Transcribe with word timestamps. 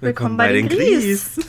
Willkommen, 0.00 0.36
bei, 0.36 0.52
den 0.52 0.68
Gries. 0.68 1.40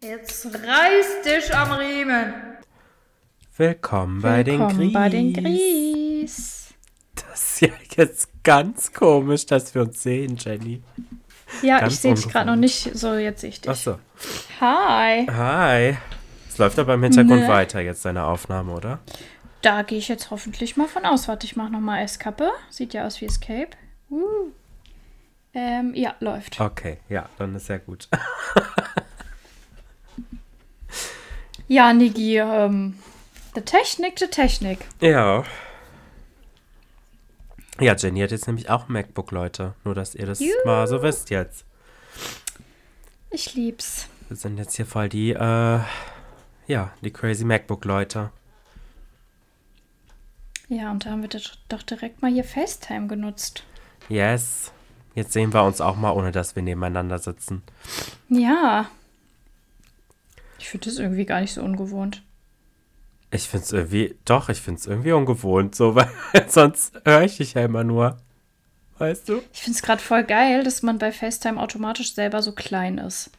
Jetzt 0.00 0.46
reiß 0.46 1.22
dich 1.24 1.52
am 1.52 1.72
Riemen. 1.72 2.34
Willkommen 3.56 4.22
bei 4.22 4.44
den 4.44 4.60
Willkommen 4.60 4.78
Gries. 4.78 4.92
bei 4.92 5.08
den 5.08 5.32
Gries. 5.32 6.74
Das 7.16 7.42
ist 7.42 7.60
ja 7.60 7.68
jetzt 7.96 8.28
ganz 8.44 8.92
komisch, 8.92 9.46
dass 9.46 9.74
wir 9.74 9.82
uns 9.82 10.00
sehen, 10.00 10.36
Jenny. 10.36 10.80
Ja, 11.62 11.80
Ganz 11.80 11.94
ich 11.94 12.00
sehe 12.00 12.14
dich 12.14 12.28
gerade 12.28 12.46
noch 12.46 12.56
nicht. 12.56 12.96
So, 12.96 13.14
jetzt 13.14 13.40
sehe 13.40 13.50
ich 13.50 13.60
dich. 13.60 13.70
Achso. 13.70 13.98
Hi. 14.60 15.26
Hi. 15.26 15.96
Es 16.48 16.58
läuft 16.58 16.78
aber 16.78 16.94
im 16.94 17.02
Hintergrund 17.02 17.42
Ne. 17.42 17.48
weiter 17.48 17.80
jetzt 17.80 18.04
deine 18.04 18.24
Aufnahme, 18.24 18.72
oder? 18.72 18.98
Da 19.62 19.82
gehe 19.82 19.98
ich 19.98 20.08
jetzt 20.08 20.30
hoffentlich 20.30 20.76
mal 20.76 20.88
von 20.88 21.04
aus. 21.04 21.28
Warte, 21.28 21.46
ich 21.46 21.56
mache 21.56 21.70
nochmal 21.70 22.02
Escape. 22.04 22.50
Sieht 22.70 22.94
ja 22.94 23.06
aus 23.06 23.20
wie 23.20 23.26
Escape. 23.26 23.70
Uh. 24.10 24.50
Ähm, 25.54 25.92
ja, 25.94 26.14
läuft. 26.20 26.60
Okay, 26.60 26.98
ja, 27.08 27.28
dann 27.38 27.54
ist 27.56 27.68
ja 27.68 27.78
gut. 27.78 28.08
Ja, 31.68 31.92
Nigi, 31.92 32.38
ähm, 32.38 32.94
die 33.56 33.62
Technik, 33.62 34.16
die 34.16 34.28
Technik. 34.28 34.78
Ja. 35.00 35.44
Ja, 37.80 37.94
Jenny 37.94 38.20
hat 38.20 38.30
jetzt 38.30 38.46
nämlich 38.46 38.70
auch 38.70 38.88
ein 38.88 38.92
MacBook, 38.92 39.30
Leute. 39.32 39.74
Nur, 39.84 39.94
dass 39.94 40.14
ihr 40.14 40.26
das 40.26 40.40
Juhu. 40.40 40.52
mal 40.64 40.86
so 40.86 41.02
wisst 41.02 41.30
jetzt. 41.30 41.64
Ich 43.30 43.54
lieb's. 43.54 44.08
Wir 44.28 44.36
sind 44.36 44.56
jetzt 44.58 44.76
hier 44.76 44.86
voll 44.86 45.08
die, 45.08 45.30
äh, 45.32 45.80
ja, 46.66 46.92
die 47.02 47.10
crazy 47.12 47.44
MacBook-Leute. 47.44 48.30
Ja, 50.68 50.90
und 50.90 51.04
da 51.06 51.10
haben 51.10 51.22
wir 51.22 51.28
doch- 51.28 51.56
doch 51.68 51.82
direkt 51.82 52.22
mal 52.22 52.30
hier 52.32 52.44
FaceTime 52.44 53.06
genutzt. 53.06 53.62
Yes. 54.08 54.72
Jetzt 55.14 55.32
sehen 55.32 55.52
wir 55.54 55.62
uns 55.62 55.80
auch 55.80 55.96
mal, 55.96 56.10
ohne 56.12 56.32
dass 56.32 56.56
wir 56.56 56.62
nebeneinander 56.62 57.18
sitzen. 57.18 57.62
Ja. 58.28 58.90
Ich 60.58 60.68
finde 60.68 60.86
das 60.90 60.98
irgendwie 60.98 61.24
gar 61.24 61.40
nicht 61.40 61.54
so 61.54 61.62
ungewohnt. 61.62 62.22
Ich 63.36 63.48
find's 63.48 63.70
irgendwie, 63.72 64.16
doch, 64.24 64.48
ich 64.48 64.60
find's 64.60 64.86
irgendwie 64.86 65.12
ungewohnt, 65.12 65.74
so, 65.74 65.94
weil 65.94 66.08
sonst 66.48 66.94
höre 67.04 67.22
ich 67.22 67.36
dich 67.36 67.54
ja 67.54 67.64
immer 67.64 67.84
nur. 67.84 68.16
Weißt 68.98 69.28
du? 69.28 69.42
Ich 69.52 69.60
finde 69.60 69.76
es 69.76 69.82
gerade 69.82 70.00
voll 70.02 70.24
geil, 70.24 70.64
dass 70.64 70.82
man 70.82 70.98
bei 70.98 71.12
FaceTime 71.12 71.60
automatisch 71.60 72.14
selber 72.14 72.40
so 72.42 72.52
klein 72.52 72.96
ist. 72.98 73.30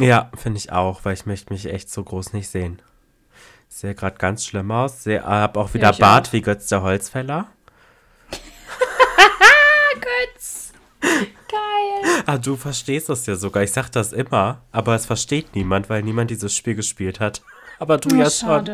Ja, 0.00 0.30
finde 0.36 0.58
ich 0.58 0.72
auch, 0.72 1.04
weil 1.04 1.14
ich 1.14 1.26
möchte 1.26 1.52
mich 1.52 1.66
echt 1.66 1.90
so 1.90 2.02
groß 2.02 2.32
nicht 2.32 2.48
sehen. 2.48 2.82
Ich 3.70 3.76
sehe 3.76 3.94
gerade 3.94 4.16
ganz 4.18 4.44
schlimm 4.44 4.70
aus. 4.72 5.04
Sehe, 5.04 5.22
hab 5.24 5.56
auch 5.56 5.74
wieder 5.74 5.90
ich 5.90 5.98
Bart 5.98 6.28
auch. 6.28 6.32
wie 6.32 6.40
Götz 6.42 6.66
der 6.66 6.82
Holzfäller. 6.82 7.46
Götz! 9.94 10.72
Geil! 11.00 12.22
Ah, 12.26 12.38
du 12.38 12.56
verstehst 12.56 13.08
das 13.08 13.26
ja 13.26 13.36
sogar. 13.36 13.62
Ich 13.62 13.72
sag 13.72 13.90
das 13.90 14.12
immer, 14.12 14.62
aber 14.72 14.94
es 14.96 15.06
versteht 15.06 15.54
niemand, 15.54 15.88
weil 15.88 16.02
niemand 16.02 16.30
dieses 16.30 16.54
Spiel 16.54 16.74
gespielt 16.74 17.20
hat. 17.20 17.42
Aber 17.78 17.98
du 17.98 18.08
Oh, 18.14 18.18
ja 18.18 18.30
schon. 18.30 18.64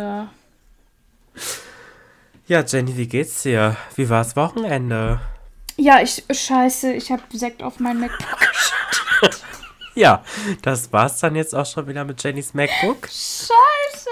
Ja, 2.47 2.63
Jenny, 2.65 2.97
wie 2.97 3.07
geht's 3.07 3.43
dir? 3.43 3.77
Wie 3.97 4.09
war's 4.11 4.37
Wochenende? 4.37 5.21
Ja, 5.77 6.01
ich, 6.03 6.25
scheiße, 6.31 6.93
ich 6.93 7.11
habe 7.11 7.23
Sekt 7.33 7.63
auf 7.63 7.81
mein 7.81 7.99
MacBook 8.01 8.39
geschüttet. 9.21 9.45
Ja, 9.95 10.25
das 10.63 10.93
war's 10.93 11.21
dann 11.21 11.35
jetzt 11.35 11.55
auch 11.55 11.67
schon 11.67 11.87
wieder 11.87 12.05
mit 12.05 12.23
Jennys 12.23 12.55
MacBook. 12.55 13.07
Scheiße! 13.09 14.11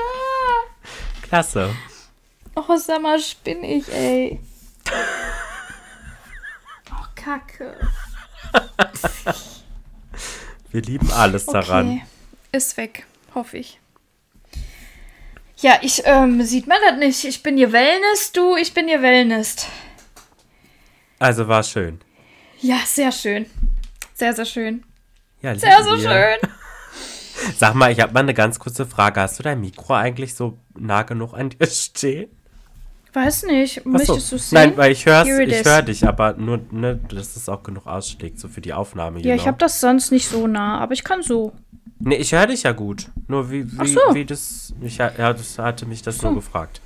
Klasse. 1.23 1.75
Oh, 2.55 2.77
sag 2.77 3.03
mal, 3.03 3.19
spinn 3.21 3.65
ich, 3.65 3.91
ey. 3.93 4.41
Oh, 6.93 7.05
Kacke. 7.15 7.77
Wir 10.71 10.83
lieben 10.83 11.11
alles 11.13 11.47
daran. 11.47 11.89
Okay. 11.91 12.05
Ist 12.53 12.77
weg, 12.77 13.07
hoffe 13.35 13.59
ich. 13.59 13.80
Ja, 15.61 15.79
ich, 15.83 16.03
ähm, 16.05 16.43
sieht 16.43 16.67
man 16.67 16.79
das 16.89 16.99
nicht. 16.99 17.25
Ich 17.25 17.43
bin 17.43 17.57
hier 17.57 17.73
Wellness, 17.73 18.33
du, 18.33 18.57
ich 18.57 18.73
bin 18.73 18.89
hier 18.89 19.03
Wellness. 19.03 19.67
Also 21.19 21.47
war 21.49 21.63
schön. 21.63 22.01
Ja, 22.61 22.79
sehr 22.87 23.13
schön. 23.13 23.47
Sehr, 24.15 24.35
sehr 24.35 24.45
schön. 24.45 24.85
Ja, 25.43 25.55
Sehr, 25.55 25.79
wir. 25.79 25.99
schön. 25.99 26.51
Sag 27.57 27.75
mal, 27.75 27.91
ich 27.91 28.01
habe 28.01 28.13
mal 28.13 28.21
eine 28.21 28.35
ganz 28.35 28.59
kurze 28.59 28.85
Frage. 28.85 29.21
Hast 29.21 29.39
du 29.39 29.43
dein 29.43 29.61
Mikro 29.61 29.95
eigentlich 29.95 30.35
so 30.35 30.59
nah 30.79 31.03
genug 31.03 31.33
an 31.33 31.49
dir 31.51 31.67
stehen? 31.67 32.29
Weiß 33.13 33.45
nicht. 33.45 33.79
Ach 33.79 33.85
so. 33.85 33.89
Möchtest 33.91 34.33
du 34.33 34.39
sehen? 34.39 34.57
Nein, 34.57 34.77
weil 34.77 34.93
ich 34.93 35.07
it 35.07 35.27
ich 35.27 35.55
is. 35.55 35.65
höre 35.65 35.83
dich, 35.83 36.07
aber 36.07 36.35
nur, 36.35 36.61
ne, 36.71 36.97
dass 37.09 37.35
es 37.37 37.49
auch 37.49 37.63
genug 37.63 37.87
ausschlägt, 37.87 38.39
so 38.39 38.49
für 38.49 38.61
die 38.61 38.73
Aufnahme. 38.73 39.21
Ja, 39.21 39.35
ich 39.35 39.41
genau. 39.41 39.47
habe 39.47 39.59
das 39.59 39.81
sonst 39.81 40.13
nicht 40.13 40.29
so 40.29 40.47
nah, 40.47 40.79
aber 40.79 40.93
ich 40.93 41.03
kann 41.03 41.23
so. 41.23 41.53
Nee, 42.03 42.17
ich 42.17 42.33
höre 42.33 42.47
dich 42.47 42.63
ja 42.63 42.73
gut. 42.73 43.09
Nur 43.29 43.51
wie, 43.51 43.67
Ach 43.77 43.85
wie, 43.85 43.93
so. 43.93 44.01
wie 44.13 44.25
das. 44.25 44.73
Ich, 44.81 44.97
ja, 44.97 45.11
das 45.11 45.59
hatte 45.59 45.85
mich 45.85 46.01
das 46.01 46.23
nur 46.23 46.35
gefragt. 46.35 46.81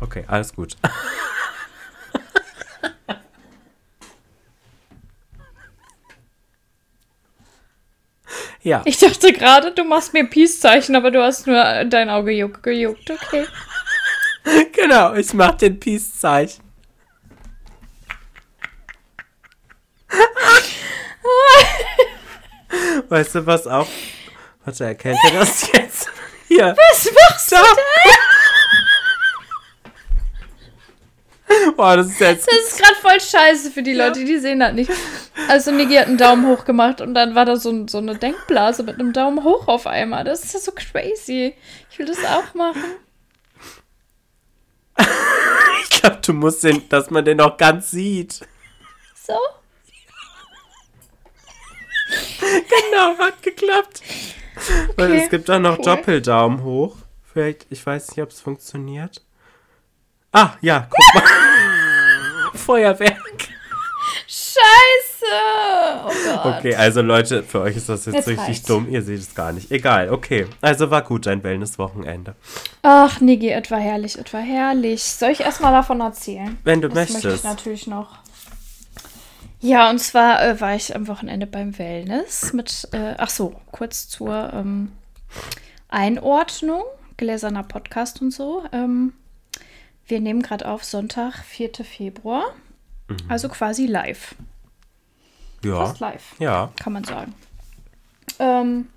Okay, 0.00 0.24
alles 0.26 0.52
gut. 0.52 0.76
ja, 8.62 8.82
Ich 8.86 8.98
dachte 8.98 9.32
gerade, 9.32 9.70
du 9.72 9.84
machst 9.84 10.12
mir 10.14 10.24
Peace-Zeichen, 10.24 10.96
aber 10.96 11.12
du 11.12 11.22
hast 11.22 11.46
nur 11.46 11.84
dein 11.84 12.10
Auge 12.10 12.32
juck, 12.32 12.60
gejuckt. 12.64 13.08
Okay. 13.08 13.46
genau, 14.72 15.14
ich 15.14 15.32
mach 15.32 15.54
den 15.54 15.78
Peace-Zeichen. 15.78 16.64
weißt 23.08 23.36
du 23.36 23.46
was 23.46 23.68
auch? 23.68 23.86
Warte, 24.64 24.84
erkennt 24.84 25.18
ihr 25.24 25.32
das 25.38 25.70
jetzt? 25.72 26.08
Hier. 26.48 26.76
Was 26.76 27.10
machst 27.12 27.52
du 27.52 27.56
Da. 27.56 27.62
denn? 27.62 27.76
Boah, 31.76 31.96
das 31.96 32.06
ist 32.08 32.20
jetzt. 32.20 32.46
Das 32.46 32.54
ist 32.58 32.78
gerade 32.78 32.94
voll 32.96 33.20
scheiße 33.20 33.70
für 33.72 33.82
die 33.82 33.92
Leute, 33.94 34.24
die 34.24 34.38
sehen 34.38 34.60
das 34.60 34.72
nicht. 34.72 34.90
Also 35.48 35.72
Niki 35.72 35.94
hat 35.96 36.06
einen 36.06 36.16
Daumen 36.16 36.46
hoch 36.46 36.64
gemacht 36.64 37.00
und 37.00 37.12
dann 37.14 37.34
war 37.34 37.44
da 37.44 37.56
so, 37.56 37.86
so 37.88 37.98
eine 37.98 38.14
Denkblase 38.16 38.82
mit 38.84 39.00
einem 39.00 39.12
Daumen 39.12 39.42
hoch 39.42 39.66
auf 39.66 39.86
einmal. 39.86 40.22
Das 40.24 40.44
ist 40.44 40.54
ja 40.54 40.60
so 40.60 40.70
crazy. 40.72 41.54
Ich 41.90 41.98
will 41.98 42.06
das 42.06 42.24
auch 42.24 42.54
machen. 42.54 42.84
Ich 45.92 46.02
glaube, 46.02 46.20
du 46.24 46.32
musst 46.32 46.64
den, 46.64 46.88
dass 46.88 47.10
man 47.10 47.24
den 47.26 47.40
auch 47.42 47.58
ganz 47.58 47.90
sieht. 47.90 48.40
So. 49.26 49.34
Genau, 52.40 53.18
hat 53.18 53.42
geklappt. 53.42 54.00
Weil 54.96 55.12
Okay, 55.12 55.20
es 55.24 55.30
gibt 55.30 55.50
auch 55.50 55.58
noch 55.58 55.78
cool. 55.78 55.84
Doppeldaumen 55.84 56.62
hoch. 56.62 56.96
Vielleicht, 57.32 57.66
ich 57.70 57.84
weiß 57.84 58.08
nicht, 58.10 58.22
ob 58.22 58.30
es 58.30 58.40
funktioniert. 58.40 59.22
Ah, 60.32 60.50
ja, 60.60 60.88
guck 60.90 61.14
mal. 61.22 61.30
Feuerwerk. 62.54 63.18
Scheiße. 64.26 65.26
Oh 66.04 66.10
Gott. 66.42 66.58
Okay, 66.58 66.74
also 66.74 67.02
Leute, 67.02 67.42
für 67.42 67.60
euch 67.62 67.76
ist 67.76 67.88
das 67.88 68.06
jetzt, 68.06 68.14
Jetzt 68.14 68.28
richtig 68.28 68.46
reicht's. 68.48 68.66
dumm. 68.66 68.88
Ihr 68.88 69.02
seht 69.02 69.18
es 69.20 69.34
gar 69.34 69.52
nicht. 69.52 69.70
Egal, 69.70 70.10
okay. 70.10 70.46
Also 70.60 70.90
war 70.90 71.02
gut 71.02 71.26
dein 71.26 71.42
Wellness-Wochenende. 71.42 72.34
Ach, 72.82 73.20
Niki, 73.20 73.50
etwa 73.50 73.76
herrlich, 73.76 74.18
etwa 74.18 74.38
herrlich. 74.38 75.02
Soll 75.02 75.30
ich 75.30 75.40
erstmal 75.40 75.72
davon 75.72 76.00
erzählen? 76.00 76.58
Wenn 76.64 76.80
du 76.80 76.88
Das 76.88 76.94
möchte 76.96 77.18
ich 77.18 77.24
möchtest. 77.24 77.44
natürlich 77.44 77.86
noch. 77.86 78.18
Ja, 79.60 79.90
und 79.90 79.98
zwar 79.98 80.42
äh, 80.42 80.60
war 80.60 80.74
ich 80.74 80.94
am 80.96 81.06
Wochenende 81.06 81.46
beim 81.46 81.78
Wellness 81.78 82.52
mit, 82.52 82.88
äh, 82.92 83.14
ach 83.18 83.28
so, 83.30 83.60
kurz 83.72 84.08
zur 84.08 84.52
ähm, 84.54 84.92
Einordnung, 85.88 86.82
gläserner 87.18 87.62
Podcast 87.62 88.22
und 88.22 88.30
so. 88.30 88.64
Ähm, 88.72 89.12
wir 90.06 90.20
nehmen 90.20 90.42
gerade 90.42 90.66
auf 90.66 90.82
Sonntag, 90.84 91.44
4. 91.44 91.70
Februar, 91.84 92.44
Mhm. 93.08 93.16
also 93.28 93.48
quasi 93.48 93.86
live. 93.86 94.34
Ja. 95.64 95.84
Fast 95.84 96.00
live, 96.00 96.34
Ja. 96.38 96.72
kann 96.80 96.92
man 96.94 97.04
sagen. 97.04 97.34
Ähm, 98.38 98.88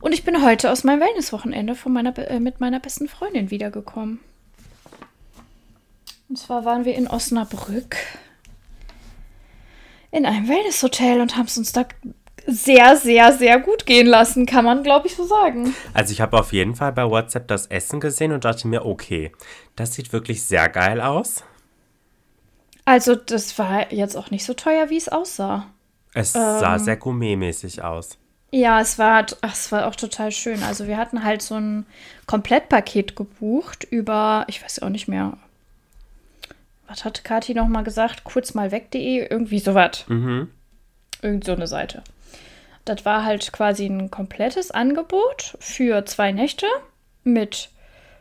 und 0.00 0.12
ich 0.12 0.24
bin 0.24 0.44
heute 0.44 0.70
aus 0.70 0.84
meinem 0.84 1.00
Wellnesswochenende 1.00 1.74
von 1.74 1.92
meiner, 1.92 2.16
äh, 2.18 2.40
mit 2.40 2.60
meiner 2.60 2.78
besten 2.80 3.08
Freundin 3.08 3.50
wiedergekommen. 3.50 4.20
Und 6.28 6.36
zwar 6.38 6.64
waren 6.64 6.84
wir 6.84 6.94
in 6.94 7.06
Osnabrück 7.08 7.96
in 10.14 10.26
einem 10.26 10.48
Wellnesshotel 10.48 11.20
und 11.20 11.36
haben 11.36 11.46
es 11.46 11.58
uns 11.58 11.72
da 11.72 11.84
sehr, 12.46 12.96
sehr, 12.96 13.32
sehr 13.32 13.58
gut 13.58 13.86
gehen 13.86 14.06
lassen, 14.06 14.46
kann 14.46 14.64
man, 14.64 14.82
glaube 14.82 15.06
ich, 15.08 15.16
so 15.16 15.24
sagen. 15.24 15.74
Also 15.92 16.12
ich 16.12 16.20
habe 16.20 16.38
auf 16.38 16.52
jeden 16.52 16.74
Fall 16.74 16.92
bei 16.92 17.08
WhatsApp 17.08 17.48
das 17.48 17.66
Essen 17.66 18.00
gesehen 18.00 18.32
und 18.32 18.44
dachte 18.44 18.68
mir, 18.68 18.84
okay, 18.84 19.32
das 19.76 19.94
sieht 19.94 20.12
wirklich 20.12 20.42
sehr 20.44 20.68
geil 20.68 21.00
aus. 21.00 21.42
Also, 22.84 23.14
das 23.14 23.58
war 23.58 23.92
jetzt 23.92 24.14
auch 24.14 24.30
nicht 24.30 24.44
so 24.44 24.52
teuer, 24.52 24.90
wie 24.90 24.98
es 24.98 25.08
aussah. 25.08 25.66
Es 26.12 26.34
sah 26.34 26.74
Ähm. 26.76 26.80
sehr 26.80 26.96
gourmetmäßig 26.96 27.82
aus. 27.82 28.18
Ja, 28.52 28.80
es 28.80 28.98
war, 28.98 29.26
ach, 29.40 29.52
es 29.54 29.72
war 29.72 29.88
auch 29.88 29.96
total 29.96 30.30
schön. 30.30 30.62
Also 30.62 30.86
wir 30.86 30.96
hatten 30.96 31.24
halt 31.24 31.42
so 31.42 31.56
ein 31.56 31.86
Komplettpaket 32.26 33.16
gebucht 33.16 33.84
über, 33.90 34.44
ich 34.48 34.62
weiß 34.62 34.82
auch 34.82 34.90
nicht 34.90 35.08
mehr, 35.08 35.38
was 36.94 37.04
hat 37.04 37.24
Kathi 37.24 37.54
noch 37.54 37.66
mal 37.66 37.82
gesagt? 37.82 38.22
Kurz 38.24 38.54
mal 38.54 38.70
weg.de, 38.70 39.26
irgendwie 39.28 39.58
sowas. 39.58 40.04
Mhm. 40.08 40.48
Irgend 41.22 41.44
so 41.44 41.52
eine 41.52 41.66
Seite. 41.66 42.02
Das 42.84 43.04
war 43.04 43.24
halt 43.24 43.52
quasi 43.52 43.86
ein 43.86 44.10
komplettes 44.10 44.70
Angebot 44.70 45.56
für 45.58 46.04
zwei 46.06 46.30
Nächte 46.32 46.66
mit 47.24 47.70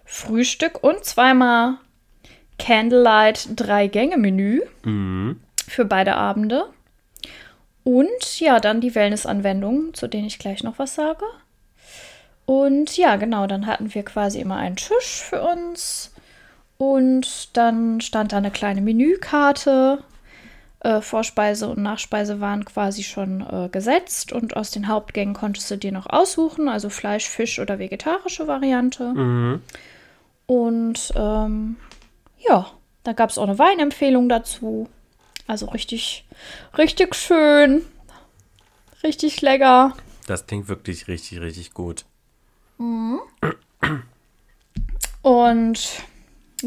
Frühstück 0.05 0.83
und 0.83 1.03
zweimal 1.05 1.75
Candlelight 2.57 3.49
Drei-Gänge-Menü 3.55 4.61
Mhm. 4.83 5.39
für 5.67 5.85
beide 5.85 6.15
Abende. 6.15 6.65
Und 7.83 8.39
ja, 8.39 8.59
dann 8.59 8.79
die 8.81 8.95
Wellness-Anwendungen, 8.95 9.93
zu 9.93 10.07
denen 10.07 10.25
ich 10.27 10.39
gleich 10.39 10.63
noch 10.63 10.79
was 10.79 10.95
sage. 10.95 11.25
Und 12.45 12.95
ja, 12.97 13.17
genau, 13.17 13.45
dann 13.47 13.67
hatten 13.67 13.93
wir 13.93 14.03
quasi 14.03 14.39
immer 14.39 14.57
einen 14.57 14.77
Tisch 14.77 15.21
für 15.21 15.41
uns. 15.43 16.12
Und 16.83 17.55
dann 17.55 18.01
stand 18.01 18.33
da 18.33 18.37
eine 18.37 18.51
kleine 18.51 18.81
Menükarte. 18.81 20.03
Äh, 20.81 21.01
Vorspeise 21.01 21.69
und 21.69 21.81
Nachspeise 21.81 22.41
waren 22.41 22.65
quasi 22.65 23.03
schon 23.03 23.41
äh, 23.41 23.69
gesetzt. 23.69 24.33
Und 24.33 24.57
aus 24.57 24.71
den 24.71 24.89
Hauptgängen 24.89 25.33
konntest 25.33 25.71
du 25.71 25.77
dir 25.77 25.93
noch 25.93 26.07
aussuchen, 26.07 26.67
also 26.67 26.89
Fleisch, 26.89 27.29
Fisch 27.29 27.59
oder 27.59 27.79
vegetarische 27.79 28.47
Variante. 28.47 29.13
Mhm. 29.13 29.61
Und 30.45 31.13
ähm, 31.15 31.77
ja, 32.39 32.69
da 33.03 33.13
gab 33.13 33.29
es 33.29 33.37
auch 33.37 33.47
eine 33.47 33.57
Weinempfehlung 33.57 34.27
dazu. 34.27 34.89
Also 35.47 35.67
richtig, 35.67 36.25
richtig 36.77 37.15
schön. 37.15 37.83
Richtig 39.03 39.41
lecker. 39.41 39.95
Das 40.27 40.47
klingt 40.47 40.67
wirklich 40.67 41.07
richtig, 41.07 41.39
richtig 41.41 41.73
gut. 41.73 42.05
Und 45.21 46.03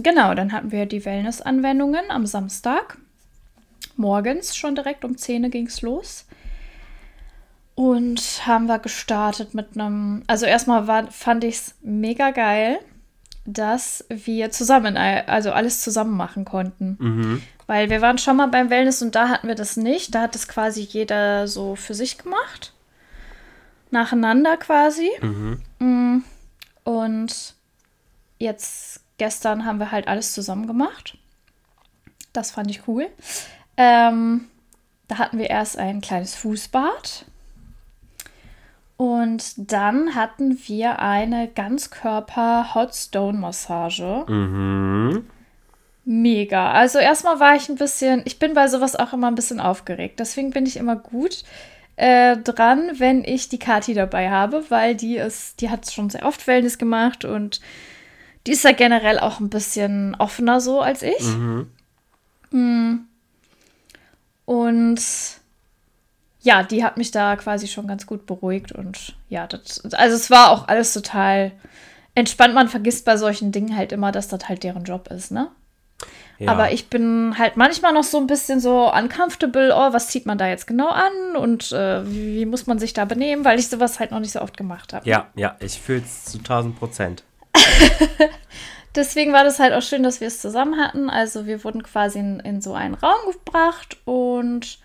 genau, 0.03 0.35
dann 0.35 0.53
hatten 0.53 0.73
wir 0.73 0.87
die 0.87 1.05
Wellness-Anwendungen 1.05 2.11
am 2.11 2.27
Samstag. 2.27 2.99
Morgens 3.97 4.57
schon 4.57 4.75
direkt 4.75 5.05
um 5.05 5.17
10 5.17 5.51
ging 5.51 5.67
es 5.67 5.83
los. 5.83 6.27
Und 7.75 8.47
haben 8.47 8.67
wir 8.67 8.79
gestartet 8.79 9.55
mit 9.55 9.75
einem. 9.75 10.23
Also, 10.27 10.47
erstmal 10.47 10.87
war, 10.87 11.11
fand 11.11 11.45
ich 11.45 11.57
es 11.57 11.75
mega 11.83 12.31
geil, 12.31 12.79
dass 13.45 14.05
wir 14.09 14.51
zusammen, 14.51 14.97
also 14.97 15.53
alles 15.53 15.83
zusammen 15.83 16.17
machen 16.17 16.45
konnten. 16.45 16.97
Mhm. 16.99 17.43
Weil 17.67 17.91
wir 17.91 18.01
waren 18.01 18.19
schon 18.19 18.37
mal 18.37 18.47
beim 18.47 18.71
Wellness 18.71 19.03
und 19.03 19.15
da 19.15 19.29
hatten 19.29 19.49
wir 19.49 19.57
das 19.57 19.77
nicht. 19.77 20.15
Da 20.15 20.23
hat 20.23 20.35
das 20.35 20.49
quasi 20.49 20.83
jeder 20.83 21.49
so 21.49 21.75
für 21.75 21.95
sich 21.95 22.17
gemacht. 22.17 22.73
Nacheinander 23.91 24.57
quasi. 24.57 25.11
Mhm. 25.21 25.61
Mm. 25.79 26.25
Und 26.85 27.55
jetzt 28.39 29.01
gestern 29.19 29.65
haben 29.65 29.79
wir 29.79 29.93
halt 29.93 30.09
alles 30.09 30.33
zusammen 30.33 30.67
gemacht. 30.67 31.17
Das 32.33 32.51
fand 32.51 32.71
ich 32.71 32.89
cool. 32.89 33.07
Ähm, 33.77 34.47
da 35.09 35.19
hatten 35.19 35.39
wir 35.39 35.51
erst 35.51 35.79
ein 35.79 36.01
kleines 36.01 36.35
Fußbad. 36.35 37.27
Und 38.97 39.71
dann 39.71 40.15
hatten 40.15 40.59
wir 40.67 41.01
eine 41.01 41.49
Ganzkörper-Hot-Stone-Massage. 41.49 44.25
Mhm. 44.27 45.27
Mega. 46.05 46.73
Also 46.73 46.99
erstmal 46.99 47.39
war 47.41 47.57
ich 47.57 47.69
ein 47.69 47.77
bisschen, 47.77 48.23
ich 48.25 48.39
bin 48.39 48.55
bei 48.55 48.69
sowas 48.69 48.97
auch 48.97 49.13
immer 49.13 49.27
ein 49.27 49.35
bisschen 49.35 49.61
aufgeregt. 49.61 50.19
Deswegen 50.21 50.51
bin 50.51 50.65
ich 50.65 50.77
immer 50.77 50.97
gut 50.97 51.45
äh, 51.97 52.37
dran, 52.39 52.93
wenn 52.99 53.25
ich 53.25 53.49
die 53.49 53.59
Kati 53.59 53.93
dabei 53.93 54.31
habe, 54.31 54.65
weil 54.71 54.95
die 54.95 55.17
ist, 55.17 55.61
die 55.61 55.69
hat 55.69 55.91
schon 55.91 56.09
sehr 56.09 56.25
oft 56.25 56.47
Wellness 56.47 56.79
gemacht 56.79 57.25
und 57.25 57.61
die 58.47 58.53
ist 58.53 58.65
ja 58.65 58.73
generell 58.73 59.19
auch 59.19 59.41
ein 59.41 59.51
bisschen 59.51 60.15
offener 60.17 60.61
so 60.61 60.81
als 60.81 61.03
ich. 61.03 61.23
Mhm. 61.23 63.07
Und 64.45 65.01
ja, 66.41 66.63
die 66.63 66.85
hat 66.85 66.97
mich 66.97 67.11
da 67.11 67.37
quasi 67.37 67.67
schon 67.67 67.89
ganz 67.89 68.07
gut 68.07 68.25
beruhigt 68.25 68.71
und 68.71 69.17
ja, 69.29 69.47
das, 69.49 69.85
also 69.95 70.15
es 70.15 70.31
war 70.31 70.51
auch 70.51 70.69
alles 70.69 70.93
total 70.93 71.51
entspannt. 72.15 72.55
Man 72.55 72.69
vergisst 72.69 73.05
bei 73.05 73.17
solchen 73.17 73.51
Dingen 73.51 73.77
halt 73.77 73.93
immer, 73.93 74.13
dass 74.13 74.29
das 74.29 74.49
halt 74.49 74.63
deren 74.63 74.85
Job 74.85 75.09
ist, 75.09 75.33
ne? 75.33 75.51
Ja. 76.39 76.53
Aber 76.53 76.71
ich 76.71 76.89
bin 76.91 77.35
halt 77.39 77.57
manchmal 77.57 77.95
noch 77.95 78.05
so 78.05 78.19
ein 78.19 78.27
bisschen 78.27 78.61
so 78.61 78.93
uncomfortable, 78.93 79.73
oh, 79.75 79.93
was 79.93 80.09
zieht 80.09 80.27
man 80.27 80.37
da 80.37 80.47
jetzt 80.47 80.67
genau 80.67 80.91
an 80.91 81.35
und 81.37 81.73
äh, 81.73 82.07
wie, 82.07 82.37
wie 82.37 82.47
muss 82.47 82.67
man 82.67 82.79
sich 82.79 82.93
da 82.93 83.07
benehmen, 83.07 83.45
weil 83.45 83.59
ich 83.59 83.69
sowas 83.69 83.99
halt 83.99 84.11
noch 84.11 84.21
nicht 84.21 84.33
so 84.33 84.43
oft 84.43 84.57
gemacht 84.57 84.93
habe. 84.93 85.09
Ja, 85.09 85.29
ja, 85.35 85.57
ich 85.61 85.81
fühle 85.81 86.03
es 86.03 86.27
zu 86.27 86.39
1000 86.39 86.79
Prozent. 86.79 87.25
Deswegen 88.97 89.33
war 89.33 89.45
das 89.45 89.59
halt 89.59 89.75
auch 89.75 89.83
schön, 89.83 90.03
dass 90.03 90.21
wir 90.21 90.29
es 90.29 90.41
zusammen 90.41 90.81
hatten. 90.81 91.11
Also 91.11 91.47
wir 91.47 91.63
wurden 91.65 91.83
quasi 91.83 92.19
in, 92.19 92.41
in 92.41 92.63
so 92.63 92.73
einen 92.73 92.95
Raum 92.95 93.31
gebracht 93.31 93.99
und 94.07 94.79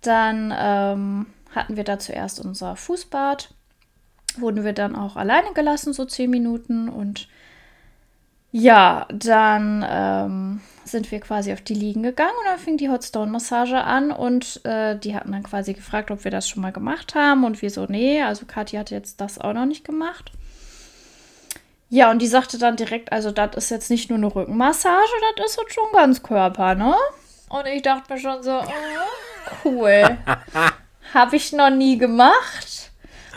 dann 0.00 0.54
ähm, 0.56 1.26
hatten 1.54 1.76
wir 1.76 1.84
da 1.84 1.98
zuerst 1.98 2.40
unser 2.40 2.76
Fußbad. 2.76 3.52
Wurden 4.36 4.64
wir 4.64 4.72
dann 4.72 4.96
auch 4.96 5.16
alleine 5.16 5.52
gelassen, 5.54 5.92
so 5.92 6.04
zehn 6.04 6.30
Minuten 6.30 6.88
und 6.88 7.28
ja, 8.54 9.06
dann 9.10 9.84
ähm, 9.88 10.60
sind 10.84 11.10
wir 11.10 11.20
quasi 11.20 11.52
auf 11.52 11.62
die 11.62 11.74
Liegen 11.74 12.02
gegangen 12.02 12.34
und 12.38 12.46
dann 12.46 12.58
fing 12.58 12.76
die 12.76 12.90
Hotstone-Massage 12.90 13.82
an 13.82 14.10
und 14.10 14.64
äh, 14.64 14.98
die 14.98 15.14
hatten 15.14 15.32
dann 15.32 15.42
quasi 15.42 15.72
gefragt, 15.72 16.10
ob 16.10 16.24
wir 16.24 16.30
das 16.30 16.48
schon 16.48 16.62
mal 16.62 16.72
gemacht 16.72 17.14
haben 17.14 17.44
und 17.44 17.62
wir 17.62 17.70
so, 17.70 17.86
nee, 17.86 18.22
also 18.22 18.44
Kathi 18.44 18.76
hatte 18.76 18.94
jetzt 18.94 19.22
das 19.22 19.38
auch 19.38 19.54
noch 19.54 19.64
nicht 19.64 19.84
gemacht. 19.84 20.32
Ja, 21.92 22.10
und 22.10 22.20
die 22.20 22.26
sagte 22.26 22.56
dann 22.56 22.76
direkt, 22.76 23.12
also 23.12 23.30
das 23.30 23.54
ist 23.54 23.70
jetzt 23.70 23.90
nicht 23.90 24.08
nur 24.08 24.16
eine 24.16 24.34
Rückenmassage, 24.34 24.96
das 25.36 25.50
ist 25.50 25.58
jetzt 25.60 25.74
schon 25.74 25.92
ganz 25.92 26.22
Körper, 26.22 26.74
ne? 26.74 26.94
Und 27.50 27.66
ich 27.66 27.82
dachte 27.82 28.14
mir 28.14 28.18
schon 28.18 28.42
so, 28.42 28.60
oh, 28.60 29.60
cool. 29.62 30.16
Habe 31.12 31.36
ich 31.36 31.52
noch 31.52 31.68
nie 31.68 31.98
gemacht. 31.98 32.90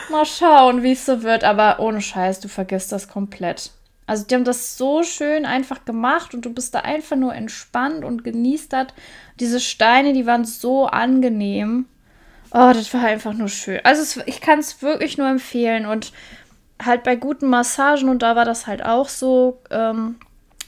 Mal 0.09 0.25
schauen, 0.25 0.83
wie 0.83 0.93
es 0.93 1.05
so 1.05 1.21
wird, 1.21 1.43
aber 1.43 1.81
ohne 1.81 1.99
Scheiß, 1.99 2.39
du 2.39 2.47
vergisst 2.47 2.93
das 2.93 3.09
komplett. 3.09 3.71
Also 4.07 4.23
die 4.23 4.35
haben 4.35 4.45
das 4.45 4.77
so 4.77 5.03
schön 5.03 5.45
einfach 5.45 5.83
gemacht 5.83 6.33
und 6.33 6.45
du 6.45 6.53
bist 6.53 6.73
da 6.75 6.79
einfach 6.79 7.17
nur 7.17 7.35
entspannt 7.35 8.05
und 8.05 8.23
genießt 8.23 8.71
das. 8.71 8.87
Diese 9.37 9.59
Steine, 9.59 10.13
die 10.13 10.25
waren 10.25 10.45
so 10.45 10.85
angenehm. 10.85 11.87
Oh, 12.51 12.71
das 12.73 12.93
war 12.93 13.03
einfach 13.03 13.33
nur 13.33 13.49
schön. 13.49 13.81
Also 13.83 14.01
es, 14.01 14.27
ich 14.27 14.39
kann 14.39 14.59
es 14.59 14.81
wirklich 14.81 15.17
nur 15.17 15.27
empfehlen 15.27 15.85
und 15.85 16.13
halt 16.83 17.03
bei 17.03 17.15
guten 17.15 17.47
Massagen 17.49 18.09
und 18.09 18.21
da 18.21 18.35
war 18.35 18.45
das 18.45 18.67
halt 18.67 18.83
auch 18.83 19.09
so. 19.09 19.59
Ähm, 19.69 20.15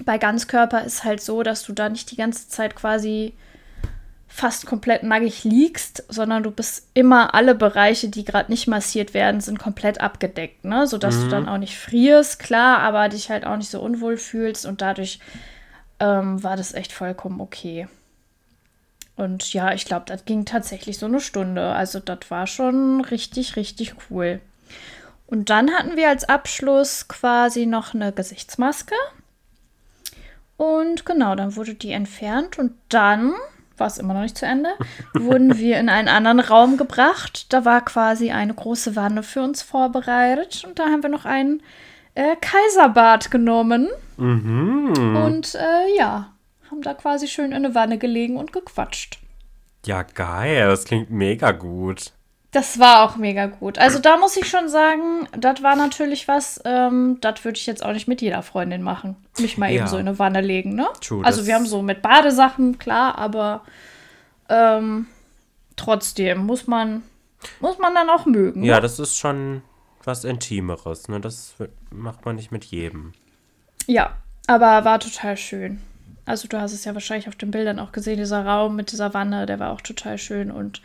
bei 0.05 0.17
Ganzkörper 0.19 0.83
ist 0.83 1.03
halt 1.03 1.21
so, 1.21 1.41
dass 1.43 1.63
du 1.63 1.73
da 1.73 1.89
nicht 1.89 2.11
die 2.11 2.15
ganze 2.17 2.49
Zeit 2.49 2.75
quasi 2.75 3.33
fast 4.27 4.67
komplett 4.67 5.01
nackig 5.03 5.43
liegst, 5.43 6.03
sondern 6.09 6.43
du 6.43 6.51
bist 6.51 6.87
immer 6.93 7.33
alle 7.33 7.55
Bereiche, 7.55 8.09
die 8.09 8.23
gerade 8.23 8.51
nicht 8.51 8.67
massiert 8.67 9.13
werden, 9.15 9.41
sind 9.41 9.57
komplett 9.57 9.99
abgedeckt, 9.99 10.65
ne? 10.65 10.85
Sodass 10.85 11.17
Mhm. 11.17 11.23
du 11.23 11.27
dann 11.29 11.49
auch 11.49 11.57
nicht 11.57 11.77
frierst, 11.79 12.37
klar, 12.37 12.79
aber 12.79 13.09
dich 13.09 13.29
halt 13.31 13.45
auch 13.45 13.57
nicht 13.57 13.71
so 13.71 13.81
unwohl 13.81 14.17
fühlst 14.17 14.65
und 14.67 14.81
dadurch 14.81 15.19
ähm, 15.99 16.43
war 16.43 16.55
das 16.57 16.73
echt 16.73 16.91
vollkommen 16.91 17.41
okay. 17.41 17.87
Und 19.15 19.51
ja, 19.53 19.73
ich 19.73 19.85
glaube, 19.85 20.05
das 20.05 20.25
ging 20.25 20.45
tatsächlich 20.45 20.99
so 20.99 21.07
eine 21.07 21.19
Stunde. 21.19 21.69
Also 21.71 21.99
das 21.99 22.19
war 22.29 22.45
schon 22.45 23.01
richtig, 23.01 23.55
richtig 23.55 23.95
cool. 24.11 24.39
Und 25.27 25.49
dann 25.49 25.71
hatten 25.71 25.95
wir 25.97 26.09
als 26.09 26.27
Abschluss 26.27 27.07
quasi 27.07 27.65
noch 27.65 27.93
eine 27.93 28.11
Gesichtsmaske. 28.11 28.95
Und 30.55 31.05
genau, 31.05 31.35
dann 31.35 31.55
wurde 31.55 31.75
die 31.75 31.91
entfernt 31.91 32.57
und 32.57 32.71
dann 32.89 33.33
war 33.77 33.85
es 33.87 33.99
immer 33.99 34.15
noch 34.15 34.21
nicht 34.21 34.37
zu 34.37 34.45
Ende, 34.47 34.69
wurden 35.13 35.57
wir 35.57 35.79
in 35.79 35.89
einen 35.89 36.07
anderen 36.07 36.39
Raum 36.39 36.77
gebracht. 36.77 37.53
Da 37.53 37.63
war 37.63 37.85
quasi 37.85 38.31
eine 38.31 38.53
große 38.53 38.95
Wanne 38.95 39.21
für 39.21 39.43
uns 39.43 39.61
vorbereitet 39.61 40.63
und 40.65 40.79
da 40.79 40.85
haben 40.85 41.03
wir 41.03 41.09
noch 41.11 41.25
ein 41.25 41.61
äh, 42.15 42.35
Kaiserbad 42.41 43.29
genommen 43.29 43.87
Mhm. 44.19 45.15
und 45.23 45.53
äh, 45.53 45.95
ja, 45.95 46.33
haben 46.71 46.81
da 46.81 46.95
quasi 46.95 47.27
schön 47.27 47.51
in 47.51 47.53
eine 47.53 47.75
Wanne 47.75 47.99
gelegen 47.99 48.35
und 48.35 48.51
gequatscht. 48.51 49.19
Ja, 49.85 50.01
geil. 50.01 50.67
Das 50.67 50.85
klingt 50.85 51.11
mega 51.11 51.51
gut. 51.51 52.13
Das 52.51 52.79
war 52.79 53.03
auch 53.03 53.17
mega 53.17 53.47
gut. 53.47 53.77
Also 53.77 53.99
da 53.99 54.17
muss 54.17 54.37
ich 54.37 54.47
schon 54.49 54.69
sagen, 54.69 55.27
das 55.37 55.61
war 55.63 55.75
natürlich 55.75 56.27
was, 56.29 56.61
ähm, 56.63 57.17
das 57.19 57.43
würde 57.43 57.57
ich 57.57 57.65
jetzt 57.65 57.83
auch 57.83 57.91
nicht 57.91 58.07
mit 58.07 58.21
jeder 58.21 58.41
Freundin 58.41 58.81
machen. 58.81 59.17
Mich 59.37 59.57
mal 59.57 59.69
Ja. 59.69 59.79
eben 59.81 59.87
so 59.87 59.97
in 59.97 60.07
eine 60.07 60.17
Wanne 60.17 60.41
legen, 60.41 60.73
ne? 60.75 60.87
True, 61.01 61.25
also 61.25 61.45
wir 61.45 61.55
haben 61.55 61.65
so 61.65 61.81
mit 61.81 62.01
Badesachen, 62.01 62.77
klar, 62.79 63.17
aber 63.17 63.63
ähm, 64.49 65.07
trotzdem 65.75 66.45
muss 66.45 66.67
man, 66.67 67.03
muss 67.59 67.77
man 67.79 67.93
dann 67.93 68.09
auch 68.09 68.25
mögen. 68.25 68.63
Ja, 68.63 68.75
ne? 68.75 68.81
das 68.81 68.97
ist 68.99 69.17
schon 69.17 69.61
was 70.05 70.23
Intimeres. 70.23 71.09
Ne? 71.09 71.19
Das 71.19 71.55
macht 71.91 72.25
man 72.25 72.37
nicht 72.37 72.51
mit 72.51 72.63
jedem. 72.65 73.13
ja, 73.87 74.13
aber 74.47 74.85
war 74.85 74.99
total 75.01 75.35
schön. 75.35 75.81
Also 76.25 76.47
du 76.47 76.59
hast 76.59 76.71
es 76.71 76.85
ja 76.85 76.93
wahrscheinlich 76.93 77.27
auf 77.27 77.35
den 77.35 77.51
Bildern 77.51 77.79
auch 77.79 77.91
gesehen, 77.91 78.17
dieser 78.17 78.45
Raum 78.45 78.77
mit 78.77 78.91
dieser 78.93 79.13
Wanne, 79.13 79.45
der 79.45 79.59
war 79.59 79.71
auch 79.71 79.81
total 79.81 80.17
schön 80.17 80.51
und 80.51 80.81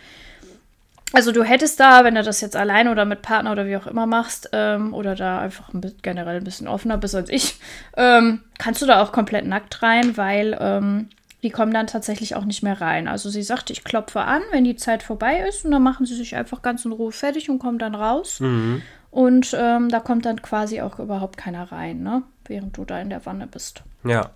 also 1.12 1.32
du 1.32 1.42
hättest 1.42 1.80
da, 1.80 2.04
wenn 2.04 2.14
du 2.14 2.22
das 2.22 2.40
jetzt 2.40 2.56
alleine 2.56 2.90
oder 2.90 3.04
mit 3.04 3.22
Partner 3.22 3.52
oder 3.52 3.66
wie 3.66 3.76
auch 3.76 3.86
immer 3.86 4.06
machst, 4.06 4.50
ähm, 4.52 4.94
oder 4.94 5.14
da 5.14 5.40
einfach 5.40 5.72
ein 5.72 5.80
bisschen, 5.80 5.98
generell 6.02 6.36
ein 6.36 6.44
bisschen 6.44 6.68
offener 6.68 6.98
bist 6.98 7.14
als 7.14 7.30
ich, 7.30 7.58
ähm, 7.96 8.40
kannst 8.58 8.82
du 8.82 8.86
da 8.86 9.02
auch 9.02 9.12
komplett 9.12 9.46
nackt 9.46 9.82
rein, 9.82 10.16
weil 10.16 10.56
ähm, 10.60 11.08
die 11.42 11.50
kommen 11.50 11.72
dann 11.72 11.86
tatsächlich 11.86 12.36
auch 12.36 12.44
nicht 12.44 12.62
mehr 12.62 12.80
rein. 12.80 13.08
Also 13.08 13.28
sie 13.28 13.42
sagte, 13.42 13.72
ich 13.72 13.84
klopfe 13.84 14.20
an, 14.20 14.42
wenn 14.52 14.64
die 14.64 14.76
Zeit 14.76 15.02
vorbei 15.02 15.44
ist 15.48 15.64
und 15.64 15.72
dann 15.72 15.82
machen 15.82 16.06
sie 16.06 16.14
sich 16.14 16.36
einfach 16.36 16.62
ganz 16.62 16.84
in 16.84 16.92
Ruhe 16.92 17.12
fertig 17.12 17.50
und 17.50 17.58
kommen 17.58 17.78
dann 17.78 17.94
raus. 17.94 18.40
Mhm. 18.40 18.82
Und 19.10 19.54
ähm, 19.58 19.88
da 19.88 20.00
kommt 20.00 20.24
dann 20.24 20.40
quasi 20.40 20.80
auch 20.80 20.98
überhaupt 20.98 21.36
keiner 21.36 21.70
rein, 21.70 22.02
ne? 22.02 22.22
Während 22.46 22.76
du 22.76 22.84
da 22.84 22.98
in 22.98 23.10
der 23.10 23.26
Wanne 23.26 23.46
bist. 23.46 23.82
Ja. 24.04 24.30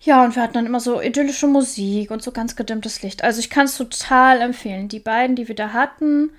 Ja, 0.00 0.24
und 0.24 0.36
wir 0.36 0.42
hatten 0.42 0.54
dann 0.54 0.66
immer 0.66 0.80
so 0.80 1.00
idyllische 1.00 1.48
Musik 1.48 2.10
und 2.10 2.22
so 2.22 2.30
ganz 2.30 2.54
gedimmtes 2.54 3.02
Licht. 3.02 3.24
Also 3.24 3.40
ich 3.40 3.50
kann 3.50 3.66
es 3.66 3.76
total 3.76 4.40
empfehlen. 4.40 4.88
Die 4.88 5.00
beiden, 5.00 5.34
die 5.34 5.48
wir 5.48 5.56
da 5.56 5.72
hatten, 5.72 6.30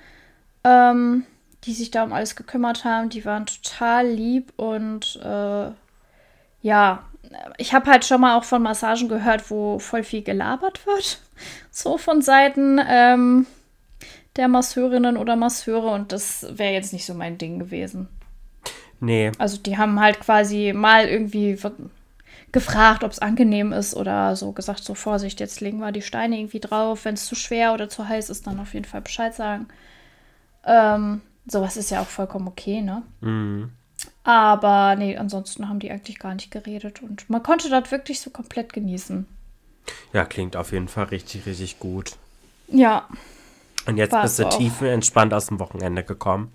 ähm, 0.64 1.26
die 1.66 1.74
sich 1.74 1.92
da 1.92 2.04
um 2.04 2.14
alles 2.14 2.36
gekümmert 2.36 2.86
haben, 2.86 3.10
die 3.10 3.26
waren 3.26 3.46
total 3.46 4.08
lieb 4.08 4.54
und 4.56 5.20
äh, 5.22 5.72
ja, 6.62 7.04
ich 7.58 7.74
habe 7.74 7.92
halt 7.92 8.06
schon 8.06 8.22
mal 8.22 8.38
auch 8.38 8.44
von 8.44 8.62
Massagen 8.62 9.10
gehört, 9.10 9.52
wo 9.52 9.80
voll 9.80 10.04
viel 10.04 10.24
gelabert 10.24 10.86
wird. 10.86 11.22
So 11.72 11.98
von 11.98 12.22
Seiten 12.22 12.82
ähm, 12.86 13.46
der 14.36 14.50
Masseurinnen 14.50 15.16
oder 15.16 15.38
Masseure 15.38 15.92
und 15.92 16.12
das 16.12 16.46
wäre 16.50 16.74
jetzt 16.74 16.92
nicht 16.92 17.06
so 17.06 17.14
mein 17.14 17.38
Ding 17.38 17.60
gewesen. 17.60 18.10
Nee. 19.00 19.32
Also 19.38 19.58
die 19.58 19.78
haben 19.78 20.02
halt 20.02 20.20
quasi 20.20 20.74
mal 20.76 21.08
irgendwie 21.08 21.56
gefragt, 22.52 23.04
ob 23.04 23.12
es 23.12 23.20
angenehm 23.20 23.74
ist 23.74 23.96
oder 23.96 24.36
so 24.36 24.52
gesagt, 24.52 24.84
so 24.84 24.96
Vorsicht, 24.96 25.40
jetzt 25.40 25.62
legen 25.62 25.80
wir 25.80 25.92
die 25.92 26.02
Steine 26.02 26.38
irgendwie 26.40 26.60
drauf. 26.60 27.06
Wenn 27.06 27.16
es 27.16 27.26
zu 27.26 27.36
schwer 27.36 27.74
oder 27.74 27.90
zu 27.90 28.08
heiß 28.08 28.30
ist, 28.30 28.48
dann 28.48 28.60
auf 28.60 28.74
jeden 28.74 28.86
Fall 28.86 29.02
Bescheid 29.02 29.34
sagen. 29.36 29.68
Ähm, 30.66 31.22
sowas 31.48 31.78
ist 31.78 31.90
ja 31.92 32.02
auch 32.02 32.08
vollkommen 32.08 32.48
okay, 32.48 32.82
ne? 32.82 33.04
Mhm. 33.22 33.72
Aber 34.24 34.96
nee, 34.96 35.18
ansonsten 35.18 35.68
haben 35.68 35.80
die 35.80 35.92
eigentlich 35.92 36.20
gar 36.20 36.34
nicht 36.34 36.52
geredet 36.52 37.02
und 37.02 37.30
man 37.30 37.44
konnte 37.44 37.70
das 37.70 37.92
wirklich 37.92 38.22
so 38.22 38.30
komplett 38.30 38.74
genießen. 38.74 39.26
Ja, 40.14 40.26
klingt 40.26 40.56
auf 40.56 40.72
jeden 40.72 40.88
Fall 40.88 41.06
richtig, 41.06 41.46
richtig 41.46 41.80
gut. 41.80 42.16
Ja, 42.68 43.08
Und 43.88 43.98
jetzt 43.98 44.16
bist 44.22 44.38
du 44.38 44.48
tiefenentspannt 44.48 45.34
aus 45.34 45.48
dem 45.48 45.60
Wochenende 45.60 46.04
gekommen. 46.04 46.54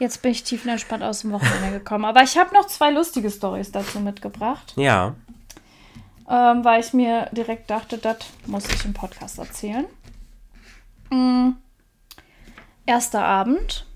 Jetzt 0.00 0.22
bin 0.22 0.32
ich 0.32 0.42
tiefenentspannt 0.42 1.04
aus 1.04 1.20
dem 1.20 1.30
Wochenende 1.30 1.70
gekommen. 1.78 2.04
Aber 2.04 2.22
ich 2.22 2.36
habe 2.36 2.52
noch 2.54 2.66
zwei 2.66 2.90
lustige 2.90 3.30
Stories 3.30 3.70
dazu 3.70 4.00
mitgebracht, 4.00 4.72
Ja. 4.76 5.14
ähm, 6.28 6.64
weil 6.64 6.80
ich 6.80 6.92
mir 6.92 7.28
direkt 7.30 7.70
dachte, 7.70 7.98
das 7.98 8.16
muss 8.46 8.66
ich 8.68 8.84
im 8.84 8.92
Podcast 8.94 9.38
erzählen. 9.38 9.84
Mm. 11.10 11.50
Erster 12.86 13.22
Abend 13.24 13.86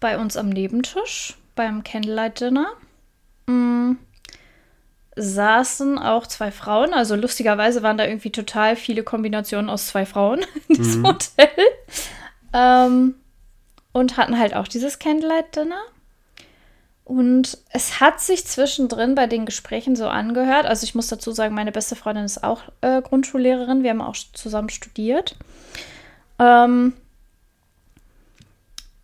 bei 0.00 0.18
uns 0.18 0.36
am 0.36 0.50
Nebentisch 0.50 1.34
beim 1.54 1.82
Candlelight 1.84 2.40
Dinner. 2.40 2.66
Mm. 3.46 3.92
Saßen 5.18 5.98
auch 5.98 6.26
zwei 6.26 6.50
Frauen, 6.50 6.92
also 6.92 7.16
lustigerweise 7.16 7.82
waren 7.82 7.96
da 7.96 8.04
irgendwie 8.04 8.32
total 8.32 8.76
viele 8.76 9.02
Kombinationen 9.02 9.70
aus 9.70 9.86
zwei 9.86 10.04
Frauen 10.04 10.40
in 10.68 10.74
diesem 10.76 11.06
Hotel. 11.06 11.48
Ähm, 12.52 13.14
und 13.96 14.18
hatten 14.18 14.38
halt 14.38 14.54
auch 14.54 14.68
dieses 14.68 14.98
Candlelight 14.98 15.56
Dinner. 15.56 15.80
Und 17.04 17.56
es 17.70 17.98
hat 17.98 18.20
sich 18.20 18.44
zwischendrin 18.44 19.14
bei 19.14 19.26
den 19.26 19.46
Gesprächen 19.46 19.96
so 19.96 20.06
angehört. 20.06 20.66
Also 20.66 20.84
ich 20.84 20.94
muss 20.94 21.06
dazu 21.06 21.32
sagen, 21.32 21.54
meine 21.54 21.72
beste 21.72 21.96
Freundin 21.96 22.26
ist 22.26 22.44
auch 22.44 22.60
äh, 22.82 23.00
Grundschullehrerin. 23.00 23.82
Wir 23.82 23.90
haben 23.90 24.02
auch 24.02 24.14
zusammen 24.34 24.68
studiert. 24.68 25.34
Ähm, 26.38 26.92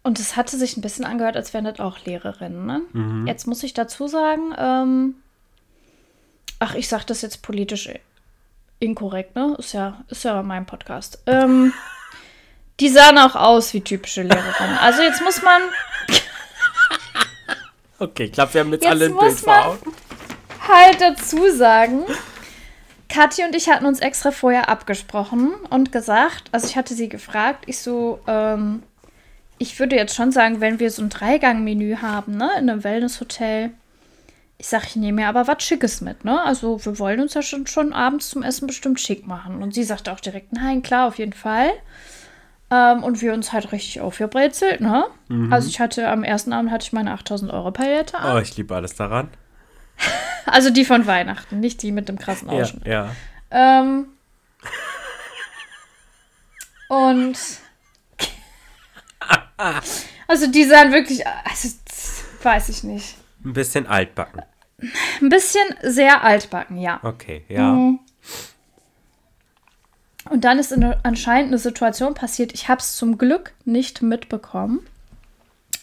und 0.02 0.20
es 0.20 0.36
hatte 0.36 0.58
sich 0.58 0.76
ein 0.76 0.82
bisschen 0.82 1.06
angehört, 1.06 1.36
als 1.36 1.54
wären 1.54 1.64
das 1.64 1.80
auch 1.80 2.04
Lehrerinnen. 2.04 2.66
Ne? 2.66 2.82
Mhm. 2.92 3.26
Jetzt 3.26 3.46
muss 3.46 3.62
ich 3.62 3.72
dazu 3.72 4.08
sagen, 4.08 4.52
ähm, 4.58 5.14
ach, 6.58 6.74
ich 6.74 6.88
sage 6.88 7.04
das 7.06 7.22
jetzt 7.22 7.40
politisch 7.40 7.88
inkorrekt, 8.78 9.36
ne? 9.36 9.56
Ist 9.58 9.72
ja, 9.72 10.04
ist 10.08 10.24
ja 10.24 10.42
mein 10.42 10.66
Podcast. 10.66 11.22
Ähm, 11.24 11.72
die 12.80 12.88
sahen 12.88 13.18
auch 13.18 13.34
aus 13.36 13.72
wie 13.74 13.80
typische 13.80 14.22
Lehrerinnen. 14.22 14.78
Also 14.78 15.02
jetzt 15.02 15.22
muss 15.22 15.42
man 15.42 15.62
Okay, 18.02 18.24
ich 18.24 18.32
glaube, 18.32 18.52
wir 18.54 18.62
haben 18.62 18.72
jetzt, 18.72 18.82
Jetzt 18.82 18.90
alle 18.90 19.04
ein 19.06 19.16
Bild 19.16 19.38
vor 19.38 19.66
Augen. 19.66 19.92
halt 20.66 21.00
dazu 21.00 21.48
sagen, 21.50 22.02
Kathi 23.08 23.44
und 23.44 23.54
ich 23.54 23.68
hatten 23.68 23.86
uns 23.86 24.00
extra 24.00 24.32
vorher 24.32 24.68
abgesprochen 24.68 25.52
und 25.70 25.92
gesagt, 25.92 26.44
also 26.50 26.66
ich 26.66 26.76
hatte 26.76 26.94
sie 26.94 27.08
gefragt, 27.08 27.62
ich 27.66 27.78
so, 27.78 28.18
ähm, 28.26 28.82
ich 29.58 29.78
würde 29.78 29.94
jetzt 29.94 30.16
schon 30.16 30.32
sagen, 30.32 30.60
wenn 30.60 30.80
wir 30.80 30.90
so 30.90 31.02
ein 31.02 31.10
Dreigang-Menü 31.10 31.98
haben, 31.98 32.36
ne, 32.36 32.50
in 32.58 32.68
einem 32.68 32.82
Wellness-Hotel, 32.82 33.70
ich 34.58 34.66
sag, 34.66 34.84
ich 34.84 34.96
nehme 34.96 35.22
mir 35.22 35.28
aber 35.28 35.46
was 35.46 35.62
Schickes 35.62 36.00
mit, 36.00 36.24
ne? 36.24 36.42
Also 36.42 36.84
wir 36.84 36.98
wollen 36.98 37.20
uns 37.20 37.34
ja 37.34 37.42
schon, 37.42 37.68
schon 37.68 37.92
abends 37.92 38.30
zum 38.30 38.42
Essen 38.42 38.66
bestimmt 38.66 39.00
schick 39.00 39.28
machen. 39.28 39.62
Und 39.62 39.74
sie 39.74 39.84
sagte 39.84 40.12
auch 40.12 40.20
direkt, 40.20 40.52
nein, 40.52 40.82
klar, 40.82 41.06
auf 41.06 41.18
jeden 41.18 41.32
Fall. 41.32 41.70
Ähm, 42.74 43.04
und 43.04 43.20
wir 43.20 43.34
uns 43.34 43.52
halt 43.52 43.70
richtig 43.72 44.00
aufgebrezelt, 44.00 44.80
ne? 44.80 45.04
Also 45.50 45.68
ich 45.68 45.78
hatte, 45.78 46.08
am 46.08 46.24
ersten 46.24 46.52
Abend 46.54 46.70
hatte 46.70 46.84
ich 46.86 46.92
meine 46.92 47.12
8000 47.12 47.52
Euro 47.52 47.70
Palette 47.70 48.16
an. 48.18 48.36
Oh, 48.36 48.40
ich 48.40 48.56
liebe 48.56 48.74
alles 48.74 48.94
daran. 48.94 49.28
Also 50.44 50.70
die 50.70 50.84
von 50.84 51.06
Weihnachten, 51.06 51.60
nicht 51.60 51.82
die 51.82 51.92
mit 51.92 52.08
dem 52.08 52.18
krassen 52.18 52.50
Ja, 52.50 52.62
Ausschnitt. 52.62 52.84
ja. 52.84 53.10
Ähm, 53.52 54.06
und 56.88 57.38
also 60.26 60.46
die 60.50 60.64
sahen 60.64 60.92
wirklich, 60.92 61.24
also 61.26 61.68
weiß 62.42 62.68
ich 62.70 62.82
nicht. 62.82 63.16
Ein 63.44 63.52
bisschen 63.52 63.86
altbacken. 63.86 64.42
Ein 65.20 65.28
bisschen 65.28 65.66
sehr 65.82 66.24
altbacken, 66.24 66.76
ja. 66.78 66.98
Okay, 67.04 67.44
ja. 67.48 67.72
Mhm. 67.72 68.00
Und 70.32 70.44
dann 70.44 70.58
ist 70.58 70.72
eine, 70.72 70.98
anscheinend 71.04 71.48
eine 71.48 71.58
Situation 71.58 72.14
passiert. 72.14 72.54
Ich 72.54 72.70
habe 72.70 72.80
es 72.80 72.96
zum 72.96 73.18
Glück 73.18 73.52
nicht 73.66 74.00
mitbekommen. 74.00 74.80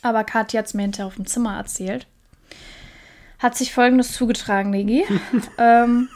Aber 0.01 0.23
Kathi 0.23 0.57
hat 0.57 0.65
es 0.65 0.73
mir 0.73 0.81
hinterher 0.81 1.05
auf 1.05 1.17
dem 1.17 1.27
Zimmer 1.27 1.55
erzählt. 1.55 2.07
Hat 3.37 3.55
sich 3.55 3.71
folgendes 3.71 4.11
zugetragen, 4.11 4.71
Nigi. 4.71 5.05
ähm, 5.59 6.09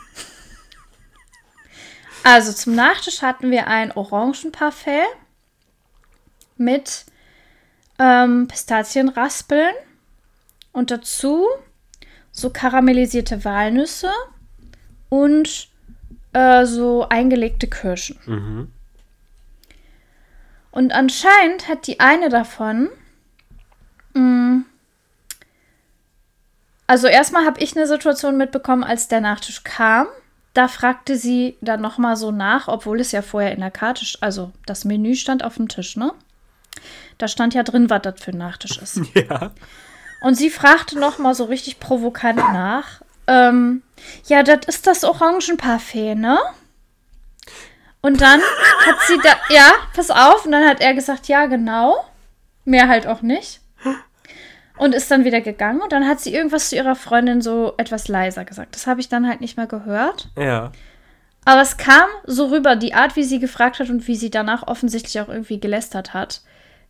also 2.24 2.52
zum 2.54 2.74
Nachtisch 2.74 3.22
hatten 3.22 3.52
wir 3.52 3.68
ein 3.68 3.92
Orangenparfait 3.92 5.06
mit 6.58 7.06
ähm, 8.00 8.48
Pistazienraspeln 8.48 9.76
und 10.72 10.90
dazu 10.90 11.46
so 12.32 12.50
karamellisierte 12.50 13.46
Walnüsse 13.46 14.10
und 15.10 15.72
äh, 16.34 16.66
so 16.66 17.08
eingelegte 17.10 17.68
Kirschen. 17.68 18.20
Mhm. 18.26 18.72
Und 20.72 20.92
anscheinend 20.92 21.68
hat 21.68 21.88
die 21.88 22.00
eine 22.00 22.30
davon. 22.30 22.90
mh, 24.14 24.64
also 26.88 27.08
erstmal 27.08 27.46
habe 27.46 27.60
ich 27.62 27.76
eine 27.76 27.88
Situation 27.88 28.38
mitbekommen, 28.38 28.84
als 28.84 29.08
der 29.08 29.22
Nachtisch 29.22 29.64
kam. 29.64 30.08
Da 30.54 30.68
fragte 30.68 31.16
sie 31.18 31.58
dann 31.62 31.82
noch 31.82 31.98
mal 31.98 32.16
so 32.16 32.32
nach, 32.32 32.68
obwohl 32.68 33.00
es 33.00 33.12
ja 33.12 33.22
vorher 33.22 33.54
in 33.54 33.62
der 33.62 33.72
Karte, 33.72 34.06
also 34.22 34.52
das 34.66 34.86
Menü 34.86 35.16
stand 35.16 35.44
auf 35.44 35.56
dem 35.56 35.68
Tisch, 35.68 35.96
ne? 35.96 36.14
Da 37.18 37.28
stand 37.28 37.54
ja 37.54 37.64
drin, 37.64 37.90
was 37.90 38.02
das 38.04 38.22
für 38.22 38.32
ein 38.32 38.38
Nachtisch 38.38 38.78
ist. 38.78 39.00
Ja. 39.16 39.52
Und 40.22 40.36
sie 40.36 40.50
fragte 40.50 40.98
noch 41.00 41.18
mal 41.18 41.36
so 41.36 41.46
richtig 41.46 41.80
provokant 41.80 42.38
nach. 42.38 43.02
Ähm, 43.28 43.82
ja, 44.26 44.44
das 44.44 44.66
ist 44.68 44.88
das 44.88 45.04
Orangenparfait, 45.04 46.16
ne? 46.16 46.40
Und 48.02 48.20
dann 48.20 48.42
hat 48.42 48.96
sie 49.08 49.18
da, 49.24 49.30
ja, 49.50 49.72
pass 49.96 50.12
auf, 50.12 50.46
und 50.46 50.52
dann 50.52 50.68
hat 50.68 50.82
er 50.82 50.94
gesagt, 50.94 51.28
ja, 51.28 51.46
genau. 51.46 52.04
Mehr 52.66 52.88
halt 52.88 53.08
auch 53.08 53.22
nicht. 53.22 53.62
Und 54.78 54.96
ist 54.96 55.10
dann 55.12 55.24
wieder 55.24 55.40
gegangen 55.40 55.82
und 55.82 55.92
dann 55.92 56.08
hat 56.08 56.20
sie 56.20 56.34
irgendwas 56.34 56.70
zu 56.70 56.76
ihrer 56.76 56.96
Freundin 56.96 57.42
so 57.42 57.76
etwas 57.78 58.08
leiser 58.08 58.44
gesagt. 58.44 58.76
Das 58.76 58.88
habe 58.88 59.00
ich 59.00 59.08
dann 59.08 59.28
halt 59.28 59.40
nicht 59.40 59.56
mehr 59.56 59.68
gehört. 59.68 60.30
Ja. 60.36 60.72
Aber 61.46 61.62
es 61.62 61.78
kam 61.78 62.08
so 62.26 62.48
rüber, 62.48 62.76
die 62.76 62.94
Art, 62.94 63.16
wie 63.16 63.24
sie 63.24 63.40
gefragt 63.40 63.80
hat 63.80 63.90
und 63.90 64.08
wie 64.08 64.16
sie 64.16 64.32
danach 64.32 64.68
offensichtlich 64.68 65.20
auch 65.22 65.30
irgendwie 65.30 65.60
gelästert 65.60 66.14
hat, 66.14 66.42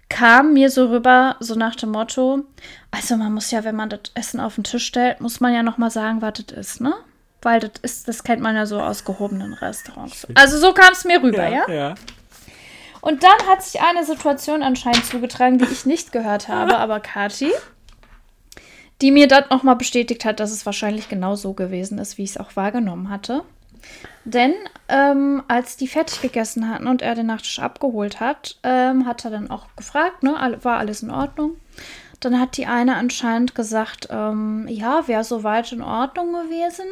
kam 0.09 0.53
mir 0.53 0.69
so 0.69 0.89
rüber, 0.89 1.35
so 1.39 1.55
nach 1.55 1.75
dem 1.75 1.91
Motto, 1.91 2.43
also 2.91 3.17
man 3.17 3.33
muss 3.33 3.51
ja, 3.51 3.63
wenn 3.63 3.75
man 3.75 3.89
das 3.89 4.01
Essen 4.13 4.39
auf 4.39 4.55
den 4.55 4.63
Tisch 4.63 4.85
stellt, 4.85 5.21
muss 5.21 5.39
man 5.39 5.53
ja 5.53 5.63
noch 5.63 5.77
mal 5.77 5.89
sagen, 5.89 6.21
was 6.21 6.33
das 6.45 6.57
ist, 6.57 6.81
ne? 6.81 6.93
Weil 7.41 7.59
das 7.59 7.71
ist, 7.81 8.07
das 8.07 8.23
kennt 8.23 8.41
man 8.41 8.55
ja 8.55 8.65
so 8.65 8.79
aus 8.79 9.03
gehobenen 9.03 9.53
Restaurants. 9.53 10.27
Also 10.35 10.57
so 10.57 10.73
kam 10.73 10.93
es 10.93 11.03
mir 11.03 11.21
rüber, 11.21 11.47
ja? 11.47 11.69
Ja. 11.69 11.95
Und 13.01 13.21
dann 13.23 13.47
hat 13.49 13.61
sich 13.61 13.81
eine 13.81 14.05
Situation 14.05 14.63
anscheinend 14.63 15.05
zugetragen, 15.05 15.57
die 15.57 15.65
ich 15.65 15.85
nicht 15.85 16.13
gehört 16.13 16.47
habe, 16.47 16.77
aber 16.77 17.01
Kati, 17.01 17.51
die 19.01 19.11
mir 19.11 19.27
dann 19.27 19.43
nochmal 19.49 19.75
bestätigt 19.75 20.23
hat, 20.23 20.39
dass 20.39 20.51
es 20.51 20.65
wahrscheinlich 20.65 21.09
genau 21.09 21.35
so 21.35 21.51
gewesen 21.51 21.97
ist, 21.97 22.17
wie 22.17 22.23
ich 22.23 22.29
es 22.29 22.37
auch 22.37 22.55
wahrgenommen 22.55 23.09
hatte. 23.09 23.43
Denn 24.25 24.53
ähm, 24.87 25.43
als 25.47 25.75
die 25.75 25.87
fertig 25.87 26.21
gegessen 26.21 26.69
hatten 26.69 26.87
und 26.87 27.01
er 27.01 27.15
den 27.15 27.25
Nachtisch 27.25 27.59
abgeholt 27.59 28.19
hat, 28.19 28.57
ähm, 28.63 29.05
hat 29.05 29.25
er 29.25 29.31
dann 29.31 29.49
auch 29.49 29.67
gefragt, 29.75 30.23
ne, 30.23 30.57
war 30.61 30.77
alles 30.77 31.03
in 31.03 31.11
Ordnung. 31.11 31.57
Dann 32.21 32.39
hat 32.39 32.55
die 32.55 32.65
eine 32.65 32.95
anscheinend 32.95 33.53
gesagt, 33.53 34.07
ähm, 34.09 34.65
ja, 34.69 35.07
wäre 35.07 35.25
soweit 35.25 35.71
in 35.73 35.81
Ordnung 35.81 36.31
gewesen. 36.31 36.85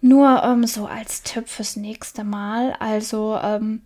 Nur 0.00 0.42
ähm, 0.44 0.66
so 0.66 0.86
als 0.86 1.22
Tipp 1.22 1.48
fürs 1.48 1.74
nächste 1.74 2.22
Mal. 2.22 2.76
Also, 2.78 3.40
ähm, 3.42 3.82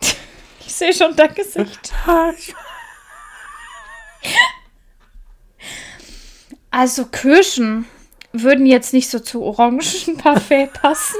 ich 0.60 0.74
sehe 0.74 0.92
schon 0.92 1.16
dein 1.16 1.34
Gesicht. 1.34 1.92
Also 6.74 7.04
Kirschen 7.04 7.84
würden 8.32 8.64
jetzt 8.64 8.94
nicht 8.94 9.10
so 9.10 9.18
zu 9.18 9.42
Orangenparfait 9.42 10.72
passen. 10.72 11.18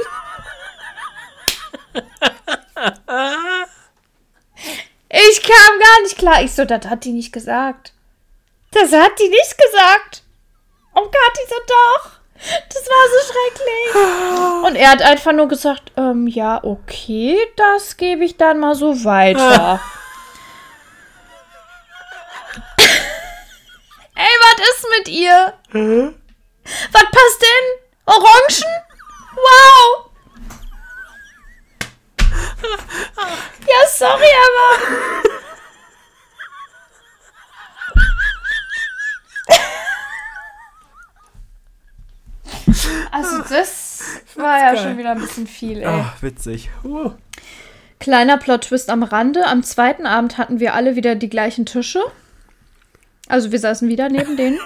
Ich 5.14 5.42
kam 5.42 5.78
gar 5.78 6.02
nicht 6.02 6.16
klar. 6.16 6.42
Ich 6.42 6.54
so, 6.54 6.64
das 6.64 6.86
hat 6.86 7.04
die 7.04 7.12
nicht 7.12 7.32
gesagt. 7.32 7.92
Das 8.70 8.92
hat 8.92 9.18
die 9.18 9.28
nicht 9.28 9.56
gesagt. 9.58 10.22
Und 10.94 11.12
Kathi 11.12 11.46
so, 11.48 11.56
doch. 11.66 12.10
Das 12.68 12.88
war 12.88 13.08
so 13.08 13.18
schrecklich. 13.32 13.94
Und 14.66 14.74
er 14.76 14.90
hat 14.90 15.02
einfach 15.02 15.32
nur 15.32 15.48
gesagt, 15.48 15.92
ähm, 15.96 16.26
ja, 16.26 16.64
okay, 16.64 17.38
das 17.56 17.96
gebe 17.96 18.24
ich 18.24 18.36
dann 18.36 18.58
mal 18.58 18.74
so 18.74 19.04
weiter. 19.04 19.80
Ey, 24.14 24.24
was 24.24 24.60
ist 24.68 24.86
mit 24.98 25.08
ihr? 25.08 25.54
Was 26.92 27.02
passt 27.02 27.42
denn? 27.42 27.78
Orangen? 28.06 28.82
Wow! 29.34 30.11
Ja, 33.68 33.86
sorry, 33.88 34.26
aber. 34.46 34.92
Also, 43.10 43.42
das 43.48 44.02
war 44.36 44.58
ja 44.58 44.76
schon 44.76 44.98
wieder 44.98 45.12
ein 45.12 45.20
bisschen 45.20 45.46
viel, 45.46 45.78
ey. 45.82 45.86
Ach, 45.86 46.22
witzig. 46.22 46.70
Uh. 46.82 47.12
Kleiner 48.00 48.36
Plot-Twist 48.38 48.90
am 48.90 49.02
Rande. 49.04 49.46
Am 49.46 49.62
zweiten 49.62 50.06
Abend 50.06 50.38
hatten 50.38 50.58
wir 50.58 50.74
alle 50.74 50.96
wieder 50.96 51.14
die 51.14 51.28
gleichen 51.28 51.66
Tische. 51.66 52.00
Also 53.28 53.52
wir 53.52 53.60
saßen 53.60 53.88
wieder 53.88 54.08
neben 54.08 54.36
denen. 54.36 54.58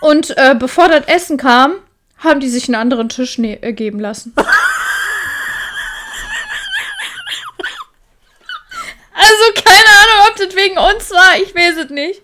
Und 0.00 0.36
äh, 0.36 0.54
bevor 0.58 0.88
das 0.88 1.06
Essen 1.06 1.36
kam, 1.36 1.74
haben 2.18 2.40
die 2.40 2.48
sich 2.48 2.68
einen 2.68 2.76
anderen 2.76 3.08
Tisch 3.08 3.38
ne 3.38 3.62
äh, 3.62 3.72
geben 3.72 4.00
lassen. 4.00 4.34
Also 9.24 9.44
keine 9.54 9.88
Ahnung, 9.88 10.28
ob 10.28 10.36
das 10.36 10.54
wegen 10.54 10.78
uns 10.78 11.10
war. 11.10 11.38
Ich 11.42 11.54
weiß 11.54 11.84
es 11.84 11.90
nicht. 11.90 12.22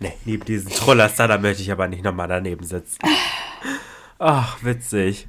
Nee, 0.00 0.12
neben 0.24 0.44
diesen 0.44 0.70
Trollers 0.70 1.14
da, 1.16 1.38
möchte 1.38 1.62
ich 1.62 1.70
aber 1.70 1.86
nicht 1.88 2.02
nochmal 2.02 2.28
daneben 2.28 2.64
sitzen. 2.64 2.98
Ach, 4.18 4.56
witzig. 4.62 5.28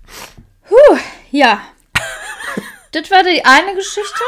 Puh, 0.67 0.97
ja. 1.31 1.61
das 2.91 3.11
war 3.11 3.23
die 3.23 3.43
eine 3.45 3.75
Geschichte. 3.75 4.23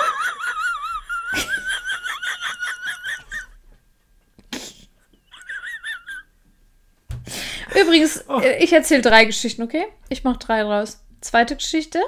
Übrigens, 7.79 8.25
äh, 8.41 8.63
ich 8.63 8.73
erzähle 8.73 9.01
drei 9.01 9.25
Geschichten, 9.25 9.63
okay? 9.63 9.85
Ich 10.09 10.23
mache 10.23 10.39
drei 10.39 10.63
draus. 10.63 11.03
Zweite 11.21 11.55
Geschichte, 11.55 11.99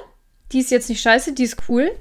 die 0.52 0.60
ist 0.60 0.70
jetzt 0.70 0.88
nicht 0.88 1.00
scheiße, 1.00 1.32
die 1.32 1.44
ist 1.44 1.56
cool. 1.68 1.92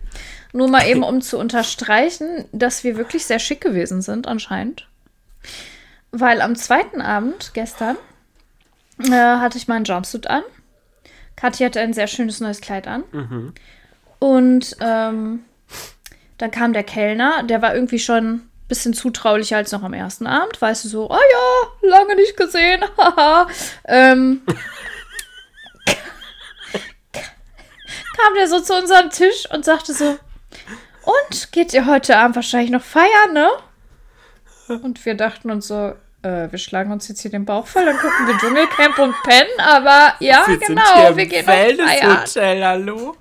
Nur 0.54 0.68
mal 0.68 0.88
eben, 0.88 1.04
um 1.04 1.22
zu 1.22 1.38
unterstreichen, 1.38 2.46
dass 2.52 2.84
wir 2.84 2.98
wirklich 2.98 3.26
sehr 3.26 3.40
schick 3.40 3.62
gewesen 3.62 4.02
sind, 4.02 4.28
anscheinend. 4.28 4.88
Weil 6.12 6.42
am 6.42 6.56
zweiten 6.56 7.02
Abend, 7.02 7.52
gestern, 7.54 7.98
äh, 9.00 9.12
hatte 9.12 9.58
ich 9.58 9.68
meinen 9.68 9.86
Jumpsuit 9.86 10.28
an. 10.28 10.44
Kathi 11.38 11.64
hatte 11.64 11.80
ein 11.80 11.94
sehr 11.94 12.08
schönes 12.08 12.40
neues 12.42 12.60
Kleid 12.62 12.88
an. 12.88 13.04
Und 14.20 14.76
ähm, 14.80 15.46
dann 16.38 16.52
kam 16.52 16.74
der 16.74 16.84
Kellner, 16.84 17.44
der 17.44 17.62
war 17.62 17.74
irgendwie 17.74 18.00
schon 18.00 18.34
ein 18.36 18.50
bisschen 18.68 18.94
zutraulicher 18.94 19.58
als 19.58 19.72
noch 19.72 19.84
am 19.84 19.94
ersten 19.94 20.28
Abend. 20.28 20.62
Weißt 20.62 20.84
du, 20.84 20.90
so, 20.90 21.10
oh 21.10 21.16
ja, 21.16 21.90
lange 21.90 22.16
nicht 22.16 22.36
gesehen, 22.36 22.84
haha. 22.98 23.48
ähm, 23.86 24.42
kam 27.14 28.34
der 28.36 28.48
so 28.48 28.60
zu 28.60 28.76
unserem 28.76 29.10
Tisch 29.10 29.48
und 29.52 29.66
sagte 29.66 29.94
so, 29.94 30.18
und 31.04 31.52
geht 31.52 31.74
ihr 31.74 31.86
heute 31.86 32.18
Abend 32.18 32.36
wahrscheinlich 32.36 32.72
noch 32.72 32.84
feiern, 32.84 33.34
ne? 33.34 33.50
Und 34.68 35.04
wir 35.06 35.16
dachten 35.16 35.52
uns 35.52 35.68
so, 35.68 35.94
äh, 36.24 36.50
wir 36.52 36.60
schlagen 36.60 36.92
uns 36.92 37.08
jetzt 37.08 37.22
hier 37.22 37.32
den 37.32 37.46
Bauch 37.46 37.68
voll, 37.68 37.86
dann 37.86 37.98
gucken 37.98 38.28
wir 38.28 38.38
Dschungelcamp 38.38 39.00
und 39.00 39.16
pennen, 39.24 39.60
aber 39.60 40.16
ja, 40.20 40.44
Wir 40.48 40.58
genau, 40.58 41.16
wir 41.16 41.26
gehen 41.26 41.46
noch 41.46 41.54
feiern. 41.54 41.78
Wellness-Hotel, 41.78 42.64
hallo? 42.64 43.18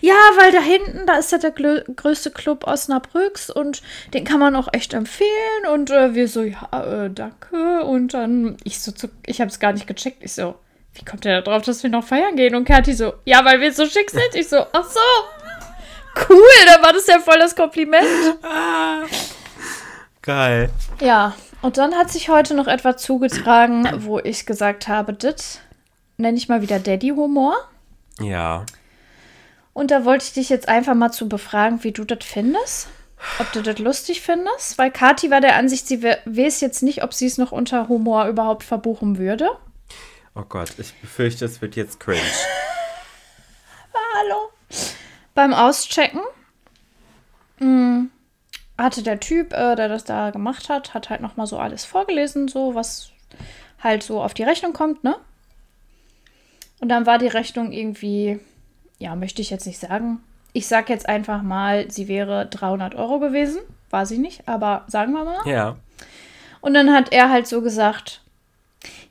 Ja, 0.00 0.14
weil 0.36 0.50
da 0.50 0.60
hinten, 0.60 1.06
da 1.06 1.18
ist 1.18 1.30
ja 1.30 1.38
der 1.38 1.52
größte 1.52 2.30
Club 2.30 2.66
Osnabrücks 2.66 3.50
und 3.50 3.82
den 4.14 4.24
kann 4.24 4.40
man 4.40 4.56
auch 4.56 4.68
echt 4.72 4.94
empfehlen. 4.94 5.66
Und 5.72 5.90
äh, 5.90 6.14
wir 6.14 6.26
so, 6.26 6.42
ja, 6.42 7.04
äh, 7.04 7.10
danke. 7.10 7.84
Und 7.84 8.14
dann, 8.14 8.56
ich 8.64 8.80
so, 8.80 8.90
zu, 8.90 9.08
ich 9.26 9.40
habe 9.40 9.50
es 9.50 9.60
gar 9.60 9.72
nicht 9.72 9.86
gecheckt. 9.86 10.24
Ich 10.24 10.32
so, 10.32 10.56
wie 10.94 11.04
kommt 11.04 11.24
der 11.24 11.40
da 11.40 11.50
drauf, 11.50 11.62
dass 11.62 11.82
wir 11.82 11.90
noch 11.90 12.04
feiern 12.04 12.34
gehen? 12.36 12.54
Und 12.54 12.64
Kathi 12.64 12.94
so, 12.94 13.14
ja, 13.24 13.44
weil 13.44 13.60
wir 13.60 13.72
so 13.72 13.86
schick 13.86 14.10
sind. 14.10 14.34
Ich 14.34 14.48
so, 14.48 14.66
ach 14.72 14.84
so. 14.84 15.00
Cool, 16.16 16.66
dann 16.66 16.82
war 16.82 16.92
das 16.92 17.06
ja 17.06 17.18
voll 17.20 17.38
das 17.38 17.54
Kompliment. 17.56 18.06
Geil. 20.22 20.70
Ja, 21.00 21.34
und 21.62 21.78
dann 21.78 21.94
hat 21.94 22.10
sich 22.10 22.28
heute 22.28 22.54
noch 22.54 22.66
etwas 22.66 23.02
zugetragen, 23.02 23.88
wo 24.04 24.18
ich 24.18 24.46
gesagt 24.46 24.88
habe, 24.88 25.12
das 25.12 25.60
nenne 26.16 26.36
ich 26.36 26.48
mal 26.48 26.62
wieder 26.62 26.78
Daddy-Humor. 26.78 27.56
Ja. 28.20 28.66
Und 29.72 29.90
da 29.90 30.04
wollte 30.04 30.24
ich 30.26 30.32
dich 30.34 30.48
jetzt 30.50 30.68
einfach 30.68 30.94
mal 30.94 31.10
zu 31.10 31.28
befragen, 31.28 31.82
wie 31.84 31.92
du 31.92 32.04
das 32.04 32.18
findest. 32.24 32.88
Ob 33.38 33.52
du 33.52 33.62
das 33.62 33.78
lustig 33.78 34.20
findest. 34.22 34.78
Weil 34.78 34.90
Kathi 34.90 35.30
war 35.30 35.40
der 35.40 35.56
Ansicht, 35.56 35.86
sie 35.86 36.02
we- 36.02 36.18
weiß 36.24 36.60
jetzt 36.60 36.82
nicht, 36.82 37.02
ob 37.02 37.12
sie 37.14 37.26
es 37.26 37.38
noch 37.38 37.52
unter 37.52 37.88
Humor 37.88 38.26
überhaupt 38.26 38.62
verbuchen 38.64 39.18
würde. 39.18 39.48
Oh 40.34 40.42
Gott, 40.48 40.70
ich 40.78 40.94
befürchte, 40.94 41.44
es 41.44 41.60
wird 41.60 41.76
jetzt 41.76 42.00
cringe. 42.00 42.20
Hallo. 44.14 44.50
Beim 45.40 45.54
Auschecken 45.54 46.20
mh, 47.60 48.08
hatte 48.76 49.02
der 49.02 49.20
Typ, 49.20 49.54
äh, 49.54 49.74
der 49.74 49.88
das 49.88 50.04
da 50.04 50.28
gemacht 50.28 50.68
hat, 50.68 50.92
hat 50.92 51.08
halt 51.08 51.22
nochmal 51.22 51.46
so 51.46 51.58
alles 51.58 51.86
vorgelesen, 51.86 52.46
so 52.46 52.74
was 52.74 53.10
halt 53.82 54.02
so 54.02 54.22
auf 54.22 54.34
die 54.34 54.42
Rechnung 54.42 54.74
kommt, 54.74 55.02
ne? 55.02 55.16
Und 56.80 56.90
dann 56.90 57.06
war 57.06 57.16
die 57.16 57.26
Rechnung 57.26 57.72
irgendwie, 57.72 58.38
ja, 58.98 59.16
möchte 59.16 59.40
ich 59.40 59.48
jetzt 59.48 59.66
nicht 59.66 59.78
sagen. 59.78 60.20
Ich 60.52 60.68
sag 60.68 60.90
jetzt 60.90 61.08
einfach 61.08 61.40
mal, 61.40 61.90
sie 61.90 62.06
wäre 62.06 62.44
300 62.44 62.94
Euro 62.94 63.18
gewesen. 63.18 63.62
War 63.88 64.04
sie 64.04 64.18
nicht, 64.18 64.46
aber 64.46 64.84
sagen 64.88 65.14
wir 65.14 65.24
mal. 65.24 65.48
Ja. 65.48 65.76
Und 66.60 66.74
dann 66.74 66.92
hat 66.92 67.14
er 67.14 67.30
halt 67.30 67.46
so 67.46 67.62
gesagt, 67.62 68.20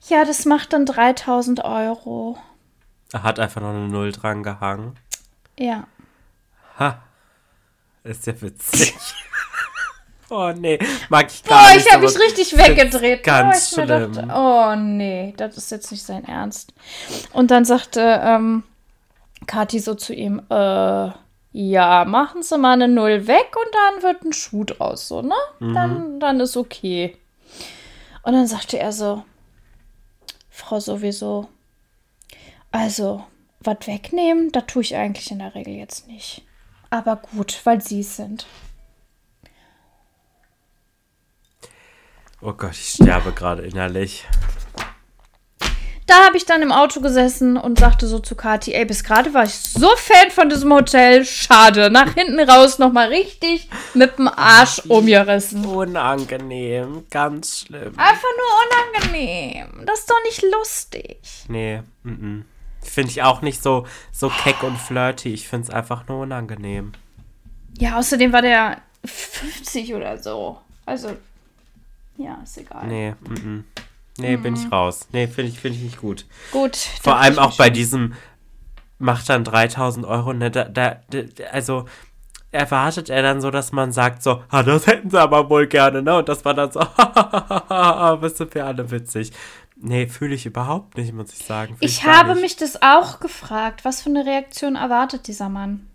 ja, 0.07 0.25
das 0.25 0.45
macht 0.45 0.73
dann 0.73 0.85
3000 0.85 1.65
Euro. 1.65 2.37
Er 3.13 3.23
hat 3.23 3.39
einfach 3.39 3.61
noch 3.61 3.69
eine 3.69 3.87
Null 3.87 4.11
dran 4.11 4.43
gehangen. 4.43 4.95
Ja. 5.57 5.87
Ha. 6.79 7.03
Ist 8.03 8.25
ja 8.27 8.41
witzig. 8.41 8.95
oh 10.29 10.51
nee, 10.55 10.79
mag 11.09 11.27
ich 11.31 11.43
Boah, 11.43 11.49
gar 11.49 11.73
nicht. 11.73 11.85
ich 11.85 11.93
habe 11.93 12.05
mich 12.05 12.19
richtig 12.19 12.57
weggedreht. 12.57 13.23
Ganz 13.23 13.75
Boah, 13.75 13.83
ich 13.83 13.89
mir 13.89 13.97
schlimm. 13.97 14.13
dachte, 14.13 14.33
oh 14.33 14.75
nee, 14.75 15.33
das 15.37 15.57
ist 15.57 15.71
jetzt 15.71 15.91
nicht 15.91 16.03
sein 16.03 16.23
Ernst. 16.25 16.73
Und 17.33 17.51
dann 17.51 17.65
sagte 17.65 18.21
ähm, 18.23 18.63
Kathi 19.47 19.79
so 19.79 19.95
zu 19.95 20.13
ihm, 20.13 20.41
äh, 20.49 21.09
ja, 21.51 22.05
machen 22.05 22.43
Sie 22.43 22.57
mal 22.57 22.73
eine 22.73 22.87
Null 22.87 23.27
weg 23.27 23.55
und 23.55 23.75
dann 23.75 24.03
wird 24.03 24.23
ein 24.23 24.33
Schuh 24.33 24.63
draus, 24.63 25.07
so, 25.07 25.21
ne? 25.21 25.35
Mhm. 25.59 25.73
Dann, 25.73 26.19
dann 26.19 26.39
ist 26.39 26.55
okay. 26.55 27.17
Und 28.23 28.33
dann 28.33 28.47
sagte 28.47 28.77
er 28.77 28.91
so, 28.91 29.23
Frau 30.49 30.79
sowieso, 30.79 31.49
also, 32.71 33.23
was 33.61 33.77
wegnehmen, 33.85 34.51
das 34.51 34.67
tue 34.67 34.83
ich 34.83 34.95
eigentlich 34.95 35.31
in 35.31 35.39
der 35.39 35.55
Regel 35.55 35.73
jetzt 35.73 36.07
nicht. 36.07 36.43
Aber 36.89 37.17
gut, 37.17 37.59
weil 37.63 37.81
Sie 37.81 38.01
es 38.01 38.15
sind. 38.15 38.45
Oh 42.41 42.53
Gott, 42.53 42.71
ich 42.71 42.89
sterbe 42.89 43.31
gerade 43.31 43.63
innerlich. 43.63 44.25
Da 46.09 46.25
habe 46.25 46.37
ich 46.37 46.45
dann 46.45 46.63
im 46.63 46.71
Auto 46.71 47.01
gesessen 47.01 47.55
und 47.55 47.77
sagte 47.77 48.07
so 48.07 48.17
zu 48.17 48.33
Kathi, 48.33 48.73
ey, 48.73 48.83
bis 48.83 49.03
gerade 49.03 49.31
war 49.35 49.43
ich 49.43 49.53
so 49.53 49.89
Fan 49.95 50.31
von 50.31 50.49
diesem 50.49 50.73
Hotel. 50.73 51.23
Schade. 51.23 51.91
Nach 51.91 52.11
hinten 52.15 52.39
raus 52.39 52.79
nochmal 52.79 53.09
richtig 53.09 53.69
mit 53.93 54.17
dem 54.17 54.27
Arsch 54.27 54.79
umgerissen. 54.87 55.63
Unangenehm, 55.65 57.05
ganz 57.11 57.59
schlimm. 57.59 57.93
Einfach 57.97 58.29
nur 58.37 59.03
unangenehm. 59.03 59.85
Das 59.85 59.99
ist 59.99 60.09
doch 60.09 60.23
nicht 60.23 60.41
lustig. 60.41 61.19
Nee, 61.47 61.83
mm 62.01 62.09
-mm. 62.09 62.43
Finde 62.81 63.11
ich 63.11 63.23
auch 63.23 63.41
nicht 63.41 63.61
so, 63.61 63.85
so 64.11 64.29
keck 64.29 64.63
und 64.63 64.77
flirty. 64.77 65.33
Ich 65.33 65.47
finde 65.47 65.67
es 65.67 65.73
einfach 65.73 66.07
nur 66.07 66.21
unangenehm. 66.21 66.93
Ja, 67.77 67.97
außerdem 67.97 68.33
war 68.33 68.41
der 68.41 68.81
50 69.05 69.93
oder 69.93 70.17
so. 70.17 70.59
Also, 70.85 71.15
ja, 72.17 72.39
ist 72.43 72.57
egal. 72.57 72.87
Nee, 72.87 73.11
mm 73.11 73.33
-mm. 73.33 73.63
nee, 74.17 74.37
bin 74.37 74.55
ich 74.55 74.71
raus. 74.71 75.07
Nee, 75.11 75.27
finde 75.27 75.51
ich, 75.51 75.59
find 75.59 75.75
ich 75.75 75.81
nicht 75.81 75.99
gut. 75.99 76.25
Gut. 76.51 76.75
Vor 76.75 77.17
allem 77.17 77.37
auch 77.37 77.55
bei 77.57 77.69
diesem, 77.69 78.13
macht 78.97 79.29
dann 79.29 79.43
3000 79.43 80.05
Euro, 80.05 80.33
ne, 80.33 80.51
da, 80.51 80.65
da, 80.65 80.97
da, 81.09 81.19
also 81.51 81.85
erwartet 82.51 83.09
er 83.09 83.21
dann 83.21 83.41
so, 83.41 83.51
dass 83.51 83.71
man 83.71 83.91
sagt 83.91 84.23
so, 84.23 84.43
ah, 84.49 84.63
das 84.63 84.87
hätten 84.87 85.09
sie 85.09 85.19
aber 85.19 85.49
wohl 85.49 85.67
gerne, 85.67 86.01
ne? 86.01 86.17
Und 86.17 86.29
das 86.29 86.43
war 86.45 86.53
dann 86.53 86.71
so, 86.71 86.79
was 86.79 88.37
sind 88.37 88.55
wir 88.55 88.65
alle 88.65 88.89
witzig. 88.89 89.31
Nee, 89.81 90.07
fühle 90.07 90.35
ich 90.35 90.45
überhaupt 90.45 90.97
nicht, 90.97 91.13
muss 91.13 91.31
ich 91.33 91.45
sagen. 91.45 91.77
Fühl 91.77 91.87
Ich 91.87 92.05
habe 92.05 92.35
mich 92.35 92.57
das 92.57 92.81
auch 92.81 93.19
gefragt. 93.21 93.85
Was 93.85 94.01
für 94.01 94.09
eine 94.09 94.25
Reaktion 94.25 94.75
erwartet 94.75 95.27
dieser 95.27 95.47
Mann? 95.47 95.87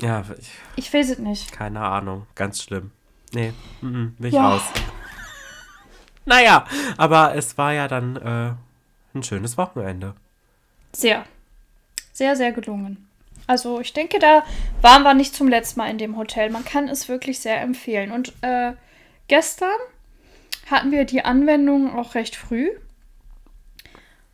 Ja, 0.00 0.24
ich, 0.38 0.50
Ich 0.76 0.94
weiß 0.94 1.10
es 1.10 1.18
nicht. 1.18 1.50
keine 1.50 1.80
Ahnung, 1.80 2.26
ganz 2.36 2.62
schlimm. 2.62 2.92
Nee, 3.32 3.52
mm, 3.80 3.86
mm, 3.86 4.14
bin 4.18 4.28
ich 4.28 4.34
Ja. 4.34 4.50
raus. 4.50 4.62
Naja, 6.24 6.66
aber 6.98 7.34
es 7.34 7.56
war 7.56 7.72
ja 7.72 7.88
dann 7.88 8.16
äh, 8.16 8.52
ein 9.16 9.22
schönes 9.22 9.56
Wochenende. 9.56 10.14
Sehr. 10.92 11.24
Sehr, 12.12 12.36
sehr 12.36 12.52
gelungen. 12.52 13.08
Also 13.46 13.80
ich 13.80 13.94
denke, 13.94 14.18
da 14.18 14.44
waren 14.82 15.04
wir 15.04 15.14
nicht 15.14 15.34
zum 15.34 15.48
letzten 15.48 15.80
Mal 15.80 15.88
in 15.90 15.96
dem 15.96 16.18
Hotel. 16.18 16.50
Man 16.50 16.66
kann 16.66 16.86
es 16.88 17.08
wirklich 17.08 17.38
sehr 17.40 17.62
empfehlen. 17.62 18.12
Und 18.12 18.34
äh, 18.42 18.74
gestern 19.28 19.78
hatten 20.70 20.90
wir 20.90 21.04
die 21.04 21.24
Anwendung 21.24 21.94
auch 21.94 22.14
recht 22.14 22.36
früh. 22.36 22.70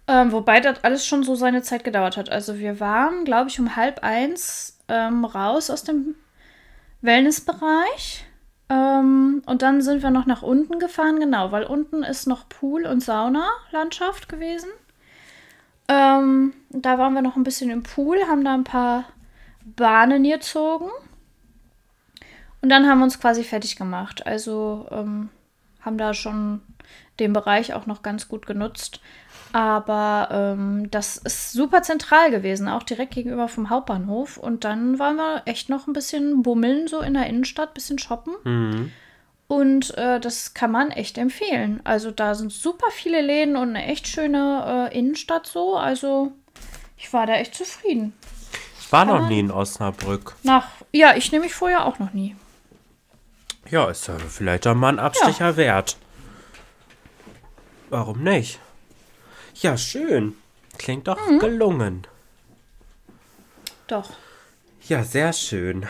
Ähm, 0.07 0.33
wobei 0.33 0.61
das 0.61 0.85
alles 0.85 1.07
schon 1.07 1.23
so 1.23 1.35
seine 1.35 1.63
Zeit 1.63 1.83
gedauert 1.83 2.17
hat. 2.17 2.31
Also 2.31 2.59
wir 2.59 2.79
waren, 2.79 3.25
glaube 3.25 3.49
ich, 3.49 3.59
um 3.59 3.77
halb 3.77 4.03
eins 4.03 4.79
ähm, 4.89 5.25
raus 5.25 5.71
aus 5.71 5.83
dem 5.85 6.15
Wellnessbereich. 7.01 8.27
Ähm, 8.69 9.43
und 9.47 9.63
dann 9.63 9.83
sind 9.83 10.03
wir 10.03 10.11
noch 10.11 10.27
nach 10.27 10.43
unten 10.43 10.79
gefahren, 10.79 11.21
genau, 11.21 11.53
weil 11.53 11.65
unten 11.65 12.03
ist 12.03 12.27
noch 12.27 12.49
Pool- 12.49 12.87
und 12.87 13.03
Sauna-Landschaft 13.03 14.29
gewesen. 14.29 14.69
Ähm, 15.89 16.55
da 16.71 16.99
waren 16.99 17.15
wir 17.15 17.23
noch 17.23 17.37
ein 17.37 17.45
bisschen 17.45 17.71
im 17.71 17.83
Pool, 17.83 18.27
haben 18.27 18.45
da 18.45 18.55
ein 18.55 18.65
paar 18.65 19.05
Bahnen 19.65 20.25
gezogen. 20.25 20.91
Und 22.63 22.71
dann 22.71 22.89
haben 22.89 22.99
wir 22.99 23.05
uns 23.05 23.21
quasi 23.21 23.45
fertig 23.45 23.77
gemacht. 23.77 24.27
Also 24.27 24.87
ähm, 24.91 25.29
haben 25.85 25.99
da 25.99 26.15
schon 26.15 26.61
den 27.21 27.33
Bereich 27.33 27.75
auch 27.75 27.87
noch 27.87 28.03
ganz 28.03 28.29
gut 28.29 28.47
genutzt. 28.47 29.01
Aber 29.53 30.29
ähm, 30.33 30.91
das 30.91 31.17
ist 31.17 31.53
super 31.53 31.83
zentral 31.83 32.33
gewesen, 32.33 32.69
auch 32.69 32.83
direkt 32.83 33.15
gegenüber 33.15 33.47
vom 33.47 33.71
Hauptbahnhof. 33.71 34.37
Und 34.37 34.65
dann 34.65 34.99
waren 34.99 35.15
wir 35.17 35.43
echt 35.45 35.69
noch 35.69 35.87
ein 35.87 35.93
bisschen 35.93 36.43
bummeln, 36.43 36.89
so 36.89 37.01
in 37.01 37.15
der 37.15 37.27
Innenstadt, 37.27 37.73
bisschen 37.73 38.01
shoppen. 38.01 38.35
Mhm. 38.43 38.91
Und 39.47 39.97
äh, 39.97 40.19
das 40.19 40.55
kann 40.55 40.73
man 40.73 40.91
echt 40.91 41.19
empfehlen. 41.19 41.81
Also 41.85 42.11
da 42.11 42.35
sind 42.35 42.51
super 42.51 42.89
viele 42.91 43.21
Läden 43.21 43.55
und 43.57 43.69
eine 43.71 43.85
echt 43.87 44.09
schöne 44.09 44.89
äh, 44.91 44.99
Innenstadt 44.99 45.47
so. 45.47 45.77
Also 45.77 46.33
ich 46.97 47.13
war 47.13 47.27
da 47.27 47.35
echt 47.35 47.55
zufrieden. 47.55 48.13
Ich 48.81 48.91
war 48.91 49.05
noch 49.05 49.17
Aber- 49.17 49.27
nie 49.29 49.39
in 49.41 49.51
Osnabrück. 49.53 50.35
Nach, 50.43 50.67
ja, 50.93 51.15
ich 51.15 51.31
nehme 51.31 51.45
mich 51.45 51.55
vorher 51.55 51.87
auch 51.87 51.99
noch 52.01 52.13
nie. 52.13 52.35
Ja, 53.71 53.89
ist 53.91 54.07
ja 54.09 54.19
vielleicht 54.19 54.67
doch 54.67 54.75
mal 54.75 54.89
ein 54.91 54.99
Abstecher 54.99 55.57
wert. 55.57 55.97
Warum 57.91 58.23
nicht? 58.23 58.61
Ja, 59.55 59.77
schön. 59.77 60.35
Klingt 60.79 61.07
doch 61.09 61.19
Mhm. 61.29 61.39
gelungen. 61.39 62.07
Doch. 63.87 64.11
Ja, 64.89 65.03
sehr 65.05 65.33
schön. 65.33 65.87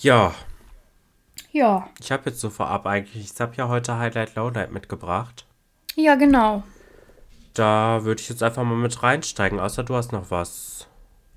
Ja, 0.00 0.34
Ja. 1.52 1.88
ich 2.00 2.10
habe 2.10 2.30
jetzt 2.30 2.40
so 2.40 2.50
vorab 2.50 2.86
eigentlich, 2.86 3.30
ich 3.32 3.40
habe 3.40 3.54
ja 3.56 3.68
heute 3.68 3.98
Highlight 3.98 4.34
Lowlight 4.34 4.72
mitgebracht. 4.72 5.46
Ja, 5.94 6.14
genau. 6.16 6.62
Da 7.54 8.00
würde 8.04 8.20
ich 8.20 8.28
jetzt 8.28 8.42
einfach 8.42 8.64
mal 8.64 8.74
mit 8.76 9.02
reinsteigen, 9.02 9.60
außer 9.60 9.84
du 9.84 9.94
hast 9.94 10.10
noch 10.12 10.30
was. 10.30 10.86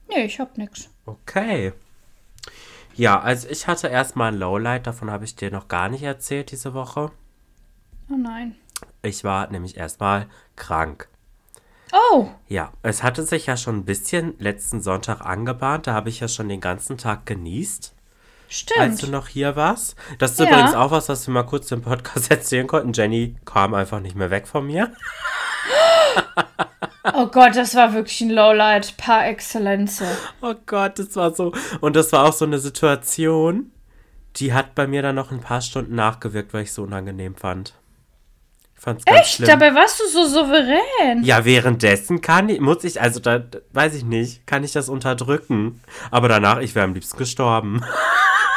Nee, 0.07 0.25
ich 0.25 0.39
hab 0.39 0.57
nix. 0.57 0.89
Okay. 1.05 1.73
Ja, 2.95 3.19
also 3.19 3.47
ich 3.49 3.67
hatte 3.67 3.87
erstmal 3.87 4.31
ein 4.31 4.39
Lowlight, 4.39 4.87
davon 4.87 5.11
habe 5.11 5.25
ich 5.25 5.35
dir 5.35 5.51
noch 5.51 5.67
gar 5.67 5.89
nicht 5.89 6.03
erzählt 6.03 6.51
diese 6.51 6.73
Woche. 6.73 7.11
Oh 8.09 8.15
nein. 8.17 8.55
Ich 9.01 9.23
war 9.23 9.49
nämlich 9.51 9.77
erstmal 9.77 10.27
krank. 10.55 11.07
Oh, 11.91 12.27
Ja, 12.47 12.71
es 12.81 13.03
hatte 13.03 13.23
sich 13.23 13.45
ja 13.45 13.57
schon 13.57 13.77
ein 13.77 13.85
bisschen 13.85 14.35
letzten 14.39 14.81
Sonntag 14.81 15.21
angebahnt. 15.21 15.87
Da 15.87 15.93
habe 15.93 16.09
ich 16.09 16.19
ja 16.19 16.27
schon 16.27 16.49
den 16.49 16.59
ganzen 16.61 16.97
Tag 16.97 17.25
genießt, 17.25 17.93
als 18.77 18.95
du 18.95 18.97
stimmt. 18.97 19.11
noch 19.11 19.27
hier 19.27 19.55
warst. 19.55 19.95
Das 20.19 20.31
ist 20.31 20.39
Ja. 20.39 20.47
übrigens 20.47 20.73
auch 20.73 20.91
was, 20.91 21.07
was 21.09 21.25
wir 21.27 21.33
mal 21.33 21.43
kurz 21.43 21.71
im 21.71 21.81
Podcast 21.83 22.31
erzählen 22.31 22.67
konnten. 22.67 22.91
Jenny 22.93 23.35
kam 23.45 23.73
einfach 23.73 23.99
nicht 24.01 24.15
mehr 24.15 24.29
weg 24.31 24.47
von 24.47 24.65
mir. 24.67 24.91
Oh 27.13 27.27
Gott, 27.27 27.55
das 27.55 27.75
war 27.75 27.93
wirklich 27.93 28.21
ein 28.21 28.31
Lowlight 28.31 28.97
par 28.97 29.27
excellence. 29.27 30.01
Oh 30.41 30.55
Gott, 30.65 30.97
das 30.97 31.15
war 31.15 31.33
so. 31.33 31.53
Und 31.81 31.95
das 31.95 32.11
war 32.11 32.25
auch 32.25 32.33
so 32.33 32.45
eine 32.45 32.59
Situation, 32.59 33.71
die 34.37 34.53
hat 34.53 34.75
bei 34.75 34.87
mir 34.87 35.01
dann 35.01 35.15
noch 35.15 35.31
ein 35.31 35.41
paar 35.41 35.61
Stunden 35.61 35.95
nachgewirkt, 35.95 36.53
weil 36.53 36.63
ich 36.63 36.69
es 36.69 36.75
so 36.75 36.83
unangenehm 36.83 37.35
fand. 37.35 37.73
Ich 38.75 38.81
fand's 38.81 39.05
ganz 39.05 39.19
Echt? 39.19 39.35
schlimm. 39.35 39.49
Dabei 39.49 39.73
warst 39.75 39.99
du 39.99 40.07
so 40.07 40.25
souverän. 40.25 41.23
Ja, 41.23 41.45
währenddessen 41.45 42.21
kann 42.21 42.49
ich, 42.49 42.59
muss 42.59 42.83
ich, 42.83 43.01
also 43.01 43.19
da, 43.19 43.43
weiß 43.73 43.95
ich 43.95 44.03
nicht, 44.03 44.45
kann 44.47 44.63
ich 44.63 44.71
das 44.73 44.89
unterdrücken. 44.89 45.81
Aber 46.11 46.27
danach, 46.27 46.59
ich 46.59 46.75
wäre 46.75 46.85
am 46.85 46.93
liebsten 46.93 47.17
gestorben. 47.17 47.83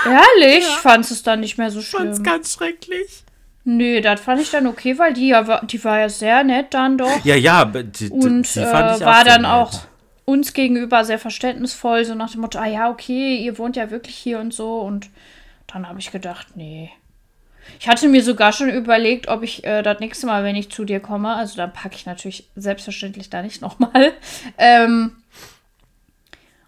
Ehrlich? 0.04 0.64
Fandst 0.64 1.10
du 1.10 1.14
es 1.14 1.22
dann 1.22 1.40
nicht 1.40 1.58
mehr 1.58 1.70
so 1.70 1.82
schlimm? 1.82 2.06
Fand's 2.06 2.22
ganz 2.22 2.54
schrecklich. 2.54 3.24
Nee, 3.64 4.00
das 4.00 4.20
fand 4.20 4.40
ich 4.40 4.50
dann 4.50 4.66
okay, 4.66 4.98
weil 4.98 5.12
die 5.12 5.28
ja 5.28 5.46
war, 5.46 5.64
die 5.64 5.82
war 5.84 6.00
ja 6.00 6.08
sehr 6.08 6.42
nett 6.42 6.72
dann 6.72 6.96
doch. 6.96 7.24
Ja, 7.24 7.34
ja, 7.34 7.64
die, 7.64 8.08
und 8.08 8.54
die 8.54 8.60
äh, 8.60 8.66
auch 8.66 9.00
war 9.00 9.24
sehr 9.24 9.24
dann 9.24 9.42
nett. 9.42 9.50
auch 9.50 9.72
uns 10.24 10.52
gegenüber 10.52 11.04
sehr 11.04 11.18
verständnisvoll, 11.18 12.04
so 12.04 12.14
nach 12.14 12.30
dem 12.30 12.42
Motto, 12.42 12.58
ah 12.58 12.66
ja, 12.66 12.90
okay, 12.90 13.36
ihr 13.36 13.58
wohnt 13.58 13.76
ja 13.76 13.90
wirklich 13.90 14.14
hier 14.16 14.38
und 14.40 14.52
so. 14.52 14.80
Und 14.80 15.08
dann 15.66 15.88
habe 15.88 16.00
ich 16.00 16.10
gedacht, 16.10 16.48
nee. 16.54 16.90
Ich 17.80 17.88
hatte 17.88 18.08
mir 18.08 18.22
sogar 18.22 18.52
schon 18.52 18.68
überlegt, 18.68 19.28
ob 19.28 19.42
ich 19.42 19.64
äh, 19.64 19.82
das 19.82 20.00
nächste 20.00 20.26
Mal, 20.26 20.44
wenn 20.44 20.56
ich 20.56 20.70
zu 20.70 20.84
dir 20.84 21.00
komme, 21.00 21.34
also 21.34 21.56
dann 21.56 21.72
packe 21.72 21.94
ich 21.94 22.06
natürlich 22.06 22.48
selbstverständlich 22.56 23.30
da 23.30 23.42
nicht 23.42 23.62
nochmal, 23.62 24.12
ähm, 24.58 25.16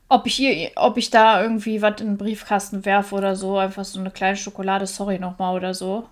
ob 0.09 0.26
ich 0.26 0.35
hier, 0.35 0.70
ob 0.76 0.96
ich 0.96 1.11
da 1.11 1.42
irgendwie 1.42 1.83
was 1.83 2.00
in 2.00 2.09
den 2.09 2.16
Briefkasten 2.18 2.85
werfe 2.85 3.14
oder 3.14 3.37
so, 3.37 3.59
einfach 3.59 3.85
so 3.85 4.00
eine 4.00 4.11
kleine 4.11 4.37
Schokolade, 4.37 4.87
sorry 4.87 5.18
nochmal 5.18 5.55
oder 5.55 5.72
so. 5.72 6.09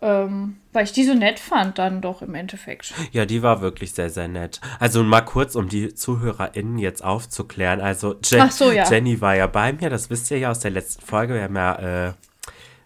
Ähm, 0.00 0.58
weil 0.72 0.84
ich 0.84 0.92
die 0.92 1.04
so 1.04 1.14
nett 1.14 1.40
fand, 1.40 1.78
dann 1.78 2.00
doch 2.00 2.22
im 2.22 2.34
Endeffekt. 2.34 2.94
Ja, 3.10 3.26
die 3.26 3.42
war 3.42 3.60
wirklich 3.60 3.94
sehr, 3.94 4.10
sehr 4.10 4.28
nett. 4.28 4.60
Also 4.78 5.02
mal 5.02 5.22
kurz, 5.22 5.56
um 5.56 5.68
die 5.68 5.92
ZuhörerInnen 5.92 6.78
jetzt 6.78 7.02
aufzuklären. 7.02 7.80
Also 7.80 8.16
Je 8.24 8.40
Ach 8.40 8.52
so, 8.52 8.70
ja. 8.70 8.88
Jenny 8.88 9.20
war 9.20 9.34
ja 9.34 9.48
bei 9.48 9.72
mir, 9.72 9.90
das 9.90 10.08
wisst 10.08 10.30
ihr 10.30 10.38
ja 10.38 10.50
aus 10.52 10.60
der 10.60 10.70
letzten 10.70 11.04
Folge. 11.04 11.34
Wir 11.34 11.42
haben 11.42 11.56
ja 11.56 12.08
äh, 12.08 12.12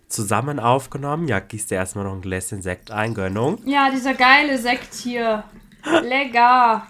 zusammen 0.08 0.58
aufgenommen. 0.58 1.28
Ja, 1.28 1.40
gießt 1.40 1.70
dir 1.70 1.76
erstmal 1.76 2.04
noch 2.04 2.14
ein 2.14 2.22
Gläschen 2.22 2.62
Sekt 2.62 2.90
ein, 2.90 3.14
Gönnung. 3.14 3.58
Ja, 3.66 3.90
dieser 3.90 4.14
geile 4.14 4.56
Sekt 4.58 4.94
hier. 4.94 5.44
Lecker. 6.02 6.86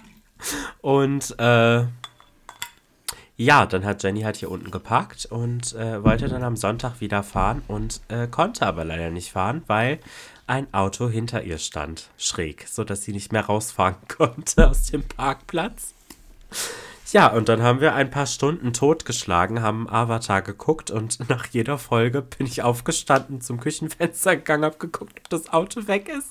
Und 0.80 1.34
äh, 1.38 1.84
ja, 3.42 3.66
dann 3.66 3.84
hat 3.84 4.02
Jenny 4.02 4.22
halt 4.22 4.36
hier 4.36 4.50
unten 4.50 4.70
geparkt 4.70 5.26
und 5.26 5.74
äh, 5.74 6.02
wollte 6.02 6.28
dann 6.28 6.44
am 6.44 6.56
Sonntag 6.56 7.00
wieder 7.00 7.22
fahren 7.22 7.62
und 7.68 8.00
äh, 8.08 8.26
konnte 8.26 8.66
aber 8.66 8.84
leider 8.84 9.10
nicht 9.10 9.32
fahren, 9.32 9.62
weil 9.66 9.98
ein 10.46 10.72
Auto 10.72 11.08
hinter 11.08 11.42
ihr 11.42 11.58
stand, 11.58 12.08
schräg, 12.16 12.66
sodass 12.68 13.02
sie 13.02 13.12
nicht 13.12 13.32
mehr 13.32 13.46
rausfahren 13.46 13.96
konnte 14.16 14.68
aus 14.68 14.84
dem 14.84 15.02
Parkplatz. 15.02 15.94
Ja, 17.12 17.26
und 17.26 17.48
dann 17.48 17.62
haben 17.62 17.80
wir 17.80 17.94
ein 17.94 18.10
paar 18.10 18.26
Stunden 18.26 18.72
totgeschlagen, 18.72 19.60
haben 19.60 19.88
Avatar 19.88 20.42
geguckt 20.42 20.90
und 20.90 21.28
nach 21.28 21.46
jeder 21.46 21.78
Folge 21.78 22.22
bin 22.22 22.46
ich 22.46 22.62
aufgestanden, 22.62 23.40
zum 23.40 23.60
Küchenfenster 23.60 24.36
gegangen, 24.36 24.64
hab 24.64 24.78
geguckt, 24.78 25.18
ob 25.18 25.28
das 25.28 25.52
Auto 25.52 25.86
weg 25.86 26.08
ist. 26.08 26.30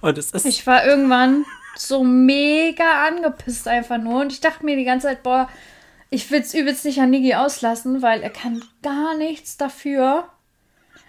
Und 0.00 0.18
es 0.18 0.30
ist 0.30 0.44
Ich 0.44 0.66
war 0.66 0.84
irgendwann 0.84 1.44
so 1.76 2.04
mega 2.04 3.06
angepisst 3.06 3.66
einfach 3.66 3.98
nur. 3.98 4.20
Und 4.20 4.32
ich 4.32 4.40
dachte 4.40 4.64
mir 4.64 4.76
die 4.76 4.84
ganze 4.84 5.08
Zeit, 5.08 5.22
boah, 5.22 5.48
ich 6.14 6.30
will 6.30 6.40
es 6.40 6.54
übelst 6.54 6.84
nicht 6.84 7.00
an 7.00 7.10
Nigi 7.10 7.34
auslassen, 7.34 8.00
weil 8.00 8.22
er 8.22 8.30
kann 8.30 8.62
gar 8.82 9.16
nichts 9.16 9.56
dafür. 9.56 10.28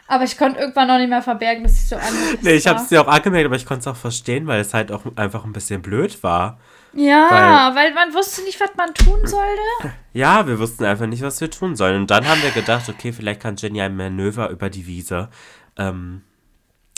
Aber 0.07 0.23
ich 0.23 0.37
konnte 0.37 0.59
irgendwann 0.59 0.87
noch 0.87 0.97
nicht 0.97 1.09
mehr 1.09 1.21
verbergen, 1.21 1.63
dass 1.63 1.73
ich 1.73 1.87
so 1.89 1.95
angepisst 1.95 2.43
Nee, 2.43 2.53
ich 2.53 2.65
war. 2.65 2.75
hab's 2.75 2.89
dir 2.89 3.01
auch 3.01 3.07
angemerkt, 3.07 3.45
aber 3.45 3.55
ich 3.55 3.65
konnte 3.65 3.81
es 3.81 3.87
auch 3.87 3.99
verstehen, 3.99 4.45
weil 4.45 4.61
es 4.61 4.73
halt 4.73 4.91
auch 4.91 5.03
einfach 5.15 5.45
ein 5.45 5.53
bisschen 5.53 5.81
blöd 5.81 6.21
war. 6.21 6.59
Ja, 6.93 7.71
weil, 7.75 7.93
man 7.93 8.13
wusste 8.13 8.41
nicht, 8.43 8.59
was 8.59 8.69
man 8.77 8.93
tun 8.93 9.19
sollte. 9.25 9.93
Ja, 10.13 10.47
wir 10.47 10.59
wussten 10.59 10.85
einfach 10.85 11.07
nicht, 11.07 11.23
was 11.23 11.41
wir 11.41 11.51
tun 11.51 11.75
sollen. 11.75 12.01
Und 12.01 12.11
dann 12.11 12.27
haben 12.27 12.41
wir 12.41 12.51
gedacht, 12.51 12.87
okay, 12.87 13.11
vielleicht 13.11 13.41
kann 13.41 13.57
Jenny 13.57 13.81
ein 13.81 13.97
Manöver 13.97 14.49
über 14.49 14.69
die 14.69 14.87
Wiese 14.87 15.29
ähm, 15.77 16.21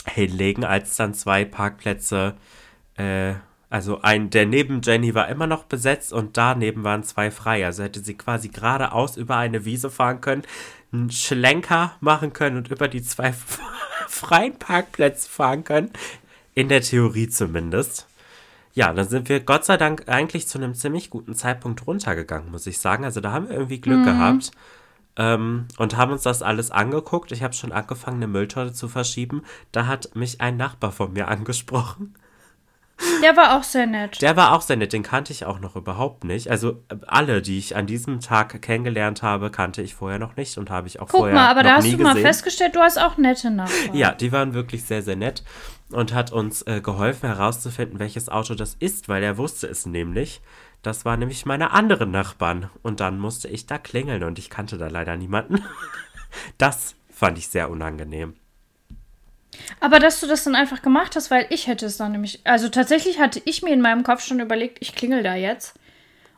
hinlegen, 0.06 0.64
als 0.64 0.94
dann 0.96 1.14
zwei 1.14 1.44
Parkplätze 1.44 2.36
äh, 2.96 3.34
also 3.70 4.00
ein, 4.00 4.30
der 4.30 4.46
neben 4.46 4.80
Jenny 4.82 5.14
war 5.14 5.28
immer 5.28 5.46
noch 5.46 5.64
besetzt 5.64 6.12
und 6.12 6.36
daneben 6.36 6.84
waren 6.84 7.02
zwei 7.02 7.30
frei. 7.30 7.66
Also 7.66 7.82
hätte 7.82 8.00
sie 8.00 8.14
quasi 8.14 8.48
geradeaus 8.48 9.16
über 9.16 9.36
eine 9.36 9.64
Wiese 9.64 9.90
fahren 9.90 10.20
können, 10.20 10.42
einen 10.92 11.10
Schlenker 11.10 11.92
machen 12.00 12.32
können 12.32 12.56
und 12.56 12.70
über 12.70 12.88
die 12.88 13.02
zwei 13.02 13.34
freien 14.08 14.58
Parkplätze 14.58 15.28
fahren 15.28 15.64
können. 15.64 15.90
In 16.54 16.68
der 16.68 16.80
Theorie 16.80 17.28
zumindest. 17.28 18.06
Ja, 18.72 18.92
dann 18.92 19.08
sind 19.08 19.28
wir 19.28 19.40
Gott 19.40 19.64
sei 19.64 19.76
Dank 19.76 20.08
eigentlich 20.08 20.48
zu 20.48 20.58
einem 20.58 20.74
ziemlich 20.74 21.10
guten 21.10 21.34
Zeitpunkt 21.34 21.86
runtergegangen, 21.86 22.50
muss 22.50 22.66
ich 22.66 22.78
sagen. 22.78 23.04
Also 23.04 23.20
da 23.20 23.32
haben 23.32 23.48
wir 23.48 23.54
irgendwie 23.56 23.80
Glück 23.80 24.00
mhm. 24.00 24.04
gehabt 24.04 24.50
ähm, 25.16 25.66
und 25.76 25.96
haben 25.96 26.12
uns 26.12 26.22
das 26.22 26.42
alles 26.42 26.70
angeguckt. 26.70 27.32
Ich 27.32 27.42
habe 27.42 27.54
schon 27.54 27.72
angefangen, 27.72 28.18
eine 28.18 28.28
Mülltonne 28.28 28.72
zu 28.72 28.88
verschieben. 28.88 29.42
Da 29.72 29.86
hat 29.86 30.14
mich 30.14 30.40
ein 30.40 30.56
Nachbar 30.56 30.92
von 30.92 31.12
mir 31.12 31.28
angesprochen. 31.28 32.14
Der 33.22 33.36
war 33.36 33.56
auch 33.56 33.62
sehr 33.62 33.86
nett. 33.86 34.20
Der 34.22 34.36
war 34.36 34.52
auch 34.54 34.60
sehr 34.62 34.76
nett, 34.76 34.92
den 34.92 35.02
kannte 35.02 35.32
ich 35.32 35.44
auch 35.44 35.60
noch 35.60 35.76
überhaupt 35.76 36.24
nicht. 36.24 36.50
Also 36.50 36.82
äh, 36.88 36.96
alle, 37.06 37.42
die 37.42 37.58
ich 37.58 37.76
an 37.76 37.86
diesem 37.86 38.20
Tag 38.20 38.60
kennengelernt 38.62 39.22
habe, 39.22 39.50
kannte 39.50 39.82
ich 39.82 39.94
vorher 39.94 40.18
noch 40.18 40.36
nicht 40.36 40.58
und 40.58 40.70
habe 40.70 40.86
ich 40.88 41.00
auch 41.00 41.08
Guck 41.08 41.20
vorher 41.20 41.34
mal, 41.34 41.48
aber 41.48 41.62
noch 41.62 41.70
da 41.70 41.76
hast 41.76 41.84
nie 41.84 41.92
du 41.92 41.98
gesehen. 41.98 42.14
mal 42.14 42.20
festgestellt, 42.20 42.74
du 42.74 42.80
hast 42.80 42.98
auch 42.98 43.16
nette 43.16 43.50
Nachbarn. 43.50 43.96
Ja, 43.96 44.12
die 44.12 44.32
waren 44.32 44.54
wirklich 44.54 44.84
sehr, 44.84 45.02
sehr 45.02 45.16
nett 45.16 45.42
und 45.90 46.12
hat 46.12 46.32
uns 46.32 46.62
äh, 46.62 46.80
geholfen 46.80 47.28
herauszufinden, 47.28 47.98
welches 47.98 48.28
Auto 48.28 48.54
das 48.54 48.74
ist, 48.74 49.08
weil 49.08 49.22
er 49.22 49.38
wusste 49.38 49.66
es 49.66 49.86
nämlich. 49.86 50.40
Das 50.82 51.04
war 51.04 51.16
nämlich 51.16 51.44
meine 51.46 51.72
anderen 51.72 52.10
Nachbarn. 52.10 52.70
Und 52.82 53.00
dann 53.00 53.18
musste 53.18 53.48
ich 53.48 53.66
da 53.66 53.78
klingeln 53.78 54.22
und 54.22 54.38
ich 54.38 54.48
kannte 54.50 54.78
da 54.78 54.88
leider 54.88 55.16
niemanden. 55.16 55.62
Das 56.58 56.94
fand 57.10 57.38
ich 57.38 57.48
sehr 57.48 57.70
unangenehm. 57.70 58.34
Aber 59.80 59.98
dass 59.98 60.20
du 60.20 60.26
das 60.26 60.44
dann 60.44 60.54
einfach 60.54 60.82
gemacht 60.82 61.16
hast, 61.16 61.30
weil 61.30 61.46
ich 61.50 61.66
hätte 61.66 61.86
es 61.86 61.96
dann 61.96 62.12
nämlich. 62.12 62.40
Also 62.44 62.68
tatsächlich 62.68 63.18
hatte 63.18 63.40
ich 63.44 63.62
mir 63.62 63.72
in 63.72 63.80
meinem 63.80 64.02
Kopf 64.02 64.22
schon 64.22 64.40
überlegt, 64.40 64.78
ich 64.80 64.94
klingel 64.94 65.22
da 65.22 65.34
jetzt. 65.34 65.74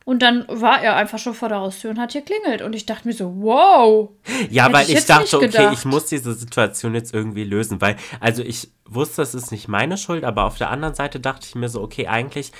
Und 0.05 0.23
dann 0.23 0.45
war 0.49 0.83
er 0.83 0.97
einfach 0.97 1.19
schon 1.19 1.35
vor 1.35 1.49
der 1.49 1.59
Haustür 1.59 1.91
und 1.91 2.01
hat 2.01 2.13
hier 2.13 2.23
klingelt. 2.23 2.63
Und 2.63 2.75
ich 2.75 2.87
dachte 2.87 3.07
mir 3.07 3.15
so, 3.15 3.33
wow. 3.37 4.11
Ja, 4.49 4.73
weil 4.73 4.87
ich, 4.87 4.97
ich 4.97 5.05
dachte, 5.05 5.37
okay, 5.37 5.71
ich 5.73 5.85
muss 5.85 6.07
diese 6.07 6.33
Situation 6.35 6.95
jetzt 6.95 7.15
irgendwie 7.15 7.45
lösen. 7.45 7.81
Weil, 7.81 7.97
also 8.19 8.43
ich 8.43 8.71
wusste, 8.87 9.23
es 9.23 9.35
ist 9.35 9.53
nicht 9.53 9.69
meine 9.69 9.97
Schuld, 9.97 10.25
aber 10.25 10.45
auf 10.45 10.59
der 10.59 10.71
anderen 10.71 10.95
Seite 10.95 11.21
dachte 11.21 11.47
ich 11.47 11.55
mir 11.55 11.69
so, 11.69 11.83
okay, 11.83 12.09
eigentlich 12.09 12.53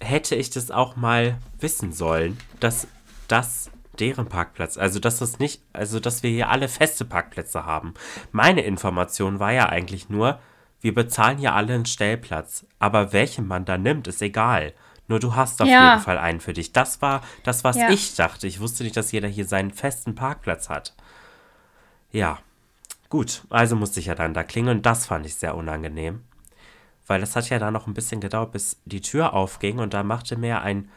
hätte 0.00 0.34
ich 0.34 0.50
das 0.50 0.70
auch 0.70 0.96
mal 0.96 1.36
wissen 1.60 1.92
sollen, 1.92 2.38
dass 2.58 2.88
das 3.28 3.70
deren 4.00 4.28
Parkplatz. 4.28 4.78
Also, 4.78 4.98
dass 4.98 5.18
das 5.18 5.38
nicht, 5.38 5.62
also, 5.72 6.00
dass 6.00 6.22
wir 6.22 6.30
hier 6.30 6.48
alle 6.48 6.68
feste 6.68 7.04
Parkplätze 7.04 7.64
haben. 7.64 7.94
Meine 8.32 8.62
Information 8.62 9.38
war 9.38 9.52
ja 9.52 9.68
eigentlich 9.68 10.08
nur, 10.08 10.40
wir 10.80 10.94
bezahlen 10.94 11.38
ja 11.38 11.54
alle 11.54 11.74
einen 11.74 11.86
Stellplatz. 11.86 12.66
Aber 12.78 13.12
welchen 13.12 13.46
man 13.46 13.64
da 13.64 13.78
nimmt, 13.78 14.08
ist 14.08 14.22
egal. 14.22 14.72
Nur 15.08 15.20
du 15.20 15.34
hast 15.34 15.60
auf 15.60 15.68
ja. 15.68 15.90
jeden 15.90 16.04
Fall 16.04 16.18
einen 16.18 16.40
für 16.40 16.52
dich. 16.52 16.72
Das 16.72 17.02
war 17.02 17.22
das, 17.42 17.64
was 17.64 17.76
ja. 17.76 17.90
ich 17.90 18.14
dachte. 18.14 18.46
Ich 18.46 18.60
wusste 18.60 18.84
nicht, 18.84 18.96
dass 18.96 19.12
jeder 19.12 19.28
hier 19.28 19.44
seinen 19.44 19.72
festen 19.72 20.14
Parkplatz 20.14 20.68
hat. 20.68 20.94
Ja. 22.12 22.38
Gut, 23.08 23.42
also 23.50 23.74
musste 23.74 23.98
ich 23.98 24.06
ja 24.06 24.14
dann 24.14 24.34
da 24.34 24.44
klingeln. 24.44 24.82
Das 24.82 25.06
fand 25.06 25.26
ich 25.26 25.34
sehr 25.34 25.56
unangenehm. 25.56 26.22
Weil 27.08 27.20
das 27.20 27.34
hat 27.34 27.50
ja 27.50 27.58
dann 27.58 27.72
noch 27.72 27.88
ein 27.88 27.94
bisschen 27.94 28.20
gedauert, 28.20 28.52
bis 28.52 28.80
die 28.84 29.00
Tür 29.00 29.34
aufging 29.34 29.80
und 29.80 29.94
da 29.94 30.04
machte 30.04 30.36
mir 30.36 30.62
ein, 30.62 30.88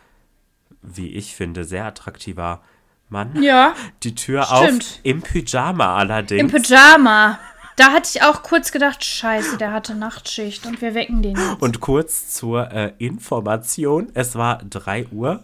wie 0.84 1.10
ich 1.10 1.36
finde, 1.36 1.64
sehr 1.64 1.86
attraktiver 1.86 2.62
Mann 3.10 3.42
ja, 3.44 3.76
die 4.04 4.16
Tür 4.16 4.44
stimmt. 4.44 4.84
auf. 4.84 5.00
Im 5.04 5.22
Pyjama 5.22 5.96
allerdings. 5.96 6.42
Im 6.42 6.50
Pyjama. 6.50 7.40
Da 7.76 7.92
hatte 7.92 8.10
ich 8.14 8.22
auch 8.24 8.44
kurz 8.44 8.72
gedacht, 8.72 9.04
scheiße, 9.04 9.58
der 9.58 9.72
hatte 9.72 9.96
Nachtschicht 9.96 10.66
und 10.68 10.82
wir 10.82 10.94
wecken 10.94 11.24
den 11.24 11.36
jetzt. 11.36 11.62
Und 11.62 11.80
kurz 11.80 12.30
zur 12.30 12.72
äh, 12.72 12.94
Information, 13.00 14.10
es 14.14 14.36
war 14.36 14.60
3 14.60 15.08
Uhr 15.08 15.44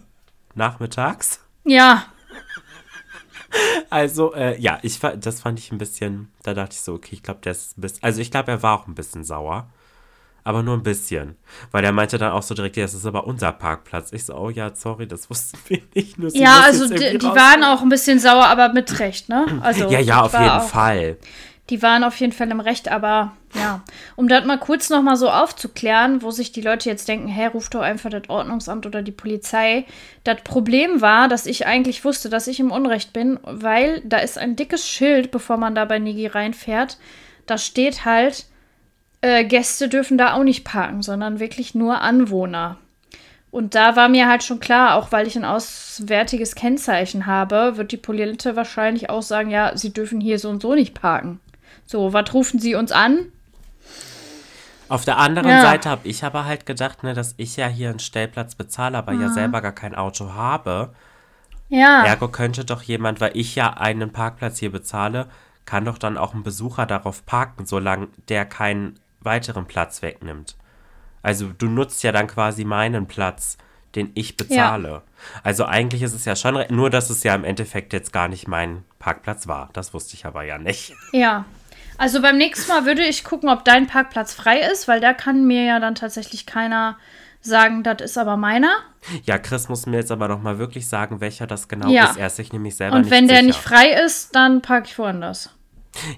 nachmittags. 0.54 1.40
Ja. 1.64 2.04
Also, 3.88 4.32
äh, 4.34 4.60
ja, 4.60 4.78
ich 4.82 5.00
das 5.00 5.40
fand 5.40 5.58
ich 5.58 5.72
ein 5.72 5.78
bisschen, 5.78 6.30
da 6.44 6.54
dachte 6.54 6.74
ich 6.74 6.82
so, 6.82 6.94
okay, 6.94 7.16
ich 7.16 7.22
glaube, 7.24 7.40
der 7.42 7.50
ist 7.50 7.76
ein 7.76 7.80
bisschen, 7.80 8.02
also 8.04 8.20
ich 8.20 8.30
glaube, 8.30 8.52
er 8.52 8.62
war 8.62 8.78
auch 8.78 8.86
ein 8.86 8.94
bisschen 8.94 9.24
sauer 9.24 9.68
aber 10.44 10.62
nur 10.62 10.76
ein 10.76 10.82
bisschen. 10.82 11.36
Weil 11.70 11.84
er 11.84 11.92
meinte 11.92 12.18
dann 12.18 12.32
auch 12.32 12.42
so 12.42 12.54
direkt, 12.54 12.76
ja, 12.76 12.84
das 12.84 12.94
ist 12.94 13.06
aber 13.06 13.26
unser 13.26 13.52
Parkplatz. 13.52 14.12
Ich 14.12 14.24
so, 14.24 14.34
oh 14.34 14.50
ja, 14.50 14.74
sorry, 14.74 15.06
das 15.06 15.30
wussten 15.30 15.58
wir 15.68 15.80
nicht. 15.94 16.18
Nur 16.18 16.34
ja, 16.34 16.60
also 16.60 16.88
die, 16.88 17.18
die 17.18 17.26
waren 17.26 17.64
auch 17.64 17.82
ein 17.82 17.88
bisschen 17.88 18.18
sauer, 18.18 18.46
aber 18.46 18.72
mit 18.72 18.98
Recht, 18.98 19.28
ne? 19.28 19.46
Also, 19.62 19.88
ja, 19.90 20.00
ja, 20.00 20.22
auf 20.22 20.32
jeden 20.32 20.48
auch, 20.48 20.68
Fall. 20.68 21.16
Die 21.68 21.82
waren 21.82 22.02
auf 22.02 22.16
jeden 22.16 22.32
Fall 22.32 22.50
im 22.50 22.60
Recht, 22.60 22.90
aber 22.90 23.32
ja. 23.54 23.82
Um 24.16 24.28
das 24.28 24.44
mal 24.44 24.58
kurz 24.58 24.90
nochmal 24.90 25.16
so 25.16 25.30
aufzuklären, 25.30 26.22
wo 26.22 26.30
sich 26.30 26.52
die 26.52 26.60
Leute 26.60 26.88
jetzt 26.88 27.08
denken, 27.08 27.28
hä, 27.28 27.46
ruft 27.46 27.74
doch 27.74 27.80
einfach 27.80 28.10
das 28.10 28.28
Ordnungsamt 28.28 28.86
oder 28.86 29.02
die 29.02 29.12
Polizei. 29.12 29.86
Das 30.24 30.42
Problem 30.42 31.00
war, 31.00 31.28
dass 31.28 31.46
ich 31.46 31.66
eigentlich 31.66 32.04
wusste, 32.04 32.28
dass 32.28 32.46
ich 32.46 32.60
im 32.60 32.70
Unrecht 32.70 33.12
bin, 33.12 33.38
weil 33.42 34.02
da 34.04 34.18
ist 34.18 34.38
ein 34.38 34.56
dickes 34.56 34.88
Schild, 34.88 35.30
bevor 35.30 35.56
man 35.56 35.74
da 35.74 35.84
bei 35.84 35.98
Nigi 35.98 36.26
reinfährt. 36.26 36.98
Da 37.46 37.58
steht 37.58 38.04
halt, 38.04 38.46
äh, 39.22 39.44
Gäste 39.44 39.88
dürfen 39.88 40.18
da 40.18 40.34
auch 40.34 40.44
nicht 40.44 40.64
parken, 40.64 41.02
sondern 41.02 41.40
wirklich 41.40 41.74
nur 41.74 42.00
Anwohner. 42.00 42.78
Und 43.50 43.74
da 43.74 43.96
war 43.96 44.08
mir 44.08 44.28
halt 44.28 44.44
schon 44.44 44.60
klar, 44.60 44.94
auch 44.94 45.10
weil 45.10 45.26
ich 45.26 45.36
ein 45.36 45.44
auswärtiges 45.44 46.54
Kennzeichen 46.54 47.26
habe, 47.26 47.76
wird 47.76 47.90
die 47.90 47.96
Polizei 47.96 48.54
wahrscheinlich 48.54 49.10
auch 49.10 49.22
sagen, 49.22 49.50
ja, 49.50 49.76
sie 49.76 49.92
dürfen 49.92 50.20
hier 50.20 50.38
so 50.38 50.48
und 50.48 50.62
so 50.62 50.74
nicht 50.74 50.94
parken. 50.94 51.40
So, 51.84 52.12
was 52.12 52.32
rufen 52.32 52.60
sie 52.60 52.76
uns 52.76 52.92
an? 52.92 53.32
Auf 54.88 55.04
der 55.04 55.18
anderen 55.18 55.50
ja. 55.50 55.62
Seite 55.62 55.88
habe 55.88 56.06
ich 56.08 56.24
aber 56.24 56.44
halt 56.44 56.66
gedacht, 56.66 57.02
ne, 57.02 57.14
dass 57.14 57.34
ich 57.36 57.56
ja 57.56 57.66
hier 57.66 57.90
einen 57.90 57.98
Stellplatz 57.98 58.54
bezahle, 58.54 58.98
aber 58.98 59.12
mhm. 59.12 59.22
ja 59.22 59.28
selber 59.30 59.60
gar 59.62 59.72
kein 59.72 59.94
Auto 59.94 60.34
habe. 60.34 60.94
Ja. 61.68 62.04
Ergo 62.04 62.28
könnte 62.28 62.64
doch 62.64 62.82
jemand, 62.82 63.20
weil 63.20 63.32
ich 63.34 63.54
ja 63.54 63.70
einen 63.70 64.12
Parkplatz 64.12 64.58
hier 64.58 64.72
bezahle, 64.72 65.28
kann 65.64 65.84
doch 65.84 65.98
dann 65.98 66.18
auch 66.18 66.34
ein 66.34 66.42
Besucher 66.42 66.86
darauf 66.86 67.24
parken, 67.26 67.66
solange 67.66 68.08
der 68.28 68.44
keinen 68.44 68.98
weiteren 69.20 69.66
Platz 69.66 70.02
wegnimmt. 70.02 70.56
Also 71.22 71.48
du 71.56 71.66
nutzt 71.66 72.02
ja 72.02 72.12
dann 72.12 72.26
quasi 72.26 72.64
meinen 72.64 73.06
Platz, 73.06 73.58
den 73.94 74.10
ich 74.14 74.36
bezahle. 74.36 74.88
Ja. 74.88 75.02
Also 75.42 75.64
eigentlich 75.64 76.02
ist 76.02 76.14
es 76.14 76.24
ja 76.24 76.36
schon, 76.36 76.64
nur 76.70 76.90
dass 76.90 77.10
es 77.10 77.22
ja 77.22 77.34
im 77.34 77.44
Endeffekt 77.44 77.92
jetzt 77.92 78.12
gar 78.12 78.28
nicht 78.28 78.48
mein 78.48 78.84
Parkplatz 78.98 79.48
war. 79.48 79.68
Das 79.72 79.92
wusste 79.92 80.14
ich 80.14 80.24
aber 80.26 80.44
ja 80.44 80.58
nicht. 80.58 80.94
Ja. 81.12 81.44
Also 81.98 82.22
beim 82.22 82.38
nächsten 82.38 82.70
Mal 82.72 82.86
würde 82.86 83.02
ich 83.02 83.24
gucken, 83.24 83.50
ob 83.50 83.64
dein 83.64 83.86
Parkplatz 83.86 84.32
frei 84.32 84.60
ist, 84.60 84.88
weil 84.88 85.00
da 85.00 85.12
kann 85.12 85.46
mir 85.46 85.64
ja 85.64 85.80
dann 85.80 85.94
tatsächlich 85.94 86.46
keiner 86.46 86.96
sagen, 87.42 87.82
das 87.82 88.00
ist 88.00 88.18
aber 88.18 88.36
meiner. 88.36 88.70
Ja, 89.24 89.38
Chris 89.38 89.68
muss 89.68 89.86
mir 89.86 89.98
jetzt 89.98 90.12
aber 90.12 90.28
noch 90.28 90.40
mal 90.40 90.58
wirklich 90.58 90.88
sagen, 90.88 91.20
welcher 91.20 91.46
das 91.46 91.68
genau 91.68 91.88
ja. 91.90 92.04
ist. 92.04 92.16
Er 92.16 92.28
ist 92.28 92.36
sich 92.36 92.52
nämlich 92.52 92.76
selber 92.76 92.96
Und 92.96 93.02
nicht 93.02 93.10
wenn 93.10 93.26
sicher. 93.26 93.34
der 93.34 93.42
nicht 93.42 93.58
frei 93.58 93.90
ist, 94.04 94.34
dann 94.34 94.62
parke 94.62 94.86
ich 94.88 94.98
woanders. 94.98 95.50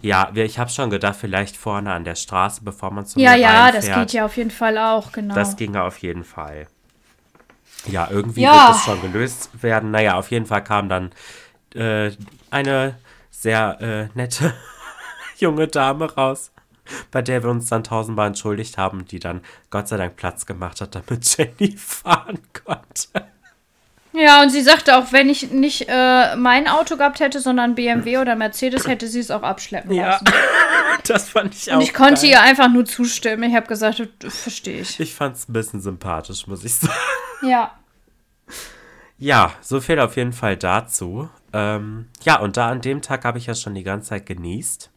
Ja, 0.01 0.31
ich 0.35 0.59
habe 0.59 0.71
schon 0.71 0.91
gedacht, 0.91 1.17
vielleicht 1.19 1.57
vorne 1.57 1.93
an 1.93 2.05
der 2.05 2.15
Straße, 2.15 2.63
bevor 2.63 2.91
man 2.91 3.07
zum 3.07 3.21
Ja, 3.23 3.35
ja, 3.35 3.65
reinfährt. 3.65 3.89
das 3.89 3.99
geht 3.99 4.13
ja 4.13 4.25
auf 4.25 4.37
jeden 4.37 4.51
Fall 4.51 4.79
auch, 4.79 5.13
genau. 5.13 5.35
Das 5.35 5.57
ginge 5.57 5.83
auf 5.83 5.99
jeden 5.99 6.25
Fall. 6.25 6.67
Ja, 7.87 8.09
irgendwie 8.11 8.43
ja. 8.43 8.53
wird 8.53 8.69
das 8.69 8.85
schon 8.85 9.01
gelöst 9.01 9.63
werden. 9.63 9.91
Naja, 9.91 10.17
auf 10.17 10.31
jeden 10.31 10.47
Fall 10.47 10.63
kam 10.63 10.89
dann 10.89 11.11
äh, 11.75 12.13
eine 12.51 12.97
sehr 13.31 13.81
äh, 13.81 14.09
nette 14.17 14.55
junge 15.39 15.67
Dame 15.67 16.13
raus, 16.13 16.53
bei 17.11 17.23
der 17.23 17.43
wir 17.43 17.51
uns 17.51 17.69
dann 17.69 17.83
tausendmal 17.83 18.29
entschuldigt 18.29 18.79
haben, 18.79 19.07
die 19.07 19.19
dann 19.19 19.41
Gott 19.71 19.89
sei 19.89 19.97
Dank 19.97 20.17
Platz 20.17 20.47
gemacht 20.47 20.81
hat, 20.81 20.95
damit 20.95 21.37
Jenny 21.37 21.77
fahren 21.77 22.39
konnte. 22.65 23.32
Ja, 24.15 24.43
und 24.43 24.51
sie 24.51 24.61
sagte 24.61 24.99
auch, 24.99 25.13
wenn 25.13 25.31
ich 25.31 25.51
nicht 25.51 25.87
äh, 25.89 26.37
mein 26.37 26.69
Auto 26.69 26.97
gehabt 26.97 27.21
hätte, 27.21 27.41
sondern 27.41 27.75
BMW 27.75 28.19
oder 28.19 28.37
Mercedes, 28.37 28.87
hätte 28.87 29.09
sie 29.09 29.21
es 29.21 29.31
auch 29.31 29.43
abschleppen 29.43 29.93
ja. 29.93 30.11
lassen. 30.11 30.27
das 31.07 31.31
fand 31.31 31.55
ich 31.55 31.71
auch. 31.71 31.77
Und 31.77 31.83
ich 31.83 31.95
konnte 31.95 32.23
geil. 32.23 32.31
ihr 32.31 32.43
einfach 32.43 32.69
nur 32.69 32.85
zustimmen. 32.85 33.45
Ich 33.45 33.57
habe 33.57 33.67
gesagt, 33.67 34.07
verstehe 34.29 34.83
ich. 34.83 35.01
Ich 35.01 35.15
fand 35.15 35.37
es 35.37 35.49
ein 35.49 35.55
bisschen 35.55 35.81
sympathisch, 35.81 36.47
muss 36.47 36.63
ich 36.65 36.75
sagen. 36.77 36.93
Ja. 37.43 37.73
Ja, 39.17 39.53
so 39.61 39.81
viel 39.81 39.99
auf 39.99 40.17
jeden 40.17 40.33
Fall 40.33 40.57
dazu. 40.57 41.31
Ähm, 41.53 42.09
ja, 42.23 42.39
und 42.39 42.57
da 42.57 42.69
an 42.69 42.81
dem 42.81 43.03
Tag 43.03 43.25
habe 43.25 43.39
ich 43.39 43.47
ja 43.47 43.55
schon 43.55 43.75
die 43.75 43.85
ganze 43.85 44.11
Zeit 44.11 44.27
genießt. 44.27 44.91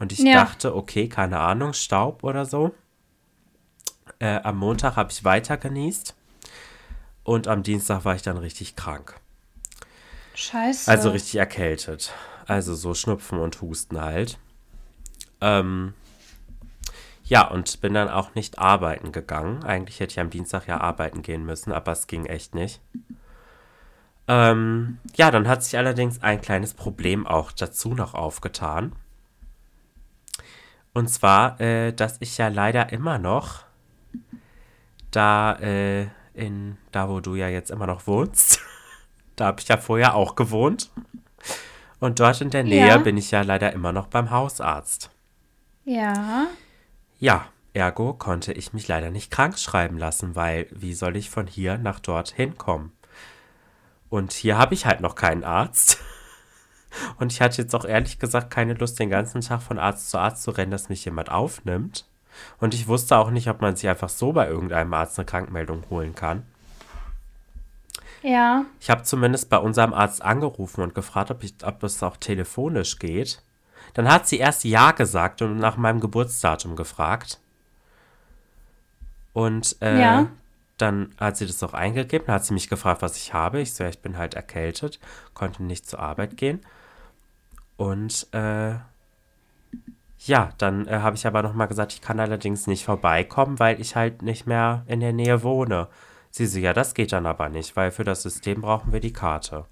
Und 0.00 0.12
ich 0.12 0.20
ja. 0.20 0.32
dachte, 0.34 0.74
okay, 0.74 1.08
keine 1.08 1.38
Ahnung, 1.38 1.74
Staub 1.74 2.24
oder 2.24 2.44
so. 2.44 2.74
Äh, 4.18 4.40
am 4.42 4.56
Montag 4.56 4.96
habe 4.96 5.12
ich 5.12 5.22
weiter 5.24 5.56
genießt. 5.56 6.16
Und 7.28 7.46
am 7.46 7.62
Dienstag 7.62 8.06
war 8.06 8.14
ich 8.14 8.22
dann 8.22 8.38
richtig 8.38 8.74
krank. 8.74 9.20
Scheiße. 10.32 10.90
Also 10.90 11.10
richtig 11.10 11.34
erkältet. 11.34 12.14
Also 12.46 12.74
so 12.74 12.94
Schnupfen 12.94 13.38
und 13.38 13.60
Husten 13.60 14.00
halt. 14.00 14.38
Ähm, 15.42 15.92
ja, 17.24 17.46
und 17.46 17.82
bin 17.82 17.92
dann 17.92 18.08
auch 18.08 18.34
nicht 18.34 18.58
arbeiten 18.58 19.12
gegangen. 19.12 19.62
Eigentlich 19.62 20.00
hätte 20.00 20.12
ich 20.12 20.20
am 20.20 20.30
Dienstag 20.30 20.68
ja 20.68 20.80
arbeiten 20.80 21.20
gehen 21.20 21.44
müssen, 21.44 21.70
aber 21.70 21.92
es 21.92 22.06
ging 22.06 22.24
echt 22.24 22.54
nicht. 22.54 22.80
Ähm, 24.26 24.96
ja, 25.14 25.30
dann 25.30 25.48
hat 25.48 25.62
sich 25.62 25.76
allerdings 25.76 26.22
ein 26.22 26.40
kleines 26.40 26.72
Problem 26.72 27.26
auch 27.26 27.52
dazu 27.52 27.92
noch 27.92 28.14
aufgetan. 28.14 28.96
Und 30.94 31.08
zwar, 31.08 31.60
äh, 31.60 31.92
dass 31.92 32.16
ich 32.20 32.38
ja 32.38 32.48
leider 32.48 32.90
immer 32.90 33.18
noch 33.18 33.64
da, 35.10 35.52
äh, 35.56 36.06
in, 36.38 36.78
da 36.92 37.08
wo 37.08 37.20
du 37.20 37.34
ja 37.34 37.48
jetzt 37.48 37.70
immer 37.70 37.86
noch 37.86 38.06
wohnst, 38.06 38.60
da 39.36 39.46
habe 39.46 39.60
ich 39.60 39.68
ja 39.68 39.76
vorher 39.76 40.14
auch 40.14 40.34
gewohnt. 40.36 40.90
Und 42.00 42.20
dort 42.20 42.40
in 42.40 42.50
der 42.50 42.64
Nähe 42.64 42.86
Ja. 42.86 42.96
bin 42.98 43.16
ich 43.16 43.30
ja 43.30 43.42
leider 43.42 43.72
immer 43.72 43.92
noch 43.92 44.06
beim 44.06 44.30
Hausarzt. 44.30 45.10
Ja. 45.84 46.46
Ja, 47.18 47.46
ergo 47.72 48.12
konnte 48.14 48.52
ich 48.52 48.72
mich 48.72 48.86
leider 48.88 49.10
nicht 49.10 49.30
krank 49.32 49.58
schreiben 49.58 49.98
lassen, 49.98 50.36
weil 50.36 50.66
wie 50.70 50.94
soll 50.94 51.16
ich 51.16 51.28
von 51.30 51.46
hier 51.46 51.76
nach 51.78 51.98
dort 51.98 52.30
hinkommen? 52.30 52.92
Und 54.08 54.32
hier 54.32 54.56
habe 54.56 54.74
ich 54.74 54.86
halt 54.86 55.00
noch 55.00 55.14
keinen 55.16 55.44
Arzt. 55.44 55.98
Und 57.18 57.32
ich 57.32 57.40
hatte 57.42 57.60
jetzt 57.60 57.74
auch 57.74 57.84
ehrlich 57.84 58.18
gesagt 58.18 58.50
keine 58.50 58.72
Lust, 58.74 58.98
den 58.98 59.10
ganzen 59.10 59.42
Tag 59.42 59.60
von 59.60 59.78
Arzt 59.78 60.08
zu 60.10 60.18
Arzt 60.18 60.42
zu 60.42 60.50
rennen, 60.52 60.70
dass 60.70 60.88
mich 60.88 61.04
jemand 61.04 61.30
aufnimmt. 61.30 62.07
Und 62.60 62.74
ich 62.74 62.88
wusste 62.88 63.16
auch 63.16 63.30
nicht, 63.30 63.48
ob 63.48 63.60
man 63.60 63.76
sich 63.76 63.88
einfach 63.88 64.08
so 64.08 64.32
bei 64.32 64.48
irgendeinem 64.48 64.92
Arzt 64.94 65.18
eine 65.18 65.26
Krankmeldung 65.26 65.84
holen 65.90 66.14
kann. 66.14 66.44
Ja. 68.22 68.64
Ich 68.80 68.90
habe 68.90 69.02
zumindest 69.04 69.48
bei 69.48 69.58
unserem 69.58 69.94
Arzt 69.94 70.22
angerufen 70.22 70.82
und 70.82 70.94
gefragt, 70.94 71.30
ob, 71.30 71.44
ich, 71.44 71.54
ob 71.64 71.82
es 71.84 72.02
auch 72.02 72.16
telefonisch 72.16 72.98
geht. 72.98 73.42
Dann 73.94 74.10
hat 74.10 74.26
sie 74.28 74.38
erst 74.38 74.64
Ja 74.64 74.90
gesagt 74.90 75.40
und 75.42 75.56
nach 75.58 75.76
meinem 75.76 76.00
Geburtsdatum 76.00 76.74
gefragt. 76.76 77.38
Und 79.32 79.76
äh, 79.80 80.00
Ja. 80.00 80.26
dann 80.78 81.14
hat 81.18 81.36
sie 81.36 81.46
das 81.46 81.62
auch 81.62 81.74
eingegeben. 81.74 82.26
Hat 82.28 82.44
sie 82.44 82.54
mich 82.54 82.68
gefragt, 82.68 83.02
was 83.02 83.16
ich 83.16 83.34
habe. 83.34 83.60
Ich 83.60 83.72
so, 83.74 83.84
ja, 83.84 83.90
ich 83.90 84.00
bin 84.00 84.18
halt 84.18 84.34
erkältet, 84.34 84.98
konnte 85.34 85.62
nicht 85.62 85.88
zur 85.88 86.00
Arbeit 86.00 86.36
gehen. 86.36 86.60
Und 87.76 88.26
äh, 88.34 88.74
ja, 90.26 90.50
dann 90.58 90.86
äh, 90.86 90.98
habe 90.98 91.16
ich 91.16 91.26
aber 91.26 91.42
nochmal 91.42 91.68
gesagt, 91.68 91.92
ich 91.92 92.00
kann 92.00 92.20
allerdings 92.20 92.66
nicht 92.66 92.84
vorbeikommen, 92.84 93.58
weil 93.58 93.80
ich 93.80 93.96
halt 93.96 94.22
nicht 94.22 94.46
mehr 94.46 94.84
in 94.86 95.00
der 95.00 95.12
Nähe 95.12 95.42
wohne. 95.42 95.88
Sie 96.30 96.46
so, 96.46 96.58
ja, 96.58 96.72
das 96.72 96.94
geht 96.94 97.12
dann 97.12 97.26
aber 97.26 97.48
nicht, 97.48 97.76
weil 97.76 97.90
für 97.90 98.04
das 98.04 98.22
System 98.22 98.60
brauchen 98.60 98.92
wir 98.92 99.00
die 99.00 99.12
Karte. 99.12 99.64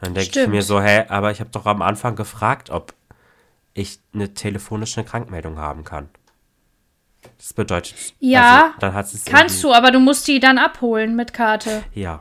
Dann 0.00 0.14
denke 0.14 0.40
ich 0.40 0.48
mir 0.48 0.62
so, 0.62 0.80
hä, 0.80 1.04
aber 1.08 1.30
ich 1.30 1.40
habe 1.40 1.50
doch 1.50 1.66
am 1.66 1.82
Anfang 1.82 2.16
gefragt, 2.16 2.70
ob 2.70 2.94
ich 3.74 4.00
eine 4.14 4.32
telefonische 4.32 5.04
Krankmeldung 5.04 5.58
haben 5.58 5.84
kann. 5.84 6.08
Das 7.36 7.52
bedeutet, 7.52 8.14
Ja, 8.18 8.64
also, 8.64 8.74
dann 8.80 8.94
hat 8.94 9.06
Kannst 9.26 9.62
du, 9.62 9.74
aber 9.74 9.90
du 9.90 10.00
musst 10.00 10.26
die 10.26 10.40
dann 10.40 10.58
abholen 10.58 11.16
mit 11.16 11.34
Karte. 11.34 11.82
Ja, 11.92 12.20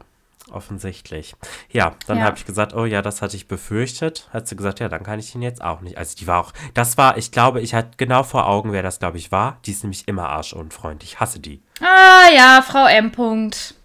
offensichtlich. 0.51 1.35
Ja, 1.71 1.95
dann 2.07 2.17
Ja. 2.19 2.25
habe 2.25 2.38
ich 2.38 2.45
gesagt, 2.45 2.73
oh 2.73 2.85
ja, 2.85 3.01
das 3.01 3.21
hatte 3.21 3.35
ich 3.35 3.47
befürchtet. 3.47 4.27
Hat 4.33 4.47
sie 4.47 4.55
gesagt, 4.55 4.79
ja, 4.79 4.89
dann 4.89 5.03
kann 5.03 5.19
ich 5.19 5.33
ihn 5.35 5.41
jetzt 5.41 5.62
auch 5.63 5.81
nicht. 5.81 5.97
Also 5.97 6.15
die 6.17 6.27
war 6.27 6.39
auch, 6.41 6.51
das 6.73 6.97
war, 6.97 7.17
ich 7.17 7.31
glaube, 7.31 7.62
ich 7.62 7.73
hatte 7.73 7.91
genau 7.97 8.23
vor 8.23 8.47
Augen, 8.47 8.71
wer 8.71 8.83
das, 8.83 8.99
glaube 8.99 9.17
ich, 9.17 9.31
war. 9.31 9.59
Die 9.65 9.71
ist 9.71 9.83
nämlich 9.83 10.07
immer 10.07 10.29
arschunfreundlich. 10.29 11.13
Ich 11.13 11.19
hasse 11.19 11.39
die. 11.39 11.62
Ah 11.81 12.29
ja, 12.35 12.62
Frau 12.62 12.85
M. 12.88 13.12
Punkt. 13.12 13.75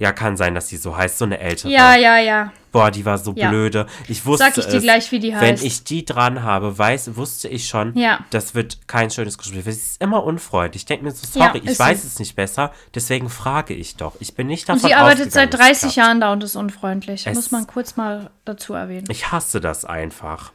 Ja, 0.00 0.12
kann 0.12 0.36
sein, 0.36 0.54
dass 0.54 0.66
sie 0.68 0.78
so 0.78 0.96
heißt, 0.96 1.18
so 1.18 1.26
eine 1.26 1.38
ältere. 1.38 1.70
Ja, 1.70 1.94
ja, 1.94 2.18
ja. 2.18 2.52
Boah, 2.72 2.90
die 2.90 3.04
war 3.04 3.18
so 3.18 3.34
Ja. 3.36 3.50
blöde. 3.50 3.86
Ich 4.08 4.24
wusste 4.24 4.46
Sag 4.46 4.56
ich 4.56 4.64
dir 4.64 4.78
es. 4.78 4.82
gleich, 4.82 5.12
wie 5.12 5.18
die 5.20 5.32
Wenn 5.32 5.52
heißt. 5.52 5.62
ich 5.64 5.84
die 5.84 6.04
dran 6.06 6.42
habe, 6.42 6.78
weiß, 6.78 7.16
wusste 7.16 7.48
ich 7.48 7.68
schon, 7.68 7.94
Ja. 7.98 8.20
das 8.30 8.54
wird 8.54 8.88
kein 8.88 9.10
schönes 9.10 9.36
Gespräch. 9.36 9.62
Sie 9.64 9.70
ist 9.70 10.00
immer 10.02 10.24
unfreundlich. 10.24 10.82
Ich 10.82 10.86
denke 10.86 11.04
mir 11.04 11.10
so, 11.10 11.26
Ja, 11.38 11.48
sorry, 11.48 11.58
ich 11.58 11.66
ist 11.72 11.78
weiß 11.78 12.02
es 12.04 12.18
nicht 12.18 12.34
besser, 12.34 12.72
deswegen 12.94 13.28
frage 13.28 13.74
ich 13.74 13.96
doch. 13.96 14.14
Ich 14.20 14.34
bin 14.34 14.46
nicht 14.46 14.68
Und 14.70 14.76
davon 14.76 14.88
sie 14.88 14.94
arbeitet 14.94 15.32
seit 15.32 15.48
ausgegangen, 15.48 15.50
dass 15.50 15.60
es 15.76 15.80
30 15.82 15.92
klappt. 15.94 15.96
Jahren 16.08 16.20
da 16.22 16.32
und 16.32 16.42
ist 16.44 16.56
unfreundlich. 16.56 17.26
Es- 17.26 17.34
Muss 17.36 17.50
man 17.50 17.66
kurz 17.66 17.96
mal 17.96 18.30
dazu 18.46 18.72
erwähnen. 18.72 19.06
Ich 19.10 19.30
hasse 19.30 19.60
das 19.60 19.84
einfach. 19.84 20.52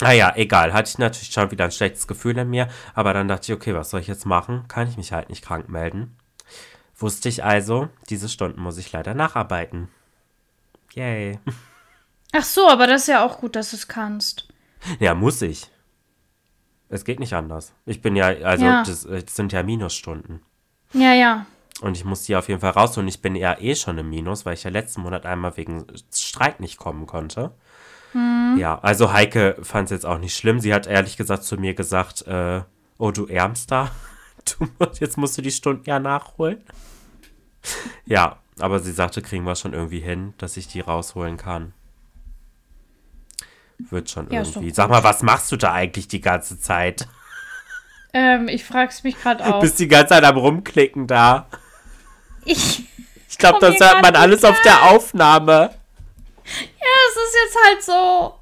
Naja, 0.00 0.32
egal. 0.36 0.72
Hatte 0.72 0.88
ich 0.88 0.98
natürlich 0.98 1.32
schon 1.32 1.50
wieder 1.50 1.64
ein 1.66 1.72
schlechtes 1.72 2.06
Gefühl 2.06 2.38
in 2.38 2.48
mir. 2.48 2.68
Aber 2.94 3.12
dann 3.12 3.28
dachte 3.28 3.52
ich, 3.52 3.56
okay, 3.58 3.74
was 3.74 3.90
soll 3.90 4.00
ich 4.00 4.06
jetzt 4.06 4.24
machen? 4.26 4.64
Kann 4.68 4.88
ich 4.88 4.96
mich 4.96 5.12
halt 5.12 5.28
nicht 5.28 5.44
krank 5.44 5.68
melden. 5.68 6.16
Wusste 6.98 7.28
ich 7.28 7.44
also, 7.44 7.88
diese 8.10 8.28
Stunden 8.28 8.60
muss 8.60 8.76
ich 8.76 8.92
leider 8.92 9.14
nacharbeiten. 9.14 9.88
Yay. 10.92 11.38
Ach 12.32 12.42
so, 12.42 12.68
aber 12.68 12.86
das 12.86 13.02
ist 13.02 13.08
ja 13.08 13.24
auch 13.24 13.38
gut, 13.38 13.56
dass 13.56 13.70
du 13.70 13.76
es 13.76 13.88
kannst. 13.88 14.48
Ja, 14.98 15.14
muss 15.14 15.40
ich. 15.42 15.70
Es 16.88 17.04
geht 17.04 17.20
nicht 17.20 17.34
anders. 17.34 17.72
Ich 17.86 18.02
bin 18.02 18.16
ja, 18.16 18.26
also, 18.26 18.64
Ja. 18.64 18.82
Das, 18.82 19.02
das 19.04 19.36
sind 19.36 19.52
ja 19.52 19.62
Minusstunden. 19.62 20.42
Ja, 20.92 21.12
ja. 21.12 21.46
Und 21.80 21.96
ich 21.96 22.04
muss 22.04 22.24
die 22.24 22.34
auf 22.34 22.48
jeden 22.48 22.60
Fall 22.60 22.70
raus. 22.70 22.96
Und 22.98 23.06
ich 23.06 23.22
bin 23.22 23.36
ja 23.36 23.58
eh 23.58 23.74
schon 23.74 23.98
im 23.98 24.10
Minus, 24.10 24.44
weil 24.44 24.54
ich 24.54 24.64
ja 24.64 24.70
letzten 24.70 25.02
Monat 25.02 25.26
einmal 25.26 25.56
wegen 25.56 25.86
Streik 26.12 26.60
nicht 26.60 26.78
kommen 26.78 27.06
konnte. 27.06 27.52
Ja, 28.14 28.78
also 28.80 29.12
Heike 29.12 29.58
fand 29.62 29.86
es 29.86 29.90
jetzt 29.90 30.06
auch 30.06 30.18
nicht 30.18 30.34
schlimm. 30.34 30.60
Sie 30.60 30.72
hat 30.72 30.86
ehrlich 30.86 31.16
gesagt 31.18 31.44
zu 31.44 31.56
mir 31.56 31.74
gesagt, 31.74 32.26
äh, 32.26 32.62
oh 32.96 33.10
du 33.10 33.26
Ärmster, 33.26 33.90
du, 34.56 34.68
musst- 34.78 35.00
jetzt 35.00 35.16
musst 35.18 35.36
du 35.38 35.42
die 35.42 35.50
Stunden 35.50 35.84
ja 35.86 35.98
nachholen. 35.98 36.62
Ja, 38.06 38.38
aber 38.58 38.78
sie 38.80 38.92
sagte, 38.92 39.20
kriegen 39.22 39.44
wir 39.44 39.56
schon 39.56 39.72
irgendwie 39.74 40.00
hin, 40.00 40.34
dass 40.38 40.56
ich 40.56 40.68
die 40.68 40.80
rausholen 40.80 41.36
kann. 41.36 41.72
Wird 43.90 44.10
schon 44.10 44.30
Ja, 44.30 44.40
irgendwie. 44.42 44.66
gut. 44.66 44.74
Sag 44.74 44.90
mal, 44.90 45.04
was 45.04 45.22
machst 45.22 45.52
du 45.52 45.56
da 45.56 45.72
eigentlich 45.72 46.08
die 46.08 46.20
ganze 46.20 46.58
Zeit? 46.58 47.06
Ähm, 48.12 48.48
ich 48.48 48.64
frag's 48.64 49.02
mich 49.04 49.20
gerade 49.20 49.44
auch. 49.46 49.60
Bist 49.60 49.78
die 49.78 49.86
ganze 49.88 50.08
Zeit 50.14 50.24
am 50.24 50.36
Rumklicken 50.36 51.06
da. 51.06 51.46
Ich. 52.44 52.84
Ich 53.28 53.36
glaube, 53.38 53.58
das 53.60 53.78
hört 53.78 54.02
man 54.02 54.16
alles 54.16 54.42
auf 54.42 54.60
der 54.62 54.84
Aufnahme. 54.84 55.70
Ja, 56.44 56.88
es 57.10 57.16
ist 57.16 57.36
jetzt 57.44 57.64
halt 57.64 57.82
so. 57.84 58.34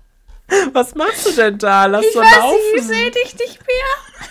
Was 0.73 0.95
machst 0.95 1.27
du 1.27 1.33
denn 1.33 1.59
da? 1.59 1.87
Lass 1.87 2.05
Ich 2.07 2.15
doch 2.15 2.23
weiß 2.23 2.37
laufen. 2.39 2.55
nicht, 2.55 2.77
ich 2.77 2.83
sehe 2.87 3.11
dich 3.11 3.35
nicht 3.37 3.67
mehr. 3.67 4.29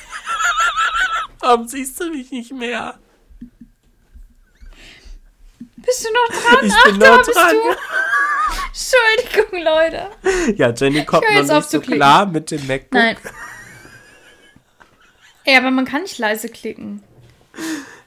Warum 1.45 1.67
siehst 1.67 1.99
du 1.99 2.10
mich 2.10 2.31
nicht 2.31 2.51
mehr? 2.53 2.97
Bist 5.75 6.03
du 6.03 6.10
noch 6.12 6.41
dran? 6.41 6.65
Ich 6.65 6.73
Ach, 6.75 6.86
bin 6.86 6.99
da 6.99 7.17
noch 7.17 7.17
bist 7.23 7.38
dran. 7.38 7.53
du. 7.53 7.75
Entschuldigung, 9.27 9.63
Leute. 9.63 10.58
Ja, 10.58 10.73
Jenny 10.73 11.05
kommt 11.05 11.23
noch 11.23 11.60
nicht 11.60 11.69
so 11.69 11.79
klar 11.81 12.25
mit 12.25 12.49
dem 12.49 12.65
MacBook. 12.65 12.93
Nein. 12.93 13.17
Ja, 15.45 15.60
aber 15.60 15.69
man 15.69 15.86
kann 15.86 16.01
nicht 16.01 16.17
leise 16.17 16.49
klicken. 16.49 17.03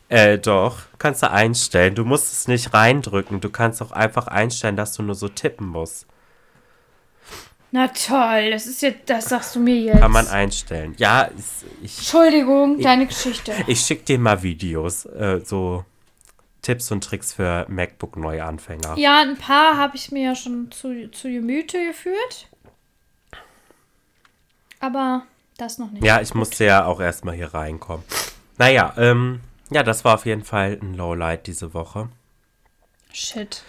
Äh, 0.09 0.38
doch. 0.38 0.81
Kannst 0.98 1.22
du 1.22 1.31
einstellen. 1.31 1.94
Du 1.94 2.05
musst 2.05 2.33
es 2.33 2.48
nicht 2.48 2.74
reindrücken. 2.74 3.40
Du 3.40 3.51
kannst 3.51 3.81
auch 3.83 3.92
einfach 3.92 4.27
einstellen, 4.27 4.74
dass 4.74 4.94
du 4.94 5.05
nur 5.05 5.14
so 5.14 5.29
tippen 5.29 5.68
musst. 5.68 6.09
Na 7.70 7.88
toll, 7.88 8.50
das 8.50 8.66
ist 8.66 8.81
jetzt, 8.81 9.11
das 9.11 9.26
sagst 9.26 9.54
du 9.54 9.61
mir 9.61 9.76
jetzt. 9.76 10.00
Kann 10.00 10.11
man 10.11 10.26
einstellen. 10.26 10.94
Ja, 10.98 11.28
ich, 11.83 11.98
Entschuldigung, 11.98 12.81
deine 12.81 13.07
Geschichte. 13.07 13.52
ich 13.66 13.81
schick 13.81 14.07
dir 14.07 14.18
mal 14.18 14.42
Videos. 14.42 15.04
Äh, 15.04 15.42
so 15.44 15.85
Tipps 16.62 16.90
und 16.90 17.04
Tricks 17.04 17.35
für 17.35 17.66
MacBook-Neuanfänger. 17.68 18.96
Ja, 18.96 19.20
ein 19.20 19.37
paar 19.37 19.76
habe 19.76 19.96
ich 19.96 20.11
mir 20.11 20.24
ja 20.24 20.35
schon 20.35 20.70
zu, 20.70 21.11
zu 21.11 21.28
Gemüte 21.28 21.85
geführt. 21.87 22.48
Aber 24.81 25.24
das 25.57 25.78
noch 25.78 25.90
nicht. 25.90 26.04
Ja, 26.04 26.20
ich 26.20 26.35
musste 26.35 26.64
ja 26.64 26.85
auch 26.85 27.00
erstmal 27.00 27.35
hier 27.35 27.52
reinkommen. 27.52 28.04
Naja, 28.57 28.94
ähm, 28.96 29.40
ja, 29.70 29.83
das 29.83 30.04
war 30.04 30.14
auf 30.14 30.24
jeden 30.26 30.44
Fall 30.44 30.78
ein 30.81 30.94
Lowlight 30.94 31.46
diese 31.46 31.74
Woche. 31.74 32.09
Shit. 33.12 33.62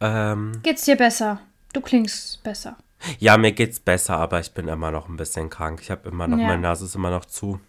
Ähm, 0.00 0.60
Geht's 0.62 0.84
dir 0.84 0.96
besser? 0.96 1.40
Du 1.72 1.80
klingst 1.80 2.42
besser. 2.42 2.76
Ja, 3.18 3.36
mir 3.36 3.52
geht's 3.52 3.80
besser, 3.80 4.16
aber 4.16 4.40
ich 4.40 4.52
bin 4.52 4.68
immer 4.68 4.90
noch 4.90 5.08
ein 5.08 5.16
bisschen 5.16 5.50
krank. 5.50 5.80
Ich 5.82 5.90
habe 5.90 6.08
immer 6.08 6.26
noch, 6.26 6.38
Ja. 6.38 6.46
meine 6.46 6.62
Nase 6.62 6.84
ist 6.84 6.94
immer 6.94 7.10
noch 7.10 7.24
zu. 7.24 7.60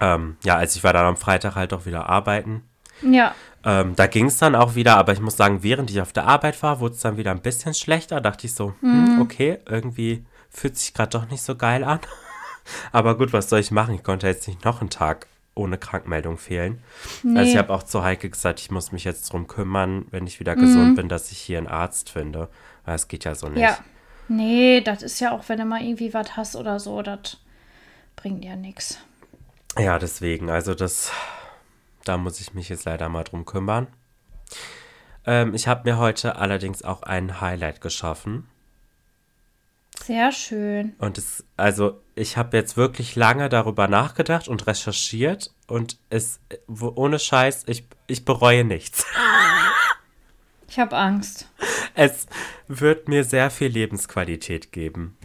Ähm, 0.00 0.36
ja, 0.42 0.56
also 0.56 0.76
ich 0.76 0.84
war 0.84 0.92
dann 0.92 1.06
am 1.06 1.16
Freitag 1.16 1.54
halt 1.54 1.72
auch 1.72 1.86
wieder 1.86 2.08
arbeiten. 2.08 2.62
Ja. 3.02 3.34
Ähm, 3.64 3.94
da 3.96 4.06
ging 4.06 4.26
es 4.26 4.38
dann 4.38 4.54
auch 4.54 4.74
wieder, 4.74 4.96
aber 4.96 5.12
ich 5.12 5.20
muss 5.20 5.36
sagen, 5.36 5.62
während 5.62 5.90
ich 5.90 6.00
auf 6.00 6.12
der 6.12 6.26
Arbeit 6.26 6.60
war, 6.62 6.80
wurde 6.80 6.94
es 6.94 7.00
dann 7.00 7.16
wieder 7.16 7.30
ein 7.30 7.40
bisschen 7.42 7.74
schlechter. 7.74 8.20
Dachte 8.20 8.46
ich 8.46 8.54
so, 8.54 8.74
hm, 8.80 9.20
okay, 9.20 9.58
irgendwie 9.68 10.24
fühlt 10.50 10.76
sich 10.76 10.92
gerade 10.94 11.10
doch 11.10 11.30
nicht 11.30 11.42
so 11.42 11.54
geil 11.56 11.84
an. 11.84 12.00
aber 12.92 13.16
gut, 13.16 13.32
was 13.32 13.48
soll 13.48 13.60
ich 13.60 13.70
machen? 13.70 13.94
Ich 13.94 14.02
konnte 14.02 14.26
jetzt 14.26 14.48
nicht 14.48 14.64
noch 14.64 14.80
einen 14.80 14.90
Tag 14.90 15.26
ohne 15.54 15.78
Krankmeldung 15.78 16.38
fehlen. 16.38 16.82
Nee. 17.22 17.38
Also 17.38 17.52
ich 17.52 17.56
habe 17.58 17.72
auch 17.72 17.82
zu 17.82 18.02
Heike 18.02 18.30
gesagt, 18.30 18.58
ich 18.60 18.70
muss 18.70 18.90
mich 18.90 19.04
jetzt 19.04 19.32
drum 19.32 19.46
kümmern, 19.46 20.06
wenn 20.10 20.26
ich 20.26 20.40
wieder 20.40 20.56
gesund 20.56 20.96
bin, 20.96 21.08
dass 21.08 21.30
ich 21.30 21.38
hier 21.38 21.58
einen 21.58 21.66
Arzt 21.68 22.08
finde. 22.10 22.48
Weil 22.84 22.96
es 22.96 23.08
geht 23.08 23.24
ja 23.24 23.34
so 23.34 23.48
nicht. 23.48 23.60
Ja. 23.60 23.78
Nee, 24.28 24.80
das 24.80 25.02
ist 25.02 25.20
ja 25.20 25.32
auch, 25.32 25.48
wenn 25.48 25.58
du 25.58 25.64
mal 25.64 25.82
irgendwie 25.82 26.14
was 26.14 26.36
hast 26.36 26.56
oder 26.56 26.80
so, 26.80 27.02
das 27.02 27.38
bringt 28.16 28.44
ja 28.44 28.56
nichts. 28.56 28.98
Ja, 29.78 29.98
deswegen, 29.98 30.50
also 30.50 30.74
das, 30.74 31.10
da 32.04 32.16
muss 32.16 32.40
ich 32.40 32.54
mich 32.54 32.68
jetzt 32.68 32.84
leider 32.84 33.08
mal 33.08 33.24
drum 33.24 33.44
kümmern. 33.44 33.88
Ähm, 35.26 35.54
ich 35.54 35.68
habe 35.68 35.88
mir 35.88 35.98
heute 35.98 36.36
allerdings 36.36 36.82
auch 36.82 37.02
ein 37.02 37.40
Highlight 37.40 37.80
geschaffen. 37.80 38.48
Sehr 40.02 40.32
schön. 40.32 40.94
Und 40.98 41.18
es, 41.18 41.44
also 41.56 42.00
ich 42.14 42.36
habe 42.36 42.56
jetzt 42.56 42.76
wirklich 42.76 43.14
lange 43.14 43.48
darüber 43.48 43.86
nachgedacht 43.86 44.48
und 44.48 44.66
recherchiert 44.66 45.52
und 45.68 45.98
es, 46.10 46.40
ohne 46.66 47.18
Scheiß, 47.18 47.64
ich, 47.66 47.86
ich 48.08 48.24
bereue 48.24 48.64
nichts. 48.64 49.06
Ich 50.68 50.78
habe 50.78 50.96
Angst. 50.96 51.48
Es 51.94 52.26
wird 52.68 53.08
mir 53.08 53.24
sehr 53.24 53.50
viel 53.50 53.68
Lebensqualität 53.68 54.72
geben. 54.72 55.16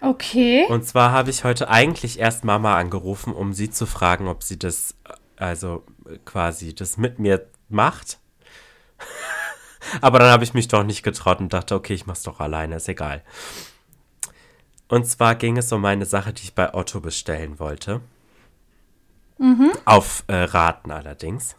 Okay. 0.00 0.66
Und 0.68 0.84
zwar 0.84 1.12
habe 1.12 1.30
ich 1.30 1.44
heute 1.44 1.68
eigentlich 1.68 2.18
erst 2.18 2.44
Mama 2.44 2.76
angerufen, 2.76 3.32
um 3.32 3.52
sie 3.52 3.70
zu 3.70 3.86
fragen, 3.86 4.28
ob 4.28 4.42
sie 4.42 4.58
das, 4.58 4.94
also 5.36 5.84
quasi 6.24 6.74
das 6.74 6.96
mit 6.96 7.18
mir 7.18 7.46
macht. 7.68 8.18
Aber 10.00 10.18
dann 10.18 10.30
habe 10.30 10.44
ich 10.44 10.54
mich 10.54 10.68
doch 10.68 10.84
nicht 10.84 11.02
getraut 11.02 11.40
und 11.40 11.52
dachte, 11.52 11.74
okay, 11.74 11.94
ich 11.94 12.06
mach's 12.06 12.22
doch 12.22 12.40
alleine, 12.40 12.76
ist 12.76 12.88
egal. 12.88 13.22
Und 14.88 15.06
zwar 15.06 15.34
ging 15.34 15.56
es 15.56 15.72
um 15.72 15.84
eine 15.84 16.06
Sache, 16.06 16.32
die 16.32 16.44
ich 16.44 16.54
bei 16.54 16.74
Otto 16.74 17.00
bestellen 17.00 17.58
wollte. 17.58 18.00
Mhm. 19.38 19.72
Auf 19.84 20.24
äh, 20.28 20.34
Raten 20.34 20.90
allerdings. 20.90 21.56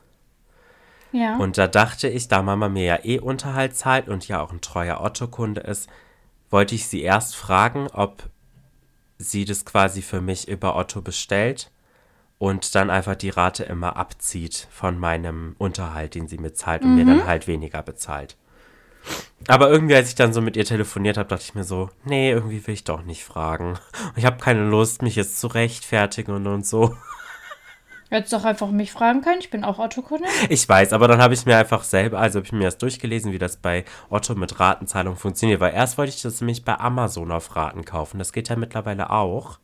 Ja. 1.11 1.37
Und 1.37 1.57
da 1.57 1.67
dachte 1.67 2.07
ich, 2.07 2.27
da 2.27 2.41
Mama 2.41 2.69
mir 2.69 2.83
ja 2.83 2.99
eh 3.03 3.19
Unterhalt 3.19 3.75
zahlt 3.75 4.07
und 4.09 4.27
ja 4.27 4.41
auch 4.41 4.51
ein 4.51 4.61
treuer 4.61 5.01
Otto-Kunde 5.01 5.61
ist, 5.61 5.89
wollte 6.49 6.75
ich 6.75 6.87
sie 6.87 7.01
erst 7.01 7.35
fragen, 7.35 7.87
ob 7.93 8.23
sie 9.17 9.45
das 9.45 9.65
quasi 9.65 10.01
für 10.01 10.21
mich 10.21 10.47
über 10.47 10.75
Otto 10.75 11.01
bestellt 11.01 11.71
und 12.37 12.75
dann 12.75 12.89
einfach 12.89 13.15
die 13.15 13.29
Rate 13.29 13.63
immer 13.63 13.95
abzieht 13.97 14.67
von 14.69 14.99
meinem 14.99 15.55
Unterhalt, 15.57 16.15
den 16.15 16.27
sie 16.27 16.37
mir 16.37 16.53
zahlt 16.53 16.83
und 16.83 16.95
mir 16.95 17.05
dann 17.05 17.25
halt 17.25 17.47
weniger 17.47 17.81
bezahlt. 17.81 18.37
Aber 19.47 19.69
irgendwie, 19.69 19.95
als 19.95 20.09
ich 20.09 20.15
dann 20.15 20.33
so 20.33 20.41
mit 20.41 20.57
ihr 20.57 20.65
telefoniert 20.65 21.17
habe, 21.17 21.29
dachte 21.29 21.43
ich 21.43 21.55
mir 21.55 21.63
so, 21.63 21.89
nee, 22.03 22.31
irgendwie 22.31 22.65
will 22.65 22.73
ich 22.73 22.83
doch 22.83 23.03
nicht 23.03 23.23
fragen. 23.23 23.79
Ich 24.15 24.25
habe 24.25 24.37
keine 24.37 24.67
Lust, 24.67 25.01
mich 25.01 25.15
jetzt 25.15 25.39
zu 25.39 25.47
rechtfertigen 25.47 26.33
und, 26.33 26.47
und 26.47 26.65
so. 26.65 26.95
Hättest 28.09 28.31
doch 28.33 28.45
einfach 28.45 28.69
mich 28.71 28.91
fragen 28.91 29.21
können. 29.21 29.39
Ich 29.39 29.49
bin 29.49 29.63
auch 29.63 29.79
Otto-Kunde. 29.79 30.27
Ich 30.49 30.67
weiß, 30.67 30.93
aber 30.93 31.07
dann 31.07 31.21
habe 31.21 31.33
ich 31.33 31.45
mir 31.45 31.57
einfach 31.57 31.83
selber, 31.83 32.19
also 32.19 32.39
habe 32.39 32.45
ich 32.45 32.53
mir 32.53 32.63
das 32.65 32.77
durchgelesen, 32.77 33.31
wie 33.33 33.37
das 33.39 33.57
bei 33.57 33.83
Otto 34.09 34.33
mit 34.35 34.59
Ratenzahlung 34.59 35.15
funktioniert. 35.17 35.59
Weil 35.59 35.73
erst 35.73 35.97
wollte 35.97 36.13
ich 36.13 36.21
das 36.21 36.39
nämlich 36.39 36.63
bei 36.63 36.79
Amazon 36.79 37.31
auf 37.31 37.55
Raten 37.55 37.83
kaufen. 37.85 38.17
Das 38.19 38.31
geht 38.31 38.47
ja 38.49 38.55
mittlerweile 38.55 39.09
auch. 39.09 39.59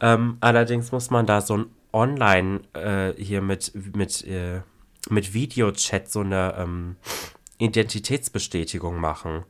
Ähm, 0.00 0.38
allerdings 0.40 0.90
muss 0.92 1.10
man 1.10 1.24
da 1.24 1.40
so 1.40 1.56
ein 1.58 1.66
Online 1.92 2.60
äh, 2.72 3.12
hier 3.22 3.40
mit, 3.42 3.72
mit, 3.94 4.26
äh, 4.26 4.60
mit 5.08 5.34
Videochat 5.34 6.10
so 6.10 6.20
eine 6.20 6.54
ähm, 6.58 6.96
Identitätsbestätigung 7.58 8.98
machen. 8.98 9.44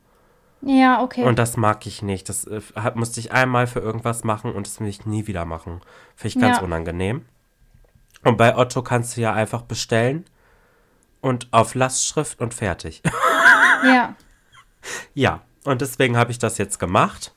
Ja, 0.61 1.03
okay. 1.03 1.25
Und 1.25 1.39
das 1.39 1.57
mag 1.57 1.87
ich 1.87 2.03
nicht. 2.03 2.29
Das 2.29 2.45
äh, 2.45 2.61
musste 2.95 3.21
ich 3.21 3.33
einmal 3.33 3.67
für 3.67 3.81
irgendwas 3.81 4.23
machen 4.23 4.53
und 4.53 4.67
das 4.67 4.81
will 4.81 4.89
ich 4.89 5.07
nie 5.07 5.27
wieder 5.27 5.45
machen. 5.45 5.81
Finde 6.15 6.29
ich 6.37 6.41
ganz 6.41 6.59
Ja. 6.59 6.63
unangenehm. 6.63 7.25
Und 8.25 8.37
bei 8.37 8.57
Otto 8.57 8.83
kannst 8.83 9.17
du 9.17 9.21
ja 9.21 9.33
einfach 9.33 9.63
bestellen 9.63 10.25
und 11.21 11.49
auf 11.53 11.75
Lastschrift 11.75 12.41
und 12.41 12.55
fertig. 12.55 13.03
ja. 13.85 14.15
ja, 15.15 15.43
und 15.65 15.81
deswegen 15.81 16.17
habe 16.17 16.31
ich 16.31 16.39
das 16.39 16.59
jetzt 16.59 16.79
gemacht. 16.79 17.35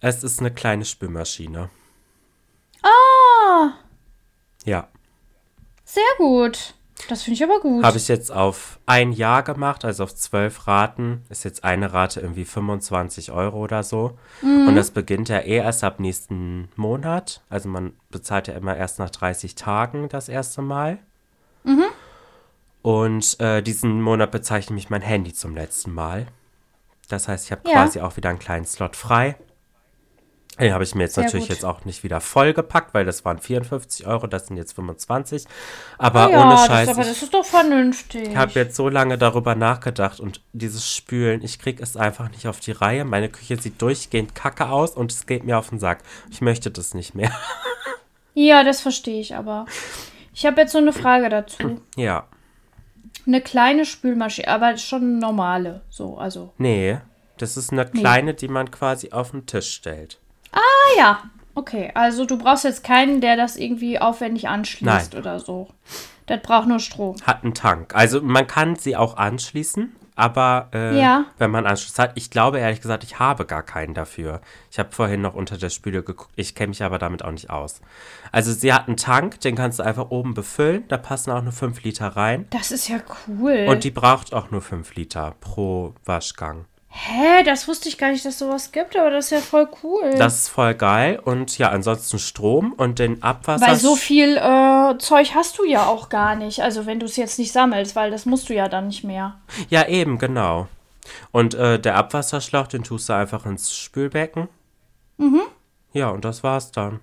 Es 0.00 0.22
ist 0.22 0.40
eine 0.40 0.52
kleine 0.52 0.84
Spülmaschine. 0.84 1.70
Ah, 2.82 3.72
Ja, 4.64 4.88
sehr 5.84 6.04
gut. 6.18 6.74
Das 7.08 7.22
finde 7.22 7.34
ich 7.36 7.44
aber 7.44 7.60
gut. 7.60 7.84
habe 7.84 7.96
ich 7.96 8.08
jetzt 8.08 8.30
auf 8.32 8.78
ein 8.86 9.12
Jahr 9.12 9.42
gemacht, 9.42 9.84
also 9.84 10.04
auf 10.04 10.14
zwölf 10.14 10.66
Raten. 10.66 11.22
Ist 11.30 11.44
jetzt 11.44 11.62
eine 11.64 11.92
Rate 11.92 12.20
irgendwie 12.20 12.44
25 12.44 13.30
Euro 13.32 13.58
oder 13.58 13.82
so. 13.82 14.18
Und 14.42 14.74
das 14.74 14.90
beginnt 14.90 15.28
ja 15.28 15.38
eh 15.38 15.56
erst 15.58 15.84
ab 15.84 16.00
nächsten 16.00 16.68
Monat. 16.76 17.42
Also 17.48 17.68
man 17.68 17.92
bezahlt 18.10 18.48
ja 18.48 18.54
immer 18.54 18.76
erst 18.76 18.98
nach 18.98 19.10
30 19.10 19.54
Tagen 19.54 20.08
das 20.08 20.28
erste 20.28 20.60
Mal. 20.60 20.98
Und 22.82 23.40
äh, 23.40 23.62
diesen 23.62 24.00
Monat 24.02 24.30
bezeichne 24.30 24.76
ich 24.78 24.90
mein 24.90 25.02
Handy 25.02 25.32
zum 25.32 25.54
letzten 25.54 25.92
Mal. 25.92 26.26
Das 27.08 27.28
heißt, 27.28 27.46
ich 27.46 27.52
habe 27.52 27.62
Ja. 27.66 27.74
quasi 27.74 28.00
auch 28.00 28.16
wieder 28.16 28.30
einen 28.30 28.38
kleinen 28.38 28.66
Slot 28.66 28.96
frei. 28.96 29.36
Den 30.60 30.72
habe 30.74 30.82
ich 30.84 30.94
mir 30.94 31.04
jetzt 31.04 31.14
Sehr 31.14 31.24
natürlich 31.24 31.46
gut. 31.48 31.56
jetzt 31.56 31.64
auch 31.64 31.84
nicht 31.84 32.02
wieder 32.02 32.20
vollgepackt, 32.20 32.92
weil 32.94 33.04
das 33.04 33.24
waren 33.24 33.38
54 33.38 34.06
Euro, 34.06 34.26
das 34.26 34.46
sind 34.48 34.56
jetzt 34.56 34.72
25. 34.74 35.44
Aber 35.98 36.22
Ah 36.26 36.30
ja, 36.30 36.40
ohne 36.42 36.50
das, 36.54 36.66
Scheiß, 36.66 36.88
aber 36.88 37.02
ich- 37.02 37.08
das 37.08 37.22
ist 37.22 37.32
doch 37.34 37.44
vernünftig. 37.44 38.28
ich 38.28 38.36
habe 38.36 38.52
jetzt 38.54 38.74
so 38.76 38.88
lange 38.88 39.18
darüber 39.18 39.54
nachgedacht 39.54 40.18
und 40.20 40.40
dieses 40.52 40.92
Spülen, 40.92 41.42
ich 41.44 41.58
krieg 41.58 41.80
es 41.80 41.96
einfach 41.96 42.30
nicht 42.30 42.48
auf 42.48 42.58
die 42.60 42.72
Reihe. 42.72 43.04
Meine 43.04 43.28
Küche 43.28 43.56
sieht 43.60 43.80
durchgehend 43.80 44.34
kacke 44.34 44.68
aus 44.68 44.90
und 44.96 45.12
es 45.12 45.26
geht 45.26 45.44
mir 45.44 45.58
auf 45.58 45.68
den 45.70 45.78
Sack. 45.78 46.00
Ich 46.30 46.40
möchte 46.40 46.70
das 46.70 46.94
nicht 46.94 47.14
mehr. 47.14 47.30
Ja, 48.34 48.62
das 48.62 48.80
verstehe 48.80 49.20
ich 49.20 49.34
aber. 49.34 49.66
Ich 50.32 50.46
habe 50.46 50.60
jetzt 50.60 50.70
so 50.70 50.78
eine 50.78 50.92
Frage 50.92 51.28
dazu. 51.28 51.80
Ja. 51.96 52.26
Eine 53.26 53.40
kleine 53.42 53.84
Spülmaschine, 53.84 54.46
aber 54.48 54.76
schon 54.76 55.02
eine 55.02 55.18
normale. 55.18 55.82
So, 55.90 56.16
also. 56.18 56.52
Nee, 56.56 56.98
das 57.36 57.56
ist 57.56 57.72
eine 57.72 57.84
kleine, 57.84 58.34
die 58.34 58.46
man 58.48 58.70
quasi 58.70 59.10
auf 59.10 59.32
den 59.32 59.44
Tisch 59.46 59.72
stellt. 59.74 60.18
Ah 60.52 60.60
ja. 60.98 61.22
Okay, 61.54 61.90
also 61.94 62.24
du 62.24 62.38
brauchst 62.38 62.64
jetzt 62.64 62.84
keinen, 62.84 63.20
der 63.20 63.36
das 63.36 63.56
irgendwie 63.56 63.98
aufwendig 63.98 64.48
anschließt 64.48 65.12
Nein. 65.14 65.20
oder 65.20 65.40
so. 65.40 65.68
Das 66.26 66.40
braucht 66.42 66.68
nur 66.68 66.78
Strom. 66.78 67.16
Hat 67.26 67.42
einen 67.42 67.54
Tank. 67.54 67.94
Also 67.96 68.20
man 68.22 68.46
kann 68.46 68.76
sie 68.76 68.96
auch 68.96 69.16
anschließen, 69.16 69.92
aber 70.14 70.68
äh, 70.72 71.00
Ja. 71.00 71.24
wenn 71.38 71.50
man 71.50 71.66
Anschluss 71.66 71.98
hat, 71.98 72.12
ich 72.14 72.30
glaube 72.30 72.58
ehrlich 72.60 72.80
gesagt, 72.80 73.02
ich 73.02 73.18
habe 73.18 73.44
gar 73.44 73.64
keinen 73.64 73.94
dafür. 73.94 74.40
Ich 74.70 74.78
habe 74.78 74.92
vorhin 74.92 75.20
noch 75.20 75.34
unter 75.34 75.56
der 75.58 75.70
Spüle 75.70 76.04
geguckt, 76.04 76.30
ich 76.36 76.54
kenne 76.54 76.68
mich 76.68 76.82
aber 76.84 76.98
damit 76.98 77.24
auch 77.24 77.32
nicht 77.32 77.50
aus. 77.50 77.80
Also 78.30 78.52
sie 78.52 78.72
hat 78.72 78.86
einen 78.86 78.96
Tank, 78.96 79.40
den 79.40 79.56
kannst 79.56 79.80
du 79.80 79.82
einfach 79.82 80.10
oben 80.10 80.34
befüllen, 80.34 80.84
da 80.86 80.96
passen 80.96 81.32
auch 81.32 81.42
nur 81.42 81.52
5 81.52 81.82
Liter 81.82 82.08
rein. 82.08 82.46
Das 82.50 82.70
ist 82.70 82.86
ja 82.88 82.98
cool. 83.26 83.66
Und 83.68 83.82
die 83.82 83.90
braucht 83.90 84.32
auch 84.32 84.50
nur 84.52 84.60
5 84.60 84.94
Liter 84.94 85.34
pro 85.40 85.94
Waschgang. 86.04 86.66
Hä, 86.90 87.42
das 87.44 87.68
wusste 87.68 87.88
ich 87.88 87.98
gar 87.98 88.10
nicht, 88.10 88.24
dass 88.24 88.38
sowas 88.38 88.72
gibt, 88.72 88.96
aber 88.96 89.10
das 89.10 89.26
ist 89.26 89.30
ja 89.30 89.40
voll 89.40 89.68
cool. 89.82 90.14
Das 90.16 90.42
ist 90.42 90.48
voll 90.48 90.74
geil. 90.74 91.20
Und 91.22 91.56
ja, 91.58 91.68
ansonsten 91.70 92.18
Strom 92.18 92.72
und 92.72 92.98
den 92.98 93.22
Abwasser. 93.22 93.66
weil 93.66 93.76
so 93.76 93.94
viel 93.94 94.36
äh, 94.36 94.96
Zeug 94.98 95.34
hast 95.34 95.58
du 95.58 95.64
ja 95.64 95.86
auch 95.86 96.08
gar 96.08 96.34
nicht. 96.34 96.60
Also 96.62 96.86
wenn 96.86 96.98
du 96.98 97.06
es 97.06 97.16
jetzt 97.16 97.38
nicht 97.38 97.52
sammelst, 97.52 97.94
weil 97.94 98.10
das 98.10 98.26
musst 98.26 98.48
du 98.48 98.54
ja 98.54 98.68
dann 98.68 98.88
nicht 98.88 99.04
mehr. 99.04 99.38
Ja, 99.68 99.86
eben, 99.86 100.18
genau. 100.18 100.66
Und 101.30 101.54
äh, 101.54 101.78
der 101.78 101.96
Abwasserschlauch, 101.96 102.66
den 102.66 102.84
tust 102.84 103.08
du 103.08 103.12
einfach 103.12 103.46
ins 103.46 103.74
Spülbecken. 103.74 104.48
Mhm. 105.18 105.42
Ja, 105.92 106.08
und 106.08 106.24
das 106.24 106.42
war's 106.42 106.72
dann. 106.72 107.00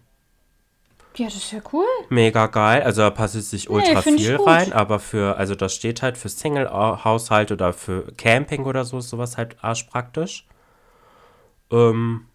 Ja, 1.18 1.26
das 1.26 1.36
ist 1.36 1.52
ja 1.52 1.60
cool. 1.72 1.86
Mega 2.10 2.48
geil. 2.48 2.84
Also 2.84 3.02
da 3.02 3.10
passt 3.10 3.36
jetzt 3.36 3.54
nicht 3.54 3.70
ultra 3.70 4.00
ich 4.00 4.06
viel 4.06 4.36
rein, 4.36 4.74
aber 4.74 5.00
für, 5.00 5.38
also 5.38 5.56
das 5.56 5.74
steht 5.74 6.02
halt 6.02 6.18
für 6.18 6.30
Single-Haushalt 6.30 7.52
oder 7.52 7.74
für 7.74 8.12
Camping 8.18 8.66
oder 8.66 8.84
so, 8.86 8.98
ist 8.98 9.10
sowas 9.10 9.38
halt 9.38 9.56
arschpraktisch. 9.62 10.46
Ähm, 11.72 12.26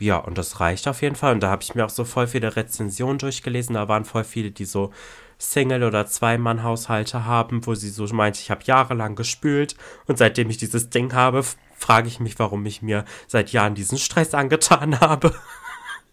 ja, 0.00 0.16
und 0.16 0.38
das 0.38 0.60
reicht 0.60 0.88
auf 0.88 1.02
jeden 1.02 1.16
Fall. 1.16 1.32
Und 1.34 1.40
da 1.40 1.50
habe 1.50 1.62
ich 1.62 1.74
mir 1.74 1.84
auch 1.84 1.90
so 1.90 2.04
voll 2.04 2.26
viele 2.26 2.56
Rezensionen 2.56 3.18
durchgelesen. 3.18 3.74
Da 3.74 3.88
waren 3.88 4.04
voll 4.04 4.24
viele, 4.24 4.50
die 4.50 4.64
so 4.64 4.92
Single- 5.38 5.84
oder 5.84 6.06
Zwei-Mann-Haushalte 6.06 7.24
haben, 7.24 7.66
wo 7.66 7.74
sie 7.74 7.88
so 7.88 8.06
meinte, 8.14 8.40
ich 8.40 8.50
habe 8.50 8.62
jahrelang 8.64 9.16
gespült 9.16 9.74
und 10.06 10.18
seitdem 10.18 10.50
ich 10.50 10.58
dieses 10.58 10.90
Ding 10.90 11.14
habe, 11.14 11.42
frage 11.76 12.08
ich 12.08 12.20
mich, 12.20 12.38
warum 12.38 12.64
ich 12.66 12.82
mir 12.82 13.04
seit 13.26 13.52
Jahren 13.52 13.74
diesen 13.74 13.98
Stress 13.98 14.34
angetan 14.34 15.00
habe. 15.00 15.34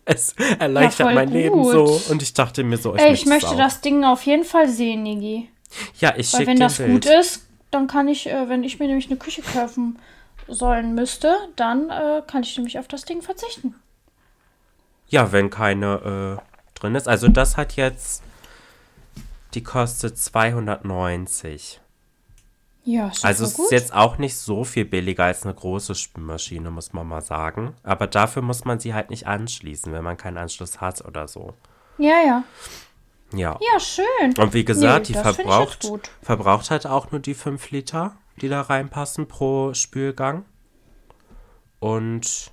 Es 0.10 0.34
erleichtert 0.60 1.08
voll 1.08 1.16
mein 1.16 1.30
Leben 1.30 1.62
gut. 1.62 1.72
so 1.74 2.02
und 2.12 2.22
ich 2.22 2.34
dachte 2.34 2.64
mir 2.64 2.78
so, 2.78 2.96
ich, 2.96 3.02
Ey, 3.02 3.14
ich 3.14 3.26
möchte 3.26 3.50
auch. 3.50 3.58
das 3.58 3.82
Ding 3.82 4.06
auf 4.06 4.24
jeden 4.24 4.46
Fall 4.46 4.70
sehen, 4.70 5.04
Nigi. 5.04 5.50
Ja, 6.00 6.14
ich 6.16 6.32
Weil 6.32 6.40
schicke 6.40 6.48
wenn 6.48 6.58
dir 6.58 6.64
das 6.64 6.78
Bild. 6.78 6.92
gut 6.92 7.06
ist, 7.06 7.46
dann 7.72 7.88
kann 7.88 8.08
ich, 8.08 8.28
äh, 8.30 8.48
wenn 8.48 8.64
ich 8.64 8.80
mir 8.80 8.88
nämlich 8.88 9.08
eine 9.08 9.18
Küche 9.18 9.42
kaufen 9.42 10.00
sollen 10.48 10.96
müsste, 10.96 11.36
dann 11.58 11.90
äh, 11.90 12.22
kann 12.26 12.44
ich 12.44 12.56
nämlich 12.56 12.80
auf 12.80 12.88
das 12.88 13.04
Ding 13.04 13.22
verzichten. 13.22 13.76
Ja, 15.10 15.34
wenn 15.34 15.50
keine 15.50 16.40
äh, 16.40 16.80
drin 16.80 16.96
ist. 16.96 17.08
Also 17.10 17.28
das 17.28 17.58
hat 17.58 17.76
jetzt, 17.76 18.24
die 19.54 19.64
kostet 19.64 20.18
290. 20.18 21.82
Ja, 22.90 23.10
ist 23.10 23.26
Also 23.26 23.44
es 23.44 23.60
ist 23.60 23.72
jetzt 23.72 23.94
auch 23.94 24.18
nicht 24.18 24.38
so 24.38 24.64
viel 24.64 24.86
billiger 24.86 25.26
als 25.26 25.44
eine 25.44 25.54
große 25.54 25.94
Spülmaschine, 25.94 26.72
muss 26.72 26.94
man 26.94 27.06
mal 27.06 27.22
sagen. 27.22 27.74
Aber 27.84 28.08
dafür 28.08 28.42
muss 28.42 28.64
man 28.64 28.80
sie 28.80 28.94
halt 28.94 29.10
nicht 29.10 29.28
anschließen, 29.28 29.92
wenn 29.92 30.06
man 30.06 30.16
keinen 30.16 30.38
Anschluss 30.38 30.80
hat 30.80 31.04
oder 31.04 31.28
so. 31.28 31.54
ja, 31.98 32.22
ja. 32.26 32.44
Ja. 33.34 33.60
Ja, 33.60 33.80
schön. 33.82 34.38
Und 34.38 34.54
wie 34.54 34.64
gesagt, 34.64 35.10
Nee, 35.10 35.16
die 35.16 35.20
verbraucht, 35.20 35.86
verbraucht 36.22 36.72
halt 36.72 36.88
auch 36.88 37.12
nur 37.12 37.20
die 37.20 37.34
5 37.34 37.72
Liter, 37.72 38.16
die 38.40 38.48
da 38.48 38.62
reinpassen 38.62 39.28
pro 39.28 39.74
Spülgang. 39.74 40.46
Und 41.80 42.52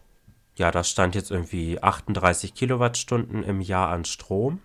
ja, 0.57 0.73
da 0.73 0.83
stand 0.83 1.15
jetzt 1.15 1.31
irgendwie 1.31 1.81
38 1.81 2.55
Kilowattstunden 2.55 3.45
im 3.45 3.61
Jahr 3.61 3.91
an 3.91 4.05
Strom. 4.05 4.61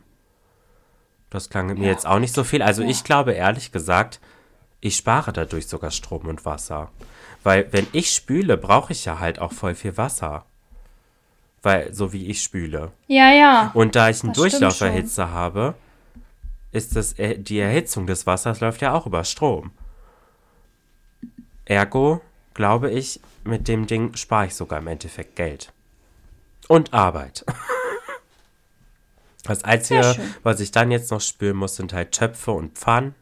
Das 1.29 1.51
klang 1.51 1.67
mir 1.77 1.87
jetzt 1.87 2.07
auch 2.07 2.17
nicht 2.17 2.33
so 2.33 2.43
viel. 2.43 2.63
Also 2.63 2.81
ich 2.81 3.03
glaube 3.03 3.33
ehrlich 3.33 3.71
gesagt, 3.71 4.19
ich 4.81 4.95
spare 4.95 5.33
dadurch 5.33 5.67
sogar 5.67 5.91
Strom 5.91 6.27
und 6.27 6.45
Wasser. 6.45 6.91
Weil 7.43 7.71
wenn 7.71 7.87
ich 7.91 8.13
spüle, 8.13 8.57
brauche 8.57 8.93
ich 8.93 9.05
ja 9.05 9.19
halt 9.19 9.39
auch 9.39 9.51
voll 9.51 9.75
viel 9.75 9.97
Wasser. 9.97 10.45
Weil, 11.61 11.93
so 11.93 12.13
wie 12.13 12.27
ich 12.27 12.41
spüle. 12.41 12.91
Ja, 13.07 13.31
ja. 13.31 13.71
Und 13.73 13.95
da 13.95 14.09
ich 14.09 14.23
einen 14.23 14.33
Durchlauferhitzer 14.33 15.31
habe, 15.31 15.75
ist 16.71 16.95
das, 16.95 17.13
äh, 17.19 17.37
die 17.37 17.59
Erhitzung 17.59 18.07
des 18.07 18.25
Wassers 18.25 18.61
läuft 18.61 18.81
ja 18.81 18.93
auch 18.93 19.05
über 19.05 19.23
Strom. 19.23 19.71
Ergo, 21.65 22.21
glaube 22.53 22.91
ich, 22.91 23.19
mit 23.43 23.67
dem 23.67 23.87
Ding 23.87 24.15
spare 24.15 24.47
ich 24.47 24.55
sogar 24.55 24.79
im 24.79 24.87
Endeffekt 24.87 25.35
Geld. 25.35 25.73
Und 26.67 26.93
Arbeit. 26.93 27.45
Das 29.43 29.63
Einzige, 29.63 30.15
was 30.43 30.59
ich 30.59 30.71
dann 30.71 30.91
jetzt 30.91 31.09
noch 31.09 31.21
spülen 31.21 31.55
muss, 31.55 31.77
sind 31.77 31.93
halt 31.93 32.11
Töpfe 32.11 32.51
und 32.51 32.77
Pfannen. 32.77 33.15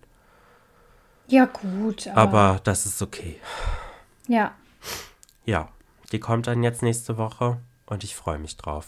Ja, 1.27 1.45
gut. 1.45 2.07
Aber, 2.07 2.21
Aber 2.21 2.59
das 2.63 2.85
ist 2.85 3.01
okay. 3.01 3.39
ja. 4.27 4.53
Ja, 5.45 5.69
die 6.11 6.19
kommt 6.19 6.47
dann 6.47 6.61
jetzt 6.61 6.81
nächste 6.81 7.17
Woche 7.17 7.57
und 7.85 8.03
ich 8.03 8.15
freue 8.15 8.37
mich 8.37 8.57
drauf. 8.57 8.87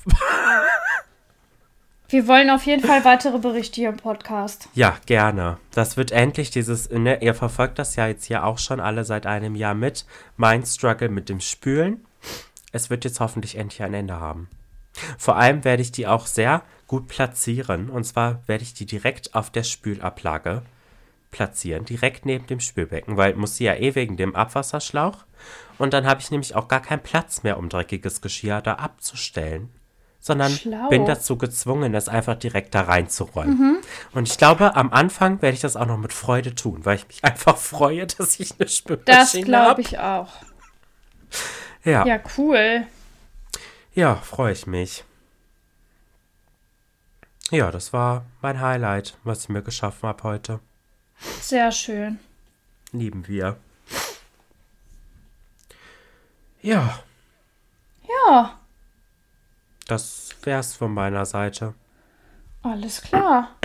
Wir 2.10 2.28
wollen 2.28 2.50
auf 2.50 2.66
jeden 2.66 2.86
Fall 2.86 3.06
weitere 3.06 3.38
Berichte 3.38 3.76
hier 3.76 3.90
im 3.90 3.98
Podcast. 3.98 4.68
Ja, 4.74 4.98
gerne. 5.06 5.58
Das 5.72 5.96
wird 5.96 6.12
endlich 6.12 6.50
dieses, 6.50 6.90
ne, 6.90 7.22
ihr 7.22 7.36
verfolgt 7.36 7.78
das 7.78 7.96
ja 7.96 8.08
jetzt 8.08 8.26
hier 8.26 8.44
auch 8.46 8.58
schon 8.58 8.80
alle 8.80 9.06
seit 9.06 9.28
einem 9.28 9.56
Jahr 9.56 9.76
mit. 9.76 10.06
Mein 10.36 10.66
Struggle 10.66 11.10
mit 11.10 11.30
dem 11.30 11.40
Spülen. 11.40 12.04
Es 12.72 12.90
wird 12.90 13.06
jetzt 13.06 13.20
hoffentlich 13.20 13.56
endlich 13.56 13.84
ein 13.84 13.94
Ende 13.94 14.20
haben. 14.20 14.50
Vor 15.18 15.36
allem 15.38 15.64
werde 15.64 15.84
ich 15.84 15.92
die 15.92 16.08
auch 16.08 16.26
sehr 16.26 16.64
gut 16.88 17.08
platzieren. 17.08 17.90
Und 17.90 18.06
zwar 18.06 18.42
werde 18.48 18.64
ich 18.64 18.74
die 18.74 18.88
direkt 18.88 19.36
auf 19.36 19.52
der 19.52 19.64
Spülablage 19.64 20.64
platzieren, 21.32 21.86
direkt 21.86 22.26
neben 22.26 22.48
dem 22.48 22.60
Spülbecken, 22.60 23.18
weil 23.18 23.36
muss 23.36 23.56
sie 23.56 23.66
ja 23.66 23.76
eh 23.76 23.96
wegen 23.96 24.18
dem 24.18 24.36
Abwasserschlauch. 24.36 25.26
Und 25.78 25.94
dann 25.94 26.06
habe 26.06 26.20
ich 26.22 26.32
nämlich 26.32 26.56
auch 26.56 26.68
gar 26.68 26.82
keinen 26.82 27.02
Platz 27.04 27.44
mehr, 27.44 27.58
um 27.58 27.70
dreckiges 27.70 28.22
Geschirr 28.22 28.62
da 28.62 28.74
abzustellen. 28.76 29.70
Sondern 30.22 30.52
Schlau. 30.52 30.90
bin 30.90 31.06
dazu 31.06 31.38
gezwungen, 31.38 31.94
das 31.94 32.10
einfach 32.10 32.36
direkt 32.36 32.76
da 32.76 32.82
reinzuräumen. 32.82 33.78
Und 34.12 34.28
ich 34.28 34.38
glaube, 34.38 34.76
am 34.76 34.92
Anfang 34.92 35.42
werde 35.42 35.56
ich 35.56 35.62
das 35.62 35.78
auch 35.78 35.86
noch 35.86 35.98
mit 35.98 36.12
Freude 36.12 36.54
tun, 36.56 36.84
weil 36.84 36.98
ich 36.98 37.08
mich 37.08 37.24
einfach 37.24 37.56
freue, 37.56 38.06
dass 38.06 38.38
ich 38.40 38.52
eine 38.52 38.66
Das 38.66 38.76
Spülmaschine 38.76 39.46
glaube 39.46 39.70
habe. 39.70 39.82
ich 39.82 39.98
auch. 40.00 40.34
Ja, 41.86 42.06
ja. 42.06 42.06
Ja, 42.06 42.20
cool. 42.38 42.84
ja 43.94 44.16
freue 44.16 44.52
ich 44.52 44.68
mich. 44.68 45.06
Ja, 47.52 47.72
das 47.72 47.94
war 47.94 48.26
mein 48.42 48.60
Highlight, 48.60 49.18
was 49.24 49.44
ich 49.44 49.50
mir 49.50 49.62
geschaffen 49.64 50.08
habe 50.08 50.24
heute. 50.24 50.60
Sehr 51.42 51.72
schön. 51.72 52.20
Lieben 52.92 53.28
wir. 53.28 53.58
Ja, 56.62 57.00
Ja, 58.08 58.60
das 59.88 60.30
wär's 60.44 60.76
von 60.76 60.94
meiner 60.94 61.26
Seite. 61.26 61.74
alles 62.64 63.02
klar. 63.02 63.56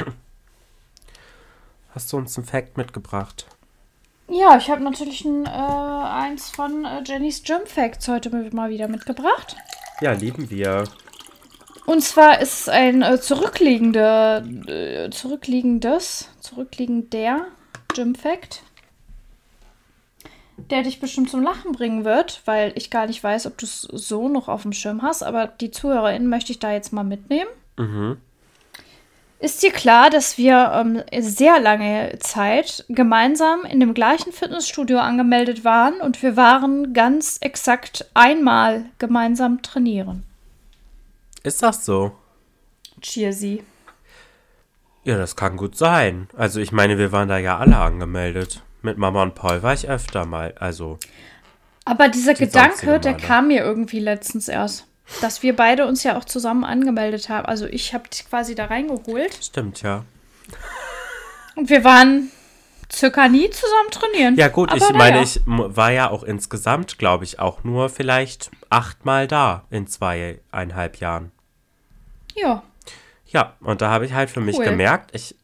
Hast 1.95 2.13
du 2.13 2.17
uns 2.19 2.37
einen 2.37 2.47
Fact 2.47 2.77
mitgebracht? 2.77 3.47
Ja, 4.29 4.57
ich 4.57 4.71
habe 4.71 4.83
natürlich 4.83 5.25
ein, 5.25 5.45
äh, 5.47 5.49
eins 5.49 6.51
von 6.51 6.85
äh, 6.85 7.03
Jennys 7.05 7.43
Gym 7.43 7.67
Facts 7.67 8.09
heute 8.09 8.31
mal 8.55 8.71
wieder 8.71 8.89
mitgebracht. 8.89 9.57
Ja, 10.01 10.13
lieben 10.13 10.51
wir. 10.51 10.85
Und 11.87 12.03
zwar 12.03 12.41
ist 12.41 12.61
es 12.61 12.69
ein 12.69 13.03
äh, 13.03 13.21
zurückliegender, 13.21 14.43
äh, 14.67 15.11
zurückliegendes, 16.45 17.11
zurückliegender 17.11 17.47
Gym 17.95 18.15
Fact, 18.15 18.63
der 20.71 20.83
dich 20.83 21.01
bestimmt 21.01 21.31
zum 21.31 21.43
Lachen 21.43 21.73
bringen 21.73 22.05
wird, 22.05 22.43
weil 22.45 22.73
ich 22.77 22.91
gar 22.91 23.07
nicht 23.07 23.23
weiß, 23.23 23.47
ob 23.47 23.59
du 23.59 23.67
es 23.67 23.83
so 23.83 24.29
noch 24.29 24.49
auf 24.49 24.63
dem 24.63 24.73
Schirm 24.73 25.03
hast, 25.03 25.23
aber 25.23 25.47
die 25.47 25.71
ZuhörerInnen 25.71 26.29
möchte 26.29 26.53
ich 26.53 26.59
da 26.59 26.73
jetzt 26.73 26.93
mal 26.93 27.05
mitnehmen. 27.05 27.51
Mhm. 27.77 28.19
Ist 29.41 29.63
dir 29.63 29.73
klar, 29.73 30.11
dass 30.11 30.39
wir 30.39 30.73
ähm, 30.75 31.03
sehr 31.19 31.61
lange 31.61 32.19
Zeit 32.21 32.85
gemeinsam 32.89 33.65
in 33.65 33.79
dem 33.81 33.93
gleichen 33.93 34.33
Fitnessstudio 34.33 34.99
angemeldet 34.99 35.65
waren 35.65 36.01
und 36.01 36.23
wir 36.23 36.37
waren 36.37 36.95
ganz 36.95 37.39
exakt 37.41 38.09
einmal 38.15 38.87
gemeinsam 38.99 39.61
trainieren? 39.61 40.23
Ist 41.43 41.63
das 41.63 41.85
so? 41.85 42.13
Cheersy. 43.03 43.63
Ja, 45.05 45.19
das 45.19 45.37
kann 45.37 45.57
gut 45.57 45.77
sein. 45.77 46.29
Also 46.37 46.61
ich 46.61 46.73
meine, 46.73 46.99
wir 46.99 47.13
waren 47.13 47.29
da 47.29 47.39
ja 47.39 47.59
alle 47.59 47.77
angemeldet. 47.77 48.63
Mit 48.83 48.99
Mama 48.99 49.23
und 49.23 49.35
Paul 49.35 49.63
war 49.63 49.73
ich 49.73 49.89
öfter 49.89 50.25
mal. 50.27 50.55
Also, 50.59 50.99
Aber 51.85 52.09
dieser 52.09 52.35
Die 52.35 52.47
Gedanke, 52.47 52.99
der 53.01 53.15
kam 53.15 53.49
mir 53.49 53.63
irgendwie 53.63 54.01
letztens 54.01 54.49
erst. 54.49 54.87
Dass 55.21 55.43
wir 55.43 55.55
beide 55.55 55.87
uns 55.87 56.03
ja 56.03 56.17
auch 56.17 56.25
zusammen 56.25 56.65
angemeldet 56.65 57.29
haben. 57.29 57.45
Also 57.47 57.67
ich 57.67 57.93
habe 57.93 58.09
dich 58.09 58.29
quasi 58.29 58.55
da 58.55 58.67
reingeholt. 58.67 59.39
stimmt 59.43 59.83
ja. 59.83 60.05
Und 61.57 61.69
wir 61.69 61.85
waren 61.85 62.31
circa 62.91 63.29
nie 63.29 63.51
zusammen 63.51 63.91
trainieren. 63.91 64.37
Ja 64.37 64.49
gut, 64.49 64.71
Aber 64.71 64.79
ich 64.79 64.93
meine, 64.93 65.17
naja. 65.17 65.23
ich 65.23 65.41
war 65.47 65.93
ja 65.93 66.11
auch 66.11 66.23
insgesamt, 66.23 66.99
glaube 66.99 67.25
ich, 67.25 67.39
auch 67.39 67.65
nur 67.65 67.91
vielleicht 67.91 68.51
achtmal 68.71 69.27
da 69.29 69.65
in 69.71 69.87
zweieinhalb 69.87 70.97
Jahren. 70.97 71.33
Ja, 72.35 72.63
Ja, 73.35 73.55
und 73.61 73.83
da 73.83 73.91
habe 73.91 74.07
ich 74.07 74.15
halt 74.15 74.31
für 74.31 74.41
mich 74.41 74.57
Cool. 74.57 74.65
gemerkt, 74.65 75.11
ich, 75.15 75.35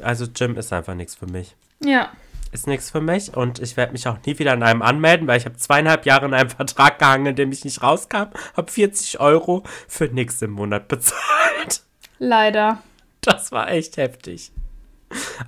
also 0.00 0.26
Gym 0.32 0.56
ist 0.56 0.72
einfach 0.72 0.94
nichts 0.94 1.14
für 1.14 1.26
mich. 1.26 1.54
ja. 1.80 2.08
Ist 2.52 2.68
nichts 2.68 2.88
für 2.88 3.00
mich 3.00 3.36
und 3.36 3.58
ich 3.58 3.76
werde 3.76 3.90
mich 3.90 4.06
auch 4.06 4.16
nie 4.24 4.38
wieder 4.38 4.54
in 4.54 4.62
einem 4.62 4.80
anmelden, 4.80 5.26
weil 5.26 5.38
ich 5.38 5.44
habe 5.44 5.56
zweieinhalb 5.56 6.06
Jahre 6.06 6.26
in 6.26 6.34
einem 6.34 6.50
Vertrag 6.56 7.00
gehangen, 7.00 7.26
in 7.26 7.34
dem 7.34 7.50
ich 7.50 7.64
nicht 7.64 7.82
rauskam, 7.82 8.26
habe 8.56 8.70
40 8.70 9.18
Euro 9.18 9.64
für 9.88 10.04
nichts 10.04 10.40
im 10.40 10.52
Monat 10.52 10.86
bezahlt. 10.88 11.82
Leider. 12.20 12.80
Das 13.22 13.50
war 13.50 13.72
echt 13.72 13.96
heftig. 13.96 14.52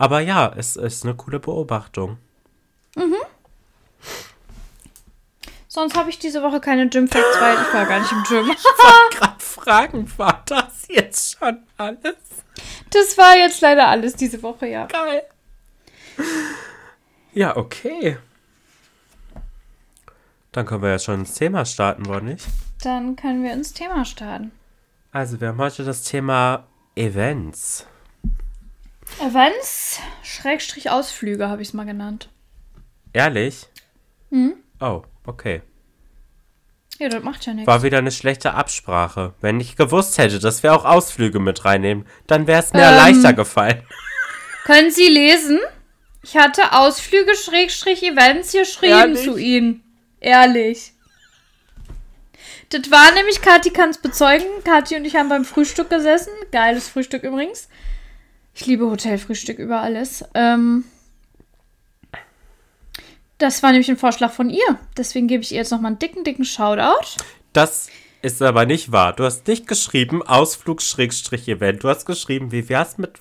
Aber 0.01 0.18
ja, 0.18 0.53
es 0.57 0.74
ist 0.74 1.05
eine 1.05 1.14
coole 1.14 1.39
Beobachtung. 1.39 2.18
Sonst 5.76 5.94
habe 5.94 6.08
ich 6.08 6.18
diese 6.18 6.42
Woche 6.42 6.58
keine 6.58 6.88
Gym 6.88 7.06
Facts, 7.06 7.38
weil 7.38 7.54
ich 7.54 7.74
war 7.74 7.84
gar 7.84 8.00
nicht 8.00 8.10
im 8.10 8.22
Gym. 8.22 8.46
Gerade 9.10 9.38
fragen, 9.38 10.10
war 10.16 10.42
das 10.46 10.86
jetzt 10.88 11.36
schon 11.38 11.58
alles? 11.76 12.16
Das 12.88 13.18
war 13.18 13.36
jetzt 13.36 13.60
leider 13.60 13.86
alles 13.86 14.14
diese 14.14 14.42
Woche, 14.42 14.68
ja. 14.68 14.86
Geil. 14.86 15.24
Ja, 17.34 17.54
okay. 17.58 18.16
Dann 20.52 20.64
können 20.64 20.80
wir 20.80 20.92
ja 20.92 20.98
schon 20.98 21.20
ins 21.20 21.34
Thema 21.34 21.66
starten, 21.66 22.06
wollen 22.06 22.24
nicht? 22.24 22.46
Dann 22.82 23.14
können 23.14 23.44
wir 23.44 23.52
ins 23.52 23.74
Thema 23.74 24.06
starten. 24.06 24.52
Also, 25.12 25.42
wir 25.42 25.48
haben 25.48 25.58
heute 25.58 25.84
das 25.84 26.04
Thema 26.04 26.66
Events. 26.94 27.86
Events, 29.20 30.00
Schrägstrich 30.22 30.88
Ausflüge, 30.88 31.50
habe 31.50 31.60
ich 31.60 31.68
es 31.68 31.74
mal 31.74 31.84
genannt. 31.84 32.30
Ehrlich? 33.12 33.66
Hm? 34.30 34.54
Oh, 34.80 35.02
okay. 35.26 35.62
Ja, 36.98 37.08
das 37.10 37.22
macht 37.22 37.44
ja 37.44 37.52
nichts. 37.52 37.66
War 37.66 37.82
wieder 37.82 37.98
eine 37.98 38.10
schlechte 38.10 38.54
Absprache. 38.54 39.34
Wenn 39.40 39.60
ich 39.60 39.76
gewusst 39.76 40.16
hätte, 40.18 40.38
dass 40.38 40.62
wir 40.62 40.74
auch 40.74 40.84
Ausflüge 40.84 41.40
mit 41.40 41.64
reinnehmen, 41.64 42.06
dann 42.26 42.46
wäre 42.46 42.62
es 42.62 42.72
mir 42.72 42.88
Ähm. 42.88 42.96
leichter 42.96 43.32
gefallen. 43.34 43.82
Können 44.64 44.90
Sie 44.90 45.08
lesen? 45.08 45.60
Ich 46.22 46.36
hatte 46.36 46.72
Ausflüge, 46.72 47.36
Schrägstrich 47.36 48.02
Events 48.02 48.52
geschrieben 48.52 49.14
zu 49.14 49.36
Ihnen. 49.36 49.84
Ehrlich. 50.18 50.92
Das 52.70 52.90
war 52.90 53.12
nämlich, 53.12 53.42
Kathi 53.42 53.70
kann 53.70 53.90
es 53.90 53.98
bezeugen. 53.98 54.46
Kathi 54.64 54.96
und 54.96 55.04
ich 55.04 55.14
haben 55.14 55.28
beim 55.28 55.44
Frühstück 55.44 55.88
gesessen. 55.88 56.32
Geiles 56.50 56.88
Frühstück 56.88 57.22
übrigens. 57.22 57.68
Ich 58.54 58.66
liebe 58.66 58.86
Hotelfrühstück 58.90 59.58
über 59.58 59.82
alles. 59.82 60.24
Ähm, 60.34 60.84
das 63.39 63.62
war 63.62 63.70
nämlich 63.70 63.89
ein 63.91 63.97
Vorschlag 63.97 64.32
von 64.32 64.51
ihr. 64.51 64.78
Deswegen 64.97 65.28
gebe 65.28 65.43
ich 65.43 65.53
ihr 65.53 65.59
jetzt 65.59 65.70
nochmal 65.70 65.91
einen 65.93 65.99
dicken, 65.99 66.24
dicken 66.24 66.45
Shoutout. 66.45 67.16
Das 67.53 67.89
ist 68.22 68.43
aber 68.43 68.66
nicht 68.66 68.93
wahr. 68.93 69.12
Du 69.12 69.24
hast 69.24 69.47
nicht 69.47 69.66
geschrieben 69.66 70.22
Ausflug-Event. 70.26 71.82
Du 71.84 71.89
hast 71.89 72.07
geschrieben, 72.07 72.53
wie 72.53 72.68
wär's 72.68 72.99
mit. 72.99 73.18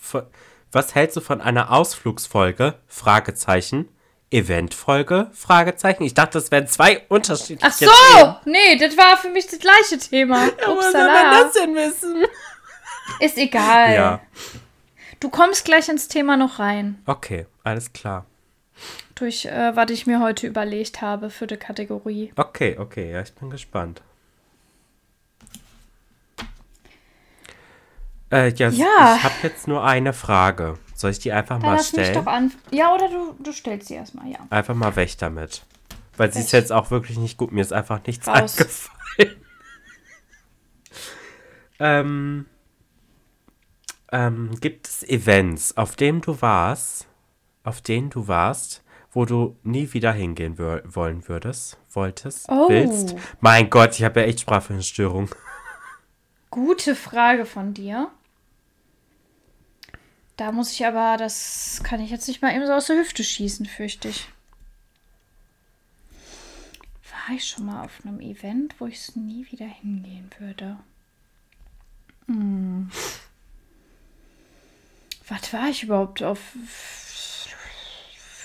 Was 0.71 0.95
hältst 0.95 1.17
du 1.17 1.21
von 1.21 1.41
einer 1.41 1.71
Ausflugsfolge? 1.71 2.75
Fragezeichen. 2.87 3.89
Eventfolge? 4.31 5.29
Fragezeichen. 5.33 6.03
Ich 6.03 6.13
dachte, 6.13 6.39
das 6.39 6.51
wären 6.51 6.67
zwei 6.67 7.03
unterschiedliche 7.09 7.65
Ach 7.67 7.73
so! 7.73 8.17
Themen. 8.17 8.35
Nee, 8.45 8.77
das 8.77 8.97
war 8.97 9.17
für 9.17 9.29
mich 9.29 9.47
das 9.47 9.59
gleiche 9.59 9.97
Thema. 9.99 10.45
Soll 10.65 10.75
Upsala. 10.77 11.07
man 11.07 11.31
das 11.31 11.53
denn 11.53 11.75
wissen? 11.75 12.23
Ist 13.19 13.37
egal. 13.37 13.93
Ja, 13.93 14.21
Du 15.21 15.29
kommst 15.29 15.63
gleich 15.63 15.87
ins 15.87 16.07
Thema 16.09 16.35
noch 16.37 16.59
rein. 16.59 17.01
okay, 17.05 17.45
alles 17.63 17.93
klar. 17.93 18.25
Durch, 19.15 19.45
äh, 19.45 19.75
was 19.75 19.89
ich 19.91 20.05
mir 20.07 20.19
heute 20.19 20.45
überlegt 20.45 21.01
habe 21.01 21.29
für 21.29 21.47
die 21.47 21.55
Kategorie. 21.57 22.33
Okay, 22.35 22.77
okay, 22.77 23.11
ja, 23.13 23.21
ich 23.21 23.33
bin 23.33 23.49
gespannt. 23.49 24.01
Äh, 28.31 28.49
ja, 28.55 28.69
Ja. 28.69 29.15
ich 29.17 29.23
habe 29.23 29.35
jetzt 29.43 29.67
nur 29.67 29.83
eine 29.85 30.11
Frage. 30.11 30.77
Soll 30.95 31.11
ich 31.11 31.19
die 31.19 31.31
einfach 31.31 31.59
Dann 31.59 31.65
mal 31.69 31.75
lass 31.75 31.93
mich 31.93 32.07
stellen? 32.07 32.25
doch 32.25 32.31
an. 32.31 32.51
Ja, 32.71 32.93
oder 32.93 33.09
du, 33.09 33.33
du 33.41 33.51
stellst 33.53 33.87
sie 33.87 33.93
erstmal, 33.95 34.27
ja. 34.27 34.39
Einfach 34.49 34.75
mal 34.75 34.95
weg 34.95 35.17
damit. 35.17 35.63
Weil 36.17 36.31
sie 36.33 36.39
ist 36.39 36.51
jetzt 36.51 36.71
auch 36.71 36.91
wirklich 36.91 37.17
nicht 37.17 37.37
gut. 37.37 37.51
Mir 37.51 37.61
ist 37.61 37.73
einfach 37.73 38.01
nichts 38.05 38.27
Raus. 38.27 38.57
eingefallen. 38.57 38.91
ähm, 41.79 42.45
ähm, 44.11 44.51
gibt 44.61 44.87
es 44.87 45.03
Events, 45.03 45.75
auf 45.77 45.95
denen 45.95 46.21
du 46.21 46.41
warst, 46.41 47.07
auf 47.63 47.81
denen 47.81 48.09
du 48.09 48.27
warst, 48.27 48.81
wo 49.15 49.25
du 49.25 49.55
nie 49.63 49.91
wieder 49.93 50.11
hingehen 50.11 50.59
wollen 50.59 51.27
würdest, 51.27 51.77
wolltest, 51.89 52.47
Oh. 52.49 52.69
willst? 52.69 53.15
Mein 53.39 53.69
Gott, 53.69 53.95
ich 53.95 54.03
habe 54.03 54.19
ja 54.19 54.27
echt 54.27 54.41
Sprachstörung. 54.41 55.29
Gute 56.51 56.95
Frage 56.95 57.45
von 57.45 57.73
dir. 57.73 58.11
Da 60.35 60.51
muss 60.51 60.73
ich 60.73 60.85
aber, 60.85 61.15
das 61.17 61.79
kann 61.83 62.01
ich 62.01 62.11
jetzt 62.11 62.27
nicht 62.27 62.41
mal 62.41 62.53
eben 62.53 62.67
so 62.67 62.73
aus 62.73 62.87
der 62.87 62.97
Hüfte 62.97 63.23
schießen, 63.23 63.65
fürchte 63.65 64.09
ich. 64.09 64.27
War 67.27 67.35
ich 67.35 67.47
schon 67.47 67.65
mal 67.65 67.85
auf 67.85 68.01
einem 68.03 68.19
Event, 68.19 68.75
wo 68.79 68.85
ich 68.85 68.95
es 68.97 69.15
nie 69.15 69.47
wieder 69.49 69.65
hingehen 69.65 70.29
würde? 70.39 70.77
Hm. 72.27 72.91
Was 75.29 75.53
war 75.53 75.69
ich 75.69 75.83
überhaupt 75.83 76.21
auf. 76.21 76.39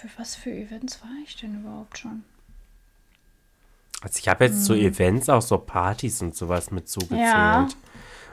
Für 0.01 0.09
was 0.19 0.35
für 0.35 0.51
Events 0.51 1.01
war 1.03 1.11
ich 1.25 1.37
denn 1.37 1.61
überhaupt 1.61 1.99
schon? 1.99 2.25
Also 4.03 4.19
ich 4.19 4.29
habe 4.29 4.45
jetzt 4.47 4.55
Hm. 4.57 4.63
so 4.63 4.75
Events 4.75 5.29
auch 5.29 5.43
so 5.43 5.59
Partys 5.59 6.23
und 6.23 6.35
sowas 6.35 6.71
mit 6.71 6.89
zugezählt. 6.89 7.21
Ja. 7.21 7.69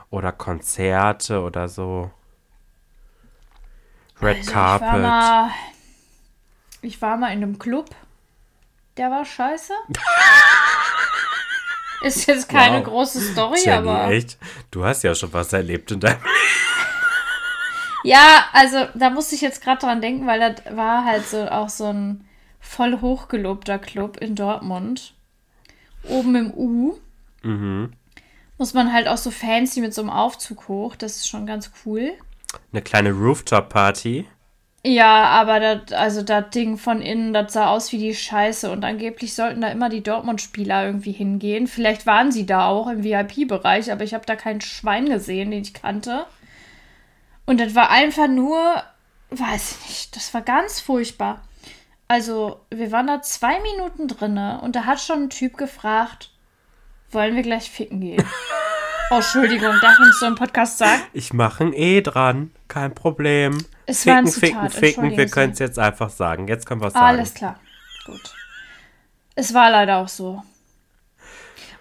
Oder 0.10 0.32
Konzerte 0.32 1.42
oder 1.42 1.68
so. 1.68 2.10
Red 4.22 4.38
Also 4.38 4.52
Carpet. 4.52 4.88
Ich 4.88 4.94
war, 4.94 5.00
mal, 5.02 5.52
ich 6.82 7.02
war 7.02 7.18
mal 7.18 7.28
in 7.34 7.44
einem 7.44 7.60
Club. 7.60 7.90
Der 8.96 9.12
war 9.12 9.26
scheiße. 9.26 9.74
Ist 12.02 12.28
jetzt 12.28 12.48
keine 12.48 12.78
Wow. 12.80 12.86
große 12.86 13.20
Story, 13.34 13.60
Jenny, 13.64 13.90
aber. 13.90 14.10
echt? 14.12 14.38
Du 14.72 14.86
hast 14.86 15.04
ja 15.04 15.14
schon 15.16 15.34
was 15.34 15.52
erlebt 15.52 15.92
in 15.92 16.00
deinem 16.00 16.22
Ja, 18.08 18.46
also 18.54 18.88
da 18.94 19.10
musste 19.10 19.36
ich 19.36 19.42
jetzt 19.42 19.62
gerade 19.62 19.82
dran 19.82 20.00
denken, 20.00 20.26
weil 20.28 20.40
das 20.40 20.78
war 20.78 21.04
halt 21.04 21.28
so 21.28 21.46
auch 21.50 21.68
so 21.68 21.92
ein 21.92 22.26
voll 22.58 23.02
hochgelobter 23.02 23.80
Club 23.80 24.16
in 24.22 24.34
Dortmund. 24.34 25.14
Oben 26.08 26.36
im 26.36 26.54
U. 26.54 26.94
Mhm. 27.44 27.92
Muss 28.58 28.74
man 28.74 28.94
halt 28.94 29.10
auch 29.10 29.18
so 29.18 29.30
fancy 29.30 29.82
mit 29.82 29.94
so 29.94 30.00
einem 30.00 30.10
Aufzug 30.10 30.70
hoch. 30.70 30.96
Das 30.96 31.18
ist 31.18 31.28
schon 31.28 31.46
ganz 31.46 31.70
cool. 31.86 32.14
Eine 32.72 32.82
kleine 32.82 33.12
Rooftop-Party. 33.12 34.26
Ja, 34.86 35.26
aber 35.26 35.60
das, 35.60 35.92
also 35.92 36.22
das 36.22 36.50
Ding 36.52 36.78
von 36.78 37.02
innen, 37.02 37.34
das 37.34 37.52
sah 37.52 37.68
aus 37.68 37.92
wie 37.92 37.98
die 37.98 38.16
Scheiße. 38.16 38.72
Und 38.72 38.86
angeblich 38.86 39.34
sollten 39.34 39.60
da 39.60 39.68
immer 39.68 39.90
die 39.90 40.02
Dortmund-Spieler 40.02 40.86
irgendwie 40.86 41.12
hingehen. 41.12 41.68
Vielleicht 41.68 42.06
waren 42.06 42.32
sie 42.32 42.46
da 42.46 42.68
auch 42.68 42.88
im 42.88 43.04
VIP-Bereich, 43.04 43.92
aber 43.92 44.06
ich 44.06 44.14
habe 44.14 44.26
da 44.26 44.38
kein 44.38 44.62
Schwein 44.62 45.10
gesehen, 45.10 45.52
den 45.52 45.64
ich 45.64 45.74
kannte. 45.74 46.26
Und 47.48 47.60
das 47.60 47.74
war 47.74 47.90
einfach 47.90 48.28
nur, 48.28 48.84
weiß 49.32 49.72
ich 49.72 49.88
nicht, 49.88 50.16
das 50.16 50.34
war 50.34 50.42
ganz 50.42 50.80
furchtbar. 50.82 51.42
Also, 52.10 52.60
wir 52.70 52.92
waren 52.92 53.08
da 53.08 53.22
zwei 53.22 53.60
Minuten 53.62 54.08
drinne 54.08 54.62
und 54.62 54.76
da 54.76 54.86
hat 54.86 55.00
schon 55.02 55.24
ein 55.24 55.30
Typ 55.30 55.58
gefragt, 55.58 56.30
wollen 57.10 57.36
wir 57.36 57.44
gleich 57.44 57.72
ficken 57.72 58.02
gehen? 58.02 58.24
oh, 59.12 59.16
Entschuldigung, 59.16 59.76
darf 59.82 59.98
man 59.98 60.12
so 60.20 60.26
im 60.26 60.36
Podcast 60.36 60.78
sagen? 60.78 61.02
Ich 61.14 61.34
mache 61.34 61.64
ein 61.64 61.74
E 61.74 62.02
dran. 62.02 62.52
Kein 62.68 62.94
Problem. 62.94 63.66
Es 63.86 64.06
war 64.06 64.18
ein 64.18 64.28
ficken, 64.28 64.40
ficken, 64.40 64.70
Zitat, 64.70 64.80
ficken. 64.80 65.18
Wir 65.18 65.30
können 65.30 65.54
es 65.54 65.60
jetzt 65.60 65.80
einfach 65.80 66.10
sagen. 66.10 66.50
Jetzt 66.50 66.66
können 66.66 66.82
wir 66.82 66.88
es 66.88 66.94
sagen. 66.94 67.06
Alles 67.06 67.34
klar. 67.34 67.60
Gut. 68.06 68.36
Es 69.36 69.54
war 69.54 69.70
leider 69.70 69.98
auch 69.98 70.10
so. 70.10 70.44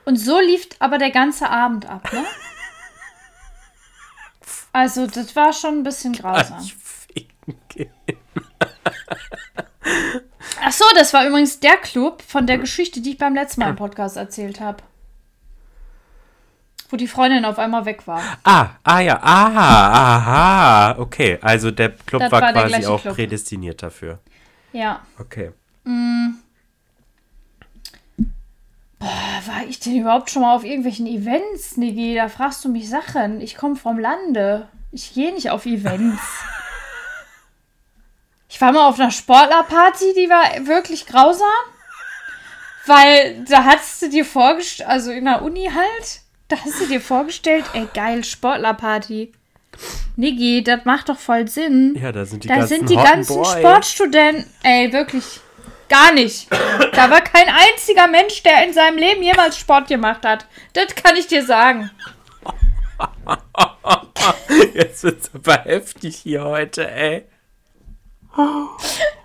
Und 0.05 0.17
so 0.17 0.39
lief 0.39 0.69
aber 0.79 0.99
der 0.99 1.11
ganze 1.11 1.51
Abend 1.51 1.87
ab, 1.87 2.13
ne? 2.13 2.25
Also, 4.77 5.07
das 5.07 5.35
war 5.35 5.55
schon 5.55 5.79
ein 5.79 5.83
bisschen 5.85 6.13
grausam. 6.13 6.59
Ach 10.63 10.73
so, 10.73 10.85
das 10.95 11.15
war 11.15 11.27
übrigens 11.27 11.61
der 11.61 11.79
Club 11.79 12.21
von 12.21 12.47
der 12.47 12.59
Geschichte, 12.59 13.01
die 13.01 13.13
ich 13.13 13.17
beim 13.17 13.35
letzten 13.35 13.63
Mal 13.63 13.71
im 13.71 13.77
Podcast 13.77 14.19
erzählt 14.19 14.61
habe. 14.61 14.83
Wo 16.91 16.99
die 16.99 17.09
Freundin 17.09 17.47
auf 17.47 17.59
einmal 17.59 17.87
weg 17.87 18.07
war. 18.07 18.21
Ah, 18.45 18.69
ah 18.85 19.01
ja, 19.01 19.19
aha, 19.23 20.89
aha. 20.91 20.99
Okay, 20.99 21.39
also 21.41 21.71
der 21.71 21.93
Club 21.93 22.21
Das 22.21 22.31
war, 22.31 22.43
war 22.43 22.53
quasi 22.53 22.85
auch 22.85 23.01
Club. 23.01 23.15
prädestiniert 23.15 23.83
dafür. 23.83 24.19
Ja. 24.75 25.01
Okay. 25.19 25.53
War 28.99 29.65
ich 29.69 29.79
denn 29.81 29.97
überhaupt 30.01 30.31
schon 30.31 30.43
mal 30.43 30.55
auf 30.55 30.65
irgendwelchen 30.65 31.07
Events, 31.07 31.77
Niki? 31.77 32.15
Da 32.15 32.29
fragst 32.29 32.65
du 32.65 32.69
mich 32.69 32.89
Sachen. 32.89 33.41
Ich 33.41 33.57
komme 33.57 33.77
vom 33.77 33.99
Lande. 33.99 34.69
Ich 34.93 35.13
gehe 35.15 35.33
nicht 35.33 35.51
auf 35.51 35.67
Events. 35.67 36.21
Ich 38.49 38.61
war 38.61 38.73
mal 38.73 38.87
auf 38.89 38.99
einer 38.99 39.11
Sportlerparty, 39.11 40.15
die 40.17 40.31
war 40.31 40.67
wirklich 40.67 41.05
grausam. 41.07 41.47
Weil 42.87 43.45
da 43.45 43.65
hast 43.65 44.01
du 44.01 44.09
dir 44.09 44.25
vorgestellt, 44.25 44.89
also 44.89 45.11
in 45.11 45.25
der 45.25 45.43
Uni 45.43 45.69
halt, 45.75 46.21
da 46.49 46.57
hast 46.65 46.81
du 46.81 46.87
dir 46.87 47.01
vorgestellt, 47.01 47.65
ey 47.75 47.89
geil, 47.93 48.23
Sportlerparty. 48.25 49.33
Niki, 50.15 50.63
das 50.63 50.85
macht 50.85 51.09
doch 51.09 51.19
voll 51.19 51.49
Sinn. 51.49 51.99
Ja, 52.01 52.13
da 52.13 52.25
sind 52.25 52.45
die 52.45 52.49
Da 52.49 52.59
ganzen 52.59 52.79
sind 52.79 52.89
die 52.91 52.97
ganzen. 52.97 53.45
Sportstudenten, 53.45 54.47
ey, 54.63 54.93
wirklich 54.93 55.41
gar 55.89 56.13
nicht. 56.13 56.49
Da 56.93 57.11
war 57.11 57.21
kein 57.21 57.49
einziger 57.49 58.07
Mensch, 58.07 58.43
der 58.43 58.65
in 58.65 58.73
seinem 58.73 58.99
Leben 58.99 59.23
jemals 59.23 59.59
Sport 59.59 59.89
gemacht 59.89 60.25
hat. 60.25 60.47
Das 60.73 60.95
kann 60.95 61.17
ich 61.17 61.27
dir 61.27 61.45
sagen. 61.45 61.91
Jetzt 64.75 65.05
wird's 65.05 65.31
aber 65.35 65.65
heftig 65.65 66.17
hier 66.17 66.45
heute, 66.45 66.91
ey. 66.91 67.27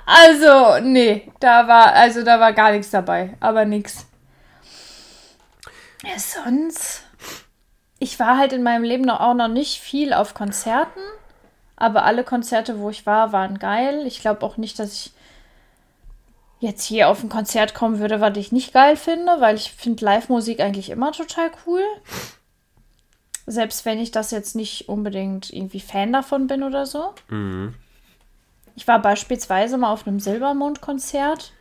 Also, 0.05 0.79
nee, 0.81 1.31
da 1.39 1.67
war, 1.67 1.93
also 1.93 2.23
da 2.23 2.39
war 2.39 2.53
gar 2.53 2.71
nichts 2.71 2.89
dabei, 2.89 3.35
aber 3.39 3.65
nix. 3.65 4.05
Ja, 6.03 6.17
sonst. 6.17 7.03
Ich 7.99 8.19
war 8.19 8.37
halt 8.37 8.53
in 8.53 8.63
meinem 8.63 8.83
Leben 8.83 9.03
noch, 9.03 9.19
auch 9.19 9.35
noch 9.35 9.47
nicht 9.47 9.79
viel 9.79 10.13
auf 10.13 10.33
Konzerten, 10.33 11.01
aber 11.75 12.03
alle 12.03 12.23
Konzerte, 12.23 12.79
wo 12.79 12.89
ich 12.89 13.05
war, 13.05 13.31
waren 13.31 13.59
geil. 13.59 14.07
Ich 14.07 14.21
glaube 14.21 14.43
auch 14.43 14.57
nicht, 14.57 14.79
dass 14.79 14.93
ich 14.93 15.13
jetzt 16.61 16.83
hier 16.83 17.09
auf 17.09 17.23
ein 17.23 17.29
Konzert 17.29 17.73
kommen 17.73 17.99
würde, 17.99 18.21
was 18.21 18.37
ich 18.37 18.51
nicht 18.51 18.71
geil 18.71 18.95
finde, 18.95 19.41
weil 19.41 19.55
ich 19.55 19.73
finde 19.73 20.05
Live-Musik 20.05 20.59
eigentlich 20.61 20.91
immer 20.91 21.11
total 21.11 21.51
cool. 21.65 21.83
Selbst 23.47 23.83
wenn 23.83 23.99
ich 23.99 24.11
das 24.11 24.29
jetzt 24.29 24.55
nicht 24.55 24.87
unbedingt 24.87 25.51
irgendwie 25.51 25.79
Fan 25.79 26.13
davon 26.13 26.45
bin 26.45 26.61
oder 26.61 26.85
so. 26.85 27.13
Ich 28.75 28.87
war 28.87 29.01
beispielsweise 29.01 29.77
mal 29.79 29.91
auf 29.91 30.07
einem 30.07 30.19
Silbermond-Konzert. 30.19 31.51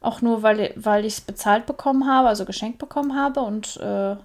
Auch 0.00 0.22
nur, 0.22 0.42
weil, 0.44 0.72
weil 0.76 1.04
ich 1.04 1.14
es 1.14 1.20
bezahlt 1.20 1.66
bekommen 1.66 2.08
habe, 2.08 2.28
also 2.28 2.44
geschenkt 2.44 2.78
bekommen 2.78 3.16
habe. 3.16 3.40
Und 3.40 3.76
äh, 3.78 4.16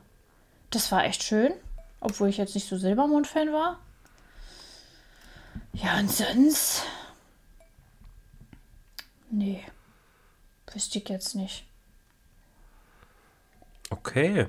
das 0.70 0.92
war 0.92 1.06
echt 1.06 1.24
schön. 1.24 1.52
Obwohl 2.00 2.30
ich 2.30 2.38
jetzt 2.38 2.54
nicht 2.54 2.70
so 2.70 2.78
Silbermond-Fan 2.78 3.52
war. 3.52 3.80
Ja, 5.74 5.98
und 5.98 6.12
sonst. 6.12 6.84
Nee. 9.32 9.64
Wüsste 10.78 11.00
ich 11.00 11.10
jetzt 11.10 11.34
nicht. 11.34 11.64
Okay. 13.90 14.46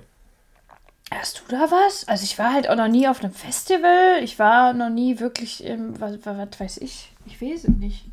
Hast 1.11 1.41
du 1.41 1.43
da 1.49 1.70
was? 1.70 2.07
Also 2.07 2.24
ich 2.24 2.39
war 2.39 2.53
halt 2.53 2.68
auch 2.68 2.76
noch 2.76 2.87
nie 2.87 3.09
auf 3.09 3.24
einem 3.24 3.33
Festival. 3.33 4.22
Ich 4.22 4.39
war 4.39 4.74
noch 4.74 4.91
nie 4.91 5.20
wirklich 5.20 5.64
im, 5.64 5.99
was, 5.99 6.18
was, 6.26 6.61
weiß 6.61 6.76
ich. 6.83 7.14
Ich 7.24 7.41
weiß 7.41 7.64
es 7.64 7.68
nicht. 7.68 8.05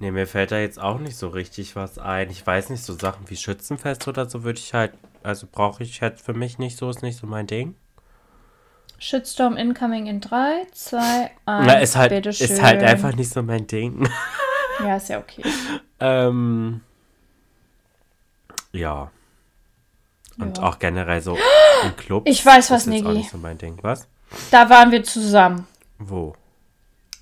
Nee, 0.00 0.10
mir 0.10 0.26
fällt 0.26 0.50
da 0.50 0.58
jetzt 0.58 0.80
auch 0.80 0.98
nicht 0.98 1.16
so 1.16 1.28
richtig 1.28 1.76
was 1.76 2.00
ein. 2.00 2.30
Ich 2.30 2.44
weiß 2.44 2.70
nicht, 2.70 2.82
so 2.82 2.94
Sachen 2.94 3.30
wie 3.30 3.36
Schützenfest 3.36 4.08
oder 4.08 4.28
so 4.28 4.42
würde 4.42 4.58
ich 4.58 4.74
halt, 4.74 4.92
also 5.22 5.46
brauche 5.46 5.84
ich 5.84 6.02
halt 6.02 6.20
für 6.20 6.34
mich 6.34 6.58
nicht 6.58 6.78
so, 6.78 6.90
ist 6.90 7.00
nicht 7.00 7.18
so 7.18 7.28
mein 7.28 7.46
Ding. 7.46 7.76
Shitstorm 8.98 9.56
incoming 9.56 10.08
in 10.08 10.20
3, 10.20 10.66
2, 10.72 10.98
1. 10.98 11.30
Na, 11.44 11.74
ist 11.74 11.94
halt, 11.94 12.26
ist 12.26 12.60
halt 12.60 12.82
einfach 12.82 13.14
nicht 13.14 13.30
so 13.30 13.44
mein 13.44 13.68
Ding. 13.68 14.08
Ja, 14.80 14.96
ist 14.96 15.08
ja 15.08 15.18
okay. 15.18 15.42
ähm, 16.00 16.80
ja. 18.72 19.10
Und 20.38 20.58
Ja. 20.58 20.64
auch 20.64 20.78
generell 20.78 21.20
so 21.22 21.38
im 21.82 21.96
Club. 21.96 22.24
Ich 22.28 22.44
weiß 22.44 22.70
was, 22.70 22.86
Niki. 22.86 23.08
nicht 23.08 23.30
so 23.30 23.38
mein 23.38 23.56
Ding. 23.58 23.78
Was? 23.82 24.06
Da 24.50 24.68
waren 24.68 24.90
wir 24.90 25.02
zusammen. 25.02 25.66
Wo? 25.98 26.34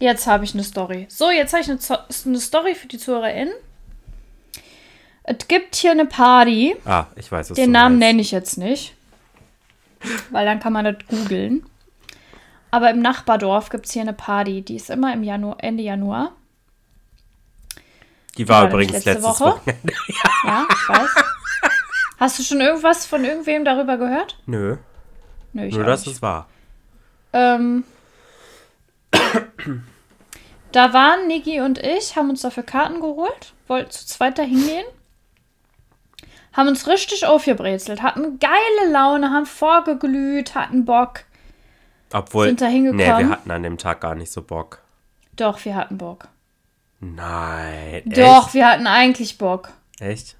Jetzt 0.01 0.27
habe 0.27 0.45
ich 0.45 0.55
eine 0.55 0.65
Story. 0.65 1.07
So, 1.09 1.31
jetzt 1.31 1.53
habe 1.53 1.63
ich 1.63 1.71
eine, 1.71 1.79
eine 2.27 2.41
Story 2.41 2.75
für 2.75 2.89
die 2.89 2.99
ZuhörerInnen. 2.99 3.55
Es 5.23 5.47
gibt 5.49 5.77
hier 5.77 5.93
eine 5.93 6.07
Party. 6.07 6.77
Ah, 6.85 7.07
ich 7.17 7.31
weiß 7.31 7.51
es. 7.51 7.55
Den 7.57 7.71
Namen 7.71 7.99
nenne 7.99 8.21
ich 8.21 8.31
jetzt 8.33 8.59
nicht. 8.59 8.95
Weil 10.31 10.45
dann 10.45 10.61
kann 10.61 10.73
man 10.73 10.85
das 10.85 10.97
googeln. 11.09 11.65
Aber 12.71 12.91
im 12.91 13.01
Nachbardorf 13.01 13.71
gibt 13.71 13.87
es 13.87 13.93
hier 13.93 14.03
eine 14.03 14.13
Party. 14.13 14.63
Die 14.63 14.77
ist 14.77 14.91
immer 14.91 15.15
im 15.15 15.23
Januar, 15.23 15.57
Ende 15.61 15.83
Januar. 15.85 16.33
Die 18.37 18.49
war 18.49 18.63
war 18.63 18.69
übrigens 18.71 19.05
letzte 19.05 19.23
Woche. 19.23 19.45
Wochenende. 19.45 19.93
Ja, 20.45 20.67
ich 20.71 20.89
weiß. 20.89 21.11
Hast 22.19 22.39
du 22.39 22.43
schon 22.43 22.61
irgendwas 22.61 23.07
von 23.07 23.25
irgendwem 23.25 23.65
darüber 23.65 23.97
gehört? 23.97 24.39
Nö, 24.47 24.77
Nö, 25.53 25.65
ich 25.67 25.75
nur 25.75 25.85
dass 25.85 26.07
es 26.07 26.21
war. 26.23 26.49
Ähm, 27.33 27.85
da 30.73 30.93
waren 30.93 31.27
Niki 31.27 31.61
und 31.61 31.79
ich, 31.79 32.17
haben 32.17 32.31
uns 32.31 32.43
dafür 32.43 32.63
Karten 32.63 33.01
geholt, 33.01 33.55
wollten 33.69 33.91
zu 33.91 34.07
zweit 34.07 34.39
da 34.39 34.43
hingehen, 34.43 34.85
haben 36.53 36.69
uns 36.69 36.87
richtig 36.87 37.27
aufgebrezelt, 37.27 38.03
hatten 38.03 38.39
geile 38.39 38.91
Laune, 38.93 39.31
haben 39.31 39.47
vorgeglüht, 39.47 40.55
hatten 40.55 40.85
Bock. 40.85 41.21
Obwohl, 42.13 42.47
Sind 42.47 42.61
da 42.61 42.67
hingekommen? 42.67 43.05
nee, 43.05 43.25
wir 43.25 43.29
hatten 43.29 43.51
an 43.51 43.63
dem 43.63 43.79
Tag 43.79 44.01
gar 44.01 44.15
nicht 44.15 44.31
so 44.31 44.43
Bock. 44.43 44.81
Doch, 45.37 45.65
wir 45.65 45.75
hatten 45.75 45.99
Bock. 45.99 46.29
Nein. 47.01 48.03
Doch, 48.07 48.55
wir 48.55 48.67
hatten 48.69 48.87
eigentlich 48.87 49.39
Bock. 49.39 49.71
Echt? 50.01 50.11
Echt? 50.11 50.37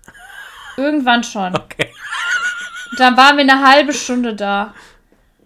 Irgendwann 0.77 1.25
schon. 1.25 1.55
Okay. 1.65 1.91
Dann 2.99 3.17
waren 3.17 3.37
wir 3.37 3.43
eine 3.43 3.67
halbe 3.67 3.93
Stunde 3.93 4.37
da. 4.37 4.73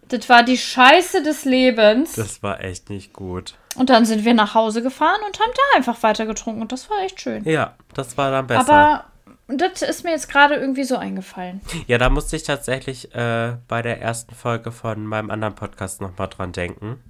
Das 0.09 0.29
war 0.29 0.43
die 0.43 0.59
Scheiße 0.59 1.23
des 1.23 1.45
Lebens. 1.45 2.13
Das 2.15 2.43
war 2.43 2.63
echt 2.63 2.91
nicht 2.91 3.13
gut. 3.13 3.55
Und 3.77 3.89
dann 3.91 4.05
sind 4.05 4.25
wir 4.25 4.35
nach 4.35 4.55
Hause 4.55 4.83
gefahren 4.83 5.21
und 5.27 5.39
haben 5.41 5.53
da 5.55 5.77
einfach 5.77 6.03
weiter 6.03 6.27
getrunken. 6.27 6.61
Und 6.61 6.73
das 6.73 6.91
war 6.91 6.99
echt 7.05 7.21
schön. 7.21 7.45
Ja, 7.45 7.75
das 7.95 8.17
war 8.19 8.31
dann 8.31 8.47
besser. 8.47 8.69
Aber 8.71 9.05
das 9.47 9.81
ist 9.83 10.05
mir 10.05 10.11
jetzt 10.11 10.29
gerade 10.29 10.57
irgendwie 10.57 10.85
so 10.85 10.97
eingefallen. 10.97 11.61
ja, 11.87 11.97
da 11.97 12.11
musste 12.11 12.37
ich 12.37 12.43
tatsächlich 12.43 13.15
äh, 13.15 13.57
bei 13.67 13.81
der 13.81 14.01
ersten 14.01 14.35
Folge 14.35 14.73
von 14.73 15.07
meinem 15.07 15.31
anderen 15.31 15.55
Podcast 15.55 16.01
nochmal 16.03 16.29
dran 16.29 16.53
denken. 16.53 17.03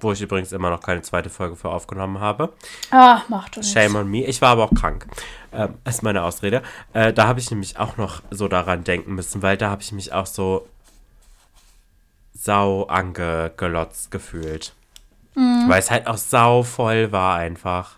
Wo 0.00 0.12
ich 0.12 0.20
übrigens 0.20 0.52
immer 0.52 0.70
noch 0.70 0.80
keine 0.80 1.02
zweite 1.02 1.30
Folge 1.30 1.56
für 1.56 1.70
aufgenommen 1.70 2.20
habe. 2.20 2.52
Ah, 2.90 3.22
macht 3.28 3.52
doch 3.52 3.62
nichts. 3.62 3.72
Shame 3.72 3.96
on 3.96 4.10
me. 4.10 4.24
Ich 4.24 4.40
war 4.40 4.50
aber 4.50 4.64
auch 4.64 4.74
krank. 4.74 5.06
Ähm, 5.52 5.74
ist 5.84 6.02
meine 6.02 6.22
Ausrede. 6.22 6.62
Äh, 6.92 7.12
da 7.12 7.26
habe 7.26 7.40
ich 7.40 7.50
nämlich 7.50 7.78
auch 7.78 7.96
noch 7.96 8.22
so 8.30 8.48
daran 8.48 8.84
denken 8.84 9.14
müssen, 9.14 9.42
weil 9.42 9.56
da 9.56 9.70
habe 9.70 9.82
ich 9.82 9.92
mich 9.92 10.12
auch 10.12 10.26
so 10.26 10.66
sau 12.34 12.84
angeglotzt 12.84 14.10
gefühlt. 14.10 14.72
Weil 15.68 15.78
es 15.78 15.90
halt 15.90 16.08
auch 16.08 16.16
sau 16.16 16.64
voll 16.64 17.12
war 17.12 17.36
einfach. 17.36 17.96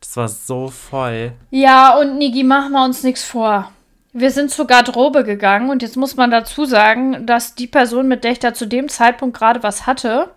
Das 0.00 0.16
war 0.16 0.28
so 0.28 0.68
voll. 0.68 1.32
Ja, 1.50 1.98
und 1.98 2.18
Niki, 2.18 2.44
machen 2.44 2.72
wir 2.72 2.84
uns 2.84 3.02
nichts 3.02 3.24
vor. 3.24 3.72
Wir 4.12 4.30
sind 4.30 4.50
zur 4.50 4.66
Garderobe 4.66 5.24
gegangen 5.24 5.70
und 5.70 5.82
jetzt 5.82 5.96
muss 5.96 6.16
man 6.16 6.30
dazu 6.30 6.66
sagen, 6.66 7.24
dass 7.26 7.54
die 7.54 7.66
Person, 7.66 8.08
mit 8.08 8.24
der 8.24 8.32
ich 8.32 8.40
da 8.40 8.52
zu 8.52 8.66
dem 8.66 8.88
Zeitpunkt 8.88 9.38
gerade 9.38 9.62
was 9.62 9.86
hatte, 9.86 10.30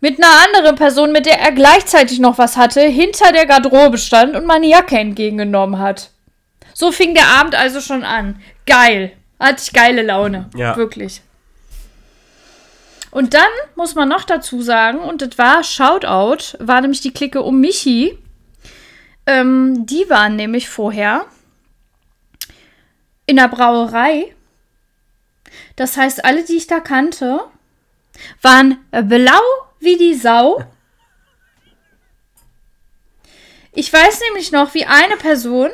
mit 0.00 0.22
einer 0.22 0.32
anderen 0.44 0.76
Person, 0.76 1.12
mit 1.12 1.26
der 1.26 1.40
er 1.40 1.52
gleichzeitig 1.52 2.18
noch 2.18 2.38
was 2.38 2.56
hatte, 2.56 2.82
hinter 2.82 3.32
der 3.32 3.46
Garderobe 3.46 3.98
stand 3.98 4.36
und 4.36 4.46
meine 4.46 4.66
Jacke 4.66 4.98
entgegengenommen 4.98 5.78
hat. 5.78 6.10
So 6.74 6.92
fing 6.92 7.14
der 7.14 7.26
Abend 7.28 7.54
also 7.54 7.80
schon 7.80 8.04
an. 8.04 8.40
Geil. 8.66 9.12
Hatte 9.40 9.62
ich 9.62 9.72
geile 9.72 10.02
Laune. 10.02 10.50
Ja. 10.54 10.76
Wirklich. 10.76 11.22
Und 13.10 13.32
dann 13.32 13.48
muss 13.76 13.94
man 13.94 14.08
noch 14.08 14.24
dazu 14.24 14.60
sagen, 14.60 14.98
und 14.98 15.22
das 15.22 15.38
war 15.38 15.64
Shoutout, 15.64 16.58
war 16.58 16.82
nämlich 16.82 17.00
die 17.00 17.12
Clique 17.12 17.40
um 17.40 17.60
Michi. 17.60 18.18
Ähm, 19.24 19.86
die 19.86 20.08
waren 20.10 20.36
nämlich 20.36 20.68
vorher 20.68 21.24
in 23.24 23.36
der 23.36 23.48
Brauerei. 23.48 24.34
Das 25.76 25.96
heißt, 25.96 26.24
alle, 26.24 26.44
die 26.44 26.56
ich 26.56 26.66
da 26.66 26.80
kannte, 26.80 27.40
waren 28.42 28.78
blau 28.90 29.40
wie 29.80 29.96
die 29.96 30.14
Sau. 30.14 30.62
Ich 33.72 33.92
weiß 33.92 34.20
nämlich 34.28 34.52
noch, 34.52 34.74
wie 34.74 34.86
eine 34.86 35.16
Person 35.16 35.70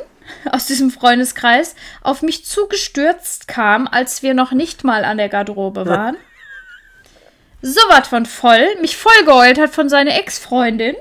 aus 0.51 0.67
diesem 0.67 0.91
Freundeskreis 0.91 1.75
auf 2.01 2.21
mich 2.21 2.45
zugestürzt 2.45 3.47
kam, 3.47 3.87
als 3.87 4.23
wir 4.23 4.33
noch 4.33 4.51
nicht 4.51 4.83
mal 4.83 5.05
an 5.05 5.17
der 5.17 5.29
Garderobe 5.29 5.85
waren. 5.85 6.17
So 7.61 7.79
was 7.89 8.09
von 8.09 8.25
voll, 8.25 8.75
mich 8.81 8.97
voll 8.97 9.23
geheult 9.25 9.57
hat 9.57 9.69
von 9.69 9.87
seiner 9.87 10.17
Ex-Freundin. 10.17 10.95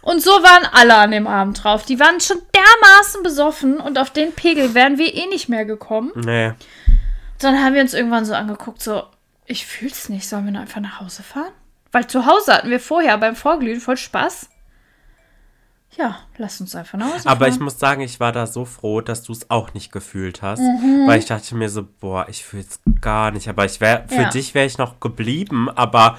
Und 0.00 0.22
so 0.22 0.30
waren 0.30 0.64
alle 0.72 0.94
an 0.94 1.10
dem 1.10 1.26
Abend 1.26 1.62
drauf. 1.62 1.84
Die 1.84 1.98
waren 1.98 2.20
schon 2.20 2.40
dermaßen 2.54 3.22
besoffen 3.24 3.78
und 3.78 3.98
auf 3.98 4.10
den 4.10 4.32
Pegel 4.32 4.74
wären 4.74 4.96
wir 4.96 5.12
eh 5.12 5.26
nicht 5.26 5.48
mehr 5.48 5.64
gekommen. 5.64 6.12
Nee. 6.14 6.52
Dann 7.40 7.62
haben 7.62 7.74
wir 7.74 7.82
uns 7.82 7.94
irgendwann 7.94 8.24
so 8.24 8.34
angeguckt, 8.34 8.80
so, 8.80 9.02
ich 9.48 9.66
fühl's 9.66 10.08
nicht, 10.08 10.28
sollen 10.28 10.44
wir 10.44 10.52
nur 10.52 10.60
einfach 10.62 10.80
nach 10.80 11.00
Hause 11.00 11.22
fahren? 11.22 11.52
Weil 11.90 12.06
zu 12.06 12.26
Hause 12.26 12.54
hatten 12.54 12.70
wir 12.70 12.80
vorher 12.80 13.16
beim 13.18 13.34
Vorglühen 13.34 13.80
voll 13.80 13.96
Spaß. 13.96 14.50
Ja, 15.96 16.18
lass 16.36 16.60
uns 16.60 16.74
einfach 16.76 16.98
nach 16.98 17.14
Hause 17.14 17.28
Aber 17.28 17.46
fahren. 17.46 17.54
ich 17.54 17.60
muss 17.60 17.78
sagen, 17.78 18.02
ich 18.02 18.20
war 18.20 18.30
da 18.30 18.46
so 18.46 18.64
froh, 18.66 19.00
dass 19.00 19.22
du 19.22 19.32
es 19.32 19.50
auch 19.50 19.72
nicht 19.74 19.90
gefühlt 19.90 20.42
hast. 20.42 20.60
Mhm. 20.60 21.04
Weil 21.06 21.18
ich 21.18 21.26
dachte 21.26 21.54
mir 21.56 21.70
so, 21.70 21.82
boah, 22.00 22.26
ich 22.28 22.44
fühle 22.44 22.62
es 22.62 22.80
gar 23.00 23.30
nicht. 23.30 23.48
Aber 23.48 23.64
ich 23.64 23.80
wäre, 23.80 24.04
für 24.06 24.22
Ja. 24.22 24.28
dich 24.28 24.54
wäre 24.54 24.66
ich 24.66 24.76
noch 24.78 25.00
geblieben. 25.00 25.70
Aber 25.70 26.18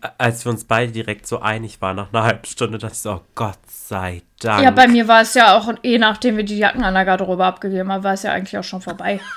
äh, 0.00 0.08
als 0.16 0.44
wir 0.46 0.50
uns 0.50 0.64
beide 0.64 0.92
direkt 0.92 1.26
so 1.26 1.40
einig 1.40 1.80
waren, 1.82 1.96
nach 1.96 2.08
einer 2.12 2.22
halben 2.24 2.46
Stunde, 2.46 2.78
dachte 2.78 2.94
ich 2.94 3.00
so, 3.00 3.12
oh 3.12 3.20
Gott 3.34 3.58
sei 3.68 4.22
Dank. 4.40 4.64
Ja, 4.64 4.70
bei 4.70 4.88
mir 4.88 5.06
war 5.06 5.20
es 5.20 5.34
ja 5.34 5.56
auch, 5.56 5.70
eh 5.82 5.98
nachdem 5.98 6.38
wir 6.38 6.44
die 6.44 6.58
Jacken 6.58 6.82
an 6.82 6.94
der 6.94 7.04
Garderobe 7.04 7.44
abgegeben 7.44 7.92
haben, 7.92 8.02
war 8.02 8.14
es 8.14 8.22
ja 8.22 8.32
eigentlich 8.32 8.56
auch 8.58 8.64
schon 8.64 8.80
vorbei. 8.80 9.20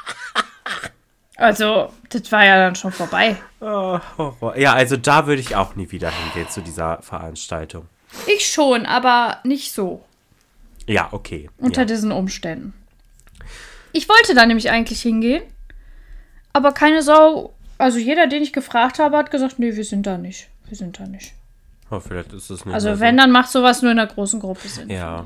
Also, 1.39 1.93
das 2.09 2.29
war 2.33 2.45
ja 2.45 2.57
dann 2.57 2.75
schon 2.75 2.91
vorbei. 2.91 3.37
Oh, 3.61 3.97
Horror. 4.17 4.57
Ja, 4.57 4.73
also 4.73 4.97
da 4.97 5.25
würde 5.25 5.41
ich 5.41 5.55
auch 5.55 5.75
nie 5.75 5.89
wieder 5.89 6.11
hingehen 6.11 6.49
zu 6.49 6.61
dieser 6.61 7.01
Veranstaltung. 7.01 7.87
Ich 8.27 8.45
schon, 8.47 8.85
aber 8.85 9.37
nicht 9.45 9.71
so. 9.71 10.03
Ja, 10.85 11.07
okay. 11.11 11.49
Unter 11.57 11.83
ja. 11.83 11.85
diesen 11.85 12.11
Umständen. 12.11 12.73
Ich 13.93 14.09
wollte 14.09 14.35
da 14.35 14.45
nämlich 14.45 14.69
eigentlich 14.69 15.01
hingehen, 15.01 15.41
aber 16.51 16.73
keine 16.73 17.01
Sau, 17.01 17.53
also 17.77 17.99
jeder, 17.99 18.27
den 18.27 18.43
ich 18.43 18.51
gefragt 18.51 18.99
habe, 18.99 19.15
hat 19.15 19.31
gesagt, 19.31 19.59
nee, 19.59 19.75
wir 19.77 19.85
sind 19.85 20.05
da 20.05 20.17
nicht. 20.17 20.49
Wir 20.67 20.75
sind 20.75 20.99
da 20.99 21.07
nicht. 21.07 21.33
Oh, 21.89 22.01
vielleicht 22.01 22.33
ist 22.33 22.49
es 22.49 22.65
nicht 22.65 22.73
Also 22.73 22.89
mehr 22.89 22.97
so. 22.97 23.01
wenn, 23.01 23.15
dann 23.15 23.31
macht 23.31 23.49
sowas 23.49 23.81
nur 23.81 23.93
in 23.93 23.99
einer 23.99 24.11
großen 24.11 24.41
Gruppe 24.41 24.67
Sinn. 24.67 24.89
Ja. 24.89 25.25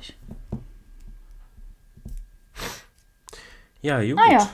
Ja, 3.81 4.01
gut. 4.01 4.15
Naja, 4.15 4.49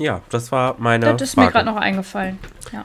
Ja, 0.00 0.22
das 0.30 0.50
war 0.50 0.76
meine 0.78 1.12
das 1.14 1.20
ist 1.30 1.36
mir 1.36 1.42
Frage. 1.44 1.52
gerade 1.52 1.66
noch 1.66 1.76
eingefallen. 1.76 2.38
Ja. 2.72 2.84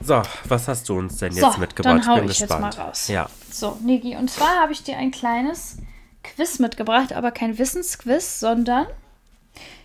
So, 0.00 0.22
was 0.44 0.68
hast 0.68 0.88
du 0.88 0.96
uns 0.98 1.18
denn 1.18 1.32
So, 1.32 1.46
jetzt 1.46 1.58
mitgebracht? 1.58 1.94
dann 1.98 2.06
hau 2.06 2.14
Bin 2.16 2.24
ich 2.30 2.38
jetzt 2.38 2.48
gespannt. 2.50 2.78
mal 2.78 2.84
raus. 2.86 3.08
Ja. 3.08 3.28
So, 3.50 3.76
Niki, 3.82 4.16
und 4.16 4.30
zwar 4.30 4.60
habe 4.60 4.72
ich 4.72 4.82
dir 4.82 4.96
ein 4.96 5.10
kleines 5.10 5.76
Quiz 6.22 6.58
mitgebracht, 6.58 7.12
aber 7.12 7.32
kein 7.32 7.58
Wissensquiz, 7.58 8.40
sondern 8.40 8.86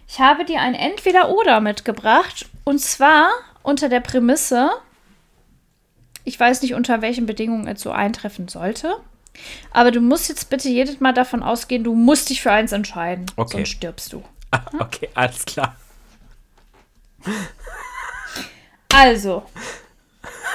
ich 0.08 0.20
habe 0.20 0.46
dir 0.46 0.62
ein 0.62 0.76
Entweder-Oder 0.76 1.60
mitgebracht. 1.60 2.46
Und 2.64 2.80
zwar 2.80 3.30
unter 3.64 3.90
der 3.90 4.00
Prämisse, 4.02 4.70
ich 6.24 6.40
weiß 6.40 6.62
nicht, 6.62 6.76
unter 6.76 7.02
welchen 7.02 7.26
Bedingungen 7.26 7.68
es 7.68 7.82
so 7.82 7.92
eintreffen 7.92 8.48
sollte, 8.48 8.96
aber 9.72 9.92
du 9.92 10.00
musst 10.00 10.30
jetzt 10.30 10.50
bitte 10.50 10.70
jedes 10.70 11.00
Mal 11.02 11.14
davon 11.14 11.44
ausgehen, 11.44 11.84
du 11.84 11.94
musst 11.94 12.30
dich 12.30 12.42
für 12.42 12.52
eins 12.52 12.72
entscheiden, 12.72 13.26
Okay. 13.36 13.58
sonst 13.58 13.70
stirbst 13.70 14.14
du. 14.14 14.24
Ah, 14.52 14.62
okay, 14.80 15.10
alles 15.14 15.46
klar. 15.46 15.76
Also, 18.94 19.44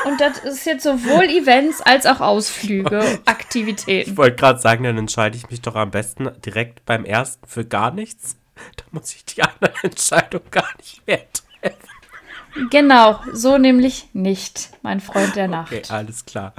und 0.04 0.20
das 0.20 0.38
ist 0.38 0.64
jetzt 0.64 0.84
sowohl 0.84 1.24
Events 1.24 1.80
als 1.82 2.06
auch 2.06 2.20
Ausflüge, 2.20 3.20
Aktivitäten. 3.26 4.10
Ich 4.12 4.16
wollte 4.16 4.36
gerade 4.36 4.58
sagen, 4.58 4.84
dann 4.84 4.96
entscheide 4.98 5.36
ich 5.36 5.50
mich 5.50 5.60
doch 5.60 5.74
am 5.74 5.90
besten 5.90 6.30
direkt 6.44 6.84
beim 6.86 7.04
ersten 7.04 7.46
für 7.46 7.64
gar 7.64 7.90
nichts. 7.90 8.36
Da 8.76 8.84
muss 8.92 9.14
ich 9.14 9.24
die 9.24 9.42
andere 9.42 9.72
Entscheidung 9.82 10.42
gar 10.50 10.68
nicht 10.78 11.06
mehr 11.06 11.20
treffen. 11.32 12.68
Genau, 12.70 13.20
so 13.32 13.58
nämlich 13.58 14.08
nicht, 14.12 14.70
mein 14.82 15.00
Freund 15.00 15.36
der 15.36 15.48
Nacht. 15.48 15.72
Okay, 15.72 15.82
alles 15.88 16.24
klar. 16.24 16.52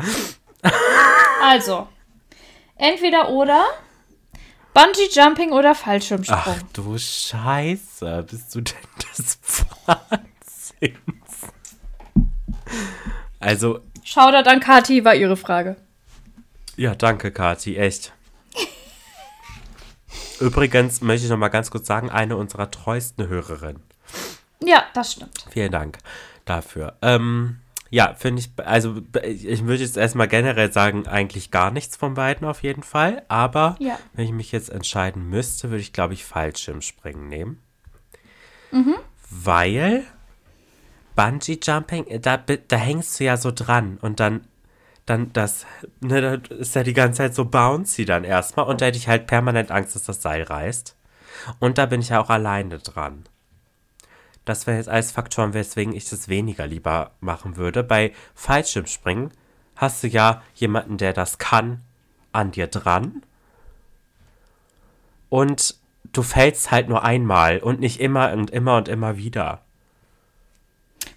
Also, 1.43 1.87
entweder 2.77 3.29
oder 3.29 3.65
Bungee 4.73 5.09
Jumping 5.11 5.51
oder 5.51 5.75
Fallschirmsprung. 5.75 6.37
Ach 6.45 6.61
du 6.73 6.97
Scheiße, 6.97 8.25
bist 8.29 8.55
du 8.55 8.61
denn 8.61 8.75
des 9.17 9.37
Wahnsinns? 9.85 11.53
Also, 13.39 13.79
Shoutout 14.03 14.49
an 14.49 14.59
Kati 14.59 15.03
war 15.03 15.15
ihre 15.15 15.37
Frage. 15.37 15.75
ja, 16.77 16.95
danke, 16.95 17.31
Kati, 17.31 17.77
echt. 17.77 18.13
Übrigens 20.39 21.01
möchte 21.01 21.25
ich 21.25 21.29
noch 21.31 21.37
mal 21.37 21.49
ganz 21.49 21.69
kurz 21.69 21.85
sagen, 21.85 22.09
eine 22.09 22.35
unserer 22.35 22.71
treuesten 22.71 23.27
Hörerinnen. 23.27 23.83
Ja, 24.63 24.83
das 24.93 25.13
stimmt. 25.13 25.45
Vielen 25.51 25.71
Dank 25.71 25.99
dafür. 26.45 26.97
Ähm, 27.01 27.60
ja, 27.93 28.15
finde 28.15 28.41
ich, 28.41 28.51
also 28.65 29.01
ich 29.21 29.65
würde 29.65 29.83
jetzt 29.83 29.97
erstmal 29.97 30.29
generell 30.29 30.71
sagen, 30.71 31.07
eigentlich 31.07 31.51
gar 31.51 31.71
nichts 31.71 31.97
von 31.97 32.13
beiden 32.13 32.47
auf 32.47 32.63
jeden 32.63 32.83
Fall. 32.83 33.23
Aber 33.27 33.75
Ja. 33.79 33.99
wenn 34.13 34.25
ich 34.25 34.31
mich 34.31 34.53
jetzt 34.53 34.69
entscheiden 34.69 35.29
müsste, 35.29 35.69
würde 35.69 35.81
ich, 35.81 35.91
glaube 35.91 36.13
ich, 36.13 36.23
Fallschirmspringen 36.23 37.27
nehmen. 37.27 37.61
Weil 39.29 40.05
Bungee 41.17 41.59
Jumping, 41.61 42.07
äh, 42.07 42.19
da, 42.21 42.37
da 42.37 42.77
hängst 42.77 43.19
du 43.19 43.25
ja 43.25 43.35
so 43.35 43.51
dran 43.51 43.97
und 44.01 44.21
dann, 44.21 44.47
dann 45.05 45.33
das, 45.33 45.65
ne, 45.99 46.21
da 46.21 46.55
ist 46.55 46.73
ja 46.75 46.83
die 46.83 46.93
ganze 46.93 47.17
Zeit 47.17 47.35
so 47.35 47.43
bouncy 47.43 48.05
dann 48.05 48.23
erstmal 48.23 48.67
und 48.67 48.79
da 48.79 48.85
hätte 48.85 48.97
ich 48.97 49.09
halt 49.09 49.27
permanent 49.27 49.69
Angst, 49.69 49.95
dass 49.95 50.03
das 50.03 50.21
Seil 50.21 50.43
reißt. 50.43 50.95
Und 51.59 51.77
da 51.77 51.87
bin 51.87 51.99
ich 51.99 52.09
ja 52.09 52.21
auch 52.21 52.29
alleine 52.29 52.77
dran. 52.79 53.25
Das 54.45 54.65
wären 54.65 54.77
jetzt 54.77 54.89
alles 54.89 55.11
Faktoren, 55.11 55.53
weswegen 55.53 55.93
ich 55.93 56.09
das 56.09 56.27
weniger 56.27 56.65
lieber 56.67 57.11
machen 57.19 57.57
würde. 57.57 57.83
Bei 57.83 58.11
Fallschirmspringen 58.33 59.31
hast 59.75 60.03
du 60.03 60.07
ja 60.07 60.41
jemanden, 60.55 60.97
der 60.97 61.13
das 61.13 61.37
kann, 61.37 61.81
an 62.31 62.51
dir 62.51 62.67
dran. 62.67 63.23
Und 65.29 65.75
du 66.11 66.23
fällst 66.23 66.71
halt 66.71 66.89
nur 66.89 67.03
einmal 67.03 67.59
und 67.59 67.79
nicht 67.79 67.99
immer 67.99 68.31
und 68.33 68.51
immer 68.51 68.77
und 68.77 68.87
immer 68.87 69.17
wieder. 69.17 69.61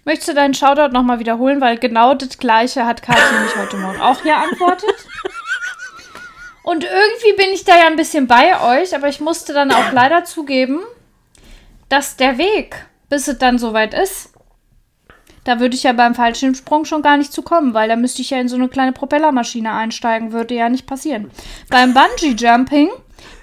Möchtest 0.03 0.29
du 0.29 0.33
deinen 0.35 0.53
Shoutout 0.53 0.93
nochmal 0.93 1.19
wiederholen, 1.19 1.61
weil 1.61 1.77
genau 1.79 2.13
das 2.13 2.37
gleiche 2.37 2.85
hat 2.85 3.01
Kathi 3.01 3.19
mich 3.43 3.55
heute 3.55 3.77
Morgen 3.77 3.99
auch 3.99 4.21
geantwortet. 4.21 5.07
Und 6.63 6.83
irgendwie 6.83 7.33
bin 7.37 7.49
ich 7.53 7.63
da 7.63 7.77
ja 7.77 7.87
ein 7.87 7.95
bisschen 7.95 8.27
bei 8.27 8.59
euch, 8.81 8.95
aber 8.95 9.07
ich 9.07 9.19
musste 9.19 9.53
dann 9.53 9.71
auch 9.71 9.91
leider 9.91 10.23
zugeben, 10.23 10.81
dass 11.89 12.17
der 12.17 12.37
Weg, 12.39 12.87
bis 13.15 13.29
es 13.29 13.37
dann 13.37 13.57
soweit 13.57 13.93
ist, 13.93 14.33
da 15.45 15.61
würde 15.61 15.75
ich 15.75 15.83
ja 15.83 15.93
beim 15.93 16.15
Fallschirmsprung 16.15 16.83
schon 16.83 17.01
gar 17.01 17.15
nicht 17.15 17.31
zu 17.31 17.43
kommen, 17.43 17.73
weil 17.73 17.87
da 17.87 17.95
müsste 17.95 18.21
ich 18.21 18.31
ja 18.31 18.41
in 18.41 18.49
so 18.49 18.57
eine 18.57 18.67
kleine 18.67 18.91
Propellermaschine 18.91 19.71
einsteigen, 19.71 20.33
würde 20.33 20.53
ja 20.53 20.67
nicht 20.67 20.85
passieren. 20.85 21.31
Beim 21.69 21.93
Bungee-Jumping 21.93 22.89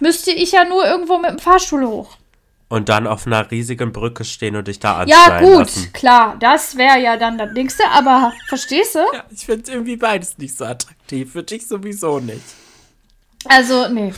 müsste 0.00 0.30
ich 0.30 0.52
ja 0.52 0.66
nur 0.66 0.84
irgendwo 0.84 1.16
mit 1.16 1.30
dem 1.30 1.38
Fahrstuhl 1.38 1.86
hoch. 1.86 2.18
Und 2.68 2.90
dann 2.90 3.06
auf 3.06 3.26
einer 3.26 3.50
riesigen 3.50 3.92
Brücke 3.92 4.24
stehen 4.24 4.56
und 4.56 4.68
dich 4.68 4.78
da 4.78 5.04
Ja, 5.04 5.16
anschneiden 5.24 5.48
gut, 5.48 5.58
lassen. 5.60 5.92
klar, 5.94 6.36
das 6.38 6.76
wäre 6.76 6.98
ja 7.00 7.16
dann 7.16 7.38
das 7.38 7.52
nächste, 7.52 7.84
aber 7.90 8.32
verstehst 8.48 8.94
du? 8.94 9.00
Ja, 9.14 9.24
ich 9.30 9.46
finde 9.46 9.72
irgendwie 9.72 9.96
beides 9.96 10.36
nicht 10.36 10.56
so 10.56 10.66
attraktiv. 10.66 11.32
Für 11.32 11.42
dich 11.42 11.66
sowieso 11.66 12.18
nicht. 12.18 12.42
Also, 13.46 13.88
nee. 13.88 14.12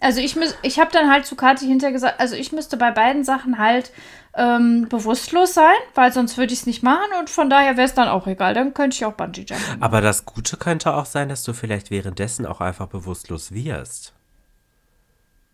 Also 0.00 0.20
ich, 0.20 0.34
müß- 0.36 0.54
ich 0.62 0.78
habe 0.78 0.90
dann 0.92 1.10
halt 1.10 1.24
zu 1.26 1.36
Kathi 1.36 1.66
hinterher 1.66 1.92
gesagt, 1.92 2.20
also 2.20 2.34
ich 2.36 2.52
müsste 2.52 2.76
bei 2.76 2.90
beiden 2.90 3.24
Sachen 3.24 3.58
halt 3.58 3.92
ähm, 4.34 4.86
bewusstlos 4.90 5.54
sein, 5.54 5.74
weil 5.94 6.12
sonst 6.12 6.36
würde 6.36 6.52
ich 6.52 6.60
es 6.60 6.66
nicht 6.66 6.82
machen 6.82 7.06
und 7.18 7.30
von 7.30 7.48
daher 7.48 7.78
wäre 7.78 7.86
es 7.86 7.94
dann 7.94 8.08
auch 8.08 8.26
egal. 8.26 8.52
Dann 8.52 8.74
könnte 8.74 8.94
ich 8.94 9.04
auch 9.06 9.14
Bungee 9.14 9.46
jumpen. 9.48 9.82
Aber 9.82 10.02
das 10.02 10.26
Gute 10.26 10.58
könnte 10.58 10.94
auch 10.94 11.06
sein, 11.06 11.30
dass 11.30 11.42
du 11.44 11.54
vielleicht 11.54 11.90
währenddessen 11.90 12.44
auch 12.44 12.60
einfach 12.60 12.88
bewusstlos 12.88 13.52
wirst. 13.52 14.12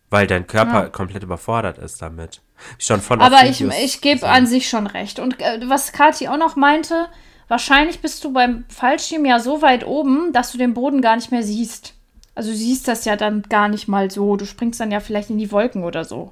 Weil 0.09 0.27
dein 0.27 0.45
Körper 0.45 0.83
Ja. 0.83 0.89
komplett 0.89 1.23
überfordert 1.23 1.77
ist 1.77 2.01
damit. 2.01 2.41
Schon 2.77 3.01
von 3.01 3.21
Aber 3.21 3.45
ich, 3.45 3.61
ich 3.61 4.01
gebe 4.01 4.27
an 4.27 4.45
sich 4.45 4.67
schon 4.69 4.85
recht. 4.87 5.19
Und 5.19 5.39
äh, 5.39 5.61
was 5.67 5.91
Kathi 5.93 6.27
auch 6.27 6.37
noch 6.37 6.55
meinte, 6.57 7.07
wahrscheinlich 7.47 8.01
bist 8.01 8.23
du 8.25 8.33
beim 8.33 8.65
Fallschirm 8.67 9.25
ja 9.25 9.39
so 9.39 9.61
weit 9.61 9.85
oben, 9.87 10.31
dass 10.33 10.51
du 10.51 10.57
den 10.57 10.73
Boden 10.73 11.01
gar 11.01 11.15
nicht 11.15 11.31
mehr 11.31 11.43
siehst. 11.43 11.93
Also 12.35 12.51
du 12.51 12.55
siehst 12.57 12.87
das 12.87 13.05
ja 13.05 13.15
dann 13.15 13.43
gar 13.43 13.67
nicht 13.67 13.87
mal 13.87 14.09
so. 14.09 14.35
Du 14.35 14.45
springst 14.45 14.79
dann 14.79 14.91
ja 14.91 14.99
vielleicht 14.99 15.29
in 15.29 15.37
die 15.37 15.51
Wolken 15.51 15.83
oder 15.83 16.03
so. 16.05 16.31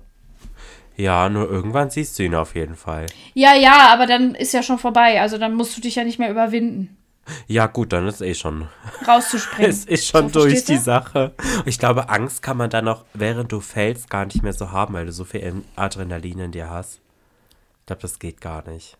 Ja, 0.98 1.30
nur 1.30 1.50
irgendwann 1.50 1.90
siehst 1.90 2.18
du 2.20 2.24
ihn 2.24 2.36
auf 2.36 2.54
jeden 2.56 2.76
Fall. 2.76 3.06
Ja, 3.34 3.56
ja, 3.56 3.90
aber 3.92 4.06
dann 4.08 4.36
ist 4.36 4.54
ja 4.54 4.62
schon 4.62 4.78
vorbei. 4.78 5.22
Also 5.22 5.38
dann 5.38 5.54
musst 5.56 5.76
du 5.78 5.82
dich 5.82 5.96
ja 5.96 6.04
nicht 6.04 6.20
mehr 6.20 6.30
überwinden, 6.30 6.98
Ja, 7.48 7.68
gut, 7.68 7.94
dann 7.94 8.08
ist 8.08 8.22
eh 8.22 8.34
schon. 8.34 8.68
rauszuspringen. 9.08 9.70
Es 9.70 9.86
ist 9.86 10.08
schon 10.08 10.30
So, 10.30 10.42
durch 10.42 10.66
die? 10.66 10.78
Sache. 10.78 11.34
Ich 11.66 11.80
glaube, 11.80 12.10
Angst 12.10 12.42
kann 12.42 12.58
man 12.58 12.70
dann 12.70 12.86
noch, 12.86 13.06
während 13.14 13.52
du 13.52 13.62
fällst, 13.62 14.10
gar 14.10 14.26
nicht 14.26 14.44
mehr 14.44 14.54
so 14.54 14.72
haben, 14.72 14.94
weil 14.94 15.06
du 15.06 15.12
so 15.12 15.24
viel 15.24 15.64
Adrenalin 15.76 16.40
in 16.40 16.52
dir 16.52 16.70
hast. 16.70 17.00
Ich 17.80 17.86
glaube, 17.86 18.02
das 18.02 18.20
geht 18.20 18.42
gar 18.42 18.68
nicht. 18.68 18.98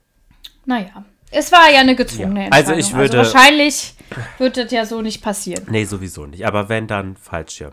Naja, 0.66 1.04
es 1.32 1.52
war 1.52 1.70
ja 1.72 1.80
eine 1.80 1.96
gezwungene 1.96 2.46
Ja, 2.46 2.50
also 2.52 2.74
ich 2.74 2.94
würde- 2.94 3.18
wahrscheinlich 3.18 3.96
wird 4.38 4.58
das 4.58 4.72
ja 4.72 4.86
so 4.86 5.02
nicht 5.02 5.22
passieren. 5.24 5.66
Nee, 5.70 5.86
sowieso 5.86 6.26
nicht. 6.26 6.46
Aber 6.46 6.70
wenn, 6.70 6.88
dann 6.88 7.16
Fallschirm. 7.16 7.72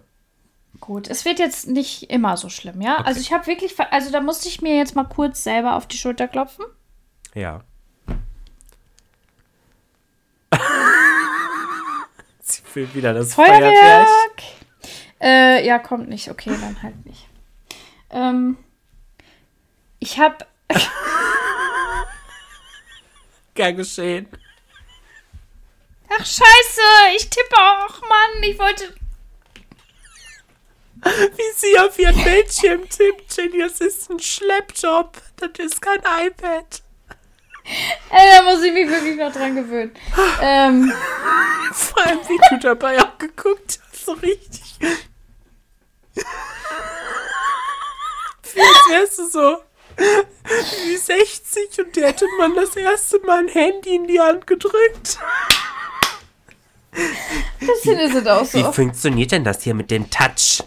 Gut, 0.80 1.08
es 1.08 1.24
wird 1.24 1.38
jetzt 1.40 1.66
nicht 1.68 2.04
immer 2.10 2.36
so 2.36 2.48
schlimm, 2.48 2.80
ja? 2.80 2.94
Okay. 3.00 3.02
Also 3.08 3.20
ich 3.20 3.32
habe 3.32 3.46
wirklich, 3.48 3.74
also 3.90 4.12
da 4.12 4.20
musste 4.20 4.48
ich 4.48 4.62
mir 4.62 4.76
jetzt 4.76 4.94
mal 4.94 5.04
kurz 5.04 5.42
selber 5.42 5.74
auf 5.76 5.86
die 5.88 5.96
Schulter 5.96 6.28
klopfen. 6.28 6.64
Ja. 7.34 7.62
Sie 12.40 12.62
will 12.74 12.88
wieder 12.94 13.12
das 13.14 13.34
Feuerwerk. 13.34 13.60
Feuerwerk! 13.62 14.42
Äh, 15.20 15.66
ja, 15.66 15.78
kommt 15.78 16.08
nicht. 16.08 16.30
Okay, 16.30 16.52
dann 16.60 16.82
halt 16.82 17.04
nicht. 17.04 17.26
Ähm, 18.10 18.56
ich 19.98 20.18
habe 20.18 20.36
Gern 23.58 23.76
geschehen. 23.76 24.28
Ach, 26.08 26.24
scheiße, 26.24 26.80
ich 27.16 27.28
tippe 27.28 27.56
auch, 27.56 28.00
Mann. 28.02 28.42
Ich 28.42 28.56
wollte. 28.56 28.94
Wie 31.02 31.52
sie 31.56 31.76
auf 31.80 31.98
ihren 31.98 32.22
Bildschirm 32.22 32.88
tippt, 32.88 33.36
Jenny, 33.36 33.58
das 33.58 33.80
ist 33.80 34.08
ein 34.10 34.20
Schleppjob. 34.20 35.20
Das 35.38 35.50
ist 35.58 35.82
kein 35.82 35.98
iPad. 35.98 36.82
Ey, 38.10 38.30
da 38.36 38.42
muss 38.44 38.62
ich 38.62 38.72
mich 38.72 38.88
wirklich 38.88 39.16
noch 39.16 39.32
dran 39.32 39.56
gewöhnen. 39.56 39.92
ähm, 40.40 40.92
Vor 41.72 42.06
allem, 42.06 42.20
wie 42.28 42.38
du 42.50 42.58
dabei 42.60 43.00
auch 43.02 43.18
geguckt 43.18 43.80
hast, 43.90 44.04
so 44.06 44.12
richtig. 44.12 44.78
Wie 48.54 48.60
als 48.60 48.88
wärst 48.88 49.18
du 49.18 49.26
so 49.28 49.62
wie 49.98 50.96
60 50.96 51.78
und 51.80 51.96
der 51.96 52.08
hätte 52.08 52.26
man 52.38 52.54
das 52.54 52.76
erste 52.76 53.18
Mal 53.20 53.40
ein 53.40 53.48
Handy 53.48 53.96
in 53.96 54.06
die 54.06 54.20
Hand 54.20 54.46
gedrückt. 54.46 55.18
bisschen 57.58 57.98
ist 57.98 58.14
es 58.14 58.26
auch 58.26 58.42
Wie 58.54 58.62
so. 58.62 58.72
funktioniert 58.72 59.32
denn 59.32 59.44
das 59.44 59.62
hier 59.62 59.74
mit 59.74 59.90
dem 59.90 60.08
Touch? 60.10 60.62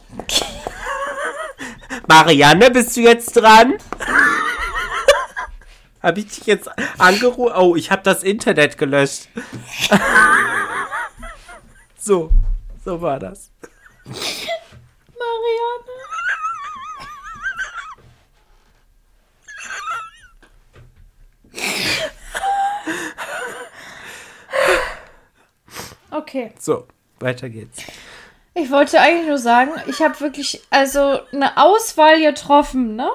Marianne, 2.08 2.70
bist 2.72 2.96
du 2.98 3.02
jetzt 3.02 3.34
dran? 3.34 3.76
Habe 6.04 6.20
ich 6.20 6.28
dich 6.28 6.46
jetzt 6.48 6.70
angerufen? 6.98 7.54
Oh, 7.56 7.76
ich 7.76 7.92
habe 7.92 8.02
das 8.02 8.24
Internet 8.24 8.78
gelöscht. 8.78 9.30
so, 11.98 12.32
so 12.84 13.02
war 13.02 13.20
das. 13.20 13.52
Marianne. 14.06 14.22
Okay. 26.22 26.52
So, 26.60 26.88
weiter 27.20 27.50
geht's. 27.50 27.84
Ich 28.54 28.70
wollte 28.70 29.00
eigentlich 29.00 29.28
nur 29.28 29.38
sagen, 29.38 29.72
ich 29.88 30.02
habe 30.02 30.20
wirklich, 30.20 30.62
also 30.70 31.20
eine 31.32 31.56
Auswahl 31.58 32.22
getroffen, 32.22 32.96
ne? 32.96 33.10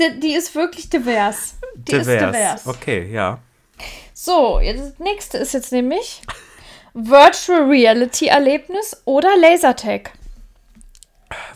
Die, 0.00 0.18
die 0.20 0.34
ist 0.34 0.54
wirklich 0.54 0.90
divers. 0.90 1.54
Die 1.76 1.92
ist 1.92 2.06
divers. 2.08 2.66
Okay, 2.66 3.10
ja. 3.12 3.38
So, 4.12 4.58
jetzt, 4.60 4.80
das 4.80 4.98
nächste 4.98 5.38
ist 5.38 5.54
jetzt 5.54 5.70
nämlich 5.72 6.22
Virtual 6.94 7.62
Reality 7.68 8.26
Erlebnis 8.26 9.00
oder 9.04 9.36
Lasertag. 9.36 10.10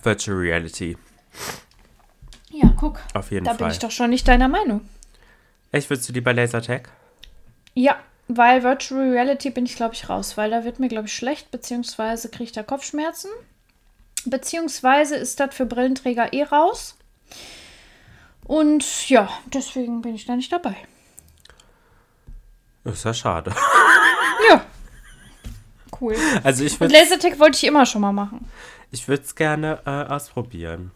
Virtual 0.03 0.37
Reality, 0.37 0.97
Ja, 2.51 2.73
guck. 2.79 3.01
auf 3.15 3.31
jeden 3.31 3.45
Da 3.45 3.53
Fall. 3.53 3.59
bin 3.59 3.69
ich 3.71 3.79
doch 3.79 3.91
schon 3.91 4.11
nicht 4.11 4.29
deiner 4.29 4.49
Meinung. 4.49 4.89
Echt, 5.73 5.89
würdest 5.91 6.09
du 6.09 6.13
lieber 6.13 6.33
Lasertag? 6.33 6.91
Ja, 7.75 7.97
weil 8.29 8.63
Virtual 8.63 9.11
Reality 9.11 9.51
bin 9.51 9.67
ich, 9.67 9.77
glaube 9.77 9.95
ich, 9.95 10.09
raus, 10.09 10.37
weil 10.37 10.51
da 10.51 10.65
wird 10.65 10.79
mir, 10.79 10.89
glaube 10.89 11.07
ich, 11.07 11.15
schlecht, 11.15 11.51
beziehungsweise 11.51 12.29
kriege 12.29 12.45
ich 12.45 12.53
da 12.53 12.63
Kopfschmerzen. 12.63 13.31
Beziehungsweise 14.25 15.17
ist 15.17 15.41
das 15.41 15.55
für 15.55 15.67
Brillenträger 15.67 16.33
eh 16.33 16.45
raus. 16.45 16.97
Und 18.45 19.09
ja, 19.09 19.29
deswegen 19.53 20.03
bin 20.03 20.15
ich 20.15 20.27
da 20.27 20.37
nicht 20.37 20.53
dabei. 20.53 20.77
Ist 22.85 23.05
ja 23.05 23.15
schade. 23.15 23.55
Ja. 24.49 24.65
Cool. 26.01 26.17
Also 26.43 26.65
ich 26.65 26.73
Und 26.73 26.81
würde 26.81 26.95
Lasertag 26.95 27.39
wollte 27.39 27.57
ich 27.57 27.65
immer 27.65 27.87
schon 27.87 28.01
mal 28.01 28.13
machen. 28.13 28.49
ich 28.91 29.09
es 29.09 29.37
gerne 29.37 29.79
äh, 29.87 30.13
ausprobieren. 30.13 30.91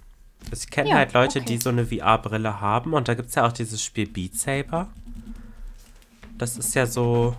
Also 0.50 0.64
Ich 0.64 0.70
kenne 0.70 0.90
Ja, 0.90 0.96
halt 0.96 1.12
Leute, 1.12 1.38
okay. 1.38 1.46
die 1.48 1.58
so 1.58 1.68
eine 1.68 1.86
VR-Brille 1.86 2.60
haben 2.60 2.92
und 2.92 3.06
da 3.06 3.14
gibt 3.14 3.28
es 3.28 3.36
ja 3.36 3.46
auch 3.46 3.52
dieses 3.52 3.84
Spiel 3.84 4.08
Beat 4.08 4.34
Saber. 4.34 4.88
Das 6.38 6.56
ist 6.56 6.74
ja 6.74 6.86
so, 6.86 7.34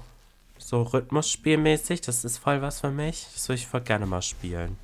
so 0.58 0.82
Rhythmusspielmäßig. 0.84 2.02
Das 2.02 2.26
ist 2.26 2.38
voll 2.38 2.62
was 2.62 2.82
für 2.82 2.92
mich. 2.92 3.28
Das 3.34 3.48
würde 3.48 3.60
ich 3.60 3.68
voll 3.68 3.82
gerne 3.82 4.06
mal 4.06 4.22
spielen. 4.22 4.78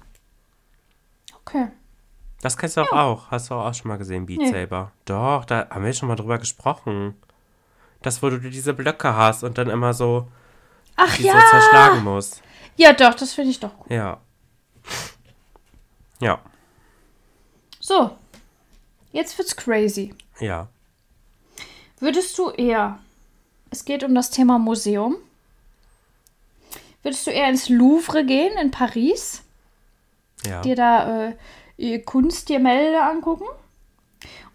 Okay. 1.41 1.67
Das 2.41 2.57
kennst 2.57 2.77
du 2.77 2.81
auch, 2.81 2.91
auch. 2.91 3.31
Hast 3.31 3.49
du 3.49 3.55
auch 3.55 3.73
schon 3.73 3.87
mal 3.89 3.97
gesehen, 3.97 4.25
Beat 4.25 4.39
Nee. 4.39 4.51
Saber? 4.51 4.91
Doch, 5.05 5.45
da 5.45 5.67
haben 5.69 5.85
wir 5.85 5.93
schon 5.93 6.09
mal 6.09 6.15
drüber 6.15 6.37
gesprochen. 6.37 7.15
Das, 8.01 8.21
wo 8.21 8.29
du 8.29 8.37
diese 8.39 8.73
Blöcke 8.73 9.15
hast 9.15 9.43
und 9.43 9.57
dann 9.57 9.69
immer 9.69 9.93
so 9.93 10.27
Ach 10.97 11.15
die 11.15 11.23
so 11.23 11.27
ja! 11.29 11.39
zerschlagen 11.49 12.03
musst. 12.03 12.41
Ja, 12.75 12.91
doch, 12.93 13.13
das 13.13 13.33
finde 13.33 13.51
ich 13.51 13.59
doch 13.59 13.75
gut. 13.77 13.89
Ja. 13.89 14.19
Ja, 16.19 16.39
So. 17.79 18.17
Jetzt 19.11 19.37
wird's 19.37 19.55
crazy. 19.55 20.13
ja. 20.39 20.67
Würdest 21.99 22.37
du 22.37 22.49
eher, 22.49 22.99
es 23.73 23.85
geht 23.85 24.03
um 24.03 24.13
das 24.13 24.29
Thema 24.29 24.59
Museum, 24.59 25.15
würdest 27.01 27.25
du 27.25 27.31
eher 27.31 27.49
ins 27.49 27.69
Louvre 27.69 28.23
gehen 28.23 28.55
in 28.59 28.69
Paris, 28.69 29.41
Ja. 30.45 30.61
dir 30.61 30.75
da 30.75 31.33
äh, 31.77 31.99
Kunstgemälde 31.99 33.01
angucken? 33.01 33.47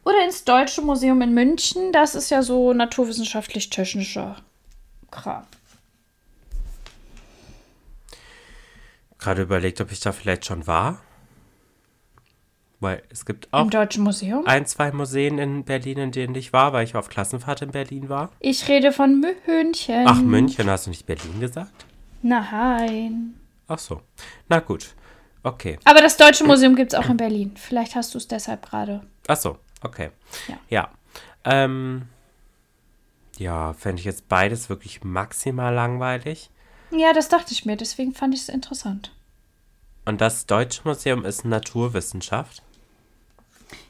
Oder 0.04 0.24
ins 0.24 0.44
Deutsche 0.44 0.80
Museum 0.82 1.20
in 1.20 1.34
München, 1.34 1.92
das 1.92 2.14
ist 2.14 2.30
ja 2.30 2.42
so 2.42 2.72
naturwissenschaftlich-technischer 2.72 4.36
Kram. 5.10 5.44
Gerade 9.18 9.42
überlegt, 9.42 9.80
ob 9.80 9.90
ich 9.90 9.98
da 10.00 10.12
vielleicht 10.12 10.46
schon 10.46 10.66
war. 10.68 11.02
Weil 12.80 13.02
es 13.10 13.26
gibt 13.26 13.52
auch 13.52 13.62
Im 13.62 13.70
Deutschen 13.70 14.04
Museum? 14.04 14.46
ein, 14.46 14.64
zwei 14.66 14.92
Museen 14.92 15.38
in 15.38 15.64
Berlin, 15.64 15.98
in 15.98 16.12
denen 16.12 16.34
ich 16.36 16.52
war, 16.52 16.72
weil 16.72 16.84
ich 16.84 16.94
auf 16.94 17.08
Klassenfahrt 17.08 17.62
in 17.62 17.72
Berlin 17.72 18.08
war. 18.08 18.30
Ich 18.38 18.68
rede 18.68 18.92
von 18.92 19.20
München. 19.20 20.04
Ach, 20.06 20.20
München, 20.20 20.70
hast 20.70 20.86
du 20.86 20.90
nicht 20.90 21.04
Berlin 21.04 21.40
gesagt? 21.40 21.86
Nein. 22.22 23.34
Ach 23.66 23.78
so. 23.78 24.02
Na 24.48 24.60
gut. 24.60 24.94
Okay. 25.42 25.78
Aber 25.84 26.00
das 26.00 26.16
Deutsche 26.16 26.44
Museum 26.44 26.76
gibt 26.76 26.92
es 26.92 26.98
auch 26.98 27.08
in 27.08 27.16
Berlin. 27.16 27.54
Vielleicht 27.56 27.94
hast 27.94 28.14
du 28.14 28.18
es 28.18 28.28
deshalb 28.28 28.68
gerade. 28.68 29.02
Ach 29.26 29.36
so, 29.36 29.58
okay. 29.82 30.10
Ja. 30.48 30.58
Ja. 30.68 30.90
Ähm, 31.44 32.02
ja, 33.38 33.72
fände 33.72 34.00
ich 34.00 34.04
jetzt 34.04 34.28
beides 34.28 34.68
wirklich 34.68 35.04
maximal 35.04 35.72
langweilig. 35.72 36.50
Ja, 36.90 37.12
das 37.12 37.28
dachte 37.28 37.52
ich 37.52 37.64
mir. 37.64 37.76
Deswegen 37.76 38.14
fand 38.14 38.34
ich 38.34 38.42
es 38.42 38.48
interessant. 38.48 39.14
Und 40.04 40.20
das 40.20 40.46
Deutsche 40.46 40.82
Museum 40.84 41.24
ist 41.24 41.44
Naturwissenschaft. 41.44 42.62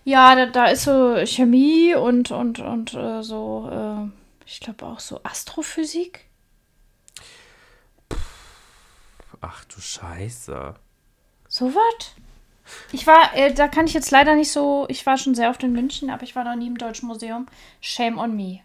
Ja, 0.04 0.34
da, 0.34 0.46
da 0.46 0.66
ist 0.66 0.84
so 0.84 1.16
Chemie 1.26 1.94
und, 1.94 2.30
und, 2.30 2.60
und 2.60 2.94
äh, 2.94 3.22
so, 3.22 3.68
äh, 3.70 4.10
ich 4.46 4.60
glaube 4.60 4.86
auch 4.86 5.00
so 5.00 5.20
Astrophysik. 5.22 6.26
Ach 9.40 9.64
du 9.66 9.80
Scheiße. 9.80 10.74
So 11.48 11.74
was? 11.74 12.14
Ich 12.92 13.06
war, 13.06 13.34
äh, 13.34 13.52
da 13.52 13.68
kann 13.68 13.86
ich 13.86 13.94
jetzt 13.94 14.10
leider 14.10 14.34
nicht 14.34 14.52
so, 14.52 14.86
ich 14.88 15.06
war 15.06 15.16
schon 15.16 15.34
sehr 15.34 15.50
oft 15.50 15.62
in 15.62 15.72
München, 15.72 16.10
aber 16.10 16.22
ich 16.22 16.36
war 16.36 16.44
noch 16.44 16.56
nie 16.56 16.66
im 16.66 16.78
Deutschen 16.78 17.06
Museum. 17.06 17.46
Shame 17.80 18.18
on 18.18 18.36
me. 18.36 18.60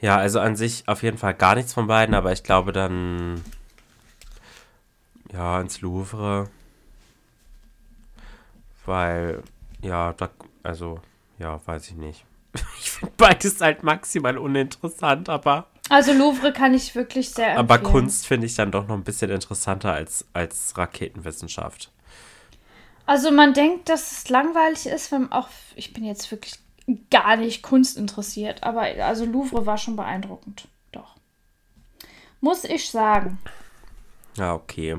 Ja, 0.00 0.16
also 0.16 0.40
an 0.40 0.56
sich 0.56 0.88
auf 0.88 1.02
jeden 1.02 1.18
Fall 1.18 1.34
gar 1.34 1.54
nichts 1.54 1.74
von 1.74 1.86
beiden, 1.86 2.14
aber 2.14 2.32
ich 2.32 2.42
glaube 2.42 2.72
dann 2.72 3.44
ja 5.32 5.60
ins 5.60 5.80
Louvre, 5.80 6.48
weil 8.86 9.42
ja, 9.82 10.12
da, 10.14 10.30
also 10.62 11.00
ja, 11.38 11.60
weiß 11.64 11.88
ich 11.90 11.96
nicht. 11.96 12.24
Ich 12.80 12.90
finde 12.90 13.14
beides 13.16 13.60
halt 13.60 13.82
maximal 13.82 14.36
uninteressant, 14.38 15.28
aber 15.28 15.66
Also 15.88 16.12
Louvre 16.12 16.52
kann 16.52 16.74
ich 16.74 16.94
wirklich 16.94 17.30
sehr 17.30 17.48
empfehlen. 17.50 17.58
aber 17.70 17.78
Kunst 17.78 18.26
finde 18.26 18.46
ich 18.46 18.54
dann 18.56 18.70
doch 18.72 18.86
noch 18.88 18.94
ein 18.96 19.04
bisschen 19.04 19.30
interessanter 19.30 19.92
als 19.92 20.24
als 20.32 20.76
Raketenwissenschaft. 20.76 21.90
Also 23.06 23.30
man 23.30 23.54
denkt, 23.54 23.88
dass 23.88 24.12
es 24.12 24.28
langweilig 24.28 24.86
ist, 24.86 25.10
wenn 25.12 25.30
auch, 25.32 25.48
ich 25.76 25.92
bin 25.92 26.04
jetzt 26.04 26.30
wirklich 26.30 26.54
gar 27.10 27.36
nicht 27.36 27.62
Kunst 27.62 27.96
interessiert, 27.96 28.62
aber 28.64 28.82
also 28.82 29.24
Louvre 29.24 29.64
war 29.66 29.78
schon 29.78 29.96
beeindruckend. 29.96 30.66
Doch. 30.92 31.16
Muss 32.40 32.64
ich 32.64 32.90
sagen. 32.90 33.38
Ja, 34.36 34.54
okay. 34.54 34.96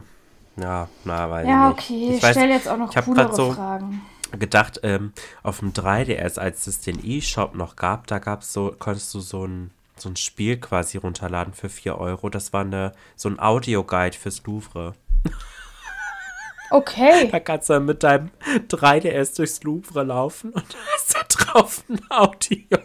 Ja, 0.58 0.88
na, 1.06 1.30
weiß 1.30 1.48
Ja, 1.48 1.70
ich 1.70 1.76
nicht. 1.76 1.84
okay. 1.84 2.16
Ich 2.18 2.24
weiß, 2.24 2.32
stell 2.32 2.50
jetzt 2.50 2.68
auch 2.68 2.78
noch 2.78 2.96
ich 2.96 3.04
coolere 3.06 3.34
so- 3.36 3.52
Fragen. 3.54 4.02
Gedacht, 4.40 4.80
ähm, 4.84 5.14
auf 5.44 5.60
dem 5.60 5.74
3DS, 5.74 6.40
als 6.40 6.68
es 6.68 6.82
den 6.82 7.04
E-Shop 7.04 7.56
noch 7.56 7.76
gab, 7.76 8.08
da 8.08 8.20
gab's 8.20 8.54
so, 8.54 8.76
konntest 8.78 9.14
du 9.14 9.20
so 9.20 9.46
ein, 9.46 9.72
so 9.96 10.10
ein 10.10 10.16
Spiel 10.16 10.58
quasi 10.58 10.98
runterladen 10.98 11.54
für 11.54 11.70
4 11.70 11.98
Euro. 11.98 12.30
Das 12.30 12.54
war 12.54 12.62
eine, 12.62 12.94
so 13.16 13.30
ein 13.30 13.40
Audioguide 13.40 14.18
fürs 14.18 14.44
Louvre. 14.46 14.94
Okay. 16.72 17.28
Da 17.30 17.42
kannst 17.42 17.70
du 17.70 17.82
mit 17.82 18.02
deinem 18.02 18.32
3DS 18.70 19.36
durchs 19.36 19.62
Louvre 19.64 20.04
laufen 20.04 20.52
und 20.54 20.66
hast 20.94 21.16
da 21.16 21.24
drauf 21.28 21.84
ein 21.90 22.00
Audioguide. 22.10 22.80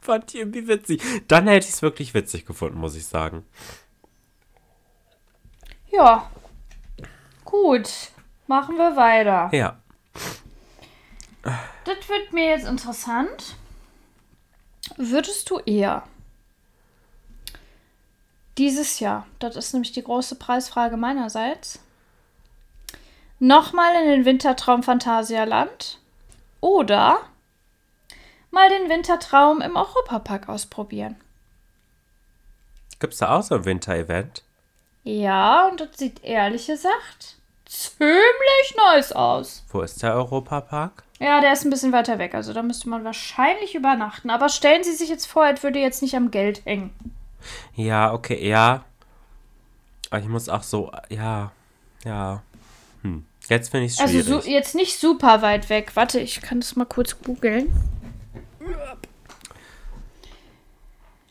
Fand 0.00 0.34
ich 0.34 0.40
irgendwie 0.40 0.66
witzig. 0.66 1.02
Dann 1.28 1.46
hätte 1.46 1.66
ich 1.66 1.74
es 1.74 1.82
wirklich 1.82 2.14
witzig 2.14 2.46
gefunden, 2.46 2.78
muss 2.78 2.96
ich 2.96 3.06
sagen. 3.06 3.44
Ja. 5.90 6.30
Gut. 7.44 8.11
Machen 8.46 8.76
wir 8.76 8.96
weiter. 8.96 9.50
Ja. 9.52 9.78
Das 11.84 12.08
wird 12.08 12.32
mir 12.32 12.50
jetzt 12.50 12.66
interessant. 12.66 13.56
Würdest 14.96 15.48
du 15.50 15.58
eher 15.58 16.04
dieses 18.58 19.00
Jahr, 19.00 19.26
das 19.38 19.56
ist 19.56 19.72
nämlich 19.72 19.92
die 19.92 20.02
große 20.02 20.34
Preisfrage 20.36 20.96
meinerseits, 20.96 21.80
nochmal 23.38 23.94
in 24.02 24.08
den 24.08 24.24
Wintertraum 24.24 24.82
Phantasialand 24.82 25.98
oder 26.60 27.20
mal 28.50 28.68
den 28.68 28.88
Wintertraum 28.88 29.60
im 29.60 29.76
Europapark 29.76 30.48
ausprobieren? 30.48 31.16
Gibt's 33.00 33.18
da 33.18 33.36
auch 33.36 33.42
so 33.42 33.56
ein 33.56 33.64
Winter-Event? 33.64 34.44
Ja, 35.02 35.66
und 35.68 35.80
das 35.80 35.96
sieht 35.96 36.22
ehrlich 36.22 36.66
gesagt 36.66 37.38
ziemlich 37.72 38.76
nice 38.76 39.12
aus. 39.12 39.64
Wo 39.70 39.80
ist 39.80 40.02
der 40.02 40.14
Europapark? 40.14 41.04
Ja, 41.18 41.40
der 41.40 41.52
ist 41.52 41.64
ein 41.64 41.70
bisschen 41.70 41.92
weiter 41.92 42.18
weg, 42.18 42.34
also 42.34 42.52
da 42.52 42.62
müsste 42.62 42.88
man 42.88 43.04
wahrscheinlich 43.04 43.74
übernachten. 43.74 44.28
Aber 44.30 44.48
stellen 44.48 44.84
Sie 44.84 44.92
sich 44.92 45.08
jetzt 45.08 45.26
vor, 45.26 45.46
es 45.46 45.62
würde 45.62 45.78
jetzt 45.78 46.02
nicht 46.02 46.16
am 46.16 46.30
Geld 46.30 46.64
hängen. 46.66 46.90
Ja, 47.74 48.12
okay, 48.12 48.46
ja. 48.46 48.84
Aber 50.10 50.20
ich 50.20 50.28
muss 50.28 50.48
auch 50.48 50.62
so, 50.62 50.92
ja, 51.08 51.52
ja. 52.04 52.42
Hm. 53.02 53.24
Jetzt 53.48 53.70
finde 53.70 53.86
ich 53.86 53.92
es 53.92 54.00
Also 54.00 54.20
schwierig. 54.20 54.44
so, 54.44 54.50
jetzt 54.50 54.74
nicht 54.74 54.98
super 54.98 55.42
weit 55.42 55.68
weg. 55.68 55.92
Warte, 55.94 56.20
ich 56.20 56.40
kann 56.40 56.60
das 56.60 56.76
mal 56.76 56.84
kurz 56.84 57.20
googeln. 57.20 57.72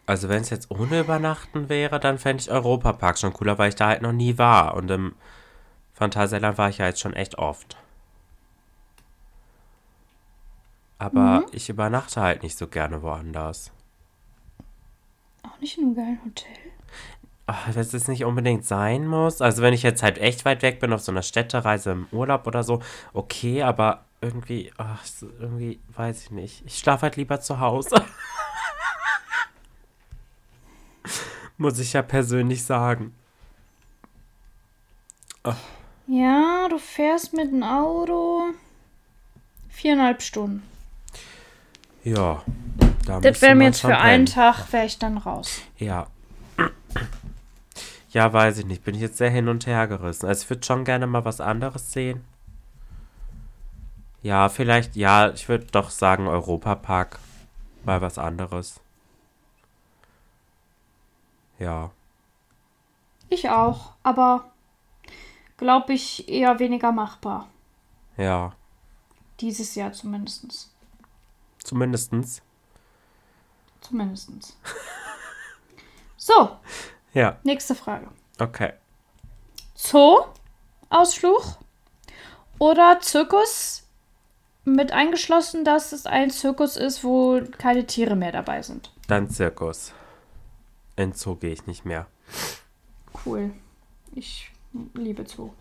also 0.05 0.27
wenn 0.27 0.41
es 0.41 0.49
jetzt 0.49 0.71
ohne 0.71 0.99
Übernachten 0.99 1.69
wäre, 1.69 1.99
dann 1.99 2.17
fände 2.17 2.41
ich 2.41 2.51
Europapark 2.51 3.17
schon 3.17 3.33
cooler, 3.33 3.57
weil 3.57 3.69
ich 3.69 3.75
da 3.75 3.87
halt 3.87 4.01
noch 4.01 4.11
nie 4.11 4.37
war. 4.37 4.75
Und 4.75 4.91
im 4.91 5.15
Phantasialand 6.01 6.57
war 6.57 6.67
ich 6.67 6.79
ja 6.79 6.87
jetzt 6.87 6.99
schon 6.99 7.13
echt 7.13 7.37
oft. 7.37 7.77
Aber 10.97 11.45
ich 11.51 11.69
übernachte 11.69 12.19
halt 12.19 12.41
nicht 12.41 12.57
so 12.57 12.65
gerne 12.65 13.03
woanders. 13.03 13.71
Auch 15.43 15.59
nicht 15.59 15.77
in 15.77 15.83
einem 15.83 15.95
geilen 15.95 16.19
Hotel. 16.25 16.57
Ach, 17.45 17.67
wenn 17.75 17.81
es 17.81 18.07
nicht 18.07 18.25
unbedingt 18.25 18.65
sein 18.65 19.05
muss. 19.05 19.41
Also 19.43 19.61
wenn 19.61 19.75
ich 19.75 19.83
jetzt 19.83 20.01
halt 20.01 20.17
echt 20.17 20.43
weit 20.43 20.63
weg 20.63 20.79
bin 20.79 20.91
auf 20.91 21.01
so 21.01 21.11
einer 21.11 21.21
Städtereise 21.21 21.91
im 21.91 22.07
Urlaub 22.11 22.47
oder 22.47 22.63
so, 22.63 22.81
okay, 23.13 23.61
aber 23.61 24.05
irgendwie, 24.21 24.73
ach, 24.77 25.05
irgendwie, 25.39 25.79
weiß 25.89 26.23
ich 26.23 26.31
nicht. 26.31 26.63
Ich 26.65 26.79
schlafe 26.79 27.03
halt 27.03 27.15
lieber 27.15 27.41
zu 27.41 27.59
Hause. 27.59 27.93
muss 31.57 31.77
ich 31.77 31.93
ja 31.93 32.01
persönlich 32.01 32.63
sagen. 32.63 33.13
Ja, 36.07 36.67
du 36.69 36.77
fährst 36.77 37.33
mit 37.33 37.51
dem 37.51 37.63
Auto 37.63 38.53
viereinhalb 39.69 40.21
Stunden. 40.21 40.63
Ja. 42.03 42.43
Da 43.05 43.19
Das 43.19 43.41
wäre 43.41 43.55
mir 43.55 43.65
jetzt 43.65 43.81
für 43.81 43.97
einen. 43.97 44.25
Tag, 44.25 44.71
wäre 44.71 44.85
ich 44.85 44.99
dann 44.99 45.17
raus. 45.17 45.61
Ja. 45.77 46.07
Ja, 48.11 48.31
weiß 48.31 48.59
ich 48.59 48.65
nicht. 48.65 48.83
Bin 48.83 48.95
ich 48.95 49.01
jetzt 49.01 49.17
sehr 49.17 49.29
hin 49.29 49.47
und 49.47 49.65
her 49.65 49.87
gerissen. 49.87 50.27
Also 50.27 50.43
ich 50.43 50.49
würde 50.49 50.65
schon 50.65 50.83
gerne 50.83 51.07
mal 51.07 51.25
was 51.25 51.39
anderes 51.39 51.91
sehen. 51.91 52.23
Ja, 54.21 54.49
vielleicht, 54.49 54.95
ja, 54.95 55.31
ich 55.31 55.49
würde 55.49 55.65
doch 55.71 55.89
sagen 55.89 56.27
Europapark. 56.27 57.19
Mal 57.83 58.01
was 58.01 58.19
anderes. 58.19 58.79
Ja. 61.57 61.91
Ich 63.29 63.49
auch, 63.49 63.93
aber 64.03 64.50
glaube 65.61 65.93
ich 65.93 66.27
eher 66.27 66.57
weniger 66.59 66.91
machbar. 66.91 67.47
Ja. 68.17 68.53
Dieses 69.39 69.75
Jahr 69.75 69.93
zumindest. 69.93 70.69
Zumindestens. 71.63 72.41
Zumindest. 73.81 74.31
So, 76.17 76.55
Ja, 77.15 77.39
nächste 77.43 77.73
Frage. 77.73 78.07
okay. 78.39 78.73
Zoo, 79.75 80.19
Ausflug 80.91 81.57
oder 82.59 82.99
Zirkus 83.01 83.81
mit 84.65 84.91
eingeschlossen, 84.91 85.65
dass 85.65 85.93
es 85.93 86.05
ein 86.05 86.29
Zirkus 86.29 86.77
ist, 86.77 87.03
wo 87.03 87.41
keine 87.57 87.87
Tiere 87.87 88.15
mehr 88.15 88.31
dabei 88.31 88.61
sind. 88.61 88.93
Dann 89.07 89.31
Zirkus. 89.31 89.93
In 90.95 91.13
Zoo 91.13 91.35
gehe 91.37 91.53
ich 91.53 91.65
nicht 91.65 91.85
mehr. 91.85 92.05
Cool. 93.25 93.51
Ich 94.13 94.50
liebe 94.93 95.25
Zoo. 95.27 95.51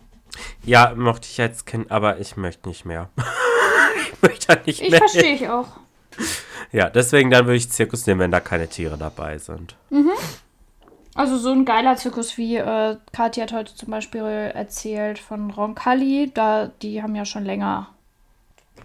Ja, 0.63 0.93
mochte 0.95 1.27
ich 1.29 1.41
als 1.41 1.65
Kind, 1.65 1.91
aber 1.91 2.19
ich 2.19 2.37
möchte 2.37 2.69
nicht 2.69 2.85
mehr. 2.85 3.09
ich 4.13 4.21
möchte 4.21 4.47
da 4.47 4.61
nicht 4.65 4.81
Ich 4.81 4.89
mehr. 4.89 4.99
verstehe 4.99 5.35
ich 5.35 5.49
auch. 5.49 5.67
Ja, 6.71 6.89
deswegen 6.89 7.29
dann 7.31 7.45
würde 7.45 7.57
ich 7.57 7.69
Zirkus 7.69 8.05
nehmen, 8.07 8.21
wenn 8.21 8.31
da 8.31 8.39
keine 8.39 8.67
Tiere 8.67 8.97
dabei 8.97 9.37
sind. 9.37 9.75
Also 11.15 11.37
so 11.37 11.51
ein 11.51 11.65
geiler 11.65 11.97
Zirkus 11.97 12.37
wie 12.37 12.55
äh, 12.55 12.95
Kathi 13.11 13.41
hat 13.41 13.51
heute 13.51 13.75
zum 13.75 13.89
Beispiel 13.91 14.21
erzählt 14.21 15.19
von 15.19 15.51
Roncalli, 15.51 16.31
da 16.33 16.67
die 16.81 17.03
haben 17.03 17.15
ja 17.15 17.25
schon 17.25 17.43
länger 17.43 17.89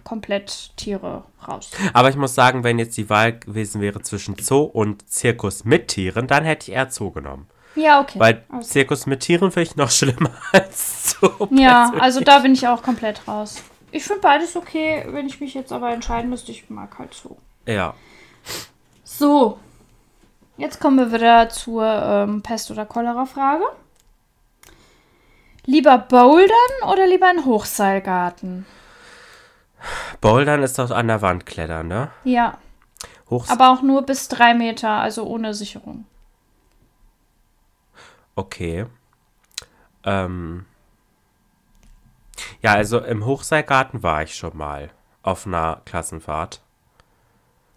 komplett 0.03 0.71
Tiere 0.75 1.23
raus. 1.47 1.71
Aber 1.93 2.09
ich 2.09 2.15
muss 2.17 2.35
sagen, 2.35 2.63
wenn 2.63 2.79
jetzt 2.79 2.97
die 2.97 3.09
Wahl 3.09 3.39
gewesen 3.39 3.79
wäre 3.81 4.01
zwischen 4.01 4.35
Zoo 4.37 4.63
und 4.63 5.09
Zirkus 5.09 5.63
mit 5.63 5.87
Tieren, 5.89 6.27
dann 6.27 6.43
hätte 6.43 6.69
ich 6.71 6.75
eher 6.75 6.89
Zoo 6.91 7.11
genommen. 7.11 7.47
Ja, 7.77 8.01
okay. 8.01 8.19
Weil 8.19 8.43
Alles- 8.51 8.69
Zirkus 8.69 9.05
mit 9.05 9.21
Tieren 9.21 9.51
finde 9.51 9.69
ich 9.69 9.75
noch 9.75 9.91
schlimmer 9.97 10.31
als 10.51 11.11
so. 11.11 11.47
ja, 11.51 11.91
also 11.99 12.19
da 12.21 12.39
bin 12.39 12.53
ich 12.53 12.67
auch 12.67 12.81
komplett 12.83 13.27
raus. 13.27 13.63
Ich 13.91 14.03
finde 14.03 14.21
beides 14.21 14.55
okay, 14.55 15.05
wenn 15.07 15.27
ich 15.27 15.39
mich 15.39 15.53
jetzt 15.53 15.71
aber 15.71 15.91
entscheiden 15.91 16.29
müsste, 16.29 16.51
ich 16.51 16.69
mag 16.69 16.97
halt 16.99 17.13
so. 17.13 17.37
Ja. 17.65 17.93
So, 19.03 19.57
jetzt 20.57 20.79
kommen 20.81 20.97
wir 20.97 21.11
wieder 21.11 21.49
zur 21.49 21.85
ähm, 21.85 22.41
Pest- 22.41 22.69
oder 22.71 22.85
Cholera-Frage. 22.85 23.63
Lieber 25.65 25.97
bouldern 25.97 26.91
oder 26.91 27.07
lieber 27.07 27.27
ein 27.27 27.45
Hochseilgarten? 27.45 28.65
Bouldern 30.21 30.63
ist 30.63 30.79
doch 30.79 30.91
an 30.91 31.07
der 31.07 31.21
Wand 31.21 31.45
klettern, 31.45 31.87
ne? 31.87 32.09
Ja, 32.23 32.57
Hochs 33.29 33.49
aber 33.49 33.71
auch 33.71 33.81
nur 33.81 34.01
bis 34.03 34.27
drei 34.29 34.53
Meter, 34.53 34.89
also 34.89 35.25
ohne 35.25 35.53
Sicherung. 35.53 36.05
Okay. 38.37 38.85
Ähm. 40.03 40.65
Ja, 42.61 42.73
also 42.73 42.99
im 42.99 43.25
Hochseilgarten 43.25 44.03
war 44.03 44.21
ich 44.21 44.35
schon 44.35 44.55
mal 44.55 44.91
auf 45.23 45.47
einer 45.47 45.81
Klassenfahrt. 45.85 46.61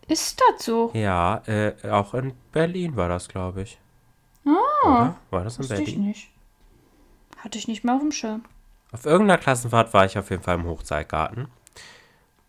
Ist 0.07 0.41
das 0.41 0.65
so? 0.65 0.91
Ja, 0.93 1.43
äh, 1.47 1.73
auch 1.89 2.13
in 2.15 2.35
Berlin 2.53 2.95
war 2.97 3.09
das, 3.09 3.29
glaube 3.29 3.63
ich. 3.63 3.81
Oder? 4.45 5.17
War 5.31 5.45
das 5.45 5.57
in 5.57 5.61
Wusste 5.61 5.75
ich 5.77 5.85
Berlin? 5.95 6.05
nicht. 6.09 6.31
Hatte 7.39 7.59
ich 7.59 7.67
nicht 7.67 7.85
mehr 7.85 7.95
auf 7.95 8.01
dem 8.03 8.13
Schirm. 8.13 8.45
Auf 8.93 9.07
irgendeiner 9.07 9.39
Klassenfahrt 9.41 9.95
war 9.95 10.05
ich 10.05 10.19
auf 10.19 10.29
jeden 10.31 10.43
Fall 10.43 10.57
im 10.57 10.65
Hochseilgarten. 10.65 11.49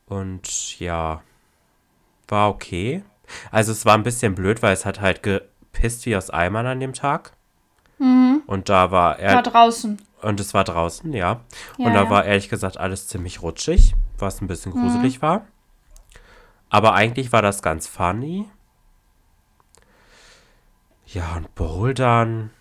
Und 0.06 0.80
ja, 0.80 1.22
war 2.28 2.50
okay. 2.50 3.04
Also 3.52 3.72
es 3.72 3.86
war 3.86 3.94
ein 3.94 4.04
bisschen 4.04 4.36
blöd, 4.36 4.62
weil 4.62 4.74
es 4.74 4.86
hat 4.86 5.00
halt 5.00 5.24
gepisst 5.24 6.06
wie 6.06 6.16
aus 6.18 6.30
Eimern 6.30 6.66
an 6.66 6.82
dem 6.82 6.94
Tag. 6.94 7.34
Und 8.48 8.70
da 8.70 8.92
war 8.92 9.20
er. 9.20 9.36
War 9.36 9.44
draußen. 9.44 10.02
Und 10.22 10.40
es 10.40 10.54
war 10.54 10.64
draußen, 10.64 11.14
ja. 11.14 11.42
Ja, 11.78 11.86
und 11.86 11.94
da 11.94 12.04
ja. 12.04 12.10
war 12.10 12.26
ehrlich 12.26 12.50
gesagt 12.50 12.78
alles 12.78 13.08
ziemlich 13.08 13.42
rutschig, 13.42 13.94
was 14.18 14.42
ein 14.42 14.48
bisschen 14.48 14.72
gruselig 14.72 15.18
Mhm. 15.18 15.22
war. 15.22 15.46
Aber 16.70 16.94
eigentlich 16.94 17.32
war 17.32 17.42
das 17.42 17.62
ganz 17.62 17.88
funny. 17.88 18.46
Ja, 21.06 21.36
und 21.36 21.54
Bouldern, 21.56 22.52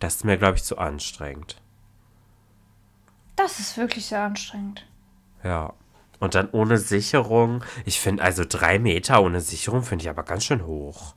das 0.00 0.16
ist 0.16 0.24
mir, 0.24 0.38
glaube 0.38 0.56
ich, 0.56 0.64
zu 0.64 0.78
anstrengend. 0.78 1.60
Das 3.36 3.58
ist 3.58 3.76
wirklich 3.76 4.06
sehr 4.06 4.22
anstrengend. 4.22 4.86
Ja. 5.42 5.74
Und 6.20 6.34
dann 6.34 6.48
ohne 6.52 6.78
Sicherung. 6.78 7.62
Ich 7.84 8.00
finde, 8.00 8.22
also 8.22 8.44
drei 8.48 8.78
Meter 8.78 9.20
ohne 9.22 9.40
Sicherung 9.40 9.82
finde 9.82 10.04
ich 10.04 10.08
aber 10.08 10.22
ganz 10.22 10.44
schön 10.44 10.64
hoch. 10.64 11.14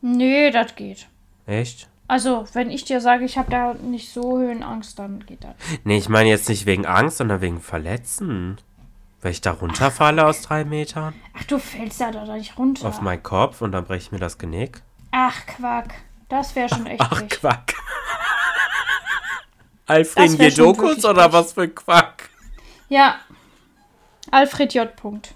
Nee, 0.00 0.50
das 0.50 0.74
geht. 0.76 1.08
Echt? 1.46 1.90
Also, 2.08 2.46
wenn 2.52 2.70
ich 2.70 2.84
dir 2.84 3.00
sage, 3.00 3.24
ich 3.24 3.36
habe 3.36 3.50
da 3.50 3.74
nicht 3.74 4.12
so 4.12 4.38
Höhenangst, 4.38 4.98
dann 4.98 5.24
geht 5.26 5.42
das. 5.42 5.54
Nee, 5.84 5.98
ich 5.98 6.08
meine 6.08 6.28
jetzt 6.28 6.48
nicht 6.48 6.66
wegen 6.66 6.86
Angst, 6.86 7.18
sondern 7.18 7.40
wegen 7.40 7.60
Verletzen. 7.60 8.58
Wenn 9.22 9.32
ich 9.32 9.40
da 9.40 9.52
runterfalle 9.52 10.24
aus 10.24 10.42
drei 10.42 10.64
Metern 10.64 11.14
Ach, 11.36 11.42
du 11.44 11.58
fällst 11.58 11.98
ja 12.00 12.12
da 12.12 12.24
nicht 12.36 12.56
runter. 12.58 12.86
auf 12.86 13.00
meinen 13.00 13.22
Kopf 13.22 13.60
und 13.60 13.72
dann 13.72 13.84
breche 13.84 14.06
ich 14.06 14.12
mir 14.12 14.18
das 14.18 14.38
Genick. 14.38 14.82
Ach, 15.10 15.34
Quack. 15.46 15.94
Das 16.28 16.54
wäre 16.54 16.68
schon 16.68 16.86
echt 16.86 17.00
Ach, 17.00 17.16
frech. 17.16 17.28
Quack. 17.30 17.74
Alfred 19.86 20.38
Jedokus 20.38 20.88
wirklich 20.88 21.04
oder 21.06 21.32
was 21.32 21.54
für 21.54 21.68
Quack? 21.68 22.28
Ja. 22.88 23.16
Alfred 24.30 24.74
J. 24.74 24.94
Punkt. 24.94 25.34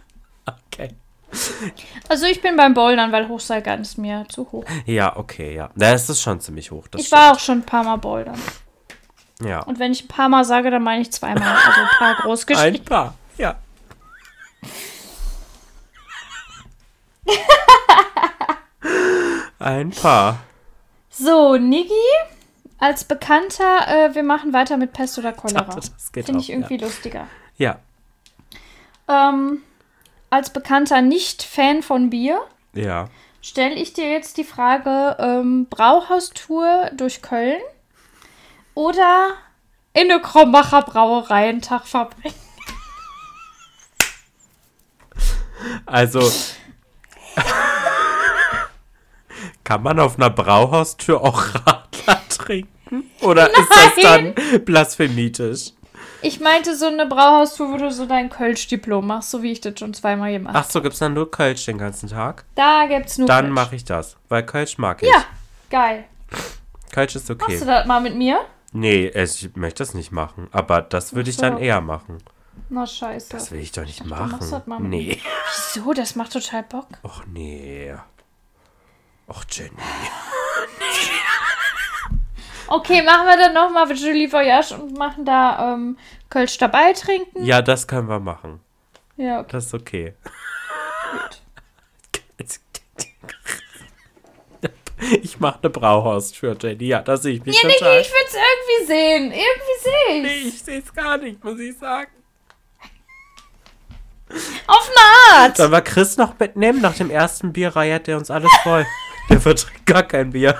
Also 2.09 2.27
ich 2.27 2.43
bin 2.43 2.57
beim 2.57 2.75
Bouldern, 2.75 3.13
weil 3.13 3.29
Hochseilgarten 3.29 3.83
ist 3.83 3.97
mir 3.99 4.27
zu 4.29 4.51
hoch. 4.51 4.65
Ja, 4.85 5.17
okay, 5.17 5.55
ja. 5.55 5.71
Das 5.77 6.09
ist 6.09 6.21
schon 6.21 6.41
ziemlich 6.41 6.71
hoch. 6.71 6.89
Das 6.89 7.01
ich 7.01 7.13
war 7.13 7.33
auch 7.33 7.39
schon 7.39 7.59
ein 7.59 7.67
paar 7.67 7.85
Mal 7.85 7.97
bouldern. 7.97 8.37
stimmt. 8.37 9.51
Ja. 9.51 9.63
Und 9.63 9.79
wenn 9.79 9.93
ich 9.93 10.05
ein 10.05 10.09
paar 10.09 10.29
Mal 10.29 10.45
sage, 10.45 10.71
dann 10.71 10.83
meine 10.83 11.03
ich 11.03 11.13
zweimal. 11.13 11.49
Also 11.49 11.81
ein 11.81 11.89
paar 11.99 12.15
groß 12.17 12.47
geschrieben. 12.47 12.77
Ein 12.77 12.85
paar. 12.85 13.15
Ja. 13.37 13.57
Ein 19.59 19.91
paar. 19.91 20.39
So, 21.11 21.57
Niggi, 21.57 21.93
als 22.79 23.05
Bekannter, 23.05 23.87
äh, 23.89 24.15
wir 24.15 24.23
machen 24.23 24.55
weiter 24.55 24.79
mit 24.79 24.95
Pest 24.95 25.19
oder 25.19 25.33
Cholera. 25.33 25.65
dachte, 25.65 25.91
das 25.91 26.13
geht 26.13 26.25
Finde 26.25 26.41
ich 26.41 26.51
irgendwie 26.51 26.79
lustiger. 26.79 27.27
Ja. 27.59 27.79
Ähm, 29.07 29.63
als 30.31 30.51
Bekannter 30.51 31.03
Nicht-Fan 31.03 31.83
von 31.83 32.11
Bier 32.11 32.41
Ja. 32.75 33.09
stelle 33.43 33.75
ich 33.75 33.93
dir 33.93 34.11
jetzt 34.11 34.37
die 34.37 34.45
Frage, 34.45 35.17
ähm, 35.19 35.67
Brauhaustour 35.69 36.91
durch 36.97 37.21
Köln 37.21 37.61
oder 38.75 39.33
in 39.93 40.11
eine 40.11 40.21
Krombacher 40.21 40.83
Brauerei 40.83 41.49
einen 41.49 41.63
Tag 41.63 41.87
verbringen? 41.87 42.35
Also. 45.85 46.21
Kann 49.65 49.83
man 49.83 50.01
auf 50.01 50.17
einer 50.17 50.31
Brauhaustür 50.31 51.21
auch 51.21 51.55
Radler 51.55 52.21
trinken? 52.29 53.11
Oder 53.21 53.51
ist 53.51 53.71
das 53.71 53.95
dann 54.03 54.35
blasphemitisch? 54.65 55.73
Ich 56.23 56.41
meinte 56.41 56.77
so 56.77 56.87
eine 56.87 57.07
Brauhaustour, 57.07 57.73
wo 57.73 57.77
du 57.79 57.91
so 57.91 58.05
dein 58.07 58.29
Kölsch-Diplom 58.29 59.07
machst, 59.07 59.31
so 59.31 59.43
wie 59.43 59.53
ich 59.53 59.61
das 59.61 59.79
schon 59.79 59.95
zweimal 59.95 60.33
gemacht 60.33 60.55
habe. 60.55 60.65
Ach 60.67 60.71
so, 60.71 60.83
gibt's 60.83 60.99
dann 60.99 61.15
nur 61.15 61.31
Kölsch 61.31 61.65
den 61.65 61.79
ganzen 61.79 62.09
Tag? 62.09 62.45
Da 62.55 62.87
gibt's 62.87 63.17
nur 63.19 63.27
Dann 63.27 63.47
Kölsch. 63.47 63.55
mache 63.55 63.77
ich 63.77 63.85
das, 63.85 64.17
weil 64.29 64.45
Kölsch 64.45 64.77
mag 64.79 65.03
ich. 65.03 65.09
Ja, 65.09 65.25
geil. 65.71 66.05
Kölsch 66.93 67.17
ist 67.17 67.29
Machst 67.29 67.43
okay. 67.43 67.59
du 67.59 67.65
das 67.65 67.87
mal 67.87 68.01
mit 68.01 68.17
mir? 68.17 68.41
Nee, 68.73 69.09
ich 69.09 69.51
möchte 69.57 69.79
das 69.83 69.95
nicht 69.95 70.13
machen. 70.13 70.49
Aber 70.53 70.83
das 70.83 71.15
würde 71.15 71.31
ich 71.31 71.37
so. 71.37 71.43
dann 71.43 71.59
eher 71.59 71.81
machen. 71.81 72.19
Na, 72.69 72.87
scheiße. 72.87 73.29
Das 73.31 73.51
will 73.51 73.61
ich 73.61 73.73
doch 73.73 73.85
nicht 73.85 74.01
dachte, 74.01 74.11
du 74.11 74.15
machst 74.27 74.43
das 74.43 74.51
machen. 74.51 74.69
mal 74.69 74.81
mit 74.81 74.91
Nee. 74.91 75.21
Wieso? 75.75 75.93
Das 75.93 76.15
macht 76.17 76.33
total 76.33 76.63
Bock. 76.65 76.87
Och 77.03 77.23
nee. 77.27 77.95
Och 79.27 79.45
Jenny. 79.51 79.71
Okay, 82.71 83.03
machen 83.03 83.27
wir 83.27 83.37
dann 83.37 83.53
nochmal 83.53 83.87
mit 83.87 83.99
Julie 83.99 84.31
Voyage 84.31 84.75
und 84.77 84.97
machen 84.97 85.25
da 85.25 85.75
ähm, 85.75 85.99
Kölsch 86.29 86.57
dabei 86.57 86.93
trinken. 86.93 87.45
Ja, 87.45 87.63
das 87.63 87.87
können 87.89 88.09
wir 88.09 88.21
machen. 88.21 88.61
Ja, 89.17 89.41
okay. 89.41 89.49
Das 89.53 89.67
ist 89.67 89.75
okay. 89.75 90.15
Ich 95.23 95.41
mache 95.41 95.59
eine 95.63 95.71
Brauhaustür, 95.71 96.57
Jenny. 96.61 96.85
Ja, 96.85 97.01
da 97.01 97.17
sehe 97.17 97.35
ich 97.35 97.45
mich 97.45 97.61
Ja, 97.61 97.69
Niki, 97.69 97.79
total. 97.79 98.01
ich 98.01 98.11
würde 98.11 98.27
es 98.29 98.35
irgendwie 98.35 98.87
sehen. 98.87 99.33
Irgendwie 99.33 99.81
sehe 99.83 100.23
nee, 100.23 100.49
ich 100.49 100.55
ich 100.55 100.63
sehe 100.63 100.79
es 100.79 100.93
gar 100.93 101.17
nicht, 101.17 101.43
muss 101.43 101.59
ich 101.59 101.77
sagen. 101.79 102.11
Auf 104.67 104.91
eine 104.91 105.43
Art. 105.43 105.57
Sollen 105.57 105.73
wir 105.73 105.81
Chris 105.81 106.17
noch 106.19 106.39
mitnehmen? 106.39 106.81
Nach 106.81 106.95
dem 106.95 107.11
ersten 107.11 107.53
Bier 107.53 107.75
reiert 107.75 108.07
der 108.07 108.19
uns 108.19 108.31
alles 108.31 108.51
voll. 108.63 108.87
Der 109.29 109.41
verträgt 109.41 109.87
gar 109.87 110.03
kein 110.03 110.31
Bier. 110.31 110.57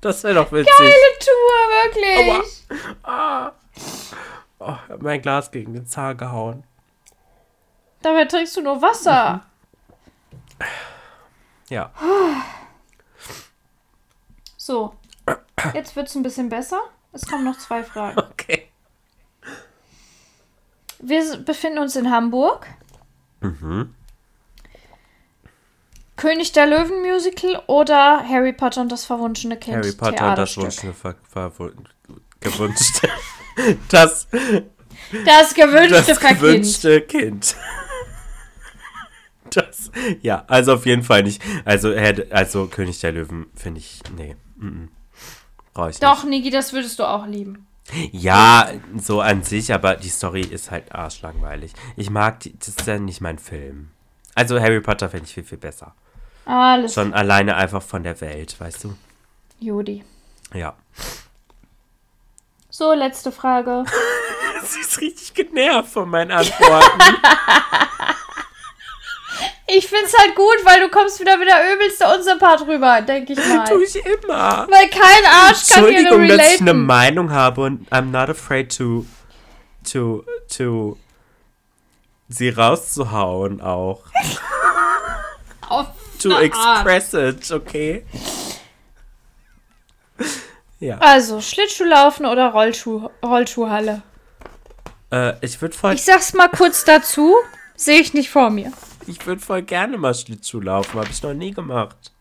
Das 0.00 0.22
wäre 0.22 0.34
doch 0.34 0.52
witzig. 0.52 0.72
Geile 0.78 0.92
Tour, 1.20 2.32
wirklich. 2.32 2.66
Ah. 3.02 3.52
Oh, 4.60 4.76
ich 4.84 4.90
hab 4.90 5.02
mein 5.02 5.20
Glas 5.22 5.50
gegen 5.50 5.72
den 5.74 5.86
Zahn 5.86 6.16
gehauen. 6.16 6.64
Dabei 8.02 8.24
trinkst 8.26 8.56
du 8.56 8.62
nur 8.62 8.80
Wasser. 8.80 9.44
Ja. 11.68 11.92
So. 14.56 14.94
Jetzt 15.74 15.96
wird 15.96 16.08
es 16.08 16.14
ein 16.14 16.22
bisschen 16.22 16.48
besser. 16.48 16.80
Es 17.12 17.26
kommen 17.26 17.44
noch 17.44 17.58
zwei 17.58 17.82
Fragen. 17.82 18.20
Okay. 18.30 18.68
Wir 21.00 21.36
befinden 21.38 21.78
uns 21.78 21.94
in 21.94 22.10
Hamburg. 22.10 22.66
Mhm. 23.40 23.94
König 26.18 26.52
der 26.52 26.66
Löwen 26.66 27.00
Musical 27.00 27.62
oder 27.66 28.22
Harry 28.28 28.52
Potter 28.52 28.82
und 28.82 28.92
das 28.92 29.06
verwunschene 29.06 29.56
Kind. 29.56 29.76
Harry 29.78 29.92
Potter 29.92 30.28
und 30.30 30.38
das 30.38 30.54
Theaterstück. 30.54 30.64
wunschene 30.64 30.92
ver 30.94 31.14
ver 31.32 31.72
gewünschte. 32.40 33.08
Das, 33.90 34.28
Das 35.24 35.52
gewünschte 35.54 35.94
das 36.06 36.18
Verkind. 36.18 36.40
gewünschte 36.40 37.00
Kind. 37.00 37.56
Das, 39.50 39.90
ja, 40.20 40.44
also 40.46 40.74
auf 40.74 40.86
jeden 40.86 41.02
Fall 41.02 41.22
nicht. 41.22 41.42
Also, 41.64 41.92
also 42.30 42.66
König 42.66 43.00
der 43.00 43.12
Löwen 43.12 43.46
finde 43.56 43.80
ich, 43.80 44.00
nee, 44.16 44.36
mm, 44.56 44.88
brauche 45.72 45.90
ich 45.90 45.98
Doch, 46.00 46.24
Niki, 46.24 46.50
das 46.50 46.72
würdest 46.72 46.98
du 46.98 47.04
auch 47.04 47.26
lieben. 47.26 47.66
nicht. 47.92 48.12
Ja, 48.12 48.68
so 49.00 49.20
an 49.22 49.42
sich, 49.42 49.72
aber 49.72 49.96
die 49.96 50.10
Story 50.10 50.42
ist 50.42 50.70
halt 50.70 50.94
arschlangweilig. 50.94 51.72
Ich 51.96 52.10
mag, 52.10 52.40
die, 52.40 52.56
das 52.58 52.68
ist 52.68 52.86
ja 52.86 52.98
nicht 52.98 53.22
mein 53.22 53.38
Film. 53.38 53.88
Also 54.34 54.60
Harry 54.60 54.80
Potter 54.80 55.08
finde 55.08 55.24
ich 55.26 55.32
viel, 55.34 55.44
viel 55.44 55.58
besser. 55.58 55.94
Alles 56.48 56.94
Schon 56.94 57.12
alleine 57.12 57.56
einfach 57.56 57.82
von 57.82 58.02
der 58.02 58.18
Welt, 58.22 58.58
weißt 58.58 58.84
du? 58.84 58.96
Judy. 59.60 60.02
Ja. 60.54 60.74
So, 62.70 62.94
letzte 62.94 63.32
Frage. 63.32 63.84
Sie 64.64 64.80
ist 64.80 64.98
richtig 64.98 65.34
genervt 65.34 65.90
von 65.90 66.08
meinen 66.08 66.30
Antworten. 66.30 67.00
ich 69.66 69.86
find's 69.86 70.18
halt 70.18 70.34
gut, 70.34 70.56
weil 70.64 70.80
du 70.80 70.88
kommst 70.88 71.20
wieder 71.20 71.36
mit 71.36 71.48
der 71.48 71.74
übelste 71.74 72.06
Unsympath 72.06 72.66
rüber, 72.66 73.02
denke 73.02 73.34
ich 73.34 73.46
mal. 73.46 73.68
Tu 73.68 73.82
ich 73.82 73.96
immer. 73.96 74.66
Weil 74.70 74.88
kein 74.88 75.24
Arsch 75.30 75.68
kann 75.68 75.86
hier 75.86 75.98
Entschuldigung, 75.98 76.38
dass 76.38 76.54
ich 76.54 76.62
eine. 76.62 76.72
Meinung 76.72 77.30
habe 77.30 77.60
und 77.60 77.92
I'm 77.92 78.06
not 78.06 78.30
afraid 78.30 78.74
to, 78.74 79.04
to, 79.92 80.24
to 80.56 80.96
sie 82.28 82.48
rauszuhauen 82.48 83.60
auch. 83.60 84.04
To 86.22 86.32
Art. 86.32 86.42
express 86.44 87.14
it, 87.14 87.50
okay? 87.52 88.04
Ja. 90.80 90.98
Also, 90.98 91.40
Schlittschuhlaufen 91.40 92.26
oder 92.26 92.50
Rollschuh, 92.50 93.08
Rollschuhhalle? 93.24 94.02
Äh, 95.10 95.34
ich 95.44 95.60
würde 95.60 95.76
voll, 95.76 95.94
Ich 95.94 96.02
sag's 96.02 96.34
mal 96.34 96.48
kurz 96.48 96.84
dazu, 96.84 97.34
sehe 97.76 98.00
ich 98.00 98.14
nicht 98.14 98.30
vor 98.30 98.50
mir. 98.50 98.72
ich 99.06 99.24
würd 99.26 99.40
voll 99.40 99.62
gerne 99.62 99.98
mal 99.98 100.14
Schlittschuh 100.14 100.60
laufen, 100.60 101.00
habe 101.00 101.08
ich 101.10 101.22
noch 101.22 101.34
nie 101.34 101.52
gemacht. 101.52 102.12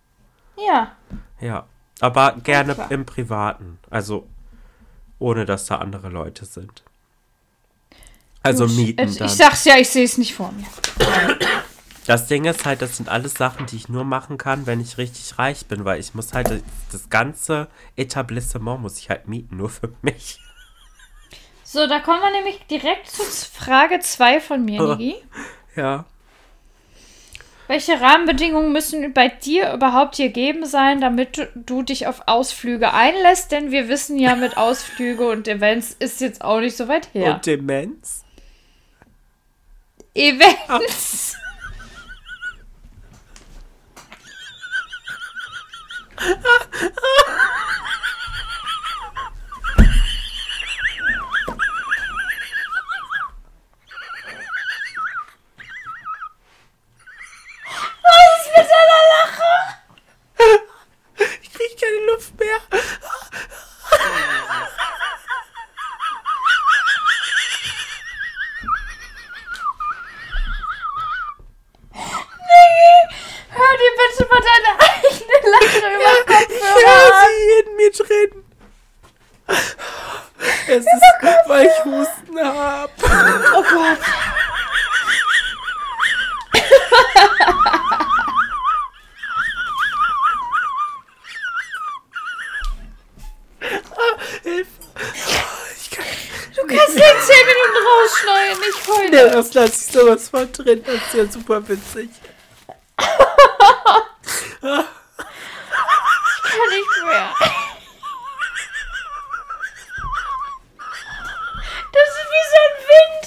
Ja. 0.57 0.95
Ja. 1.39 1.65
Aber 1.99 2.35
gerne 2.43 2.73
klar. 2.75 2.91
im 2.91 3.05
Privaten. 3.05 3.79
Also, 3.89 4.27
ohne 5.19 5.45
dass 5.45 5.65
da 5.65 5.77
andere 5.77 6.09
Leute 6.09 6.45
sind. 6.45 6.83
Also 8.43 8.65
Gut. 8.67 8.75
mieten 8.75 9.09
ich, 9.09 9.17
dann. 9.17 9.27
ich 9.27 9.33
sag's 9.33 9.65
ja, 9.65 9.77
ich 9.77 9.89
sehe 9.89 10.05
es 10.05 10.17
nicht 10.17 10.33
vor 10.33 10.51
mir. 10.51 10.65
Das 12.07 12.27
Ding 12.27 12.45
ist 12.45 12.65
halt, 12.65 12.81
das 12.81 12.97
sind 12.97 13.09
alles 13.09 13.34
Sachen, 13.34 13.65
die 13.65 13.75
ich 13.75 13.89
nur 13.89 14.05
machen 14.05 14.38
kann, 14.38 14.65
wenn 14.65 14.79
ich 14.79 14.97
richtig 14.97 15.38
reich 15.38 15.65
bin, 15.65 15.84
weil 15.85 15.99
ich 15.99 16.13
muss 16.13 16.34
halt 16.34 16.63
das- 16.91 17.09
ganze 17.09 17.67
Etablissement 17.97 18.81
muss 18.81 18.97
ich 18.97 19.09
halt 19.09 19.27
mieten, 19.27 19.57
nur 19.57 19.69
für 19.69 19.91
mich. 20.01 20.39
So, 21.63 21.85
da 21.85 21.99
kommen 21.99 22.21
wir 22.21 22.31
nämlich 22.31 22.65
direkt 22.67 23.09
zu 23.09 23.23
Frage 23.23 23.99
2 23.99 24.39
von 24.39 24.63
mir, 24.63 24.81
Oh. 24.81 24.95
Nigi. 24.95 25.15
Ja. 25.75 26.05
Welche 27.67 27.99
Rahmenbedingungen 27.99 28.71
müssen 28.71 29.13
bei 29.13 29.27
dir 29.27 29.73
überhaupt 29.73 30.15
gegeben 30.15 30.65
sein, 30.65 31.01
damit 31.01 31.38
du, 31.38 31.45
du 31.55 31.81
dich 31.84 32.07
auf 32.07 32.21
Ausflüge 32.25 32.93
einlässt? 32.93 33.51
Denn 33.51 33.71
wir 33.71 33.89
wissen 33.89 34.17
ja, 34.17 34.38
mit 34.38 34.55
Ausflüge 34.57 35.27
und 35.27 35.49
Events 35.49 35.93
ist 35.99 36.21
jetzt 36.21 36.41
auch 36.41 36.61
nicht 36.61 36.77
so 36.77 36.88
weit 36.88 37.13
her. 37.13 37.34
Und 37.35 37.45
Demenz? 37.45 38.23
Events. 40.13 40.57
Was 40.69 40.81
ist 40.95 41.35
mit 41.35 41.38
deiner 41.38 41.38
Lache? 45.05 45.15
Ich 45.15 45.25
krieg 45.25 45.35
keine 45.35 45.65
Luft 45.65 46.06
mehr. 46.06 46.06
Hör 73.49 73.77
dir 73.77 73.91
bitte 73.98 74.26
mal 74.30 74.41
deine 74.41 74.86
Lache 75.51 75.87
über 75.95 76.13
Ich 76.19 76.25
Kopfhörer 76.25 76.75
höre 76.75 77.13
an. 77.13 77.27
sie 77.27 77.59
in 77.59 77.67
mir 77.75 77.91
drin. 77.91 78.31
Es 80.67 80.83
ist, 80.85 81.05
weil 81.47 81.65
ich 81.67 81.79
Husten 81.85 82.37
hab. 82.43 82.91
Oh 83.55 83.63
Gott. 83.63 83.99
Hilfe. 94.43 94.69
Ich 95.79 95.89
kann 95.91 96.05
Du 96.55 96.61
kannst 96.67 96.95
nicht 96.95 97.25
10 97.25 97.35
Minuten 97.45 97.77
rausschneiden, 97.87 98.63
ich 98.69 98.87
heule. 98.87 99.17
Ja, 99.17 99.25
das 99.33 99.53
lasse 99.53 99.73
ich 99.73 99.85
sowas 99.93 100.29
von 100.29 100.51
drin. 100.51 100.83
Das 100.85 100.95
ist 100.95 101.13
ja 101.13 101.25
super 101.31 101.67
witzig. 101.67 102.09
kann 106.49 106.69
nicht 106.69 107.05
mehr. 107.05 107.35
Das 111.93 112.07
ist 112.09 112.29
wie 112.33 112.45
so 112.51 112.59
ein 112.67 112.75
Wind, 112.91 113.25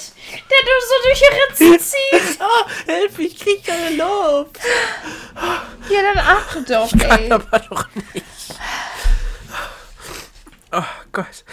der 0.49 0.61
du 0.65 0.73
so 0.87 0.95
durch 1.03 1.19
die 1.19 1.65
Ritze 1.71 1.83
zieht. 1.85 2.41
Ah, 2.41 2.65
Hilfe, 2.87 3.21
ich 3.21 3.37
krieg 3.39 3.63
keine 3.63 3.91
Luft. 3.95 4.57
Ja, 5.89 6.01
dann 6.01 6.17
achte 6.17 6.63
doch, 6.63 6.89
Kann 6.91 7.19
ey. 7.19 7.31
aber 7.31 7.59
doch 7.59 7.85
nicht. 8.13 8.25
Oh 10.71 10.83
Gott. 11.11 11.43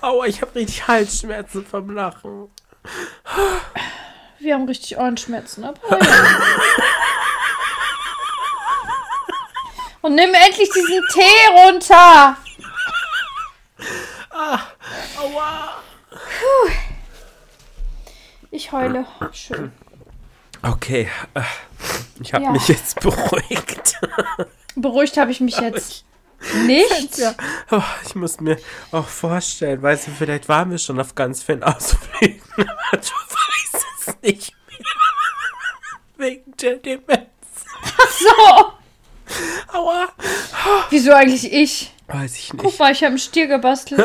Aua, 0.00 0.26
ich 0.26 0.40
habe 0.42 0.54
richtig 0.54 0.86
Halsschmerzen 0.88 1.64
vom 1.64 1.90
Lachen. 1.90 2.50
Wir 4.42 4.54
haben 4.54 4.66
richtig 4.66 4.98
Ohrenschmerzen, 4.98 5.62
aber 5.64 5.78
ja. 5.88 5.98
Und 10.00 10.16
nimm 10.16 10.34
endlich 10.34 10.68
diesen 10.70 11.00
Tee 11.12 11.46
runter. 11.64 12.36
Aua. 14.30 15.74
Ich 18.50 18.72
heule. 18.72 19.06
Schön. 19.32 19.70
Okay, 20.62 21.08
äh, 21.34 21.42
ich 22.20 22.34
habe 22.34 22.44
Ja. 22.44 22.50
mich 22.50 22.66
jetzt 22.66 22.98
beruhigt. 23.00 24.00
Beruhigt 24.74 25.16
habe 25.18 25.30
ich 25.30 25.40
mich 25.40 25.56
jetzt 25.58 26.04
nicht. 26.64 27.18
Ja, 27.18 27.34
oh, 27.70 27.82
ich 28.04 28.14
muss 28.16 28.40
mir 28.40 28.58
auch 28.90 29.06
vorstellen, 29.06 29.80
weißt 29.82 30.08
du, 30.08 30.10
vielleicht 30.10 30.48
waren 30.48 30.70
wir 30.72 30.78
schon 30.78 30.98
auf 30.98 31.14
ganz 31.14 31.42
vielen 31.42 31.62
Ausflügen, 31.62 32.42
aber 32.56 32.66
du 32.92 32.96
weißt 32.98 33.86
es 33.98 34.06
nicht 34.22 34.52
mehr. 34.68 34.78
Wegen 36.16 36.56
der 36.56 36.76
Demenz. 36.76 37.28
So. 38.20 38.72
Aua. 39.72 40.08
Wieso 40.90 41.12
eigentlich 41.12 41.52
ich? 41.52 41.92
Weiß 42.06 42.36
ich 42.36 42.50
Guck 42.50 42.64
nicht. 42.64 42.78
mal, 42.78 42.92
ich 42.92 42.98
habe 42.98 43.08
einen 43.10 43.18
Stier 43.18 43.46
gebastelt. 43.46 44.02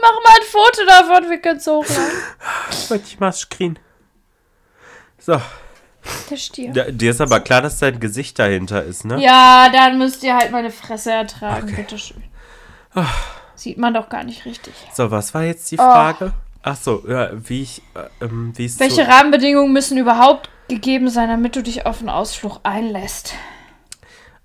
Mach 0.00 0.12
mal 0.24 0.34
ein 0.36 0.46
Foto 0.50 0.84
davon, 0.86 1.30
wir 1.30 1.38
können 1.40 1.58
es 1.58 1.66
hochladen. 1.66 2.12
Warte, 2.88 3.04
ich 3.06 3.20
mach 3.20 3.32
Screen. 3.32 3.78
So, 5.18 5.40
Der 6.28 6.36
Stier. 6.36 6.72
ja, 6.72 6.90
dir 6.90 7.12
ist 7.12 7.20
aber 7.20 7.38
klar, 7.40 7.62
dass 7.62 7.78
dein 7.78 8.00
Gesicht 8.00 8.38
dahinter 8.38 8.82
ist, 8.82 9.04
ne? 9.04 9.22
Ja, 9.22 9.68
dann 9.72 9.98
müsst 9.98 10.24
ihr 10.24 10.34
halt 10.36 10.50
meine 10.50 10.70
Fresse 10.70 11.12
ertragen, 11.12 11.68
Okay. 11.68 11.76
bitteschön. 11.82 12.22
Sieht 13.62 13.78
man 13.78 13.94
doch 13.94 14.08
gar 14.08 14.24
nicht 14.24 14.44
richtig. 14.44 14.74
So, 14.92 15.12
was 15.12 15.34
war 15.34 15.44
jetzt 15.44 15.70
die 15.70 15.76
Oh. 15.76 15.82
Frage? 15.82 16.32
Ach 16.64 16.76
so, 16.76 17.04
ja, 17.08 17.30
wie 17.48 17.62
ich, 17.62 17.80
äh, 17.94 18.24
ähm, 18.24 18.52
wie 18.56 18.64
es 18.64 18.80
Welche 18.80 19.04
so, 19.04 19.10
Rahmenbedingungen 19.10 19.72
müssen 19.72 19.98
überhaupt 19.98 20.50
gegeben 20.68 21.08
sein, 21.10 21.28
damit 21.28 21.54
du 21.54 21.62
dich 21.62 21.86
auf 21.86 22.00
einen 22.00 22.08
Ausflug 22.08 22.58
einlässt? 22.64 23.34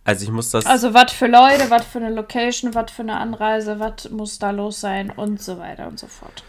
Also 0.03 0.23
ich 0.23 0.31
muss 0.31 0.51
das, 0.51 0.67
Also, 0.67 0.93
was 0.93 1.11
für 1.11 1.25
Leute, 1.27 1.69
was 1.71 1.83
für 1.85 1.97
eine 1.97 2.11
Location, 2.11 2.75
was 2.75 2.91
für 2.91 3.01
eine 3.01 3.17
Anreise, 3.19 3.79
was 3.79 4.09
muss 4.11 4.37
da 4.37 4.51
los 4.51 4.79
sein 4.79 5.09
und 5.09 5.41
so 5.41 5.57
weiter 5.57 5.87
und 5.87 5.99
so 5.99 6.05
fort. 6.07 6.43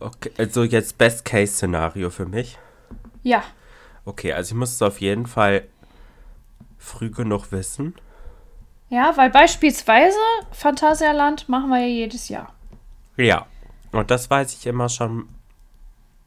okay, 0.00 0.32
also 0.36 0.64
jetzt 0.64 0.98
Best-Case-Szenario 0.98 2.10
für 2.10 2.26
mich. 2.26 2.58
Ja, 3.22 3.42
Okay, 4.06 4.32
also 4.32 4.52
ich 4.54 4.58
muss 4.58 4.72
es 4.72 4.82
auf 4.82 5.00
jeden 5.00 5.26
Fall 5.26 5.62
früh 6.78 7.10
genug 7.10 7.52
wissen. 7.52 7.94
Ja, 8.90 9.16
weil 9.16 9.30
beispielsweise 9.30 10.18
Phantasialand 10.52 11.48
machen 11.48 11.70
wir 11.70 11.78
ja 11.80 11.86
jedes 11.86 12.28
Jahr. 12.28 12.52
Ja, 13.16 13.46
und 13.92 14.10
das 14.10 14.28
weiß 14.28 14.52
ich 14.54 14.66
immer 14.66 14.88
schon 14.88 15.28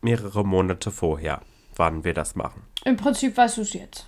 mehrere 0.01 0.43
Monate 0.43 0.91
vorher, 0.91 1.41
wann 1.75 2.03
wir 2.03 2.13
das 2.13 2.35
machen. 2.35 2.63
Im 2.83 2.97
Prinzip 2.97 3.37
weißt 3.37 3.57
du 3.57 3.61
es 3.61 3.73
jetzt. 3.73 4.07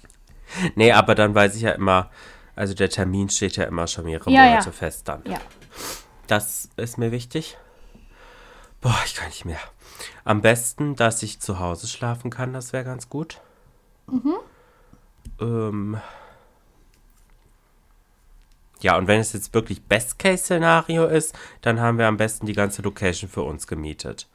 Nee, 0.76 0.92
aber 0.92 1.16
dann 1.16 1.34
weiß 1.34 1.56
ich 1.56 1.62
ja 1.64 1.72
immer, 1.72 2.10
also 2.56 2.74
der 2.74 2.90
Termin 2.90 3.30
steht 3.30 3.56
ja 3.58 3.66
immer 3.66 3.88
schon 3.88 4.06
mehrere 4.06 4.32
Ja, 4.32 4.44
Monate 4.46 4.66
ja. 4.68 4.72
fest 4.72 5.08
dann. 5.08 5.22
Ja. 5.26 5.40
Das 6.28 6.70
ist 6.76 6.98
mir 6.98 7.12
wichtig. 7.12 7.58
Boah, 8.82 8.96
ich 9.06 9.16
kann 9.16 9.28
nicht 9.30 9.46
mehr. 9.46 9.60
Am 10.24 10.42
besten, 10.42 10.96
dass 10.96 11.24
ich 11.24 11.40
zu 11.40 11.60
Hause 11.60 11.88
schlafen 11.88 12.30
kann, 12.30 12.54
das 12.54 12.74
wäre 12.74 12.84
ganz 12.84 13.10
gut. 13.10 13.42
Ähm. 15.40 15.98
Ja, 18.86 19.00
und 19.00 19.08
wenn 19.08 19.20
es 19.20 19.34
jetzt 19.34 19.52
wirklich 19.56 19.82
Best-Case-Szenario 19.82 21.08
ist, 21.08 21.36
dann 21.62 21.80
haben 21.80 21.98
wir 21.98 22.06
am 22.06 22.18
besten 22.18 22.46
die 22.46 22.54
ganze 22.54 22.84
Location 22.84 23.28
für 23.28 23.42
uns 23.42 23.66
gemietet. 23.66 24.28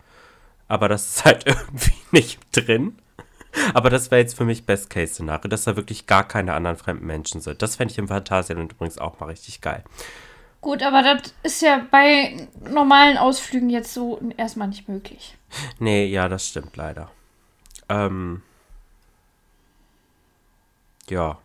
Aber 0.66 0.88
das 0.88 1.06
ist 1.06 1.24
halt 1.24 1.46
irgendwie 1.46 1.92
nicht 2.10 2.40
drin. 2.50 2.98
Aber 3.74 3.90
das 3.90 4.10
wäre 4.10 4.20
jetzt 4.20 4.36
für 4.36 4.44
mich 4.44 4.66
Best-Case-Szenario, 4.66 5.48
dass 5.48 5.62
da 5.62 5.76
wirklich 5.76 6.08
gar 6.08 6.26
keine 6.26 6.54
anderen 6.54 6.76
fremden 6.76 7.06
Menschen 7.06 7.40
sind. 7.40 7.62
Das 7.62 7.76
fände 7.76 7.92
ich 7.92 7.98
im 7.98 8.08
Phantasialand 8.08 8.72
übrigens 8.72 8.98
auch 8.98 9.20
mal 9.20 9.26
richtig 9.26 9.60
geil. 9.60 9.84
Gut, 10.60 10.82
aber 10.82 11.04
das 11.04 11.32
ist 11.44 11.62
ja 11.62 11.86
bei 11.88 12.48
normalen 12.68 13.18
Ausflügen 13.18 13.70
jetzt 13.70 13.94
so 13.94 14.20
erstmal 14.36 14.66
nicht 14.66 14.88
möglich. 14.88 15.38
Nee, 15.78 16.06
ja, 16.06 16.28
das 16.28 16.48
stimmt 16.48 16.76
leider. 16.76 17.08
Ähm. 17.88 18.42
Ja. 21.08 21.38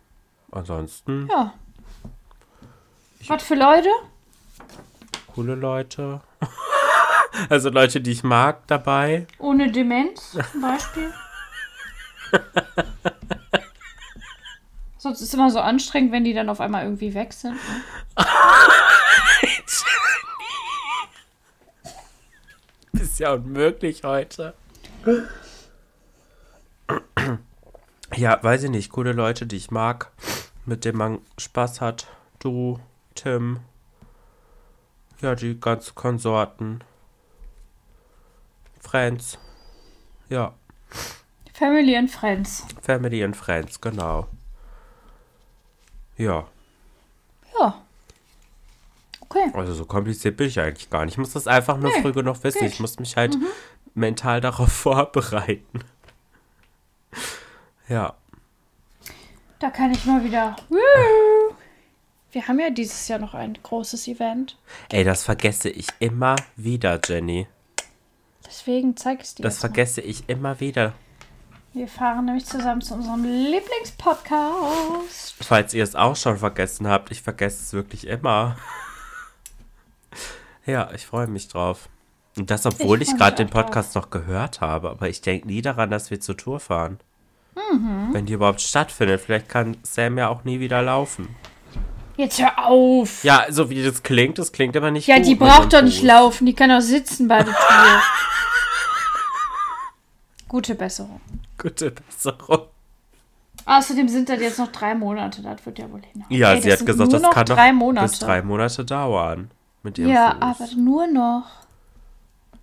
Ansonsten 0.49 1.27
Ja. 1.29 1.53
Was 3.27 3.43
für 3.43 3.55
Leute? 3.55 3.89
coole 5.35 5.55
Leute. 5.55 6.21
also 7.49 7.69
Leute, 7.69 7.99
die 7.99 8.11
ich 8.11 8.23
mag 8.23 8.65
dabei. 8.67 9.27
Ohne 9.37 9.69
Demenz 9.69 10.31
zum 10.51 10.61
Beispiel. 10.61 11.13
Sonst 14.97 15.21
ist 15.21 15.27
es 15.27 15.33
immer 15.33 15.51
so 15.51 15.59
anstrengend, 15.59 16.13
wenn 16.13 16.23
die 16.23 16.33
dann 16.33 16.47
auf 16.49 16.61
einmal 16.61 16.83
irgendwie 16.83 17.13
weg 17.13 17.33
sind. 17.33 17.53
Ne? 17.53 17.59
Ist 22.93 23.19
ja 23.19 23.33
unmöglich 23.33 24.03
heute. 24.03 24.53
Ja, 28.15 28.41
weiß 28.41 28.63
ich 28.63 28.69
nicht. 28.71 28.89
Coole 28.91 29.11
Leute, 29.11 29.45
die 29.45 29.57
ich 29.57 29.69
mag, 29.69 30.11
mit 30.65 30.85
denen 30.85 30.97
man 30.97 31.19
Spaß 31.37 31.81
hat. 31.81 32.07
Du, 32.39 32.79
Tim. 33.15 33.59
Ja, 35.21 35.33
die 35.35 35.59
ganzen 35.59 35.95
Konsorten. 35.95 36.83
Friends. 38.81 39.37
Ja, 40.29 40.53
Family 41.53 41.95
and 41.95 42.11
Friends. 42.11 42.65
Family 42.81 43.23
and 43.23 43.35
Friends, 43.35 43.79
genau. 43.79 44.27
Ja, 46.17 46.45
Ja. 47.59 47.81
Okay. 49.21 49.51
also 49.53 49.73
so 49.73 49.85
kompliziert 49.85 50.37
bin 50.37 50.47
ich 50.47 50.59
eigentlich 50.59 50.89
gar 50.89 51.03
nicht. 51.05 51.13
Ich 51.15 51.17
muss 51.17 51.33
das 51.33 51.47
einfach 51.47 51.77
nur 51.77 51.91
Nee, 51.91 52.01
früh 52.01 52.11
genug 52.13 52.43
wissen. 52.43 52.59
geht. 52.59 52.73
Ich 52.73 52.79
muss 52.79 52.99
mich 52.99 53.15
halt 53.17 53.37
mental 53.93 54.39
darauf 54.41 54.71
vorbereiten. 54.71 55.79
Ja. 57.89 58.13
Da 59.59 59.69
kann 59.71 59.91
ich 59.91 60.05
mal 60.05 60.23
wieder. 60.23 60.55
Wir 62.35 62.47
haben 62.49 62.59
ja 62.59 62.69
dieses 62.69 63.07
Jahr 63.07 63.19
noch 63.19 63.33
ein 63.33 63.57
großes 63.63 64.09
Event. 64.09 64.57
Ey, 64.91 65.05
das 65.05 65.23
vergesse 65.23 65.69
ich 65.69 65.87
immer 65.99 66.35
wieder, 66.57 66.99
Jenny. 67.07 67.47
Deswegen 68.45 68.97
zeig 68.97 69.21
ich 69.21 69.27
es 69.27 69.35
dir. 69.35 69.43
Das 69.43 69.53
jetzt 69.53 69.63
mal. 69.63 69.69
vergesse 69.69 70.01
ich 70.01 70.27
immer 70.27 70.59
wieder. 70.59 70.91
Wir 71.71 71.87
fahren 71.87 72.25
nämlich 72.25 72.45
zusammen 72.45 72.81
zu 72.81 72.95
unserem 72.95 73.23
Lieblingspodcast. 73.23 75.35
Falls 75.45 75.73
ihr 75.73 75.85
es 75.85 75.95
auch 75.95 76.17
schon 76.17 76.37
vergessen 76.37 76.89
habt, 76.89 77.09
ich 77.09 77.21
vergesse 77.21 77.63
es 77.63 77.71
wirklich 77.73 78.05
immer. 78.05 78.57
Ja, 80.65 80.91
ich 80.93 81.05
freue 81.05 81.27
mich 81.27 81.47
drauf. 81.47 81.87
Und 82.35 82.49
das, 82.49 82.65
obwohl 82.65 83.01
Ich 83.01 83.11
ich, 83.11 83.17
gerade 83.17 83.35
den 83.37 83.47
auch 83.47 83.51
drauf. 83.53 83.65
Podcast 83.65 83.95
noch 83.95 84.09
gehört 84.09 84.59
habe. 84.61 84.89
Aber 84.89 85.07
ich 85.07 85.21
denke 85.21 85.47
nie 85.47 85.61
daran, 85.61 85.91
dass 85.91 86.09
wir 86.09 86.19
zur 86.19 86.35
Tour 86.35 86.59
fahren. 86.59 86.99
Mhm. 87.71 88.09
Wenn 88.13 88.25
die 88.25 88.33
überhaupt 88.33 88.61
stattfindet. 88.61 89.21
Vielleicht 89.21 89.47
kann 89.47 89.77
Sam 89.83 90.17
ja 90.17 90.27
auch 90.27 90.43
nie 90.43 90.59
wieder 90.59 90.81
laufen. 90.81 91.35
Jetzt 92.17 92.39
hör 92.41 92.65
auf. 92.65 93.23
Ja, 93.23 93.45
so 93.49 93.69
wie 93.69 93.83
das 93.83 94.01
klingt, 94.03 94.37
das 94.37 94.51
klingt 94.51 94.75
aber 94.77 94.89
nicht 94.91 95.07
Ja, 95.07 95.19
die 95.19 95.35
braucht 95.35 95.73
doch 95.73 95.81
nicht 95.81 96.01
laufen. 96.01 96.45
Die 96.45 96.53
kann 96.53 96.69
doch 96.69 96.81
sitzen 96.81 97.27
bei 97.27 97.43
der 97.43 97.53
Tür. 97.53 98.01
Gute 100.47 100.75
Besserung. 100.75 101.21
Gute 101.57 101.91
Besserung. 101.91 102.67
Außerdem 103.65 104.07
sind 104.07 104.29
das 104.29 104.39
jetzt 104.39 104.59
noch 104.59 104.71
drei 104.71 104.93
Monate. 104.93 105.41
Das 105.41 105.65
wird 105.65 105.79
ja 105.79 105.91
wohl 105.91 106.01
hin. 106.13 106.23
Ja, 106.29 106.53
Ey, 106.53 106.61
sie 106.61 106.69
das 106.69 106.79
hat 106.79 106.85
gesagt, 106.85 107.13
das 107.13 107.21
kann 107.31 107.45
drei 107.45 107.71
noch 107.71 107.79
Monate. 107.79 108.07
bis 108.09 108.19
drei 108.19 108.41
Monate 108.41 108.85
dauern. 108.85 109.49
Mit 109.81 109.97
ihrem 109.97 110.11
Ja, 110.11 110.31
Fuß. 110.31 110.41
aber 110.41 110.75
nur 110.79 111.07
noch. 111.07 111.45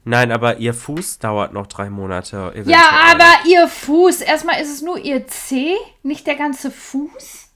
Nein, 0.04 0.32
aber 0.32 0.56
ihr 0.58 0.74
Fuß 0.74 1.18
dauert 1.18 1.52
noch 1.52 1.66
drei 1.66 1.90
Monate. 1.90 2.50
Eventuell. 2.52 2.70
Ja, 2.70 2.84
aber 3.12 3.48
ihr 3.48 3.68
Fuß. 3.68 4.20
Erstmal 4.20 4.60
ist 4.60 4.72
es 4.72 4.82
nur 4.82 4.98
ihr 4.98 5.26
Zeh, 5.26 5.76
nicht 6.02 6.26
der 6.26 6.36
ganze 6.36 6.70
Fuß. 6.70 7.48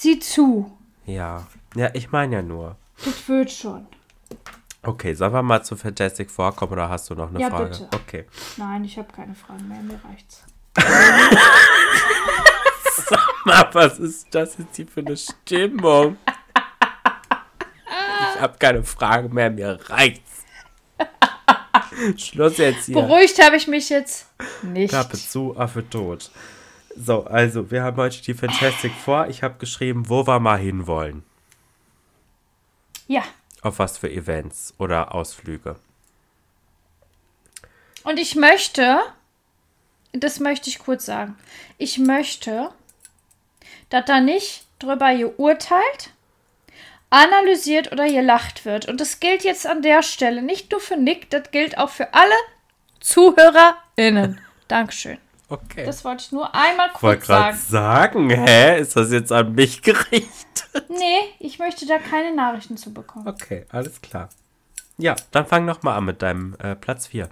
Sieh 0.00 0.20
zu. 0.20 0.70
Ja. 1.06 1.44
Ja, 1.74 1.90
ich 1.92 2.12
meine 2.12 2.36
ja 2.36 2.42
nur. 2.42 2.76
Das 3.04 3.28
wird 3.28 3.50
schon. 3.50 3.84
Okay, 4.82 5.12
sollen 5.14 5.32
wir 5.32 5.42
mal 5.42 5.64
zu 5.64 5.74
Fantastic 5.74 6.30
vorkommen 6.30 6.70
oder 6.74 6.88
hast 6.88 7.10
du 7.10 7.16
noch 7.16 7.30
eine 7.30 7.40
Ja, 7.40 7.50
Frage? 7.50 7.70
bitte. 7.70 7.88
Okay. 7.92 8.26
Nein, 8.58 8.84
ich 8.84 8.96
habe 8.96 9.12
keine 9.12 9.34
Fragen 9.34 9.66
mehr. 9.66 9.80
Mir 9.82 9.98
reicht's. 10.08 10.44
Na, 13.44 13.68
was 13.72 13.98
ist 13.98 14.28
das 14.32 14.56
jetzt 14.58 14.76
hier 14.76 14.86
für 14.86 15.00
eine 15.00 15.16
Stimmung? 15.16 16.16
Ich 18.34 18.40
habe 18.40 18.56
keine 18.56 18.84
Fragen 18.84 19.34
mehr, 19.34 19.50
mir 19.50 19.80
reicht's. 19.88 20.44
Schluss 22.16 22.58
jetzt 22.58 22.84
hier. 22.86 22.94
Beruhigt 22.94 23.42
habe 23.44 23.56
ich 23.56 23.66
mich 23.66 23.88
jetzt 23.88 24.28
nicht. 24.62 24.90
Klappe 24.90 25.16
zu, 25.18 25.56
Affe 25.58 25.90
tot. 25.90 26.30
So, 27.00 27.24
also, 27.24 27.70
wir 27.70 27.84
haben 27.84 27.96
heute 27.96 28.20
die 28.22 28.34
Fantastic 28.34 28.92
vor. 28.92 29.28
Ich 29.28 29.44
habe 29.44 29.58
geschrieben, 29.58 30.08
wo 30.08 30.26
wir 30.26 30.40
mal 30.40 30.58
hinwollen. 30.58 31.22
Ja. 33.06 33.22
Auf 33.62 33.78
was 33.78 33.98
für 33.98 34.10
Events 34.10 34.74
oder 34.78 35.14
Ausflüge. 35.14 35.76
Und 38.02 38.18
ich 38.18 38.34
möchte, 38.34 38.98
das 40.12 40.40
möchte 40.40 40.70
ich 40.70 40.80
kurz 40.80 41.06
sagen, 41.06 41.36
ich 41.78 41.98
möchte, 41.98 42.70
dass 43.90 44.04
da 44.06 44.20
nicht 44.20 44.66
drüber 44.80 45.14
geurteilt, 45.14 46.12
analysiert 47.10 47.92
oder 47.92 48.08
gelacht 48.08 48.64
wird. 48.64 48.88
Und 48.88 49.00
das 49.00 49.20
gilt 49.20 49.44
jetzt 49.44 49.68
an 49.68 49.82
der 49.82 50.02
Stelle 50.02 50.42
nicht 50.42 50.72
nur 50.72 50.80
für 50.80 50.96
Nick, 50.96 51.30
das 51.30 51.52
gilt 51.52 51.78
auch 51.78 51.90
für 51.90 52.12
alle 52.12 52.34
ZuhörerInnen. 52.98 54.40
Dankeschön. 54.66 55.18
Okay. 55.50 55.86
Das 55.86 56.04
wollte 56.04 56.24
ich 56.24 56.32
nur 56.32 56.54
einmal 56.54 56.90
ich 56.94 57.02
wollte 57.02 57.18
kurz 57.20 57.26
gerade 57.28 57.56
sagen. 57.56 58.28
sagen, 58.28 58.30
hä? 58.30 58.80
Ist 58.80 58.96
das 58.96 59.10
jetzt 59.10 59.32
an 59.32 59.54
mich 59.54 59.80
gerichtet? 59.82 60.84
Nee, 60.88 61.20
ich 61.38 61.58
möchte 61.58 61.86
da 61.86 61.98
keine 61.98 62.34
Nachrichten 62.34 62.76
zu 62.76 62.92
bekommen. 62.92 63.26
Okay, 63.26 63.64
alles 63.70 64.00
klar. 64.02 64.28
Ja, 64.98 65.16
dann 65.30 65.46
fang 65.46 65.64
noch 65.64 65.82
mal 65.82 65.96
an 65.96 66.04
mit 66.04 66.20
deinem 66.22 66.54
äh, 66.58 66.74
Platz 66.74 67.06
4. 67.06 67.28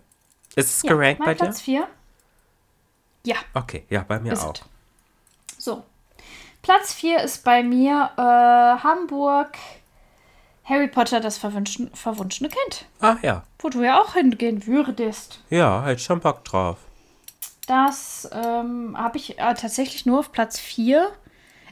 Ist 0.55 0.77
es 0.77 0.83
Ja, 0.83 0.93
gerankt 0.95 1.19
mein 1.21 1.27
bei 1.27 1.35
dir? 1.35 1.39
Platz 1.45 1.61
4. 1.61 1.87
Ja. 3.25 3.37
Okay, 3.55 3.85
ja, 3.91 4.05
bei 4.07 4.19
mir 4.21 4.33
Ist 4.33 4.45
auch. 4.45 4.55
es. 4.55 5.65
So. 5.65 5.85
Platz 6.63 6.95
4 6.95 7.21
ist 7.23 7.45
bei 7.45 7.63
mir 7.63 8.11
äh, 8.17 8.83
Hamburg. 8.83 9.57
Harry 10.65 10.89
Potter, 10.89 11.21
das 11.21 11.39
verwunschene, 11.39 12.49
Kind. 12.49 12.87
Ah 13.01 13.17
ja. 13.23 13.43
Wo 13.61 13.69
du 13.69 13.83
ja 13.85 14.01
auch 14.01 14.15
hingehen 14.15 14.67
würdest. 14.67 15.41
Ja, 15.51 15.85
hätte 15.85 16.01
schon 16.03 16.19
Bock 16.21 16.45
drauf. 16.45 16.79
Das 17.67 18.29
ähm, 18.33 18.97
habe 18.97 19.19
ich 19.19 19.39
äh, 19.39 19.55
tatsächlich 19.55 20.07
nur 20.07 20.21
auf 20.21 20.33
Platz 20.33 20.59
4. 20.59 21.11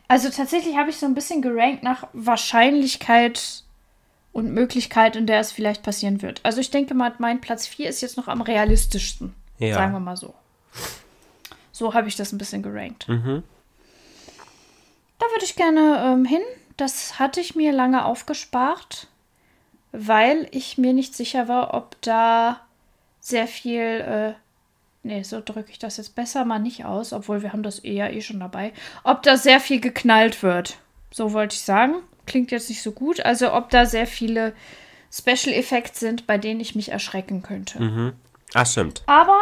Also 0.09 0.29
tatsächlich 0.29 0.77
habe 0.77 0.91
ich 0.91 0.97
so 0.97 1.07
ein 1.07 1.15
bisschen 1.15 1.41
gerankt 1.41 1.83
nach 1.83 2.09
Wahrscheinlichkeit 2.13 3.63
und 4.33 4.53
Möglichkeit, 4.53 5.17
in 5.17 5.27
der 5.27 5.41
es 5.41 5.53
vielleicht 5.53 5.83
passieren 5.83 6.21
wird. 6.21 6.41
Also 6.43 6.61
ich 6.61 6.71
denke 6.71 6.95
mal, 6.95 7.13
mein 7.19 7.41
Platz 7.41 7.67
4 7.67 7.89
ist 7.89 8.01
jetzt 8.01 8.17
noch 8.17 8.29
am 8.29 8.43
realistischsten. 8.43 9.35
Ja. 9.59 9.75
Sagen 9.75 9.93
wir 9.93 10.01
mal 10.01 10.17
so. 10.17 10.35
So 11.71 11.95
habe 11.95 12.09
ich 12.09 12.17
das 12.17 12.33
ein 12.33 12.39
bisschen 12.39 12.63
gerankt. 12.63 13.09
Mhm. 13.09 13.45
Da 15.19 15.27
würde 15.27 15.45
ich 15.45 15.57
gerne 15.57 16.03
ähm, 16.05 16.25
hin. 16.25 16.43
Das 16.77 17.21
hatte 17.21 17.41
ich 17.41 17.55
mir 17.55 17.73
lange 17.73 18.05
aufgespart, 18.05 19.07
weil 19.93 20.49
ich 20.51 20.77
mir 20.77 20.93
nicht 20.93 21.15
sicher 21.15 21.47
war, 21.47 21.73
ob 21.73 22.01
da 22.03 22.61
sehr 23.21 23.47
viel. 23.47 23.81
Äh, 24.37 24.44
nee, 25.05 25.23
so 25.23 25.41
drücke 25.45 25.71
ich 25.71 25.79
das 25.79 25.97
jetzt 25.97 26.15
besser 26.15 26.45
mal 26.45 26.59
nicht 26.59 26.85
aus, 26.85 27.13
obwohl 27.13 27.43
wir 27.43 27.53
haben 27.53 27.63
das 27.63 27.79
eher 27.79 28.13
eh 28.13 28.21
schon 28.21 28.41
dabei. 28.41 28.73
Ob 29.03 29.23
da 29.23 29.37
sehr 29.37 29.61
viel 29.61 29.81
geknallt 29.81 30.43
wird. 30.43 30.79
So 31.11 31.33
wollte 31.33 31.55
ich 31.55 31.63
sagen. 31.63 31.95
Klingt 32.27 32.51
jetzt 32.51 32.69
nicht 32.69 32.83
so 32.83 32.93
gut. 32.93 33.21
Also 33.21 33.53
ob 33.53 33.71
da 33.71 33.87
sehr 33.87 34.07
viele 34.07 34.55
Special 35.13 35.55
Effects 35.55 36.01
sind, 36.01 36.27
bei 36.27 36.39
denen 36.39 36.61
ich 36.61 36.75
mich 36.75 36.91
erschrecken 36.91 37.43
könnte. 37.43 38.15
Ah, 38.55 38.65
stimmt. 38.65 39.03
Aber 39.07 39.39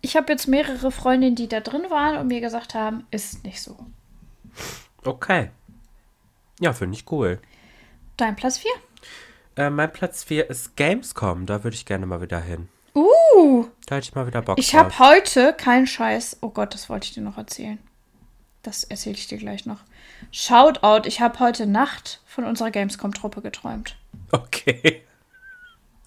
ich 0.00 0.16
habe 0.16 0.32
jetzt 0.32 0.48
mehrere 0.48 0.90
Freundinnen, 0.90 1.36
die 1.36 1.48
da 1.48 1.60
drin 1.60 1.90
waren 1.90 2.16
und 2.16 2.26
mir 2.26 2.40
gesagt 2.40 2.74
haben, 2.74 3.06
ist 3.10 3.44
nicht 3.44 3.62
so. 3.62 3.76
Okay. 5.04 5.50
Ja, 6.60 6.72
finde 6.72 6.96
ich 6.96 7.10
cool. 7.10 7.40
Dein 8.16 8.36
Platz 8.36 8.58
4? 8.58 8.70
Äh, 9.56 9.70
mein 9.70 9.92
Platz 9.92 10.24
4 10.24 10.48
ist 10.50 10.76
Gamescom. 10.76 11.46
Da 11.46 11.64
würde 11.64 11.74
ich 11.74 11.86
gerne 11.86 12.06
mal 12.06 12.20
wieder 12.20 12.40
hin. 12.40 12.68
Uh, 12.94 13.66
Da 13.86 13.96
hätte 13.96 14.08
ich 14.08 14.14
mal 14.14 14.26
wieder 14.26 14.42
Bock 14.42 14.58
ich 14.58 14.74
habe 14.74 14.98
heute 14.98 15.54
keinen 15.54 15.86
Scheiß. 15.86 16.38
Oh 16.42 16.50
Gott, 16.50 16.74
das 16.74 16.88
wollte 16.88 17.06
ich 17.06 17.14
dir 17.14 17.22
noch 17.22 17.38
erzählen. 17.38 17.78
Das 18.62 18.84
erzähle 18.84 19.16
ich 19.16 19.26
dir 19.26 19.38
gleich 19.38 19.66
noch. 19.66 19.78
Shoutout, 20.30 21.06
ich 21.08 21.20
habe 21.20 21.40
heute 21.40 21.66
Nacht 21.66 22.20
von 22.26 22.44
unserer 22.44 22.70
Gamescom-Truppe 22.70 23.40
geträumt. 23.40 23.96
Okay. 24.30 25.02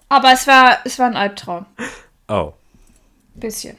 Aber 0.10 0.32
es 0.32 0.48
war, 0.48 0.78
es 0.86 1.00
war 1.00 1.08
ein 1.08 1.18
Albtraum. 1.18 1.66
Oh. 2.28 2.54
Bisschen. 3.34 3.78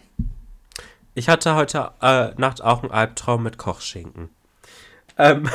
Ich 1.14 1.28
hatte 1.28 1.54
heute 1.54 1.92
äh, 2.02 2.32
Nacht 2.36 2.62
auch 2.62 2.82
einen 2.82 2.92
Albtraum 2.92 3.42
mit 3.42 3.56
Kochschinken. 3.56 4.28
Ähm, 5.16 5.48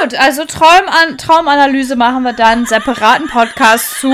Gut, 0.00 0.14
also 0.14 0.44
Trauman 0.44 1.18
Traumanalyse 1.18 1.96
machen 1.96 2.22
wir 2.22 2.32
dann 2.32 2.58
einen 2.58 2.66
separaten 2.66 3.28
Podcast 3.28 4.00
zu. 4.00 4.12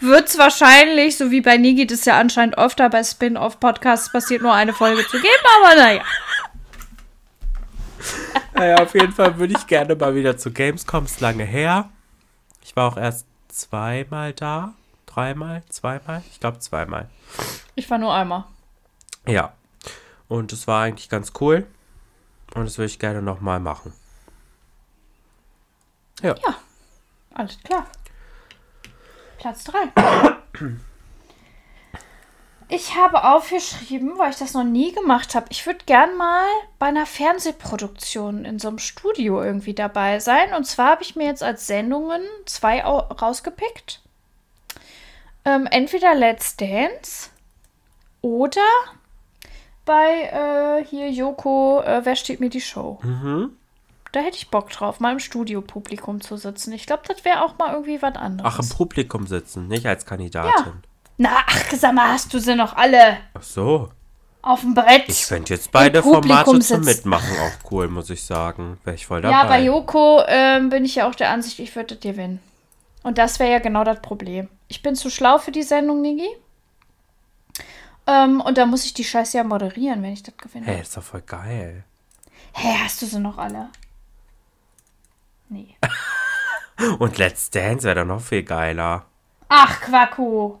Wird 0.00 0.28
es 0.28 0.38
wahrscheinlich, 0.38 1.16
so 1.16 1.30
wie 1.30 1.40
bei 1.40 1.56
Nigi 1.56 1.86
das 1.86 2.04
ja 2.04 2.18
anscheinend 2.18 2.56
öfter 2.56 2.88
bei 2.88 3.02
Spin-off-Podcasts 3.02 4.12
passiert, 4.12 4.42
nur 4.42 4.52
eine 4.52 4.72
Folge 4.72 5.06
zu 5.06 5.20
geben, 5.20 5.44
aber 5.60 5.74
naja. 5.74 6.02
naja, 8.54 8.76
auf 8.82 8.94
jeden 8.94 9.12
Fall 9.12 9.38
würde 9.38 9.54
ich 9.56 9.66
gerne 9.66 9.96
mal 9.96 10.14
wieder 10.14 10.36
zu 10.36 10.52
Gamescom. 10.52 11.04
Ist 11.04 11.20
lange 11.20 11.44
her. 11.44 11.90
Ich 12.62 12.76
war 12.76 12.92
auch 12.92 12.96
erst 12.96 13.26
zweimal 13.48 14.32
da. 14.32 14.74
Dreimal? 15.06 15.62
Zweimal? 15.68 16.22
Ich 16.30 16.38
glaube 16.38 16.60
zweimal. 16.60 17.08
Ich 17.74 17.90
war 17.90 17.98
nur 17.98 18.14
einmal. 18.14 18.44
Ja. 19.26 19.52
Und 20.28 20.52
es 20.52 20.66
war 20.66 20.82
eigentlich 20.82 21.08
ganz 21.08 21.32
cool. 21.40 21.66
Und 22.54 22.64
das 22.64 22.78
würde 22.78 22.86
ich 22.86 22.98
gerne 22.98 23.22
nochmal 23.22 23.58
machen. 23.58 23.92
Ja. 26.22 26.34
Ja, 26.44 26.56
alles 27.34 27.58
klar. 27.62 27.86
Platz 29.38 29.64
3. 29.64 29.78
Ich 32.70 32.96
habe 32.96 33.24
aufgeschrieben, 33.24 34.18
weil 34.18 34.30
ich 34.30 34.36
das 34.36 34.52
noch 34.52 34.64
nie 34.64 34.92
gemacht 34.92 35.34
habe. 35.34 35.46
Ich 35.48 35.64
würde 35.64 35.84
gern 35.86 36.16
mal 36.16 36.44
bei 36.78 36.86
einer 36.86 37.06
Fernsehproduktion 37.06 38.44
in 38.44 38.58
so 38.58 38.68
einem 38.68 38.78
Studio 38.78 39.42
irgendwie 39.42 39.72
dabei 39.72 40.20
sein. 40.20 40.52
Und 40.52 40.64
zwar 40.64 40.90
habe 40.90 41.02
ich 41.02 41.16
mir 41.16 41.24
jetzt 41.24 41.42
als 41.42 41.66
Sendungen 41.66 42.20
zwei 42.44 42.82
rausgepickt. 42.82 44.02
Ähm, 45.46 45.66
entweder 45.70 46.14
Let's 46.14 46.56
Dance 46.56 47.30
oder 48.20 48.60
bei 49.86 50.80
äh, 50.80 50.84
hier 50.84 51.10
Joko, 51.10 51.80
äh, 51.80 52.04
wer 52.04 52.16
steht 52.16 52.40
mir 52.40 52.50
die 52.50 52.60
Show? 52.60 52.98
Mhm. 53.02 53.56
Da 54.12 54.20
hätte 54.20 54.36
ich 54.36 54.50
Bock 54.50 54.70
drauf, 54.70 55.00
mal 55.00 55.12
im 55.12 55.18
Studiopublikum 55.18 56.20
zu 56.20 56.36
sitzen. 56.36 56.72
Ich 56.72 56.86
glaube, 56.86 57.02
das 57.06 57.24
wäre 57.24 57.44
auch 57.44 57.58
mal 57.58 57.72
irgendwie 57.72 58.00
was 58.00 58.16
anderes. 58.16 58.52
Ach, 58.52 58.58
im 58.60 58.68
Publikum 58.68 59.26
sitzen, 59.26 59.68
nicht 59.68 59.86
als 59.86 60.06
Kandidatin. 60.06 60.64
Ja. 60.66 60.72
Na, 61.18 61.30
ach, 61.46 61.72
sag 61.72 61.94
mal, 61.94 62.12
hast 62.12 62.32
du 62.32 62.38
sie 62.38 62.54
noch 62.54 62.74
alle? 62.76 63.18
Ach 63.34 63.42
so. 63.42 63.90
Auf 64.40 64.60
dem 64.60 64.72
Brett. 64.72 65.08
Ich 65.08 65.26
fände 65.26 65.52
jetzt 65.52 65.72
beide 65.72 66.02
Formate 66.02 66.58
zum 66.60 66.82
Mitmachen 66.82 67.36
auch 67.40 67.70
cool, 67.72 67.88
muss 67.88 68.08
ich 68.08 68.22
sagen. 68.22 68.78
Wäre 68.84 68.94
ich 68.94 69.06
voll 69.06 69.20
dabei. 69.20 69.34
Ja, 69.34 69.44
bei 69.44 69.62
Joko 69.62 70.22
ähm, 70.26 70.70
bin 70.70 70.84
ich 70.84 70.94
ja 70.94 71.08
auch 71.08 71.14
der 71.14 71.30
Ansicht, 71.30 71.58
ich 71.58 71.74
würde 71.74 71.96
gewinnen. 71.96 72.40
Und 73.02 73.18
das 73.18 73.38
wäre 73.40 73.50
ja 73.50 73.58
genau 73.58 73.84
das 73.84 74.00
Problem. 74.00 74.48
Ich 74.68 74.80
bin 74.82 74.94
zu 74.94 75.10
schlau 75.10 75.38
für 75.38 75.50
die 75.50 75.62
Sendung, 75.64 76.00
Nigi. 76.00 76.28
Ähm, 78.06 78.40
und 78.40 78.56
da 78.56 78.64
muss 78.64 78.84
ich 78.84 78.94
die 78.94 79.04
Scheiße 79.04 79.36
ja 79.36 79.44
moderieren, 79.44 80.02
wenn 80.02 80.12
ich 80.12 80.22
das 80.22 80.36
gewinne. 80.36 80.66
Hey, 80.66 80.80
ist 80.80 80.96
doch 80.96 81.02
voll 81.02 81.22
geil. 81.22 81.84
Hä, 82.52 82.68
hey, 82.68 82.78
hast 82.84 83.02
du 83.02 83.06
sie 83.06 83.18
noch 83.18 83.38
alle? 83.38 83.68
Nee. 85.48 85.76
Und 86.98 87.18
Let's 87.18 87.50
Dance 87.50 87.84
wäre 87.84 87.96
dann 87.96 88.08
noch 88.08 88.20
viel 88.20 88.42
geiler. 88.42 89.06
Ach, 89.48 89.80
Quacko. 89.80 90.60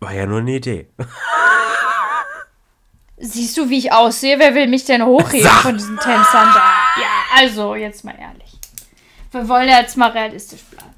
War 0.00 0.12
ja 0.12 0.24
nur 0.26 0.38
eine 0.38 0.52
Idee. 0.52 0.88
Siehst 3.18 3.56
du, 3.58 3.68
wie 3.68 3.78
ich 3.78 3.92
aussehe? 3.92 4.38
Wer 4.38 4.54
will 4.54 4.66
mich 4.66 4.86
denn 4.86 5.04
hochheben 5.04 5.46
Sag. 5.46 5.60
von 5.62 5.76
diesen 5.76 5.98
Tänzern 5.98 6.48
da? 6.54 6.74
Ja, 6.96 7.24
also, 7.36 7.74
jetzt 7.74 8.02
mal 8.02 8.14
ehrlich. 8.18 8.58
Wir 9.30 9.46
wollen 9.46 9.68
ja 9.68 9.80
jetzt 9.80 9.96
mal 9.98 10.10
realistisch 10.10 10.62
bleiben. 10.62 10.94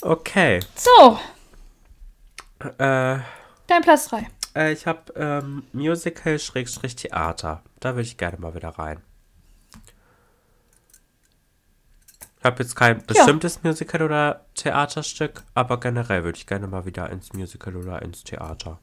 Okay. 0.00 0.60
So. 0.74 1.18
Äh. 2.60 3.18
Dein 3.66 3.82
Platz 3.82 4.08
3. 4.08 4.26
Äh, 4.58 4.72
ich 4.72 4.86
habe 4.86 5.12
ähm, 5.14 5.62
Musical-Theater. 5.72 7.62
Da 7.78 7.90
würde 7.94 8.02
ich 8.02 8.16
gerne 8.16 8.38
mal 8.38 8.54
wieder 8.54 8.70
rein. 8.70 9.00
Ich 12.38 12.44
habe 12.44 12.62
jetzt 12.62 12.74
kein 12.74 13.04
bestimmtes 13.04 13.56
ja. 13.56 13.60
Musical 13.64 14.02
oder 14.02 14.44
Theaterstück, 14.54 15.42
aber 15.54 15.78
generell 15.80 16.24
würde 16.24 16.38
ich 16.38 16.46
gerne 16.46 16.66
mal 16.66 16.84
wieder 16.86 17.10
ins 17.10 17.32
Musical 17.32 17.76
oder 17.76 18.02
ins 18.02 18.24
Theater. 18.24 18.78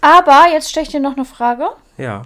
Aber 0.00 0.46
jetzt 0.52 0.70
stelle 0.70 0.84
ich 0.84 0.92
dir 0.92 1.00
noch 1.00 1.16
eine 1.16 1.24
Frage. 1.24 1.68
Ja. 1.96 2.22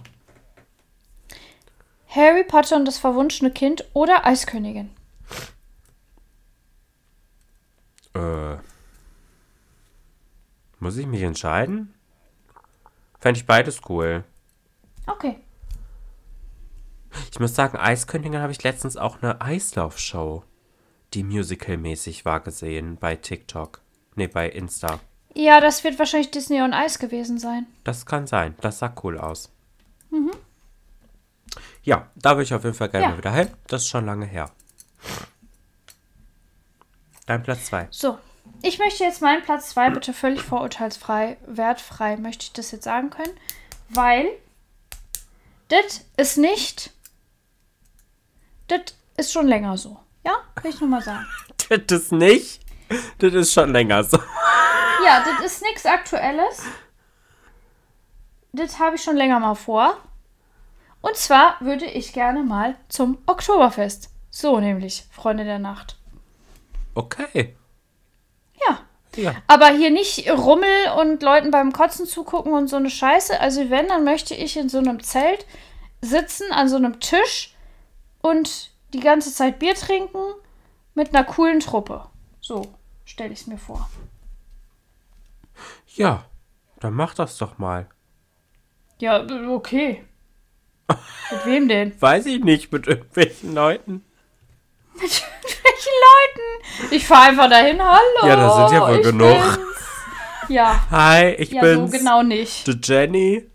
Harry 2.09 2.45
Potter 2.45 2.77
und 2.77 2.85
das 2.85 2.99
verwunschene 2.99 3.53
Kind 3.53 3.85
oder 3.93 4.27
Eiskönigin? 4.27 4.91
Äh. 8.15 8.57
Muss 10.81 10.97
ich 10.97 11.07
mich 11.07 11.23
entscheiden? 11.23 11.95
Fände 13.21 13.39
ich 13.39 13.47
beides 13.47 13.81
cool. 13.89 14.25
Okay. 15.07 15.37
Ich 17.31 17.41
muss 17.41 17.55
sagen, 17.55 17.77
Eiskönigin 17.77 18.41
habe 18.41 18.53
ich 18.53 18.63
letztens 18.63 18.97
auch 18.97 19.23
eine 19.23 19.41
Eislaufshow, 19.41 20.45
die 21.13 21.25
musicalmäßig 21.25 22.25
war, 22.25 22.41
gesehen 22.41 22.97
bei 22.97 23.17
TikTok. 23.17 23.81
Ne, 24.17 24.29
bei 24.29 24.49
Insta. 24.49 25.01
Ja, 25.35 25.61
das 25.61 25.85
wird 25.85 25.99
wahrscheinlich 25.99 26.31
Disney 26.31 26.61
on 26.61 26.73
Ice 26.73 26.99
gewesen 26.99 27.39
sein. 27.39 27.67
Das 27.85 28.07
kann 28.07 28.27
sein. 28.27 28.57
Das 28.61 28.81
sah 28.81 28.93
cool 29.03 29.19
aus. 29.19 29.53
Mhm. 30.11 30.33
Ja, 31.83 32.09
da 32.17 32.31
würde 32.31 32.43
ich 32.43 32.55
auf 32.55 32.65
jeden 32.65 32.77
Fall 32.77 32.89
gerne 32.89 33.13
ja. 33.13 33.19
wieder 33.19 33.33
hin. 33.33 33.49
Das 33.67 33.83
ist 33.83 33.89
schon 33.89 34.07
lange 34.07 34.27
her. 34.27 34.51
Dein 37.27 37.43
Platz 37.43 37.67
2. 37.67 37.89
So, 37.91 38.19
ich 38.63 38.79
möchte 38.79 39.05
jetzt 39.05 39.23
meinen 39.23 39.43
Platz 39.43 39.71
2 39.71 39.91
bitte 39.91 40.13
völlig 40.13 40.43
vorurteilsfrei, 40.43 41.37
wertfrei, 41.47 42.17
möchte 42.17 42.45
ich 42.45 42.53
das 42.53 42.71
jetzt 42.71 42.85
sagen 42.85 43.11
können, 43.11 43.33
weil 43.89 44.27
das 45.69 46.05
ist 46.17 46.37
nicht, 46.37 46.91
das 48.69 48.95
ist 49.17 49.33
schon 49.33 49.47
länger 49.47 49.77
so. 49.77 49.99
Ja, 50.25 50.35
will 50.63 50.71
ich 50.71 50.81
nur 50.81 50.91
mal 50.91 51.03
sagen. 51.03 51.27
das 51.69 52.03
ist 52.03 52.13
nicht, 52.13 52.61
das 53.19 53.35
ist 53.35 53.53
schon 53.53 53.73
länger 53.73 54.05
so. 54.05 54.19
Ja, 55.03 55.25
das 55.25 55.53
ist 55.53 55.63
nichts 55.63 55.87
Aktuelles. 55.87 56.63
Das 58.53 58.79
habe 58.79 58.97
ich 58.97 59.03
schon 59.03 59.17
länger 59.17 59.41
mal 59.41 59.55
vor. 59.55 59.97
Und 61.01 61.17
zwar 61.17 61.57
würde 61.61 61.87
ich 61.87 62.13
gerne 62.13 62.43
mal 62.43 62.77
zum 62.91 63.17
Oktoberfest. 63.25 64.11
So 64.29 64.61
nämlich, 64.61 65.07
Freunde 65.11 65.45
der 65.45 65.59
Nacht. 65.59 65.97
Okay. 66.95 67.57
Ja. 68.69 68.79
ja. 69.17 69.35
Aber 69.47 69.69
hier 69.69 69.91
nicht 69.91 70.31
Rummel 70.31 70.69
und 70.99 71.23
Leuten 71.23 71.51
beim 71.51 71.73
Kotzen 71.73 72.07
zugucken 72.07 72.53
und 72.53 72.69
so 72.69 72.77
eine 72.77 72.91
Scheiße. 72.91 73.41
Also 73.41 73.71
wenn, 73.71 73.89
dann 73.89 74.05
möchte 74.05 74.35
ich 74.35 74.57
in 74.57 74.69
so 74.69 74.79
einem 74.79 75.03
Zelt 75.03 75.47
sitzen, 76.01 76.53
an 76.53 76.69
so 76.69 76.77
einem 76.77 77.01
Tisch 77.01 77.55
und 78.23 78.71
die 78.93 79.01
ganze 79.01 79.33
Zeit 79.33 79.59
Bier 79.59 79.75
trinken 79.75 80.19
mit 80.95 81.15
einer 81.15 81.25
coolen 81.25 81.61
Truppe. 81.61 82.07
So 82.41 82.63
stelle 83.05 83.33
ich 83.33 83.41
es 83.41 83.47
mir 83.47 83.59
vor. 83.59 83.89
Ja, 85.95 86.25
dann 86.81 86.95
mach 86.95 87.15
das 87.15 87.37
doch 87.39 87.59
mal. 87.59 87.89
Ja, 88.99 89.25
okay. 89.49 90.05
mit 91.31 91.47
wem 91.47 91.69
denn? 91.69 92.01
Weiß 92.01 92.27
ich 92.27 92.43
nicht, 92.43 92.73
mit 92.73 92.87
irgendwelchen 92.87 93.55
Leuten. 93.55 94.05
Ich 96.91 97.07
fahre 97.07 97.29
einfach 97.29 97.49
dahin. 97.49 97.81
Hallo. 97.83 98.27
Ja, 98.27 98.37
da 98.37 98.69
sind 98.69 98.77
ja 98.79 98.89
wohl 98.89 99.03
genug. 99.03 99.29
Bin's. 99.29 99.59
Ja. 100.49 100.85
Hi, 100.91 101.31
ich 101.35 101.51
ja, 101.51 101.61
bin 101.61 101.87
so 101.87 101.97
genau 101.97 102.23
nicht. 102.23 102.67
The 102.67 102.79
Jenny. 102.83 103.47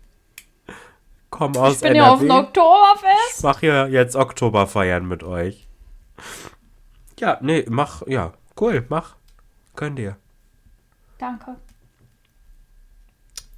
Komm 1.30 1.56
aus 1.56 1.74
Ich 1.74 1.80
bin 1.80 1.94
NRW. 1.94 1.98
ja 1.98 2.12
auf 2.12 2.20
dem 2.20 2.30
Oktoberfest. 2.30 3.36
Ich 3.38 3.42
mach 3.42 3.60
hier 3.60 3.88
jetzt 3.88 4.16
Oktoberfeiern 4.16 5.06
mit 5.06 5.22
euch. 5.22 5.66
Ja, 7.18 7.38
nee, 7.42 7.64
mach, 7.68 8.06
ja, 8.06 8.32
cool, 8.58 8.86
mach. 8.88 9.16
Könnt 9.74 9.98
ihr. 9.98 10.16
Danke. 11.18 11.56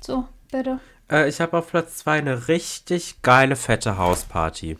So, 0.00 0.26
bitte. 0.50 0.80
Äh, 1.10 1.28
ich 1.28 1.40
habe 1.40 1.58
auf 1.58 1.68
Platz 1.70 1.98
2 1.98 2.18
eine 2.18 2.48
richtig 2.48 3.22
geile, 3.22 3.54
fette 3.54 3.98
Hausparty. 3.98 4.76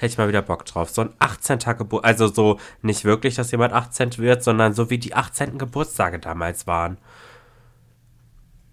Hätte 0.00 0.12
ich 0.12 0.18
mal 0.18 0.28
wieder 0.28 0.40
Bock 0.40 0.64
drauf. 0.64 0.88
So 0.88 1.02
ein 1.02 1.12
18. 1.18 1.58
Geburt. 1.76 2.06
Also 2.06 2.26
so 2.26 2.58
nicht 2.80 3.04
wirklich, 3.04 3.34
dass 3.34 3.50
jemand 3.50 3.74
18 3.74 4.16
wird, 4.16 4.42
sondern 4.42 4.72
so 4.72 4.88
wie 4.88 4.96
die 4.96 5.12
18. 5.12 5.58
Geburtstage 5.58 6.18
damals 6.18 6.66
waren. 6.66 6.96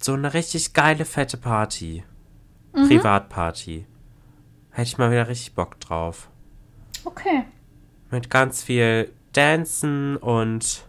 So 0.02 0.14
eine 0.14 0.34
richtig 0.34 0.72
geile, 0.72 1.04
fette 1.04 1.36
Party. 1.36 2.06
Mhm. 2.74 2.88
Privatparty. 2.88 3.86
Hätte 4.70 4.88
ich 4.88 4.98
mal 4.98 5.12
wieder 5.12 5.28
richtig 5.28 5.54
Bock 5.54 5.78
drauf. 5.82 6.30
Okay. 7.04 7.44
Mit 8.10 8.30
ganz 8.30 8.64
viel 8.64 9.12
Dancen 9.34 10.16
und 10.16 10.88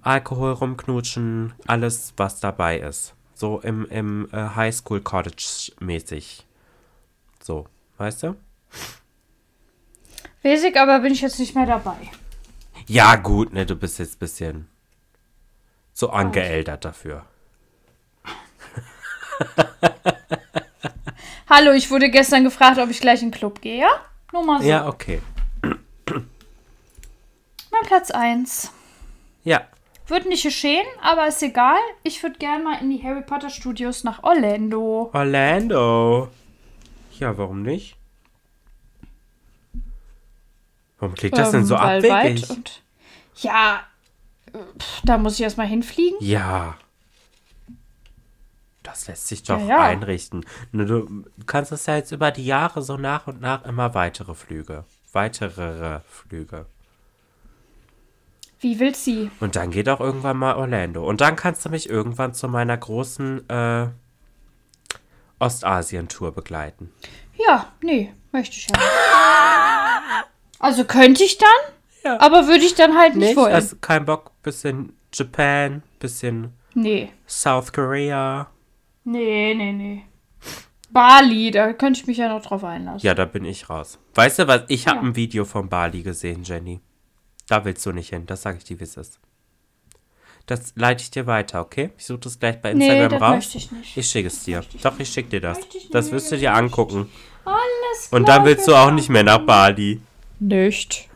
Alkohol 0.00 0.54
rumknutschen. 0.54 1.52
Alles, 1.68 2.14
was 2.16 2.40
dabei 2.40 2.80
ist. 2.80 3.14
So 3.34 3.60
im, 3.60 3.86
im 3.86 4.28
äh, 4.32 4.38
Highschool 4.56 5.02
Cottage 5.02 5.70
mäßig. 5.78 6.48
So, 7.40 7.68
weißt 7.98 8.24
du? 8.24 8.34
Ich, 10.42 10.78
aber 10.78 11.00
bin 11.00 11.12
ich 11.12 11.20
jetzt 11.20 11.38
nicht 11.38 11.54
mehr 11.54 11.66
dabei. 11.66 11.96
Ja, 12.86 13.16
gut, 13.16 13.52
ne, 13.52 13.64
du 13.64 13.76
bist 13.76 13.98
jetzt 13.98 14.16
ein 14.16 14.18
bisschen. 14.18 14.68
So 15.92 16.10
angeältert 16.10 16.84
dafür. 16.84 17.24
Hallo, 21.48 21.72
ich 21.72 21.90
wurde 21.90 22.10
gestern 22.10 22.44
gefragt, 22.44 22.78
ob 22.78 22.90
ich 22.90 23.00
gleich 23.00 23.22
in 23.22 23.30
den 23.30 23.38
Club 23.38 23.60
gehe, 23.60 23.80
ja? 23.80 23.88
Nur 24.32 24.44
mal 24.44 24.62
so. 24.62 24.68
Ja, 24.68 24.88
okay. 24.88 25.20
Mein 25.62 25.76
Platz 27.86 28.10
1. 28.10 28.72
Ja. 29.44 29.62
Wird 30.08 30.26
nicht 30.26 30.42
geschehen, 30.42 30.86
aber 31.00 31.28
ist 31.28 31.42
egal. 31.42 31.78
Ich 32.02 32.22
würde 32.22 32.38
gerne 32.38 32.64
mal 32.64 32.80
in 32.80 32.90
die 32.90 33.02
Harry 33.02 33.22
Potter 33.22 33.50
Studios 33.50 34.02
nach 34.02 34.24
Orlando. 34.24 35.10
Orlando. 35.12 36.28
Ja, 37.18 37.38
warum 37.38 37.62
nicht? 37.62 37.96
Warum 41.02 41.16
klingt 41.16 41.36
das 41.36 41.50
denn 41.50 41.64
so 41.64 41.74
Ähm, 41.74 41.80
weil 41.80 42.02
weit 42.04 42.10
abwegig? 42.12 42.50
Und 42.50 42.82
ja, 43.40 43.80
pf, 44.52 45.00
da 45.02 45.18
muss 45.18 45.34
ich 45.34 45.40
erstmal 45.40 45.66
hinfliegen. 45.66 46.16
Ja. 46.20 46.76
Das 48.84 49.08
lässt 49.08 49.26
sich 49.26 49.42
doch 49.42 49.58
Ja, 49.58 49.66
ja. 49.66 49.80
einrichten. 49.80 50.46
Du 50.70 51.24
kannst 51.46 51.72
es 51.72 51.86
ja 51.86 51.96
jetzt 51.96 52.12
über 52.12 52.30
die 52.30 52.46
Jahre 52.46 52.82
so 52.82 52.96
nach 52.96 53.26
und 53.26 53.40
nach 53.40 53.64
immer 53.64 53.94
weitere 53.94 54.32
Flüge. 54.36 54.84
Weitere 55.12 55.98
Flüge. 56.08 56.66
Wie 58.60 58.78
will 58.78 58.94
sie? 58.94 59.28
Und 59.40 59.56
dann 59.56 59.72
geht 59.72 59.88
auch 59.88 59.98
irgendwann 59.98 60.36
mal 60.36 60.54
Orlando. 60.54 61.04
Und 61.04 61.20
dann 61.20 61.34
kannst 61.34 61.64
du 61.64 61.68
mich 61.68 61.90
irgendwann 61.90 62.32
zu 62.32 62.46
meiner 62.46 62.76
großen 62.76 63.50
äh, 63.50 63.88
Ostasien-Tour 65.40 66.30
begleiten. 66.30 66.92
Ja, 67.44 67.72
nee, 67.82 68.12
möchte 68.30 68.54
ich 68.56 68.68
ja. 68.68 68.76
Also 70.62 70.84
könnte 70.84 71.22
ich 71.24 71.36
dann, 71.38 71.48
Ja. 72.04 72.20
aber 72.20 72.46
würde 72.46 72.64
ich 72.64 72.74
dann 72.74 72.96
halt 72.96 73.16
nicht, 73.16 73.28
Nicht? 73.28 73.36
wollen. 73.36 73.52
Also 73.52 73.76
kein 73.80 74.04
Bock. 74.06 74.30
Bisschen 74.42 74.96
Japan, 75.12 75.82
bisschen 76.00 76.52
nee, 76.74 77.10
South 77.28 77.72
Korea. 77.72 78.48
nee, 79.04 79.54
nee, 79.54 79.72
nee. 79.72 80.04
Bali, 80.90 81.50
da 81.50 81.72
könnte 81.72 82.00
ich 82.00 82.06
mich 82.06 82.18
ja 82.18 82.28
noch 82.28 82.42
drauf 82.42 82.64
einlassen. 82.64 83.06
Ja, 83.06 83.14
da 83.14 83.24
bin 83.24 83.44
ich 83.44 83.70
raus. 83.70 83.98
Weißt 84.14 84.38
du 84.40 84.46
was? 84.48 84.62
Ich 84.68 84.86
habe 84.86 84.98
Ja. 84.98 85.02
ein 85.04 85.16
Video 85.16 85.44
von 85.44 85.68
Bali 85.68 86.02
gesehen, 86.02 86.42
Jenny. 86.44 86.80
Da 87.48 87.64
willst 87.64 87.84
du 87.86 87.92
nicht 87.92 88.10
hin. 88.10 88.26
Das 88.26 88.42
sage 88.42 88.58
ich 88.58 88.64
dir, 88.64 88.78
wie 88.78 88.84
es 88.84 88.96
ist. 88.96 89.18
Das 90.46 90.72
leite 90.76 91.02
ich 91.02 91.10
dir 91.10 91.26
weiter, 91.26 91.60
okay? 91.60 91.90
Ich 91.96 92.04
suche 92.06 92.18
das 92.20 92.38
gleich 92.38 92.60
bei 92.60 92.74
nee, 92.74 92.86
Instagram 92.88 93.10
das 93.10 93.22
raus. 93.22 93.34
möchte 93.36 93.58
ich 93.58 93.72
nicht. 93.72 93.96
Ich 93.96 94.06
schicke 94.08 94.26
es 94.28 94.42
dir. 94.44 94.62
Doch, 94.82 94.98
ich 94.98 95.08
schicke 95.08 95.28
dir 95.30 95.40
das. 95.40 95.58
Ich 95.74 95.88
Das 95.90 96.10
wirst 96.10 96.30
du 96.32 96.36
dir 96.36 96.52
angucken. 96.54 97.08
Alles 97.44 98.08
Und 98.10 98.24
klar, 98.24 98.38
dann 98.38 98.46
willst 98.46 98.66
du 98.68 98.74
auch 98.74 98.90
nicht 98.90 99.08
mehr 99.08 99.22
nach 99.22 99.38
Bali. 99.46 100.00
Nicht. 100.42 101.08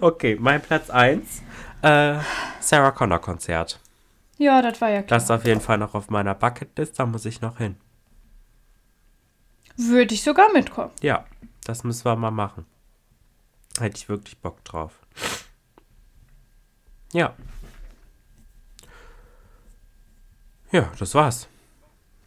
Okay, 0.00 0.36
mein 0.38 0.60
Platz 0.60 0.90
1. 0.90 1.42
Äh, 1.80 2.18
Sarah 2.60 2.90
Connor 2.90 3.18
Konzert. 3.18 3.80
Ja, 4.36 4.60
das 4.60 4.80
war 4.82 4.90
ja 4.90 5.02
klar. 5.02 5.16
Das 5.18 5.24
ist 5.24 5.30
auf 5.30 5.46
jeden 5.46 5.62
Fall 5.62 5.78
noch 5.78 5.94
auf 5.94 6.10
meiner 6.10 6.34
Bucketlist. 6.34 6.98
Da 6.98 7.06
muss 7.06 7.24
ich 7.24 7.40
noch 7.40 7.56
hin. 7.56 7.76
Würde 9.76 10.14
ich 10.14 10.22
sogar 10.22 10.52
mitkommen. 10.52 10.92
Ja, 11.00 11.24
das 11.64 11.82
müssen 11.82 12.04
wir 12.04 12.14
mal 12.14 12.30
machen. 12.30 12.66
Hätte 13.78 13.96
ich 13.96 14.08
wirklich 14.10 14.38
Bock 14.38 14.62
drauf. 14.64 14.92
Ja. 17.12 17.34
Ja, 20.72 20.92
das 20.98 21.14
war's. 21.14 21.48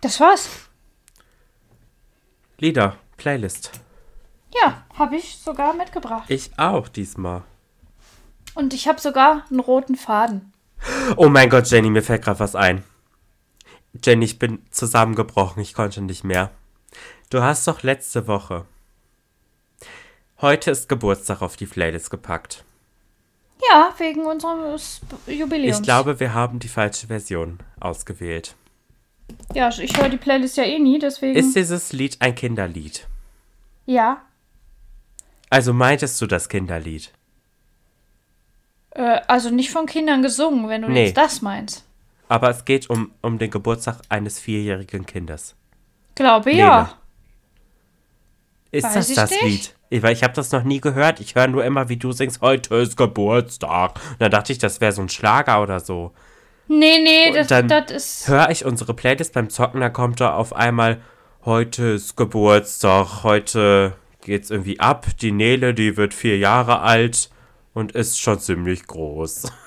Das 0.01 0.19
war's. 0.19 0.66
Lieder, 2.59 2.97
Playlist. 3.17 3.71
Ja, 4.51 4.83
habe 4.95 5.15
ich 5.15 5.37
sogar 5.37 5.75
mitgebracht. 5.75 6.25
Ich 6.27 6.57
auch 6.57 6.87
diesmal. 6.87 7.43
Und 8.55 8.73
ich 8.73 8.87
habe 8.87 8.99
sogar 8.99 9.45
einen 9.51 9.59
roten 9.59 9.95
Faden. 9.95 10.51
Oh 11.17 11.29
mein 11.29 11.51
Gott, 11.51 11.69
Jenny, 11.69 11.91
mir 11.91 12.01
fällt 12.01 12.23
gerade 12.23 12.39
was 12.39 12.55
ein. 12.55 12.83
Jenny, 14.03 14.25
ich 14.25 14.39
bin 14.39 14.65
zusammengebrochen. 14.71 15.61
Ich 15.61 15.75
konnte 15.75 16.01
nicht 16.01 16.23
mehr. 16.23 16.49
Du 17.29 17.43
hast 17.43 17.67
doch 17.67 17.83
letzte 17.83 18.27
Woche. 18.27 18.65
Heute 20.41 20.71
ist 20.71 20.89
Geburtstag 20.89 21.41
auf 21.43 21.57
die 21.57 21.65
Playlist 21.67 22.09
gepackt. 22.09 22.63
Ja, 23.69 23.93
wegen 23.97 24.25
unseres 24.25 25.01
Jubiläums. 25.27 25.77
Ich 25.77 25.83
glaube, 25.83 26.19
wir 26.19 26.33
haben 26.33 26.57
die 26.57 26.67
falsche 26.67 27.07
Version 27.07 27.59
ausgewählt. 27.79 28.55
Ja, 29.53 29.69
ich 29.69 29.97
höre 29.97 30.09
die 30.09 30.17
Playlist 30.17 30.57
ja 30.57 30.63
eh 30.63 30.79
nie, 30.79 30.99
deswegen. 30.99 31.37
Ist 31.37 31.55
dieses 31.55 31.93
Lied 31.93 32.17
ein 32.19 32.35
Kinderlied? 32.35 33.07
ja. 33.85 34.21
Also 35.49 35.71
meintest 35.71 36.19
du 36.21 36.27
das 36.27 36.49
Kinderlied? 36.49 37.13
Äh, 38.91 39.21
also 39.27 39.49
nicht 39.49 39.71
von 39.71 39.85
Kindern 39.85 40.21
gesungen, 40.21 40.67
wenn 40.67 40.81
du 40.81 40.89
Nee. 40.89 41.05
jetzt 41.05 41.15
das 41.17 41.41
meinst. 41.41 41.85
Aber 42.27 42.49
es 42.49 42.65
geht 42.65 42.89
um, 42.89 43.11
um 43.21 43.37
den 43.37 43.49
Geburtstag 43.49 44.01
eines 44.09 44.39
vierjährigen 44.41 45.05
Kindes. 45.05 45.55
Glaube 46.15 46.49
Nele. 46.49 46.59
ja. 46.59 46.93
Ist 48.71 48.83
Weiß 48.83 48.93
das 48.95 49.13
das 49.13 49.31
nicht. 49.31 49.41
Lied? 49.43 49.75
Ich, 49.89 50.03
weil 50.03 50.11
ich 50.11 50.23
habe 50.23 50.33
das 50.33 50.51
noch 50.51 50.63
nie 50.63 50.81
gehört. 50.81 51.21
Ich 51.21 51.35
höre 51.35 51.47
nur 51.47 51.63
immer, 51.63 51.87
wie 51.87 51.95
du 51.95 52.11
singst, 52.11 52.41
heute 52.41 52.75
ist 52.75 52.97
Geburtstag. 52.97 53.95
Und 54.11 54.19
dann 54.21 54.31
dachte 54.31 54.51
ich, 54.51 54.57
das 54.59 54.81
wäre 54.81 54.91
so 54.91 55.01
ein 55.01 55.07
Schlager 55.07 55.61
oder 55.61 55.79
so. 55.79 56.11
Nee, 56.67 56.99
nee, 56.99 57.31
das, 57.31 57.47
dann 57.47 57.67
das 57.67 57.91
ist. 57.91 58.27
Höre 58.27 58.49
ich 58.49 58.65
unsere 58.65 58.93
Playlist 58.93 59.33
beim 59.33 59.49
Zocken, 59.49 59.81
da 59.81 59.89
kommt 59.89 60.19
da 60.19 60.33
auf 60.33 60.53
einmal, 60.53 61.01
heute 61.45 61.85
ist 61.89 62.17
Geburtstag, 62.17 63.23
heute 63.23 63.93
geht's 64.21 64.49
irgendwie 64.49 64.79
ab. 64.79 65.05
Die 65.21 65.31
Nele, 65.31 65.73
die 65.73 65.97
wird 65.97 66.13
vier 66.13 66.37
Jahre 66.37 66.81
alt 66.81 67.29
und 67.73 67.93
ist 67.93 68.19
schon 68.19 68.39
ziemlich 68.39 68.85
groß. 68.87 69.51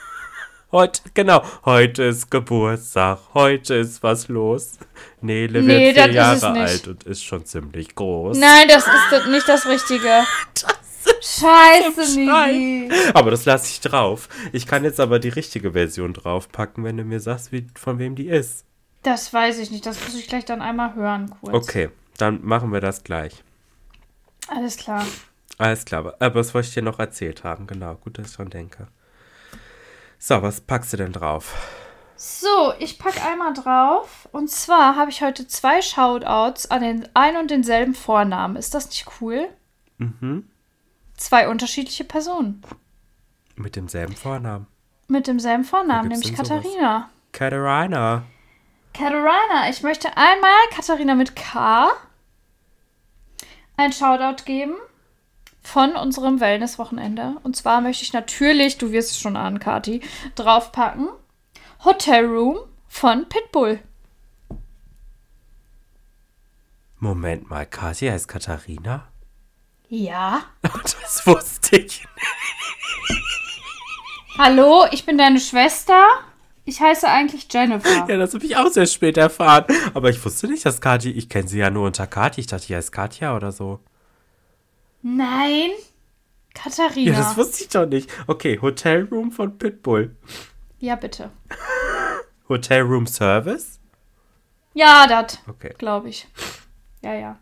Heute, 0.73 1.01
genau, 1.15 1.43
heute 1.65 2.05
ist 2.05 2.31
Geburtstag, 2.31 3.19
heute 3.35 3.75
ist 3.75 4.05
was 4.05 4.29
los. 4.29 4.79
Nele 5.21 5.63
Nee, 5.63 5.93
wird 5.97 6.05
vier 6.05 6.13
Jahre 6.15 6.51
alt 6.51 6.87
und 6.87 7.03
ist 7.03 7.25
schon 7.25 7.45
ziemlich 7.45 7.97
groß. 7.97 8.39
Nein, 8.39 8.69
das 8.69 8.87
ist 8.87 9.27
nicht 9.27 9.49
das 9.49 9.67
Richtige. 9.67 10.09
Scheiße, 11.21 12.19
Niki. 12.19 12.91
Aber 13.15 13.31
das 13.31 13.45
lasse 13.45 13.69
ich 13.69 13.81
drauf. 13.81 14.29
Ich 14.53 14.67
kann 14.67 14.85
jetzt 14.85 15.01
aber 15.01 15.19
die 15.19 15.29
richtige 15.29 15.73
Version 15.73 16.13
draufpacken, 16.13 16.85
wenn 16.85 16.97
du 16.97 17.05
mir 17.05 17.21
sagst, 17.21 17.53
wie, 17.53 17.67
von 17.75 17.99
wem 17.99 18.15
die 18.15 18.29
ist. 18.29 18.65
Das 19.03 19.33
weiß 19.33 19.59
ich 19.59 19.71
nicht. 19.71 19.87
Das 19.87 20.03
muss 20.05 20.15
ich 20.15 20.29
gleich 20.29 20.45
dann 20.45 20.63
einmal 20.63 20.95
hören, 20.95 21.35
kurz. 21.41 21.55
Okay, 21.55 21.91
dann 22.19 22.45
machen 22.45 22.73
wir 22.73 22.81
das 22.81 23.05
gleich. 23.05 23.43
Alles 24.49 24.77
klar. 24.77 25.07
Alles 25.59 25.85
klar, 25.85 26.15
aber 26.19 26.35
das 26.41 26.55
wollte 26.55 26.69
ich 26.69 26.75
dir 26.75 26.83
noch 26.83 26.99
erzählt 26.99 27.45
haben. 27.45 27.67
Genau, 27.67 27.95
gut, 27.97 28.19
dass 28.19 28.29
ich 28.29 28.33
schon 28.33 28.51
denke. 28.51 28.89
So, 30.19 30.43
was 30.43 30.61
packst 30.61 30.93
du 30.93 30.97
denn 30.97 31.13
drauf? 31.13 31.55
So, 32.17 32.75
ich 32.79 32.99
pack 32.99 33.25
einmal 33.25 33.55
drauf. 33.55 34.29
Und 34.33 34.51
zwar 34.51 34.97
habe 34.97 35.11
ich 35.11 35.23
heute 35.23 35.47
zwei 35.47 35.81
Shoutouts 35.81 36.71
an 36.71 36.83
den 36.83 37.09
ein 37.15 37.39
und 37.39 37.51
denselben 37.51 37.95
Vornamen. 37.95 38.57
Ist 38.57 38.75
das 38.75 38.89
nicht 38.89 39.07
cool? 39.21 39.49
Mhm. 39.97 40.50
Zwei 41.21 41.49
unterschiedliche 41.49 42.05
Personen. 42.05 42.63
Mit 43.55 43.77
demselben 43.77 44.17
Vornamen. 44.17 44.67
Mit 45.07 45.27
demselben 45.27 45.65
Vornamen, 45.65 46.09
nämlich 46.09 46.35
denn 46.35 46.45
sowas? 46.47 46.63
Katharina. 46.63 47.11
Katharina. 47.33 48.23
Katharina, 48.95 49.69
ich 49.69 49.83
möchte 49.83 50.17
einmal 50.17 50.51
Katharina 50.75 51.15
mit 51.15 51.37
K 51.37 51.91
ein 53.77 53.93
Shoutout 53.93 54.45
geben 54.47 54.77
von 55.63 55.93
unserem 55.93 56.41
Wellness-Wochenende. 56.41 57.37
Und 57.43 57.55
zwar 57.55 57.83
möchte 57.83 58.03
ich 58.03 58.15
natürlich, 58.15 58.79
du 58.79 58.91
wirst 58.91 59.11
es 59.11 59.21
schon 59.21 59.37
ahnen, 59.37 59.59
Kati, 59.59 60.01
draufpacken. 60.37 61.11
Hotel 61.85 62.25
Room 62.25 62.61
von 62.89 63.29
Pitbull. 63.29 63.79
Moment 66.99 67.51
mal, 67.51 67.67
Katja 67.67 68.13
heißt 68.13 68.27
Katharina? 68.27 69.07
Ja. 69.91 70.43
Das 70.63 71.27
wusste 71.27 71.77
ich. 71.79 72.07
Hallo, 74.39 74.85
ich 74.93 75.05
bin 75.05 75.19
deine 75.19 75.41
Schwester. 75.41 76.07
Ich 76.65 76.81
heiße 76.81 77.09
eigentlich 77.09 77.49
Jennifer. 77.53 78.07
Ja, 78.09 78.17
das 78.17 78.33
habe 78.35 78.45
ich 78.45 78.57
auch 78.57 78.69
sehr 78.69 78.87
spät 78.87 79.17
erfahren. 79.17 79.65
Aber 79.93 80.09
ich 80.11 80.25
wusste 80.25 80.47
nicht, 80.47 80.65
dass 80.65 80.81
Kathi, 80.81 81.11
ich 81.11 81.29
kenne 81.29 81.49
sie 81.49 81.59
ja 81.59 81.71
nur 81.71 81.87
unter 81.87 82.07
Kathi. 82.07 82.41
Ich 82.41 82.47
dachte, 82.47 82.67
die 82.69 82.77
heißt 82.77 82.93
Katja 82.93 83.35
oder 83.35 83.51
so. 83.51 83.81
Nein, 85.03 85.71
Katharina. 86.55 87.13
Ja, 87.13 87.19
das 87.19 87.37
wusste 87.37 87.65
ich 87.65 87.69
doch 87.71 87.87
nicht. 87.87 88.09
Okay, 88.29 88.61
Hotel 88.63 89.09
Room 89.11 89.33
von 89.33 89.59
Pitbull. 89.59 90.15
ja, 90.79 90.95
bitte. 90.95 91.31
Hotel 92.49 92.83
Room 92.83 93.07
Service? 93.07 93.81
Ja, 94.75 95.07
das, 95.09 95.39
Okay. 95.49 95.75
glaube 95.79 96.11
ich. 96.11 96.29
Ja, 97.03 97.15
ja. 97.15 97.39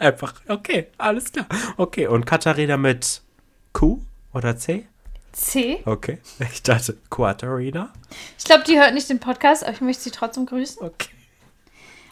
Einfach, 0.00 0.34
okay, 0.48 0.88
alles 0.98 1.30
klar. 1.30 1.46
Okay, 1.76 2.06
und 2.08 2.24
Katharina 2.24 2.76
mit 2.76 3.20
Q 3.72 4.00
oder 4.32 4.56
C? 4.56 4.86
C. 5.32 5.80
Okay. 5.84 6.18
Ich 6.52 6.62
dachte, 6.62 6.96
Quatarina. 7.10 7.92
Ich 8.38 8.44
glaube, 8.44 8.64
die 8.64 8.78
hört 8.80 8.94
nicht 8.94 9.08
den 9.08 9.20
Podcast, 9.20 9.62
aber 9.62 9.72
ich 9.74 9.80
möchte 9.80 10.02
sie 10.02 10.10
trotzdem 10.10 10.46
grüßen. 10.46 10.82
Okay. 10.82 11.10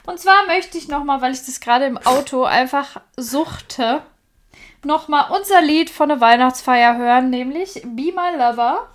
Und 0.06 0.20
zwar 0.20 0.46
möchte 0.46 0.78
ich 0.78 0.88
nochmal, 0.88 1.20
weil 1.20 1.32
ich 1.32 1.44
das 1.44 1.60
gerade 1.60 1.86
im 1.86 1.98
Auto 1.98 2.44
einfach 2.44 3.00
suchte, 3.16 4.02
nochmal 4.84 5.30
unser 5.36 5.60
Lied 5.62 5.90
von 5.90 6.08
der 6.10 6.20
Weihnachtsfeier 6.20 6.96
hören, 6.96 7.30
nämlich 7.30 7.74
Be 7.82 8.12
My 8.14 8.36
Lover. 8.38 8.88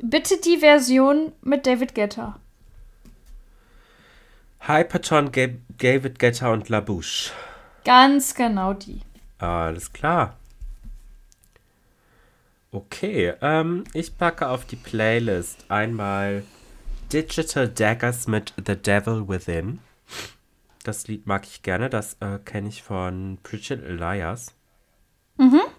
Bitte 0.00 0.38
die 0.40 0.58
Version 0.58 1.32
mit 1.42 1.66
David 1.66 1.94
Guetta. 1.94 2.38
Hyperton, 4.66 5.30
Ga- 5.32 5.58
David 5.78 6.18
Guetta 6.18 6.52
und 6.52 6.68
LaBouche. 6.68 7.30
Ganz 7.84 8.34
genau 8.34 8.72
die. 8.72 9.00
Alles 9.38 9.92
klar. 9.92 10.36
Okay, 12.72 13.34
ähm, 13.40 13.84
ich 13.92 14.18
packe 14.18 14.48
auf 14.48 14.64
die 14.64 14.76
Playlist 14.76 15.66
einmal 15.68 16.42
Digital 17.12 17.68
Daggers 17.68 18.26
mit 18.26 18.52
The 18.56 18.74
Devil 18.74 19.28
Within. 19.28 19.78
Das 20.82 21.06
Lied 21.06 21.26
mag 21.26 21.44
ich 21.44 21.62
gerne, 21.62 21.88
das 21.88 22.16
äh, 22.20 22.38
kenne 22.44 22.68
ich 22.68 22.82
von 22.82 23.38
Pretty 23.42 23.74
Little 23.74 23.94
Liars. 23.96 24.54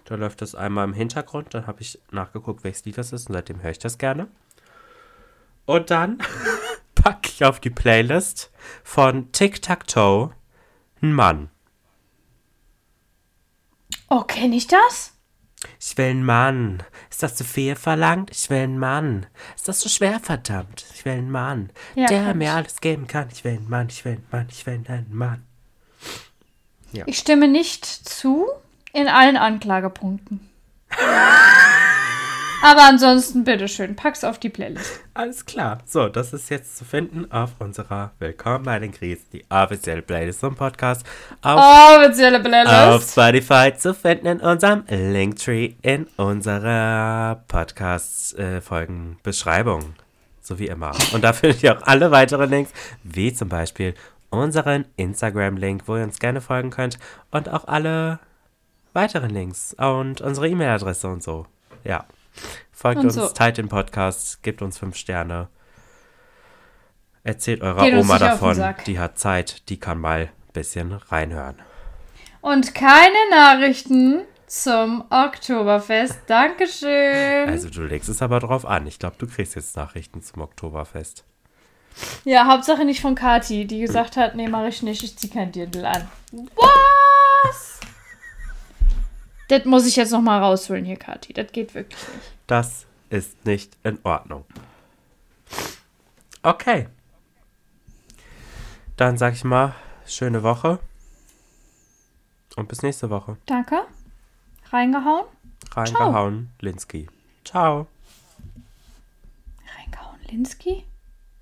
Da 0.04 0.14
läuft 0.14 0.40
das 0.40 0.54
einmal 0.54 0.84
im 0.84 0.94
Hintergrund, 0.94 1.52
dann 1.52 1.66
habe 1.66 1.82
ich 1.82 1.98
nachgeguckt, 2.10 2.64
welches 2.64 2.84
Lied 2.84 2.96
das 2.96 3.12
ist 3.12 3.28
und 3.28 3.34
seitdem 3.34 3.62
höre 3.62 3.72
ich 3.72 3.78
das 3.78 3.98
gerne. 3.98 4.28
Und 5.66 5.90
dann 5.90 6.18
packe 6.94 7.28
ich 7.28 7.44
auf 7.44 7.60
die 7.60 7.70
Playlist 7.70 8.50
von 8.84 9.32
Tic 9.32 9.60
Tac 9.60 9.86
Toe 9.86 10.30
ein 11.02 11.12
Mann. 11.12 11.50
Oh, 14.08 14.22
kenne 14.22 14.56
ich 14.56 14.66
das? 14.66 15.12
Ich 15.80 15.96
will 15.98 16.10
einen 16.10 16.24
Mann. 16.24 16.82
Ist 17.10 17.22
das 17.22 17.34
zu 17.34 17.44
viel 17.44 17.74
verlangt? 17.76 18.30
Ich 18.30 18.50
will 18.50 18.58
einen 18.58 18.78
Mann. 18.78 19.26
Ist 19.56 19.68
das 19.68 19.80
zu 19.80 19.88
schwer, 19.88 20.20
verdammt? 20.20 20.84
Ich 20.94 21.04
will 21.04 21.14
einen 21.14 21.30
Mann. 21.30 21.70
Ja, 21.94 22.06
der 22.06 22.34
mir 22.34 22.50
ich. 22.50 22.50
alles 22.50 22.80
geben 22.80 23.06
kann. 23.06 23.28
Ich 23.32 23.42
will 23.44 23.52
einen 23.56 23.68
Mann, 23.68 23.88
ich 23.88 24.04
will 24.04 24.12
einen 24.12 24.26
Mann, 24.30 24.46
ich 24.50 24.66
will 24.66 24.74
einen 24.86 25.14
Mann. 25.14 25.42
Ich 27.04 27.18
stimme 27.18 27.48
nicht 27.48 27.84
zu 27.84 28.46
in 28.92 29.08
allen 29.08 29.36
Anklagepunkten. 29.36 30.48
Aber 32.62 32.84
ansonsten, 32.84 33.44
bitteschön, 33.44 33.96
pack's 33.96 34.24
auf 34.24 34.38
die 34.38 34.48
Playlist. 34.48 35.00
Alles 35.14 35.44
klar. 35.44 35.78
So, 35.84 36.08
das 36.08 36.32
ist 36.32 36.48
jetzt 36.50 36.76
zu 36.76 36.84
finden 36.84 37.30
auf 37.30 37.50
unserer 37.58 38.12
Willkommen 38.18 38.64
bei 38.64 38.78
den 38.78 38.92
Gries, 38.92 39.28
die 39.30 39.44
offizielle 39.48 40.02
Playlist 40.02 40.40
zum 40.40 40.56
Podcast. 40.56 41.06
Auf, 41.42 41.60
Offizielle 41.60 42.38
auf 42.38 42.44
Playlist. 42.44 43.12
Spotify 43.12 43.72
zu 43.76 43.94
finden 43.94 44.26
in 44.26 44.40
unserem 44.40 44.84
Linktree 44.88 45.74
in 45.82 46.06
unserer 46.16 47.42
Podcast-Folgen-Beschreibung. 47.46 49.94
So 50.40 50.58
wie 50.58 50.68
immer. 50.68 50.92
Und 51.12 51.24
da 51.24 51.32
findet 51.32 51.62
ihr 51.62 51.76
auch 51.76 51.82
alle 51.86 52.10
weiteren 52.10 52.50
Links, 52.50 52.72
wie 53.02 53.32
zum 53.32 53.48
Beispiel 53.48 53.94
unseren 54.30 54.86
Instagram-Link, 54.96 55.82
wo 55.86 55.96
ihr 55.96 56.04
uns 56.04 56.18
gerne 56.18 56.40
folgen 56.40 56.70
könnt. 56.70 56.98
Und 57.30 57.48
auch 57.48 57.68
alle 57.68 58.18
weiteren 58.92 59.30
Links 59.30 59.74
und 59.78 60.20
unsere 60.20 60.48
E-Mail-Adresse 60.48 61.08
und 61.08 61.22
so. 61.22 61.46
Ja. 61.84 62.04
Folgt 62.72 63.00
Und 63.00 63.06
uns, 63.06 63.14
so. 63.14 63.28
teilt 63.28 63.58
den 63.58 63.68
Podcast, 63.68 64.42
gebt 64.42 64.62
uns 64.62 64.78
fünf 64.78 64.96
Sterne. 64.96 65.48
Erzählt 67.22 67.62
eurer 67.62 67.84
Geht 67.84 67.94
Oma 67.94 68.18
davon, 68.18 68.74
die 68.86 68.98
hat 68.98 69.18
Zeit, 69.18 69.68
die 69.68 69.80
kann 69.80 69.98
mal 69.98 70.20
ein 70.20 70.52
bisschen 70.52 70.92
reinhören. 70.92 71.56
Und 72.40 72.74
keine 72.74 73.16
Nachrichten 73.30 74.22
zum 74.46 75.04
Oktoberfest. 75.10 76.20
Dankeschön. 76.28 77.48
Also 77.48 77.68
du 77.68 77.82
legst 77.82 78.08
es 78.08 78.22
aber 78.22 78.38
drauf 78.38 78.64
an. 78.64 78.86
Ich 78.86 78.98
glaube, 78.98 79.16
du 79.18 79.26
kriegst 79.26 79.56
jetzt 79.56 79.76
Nachrichten 79.76 80.22
zum 80.22 80.42
Oktoberfest. 80.42 81.24
Ja, 82.24 82.46
Hauptsache 82.46 82.84
nicht 82.84 83.00
von 83.00 83.14
Kati, 83.14 83.66
die 83.66 83.80
gesagt 83.80 84.16
hat, 84.16 84.36
nee, 84.36 84.48
mach 84.48 84.66
ich 84.66 84.82
nicht, 84.82 85.02
ich 85.02 85.16
zieh 85.16 85.30
kein 85.30 85.50
Dirndl 85.50 85.84
an. 85.84 86.08
Was? 86.54 87.75
Das 89.48 89.64
muss 89.64 89.86
ich 89.86 89.96
jetzt 89.96 90.12
noch 90.12 90.20
mal 90.20 90.40
rausholen 90.40 90.84
hier, 90.84 90.96
Kati. 90.96 91.32
Das 91.32 91.52
geht 91.52 91.74
wirklich 91.74 92.00
nicht. 92.00 92.30
Das 92.46 92.86
ist 93.10 93.44
nicht 93.44 93.76
in 93.84 93.98
Ordnung. 94.02 94.44
Okay. 96.42 96.88
Dann 98.96 99.18
sag 99.18 99.34
ich 99.34 99.44
mal, 99.44 99.74
schöne 100.06 100.42
Woche. 100.42 100.78
Und 102.56 102.68
bis 102.68 102.82
nächste 102.82 103.10
Woche. 103.10 103.36
Danke. 103.46 103.82
Reingehauen? 104.70 105.26
Reingehauen, 105.72 106.50
Linsky. 106.60 107.08
Ciao. 107.44 107.86
Reingehauen, 109.76 110.20
Linsky? 110.30 110.84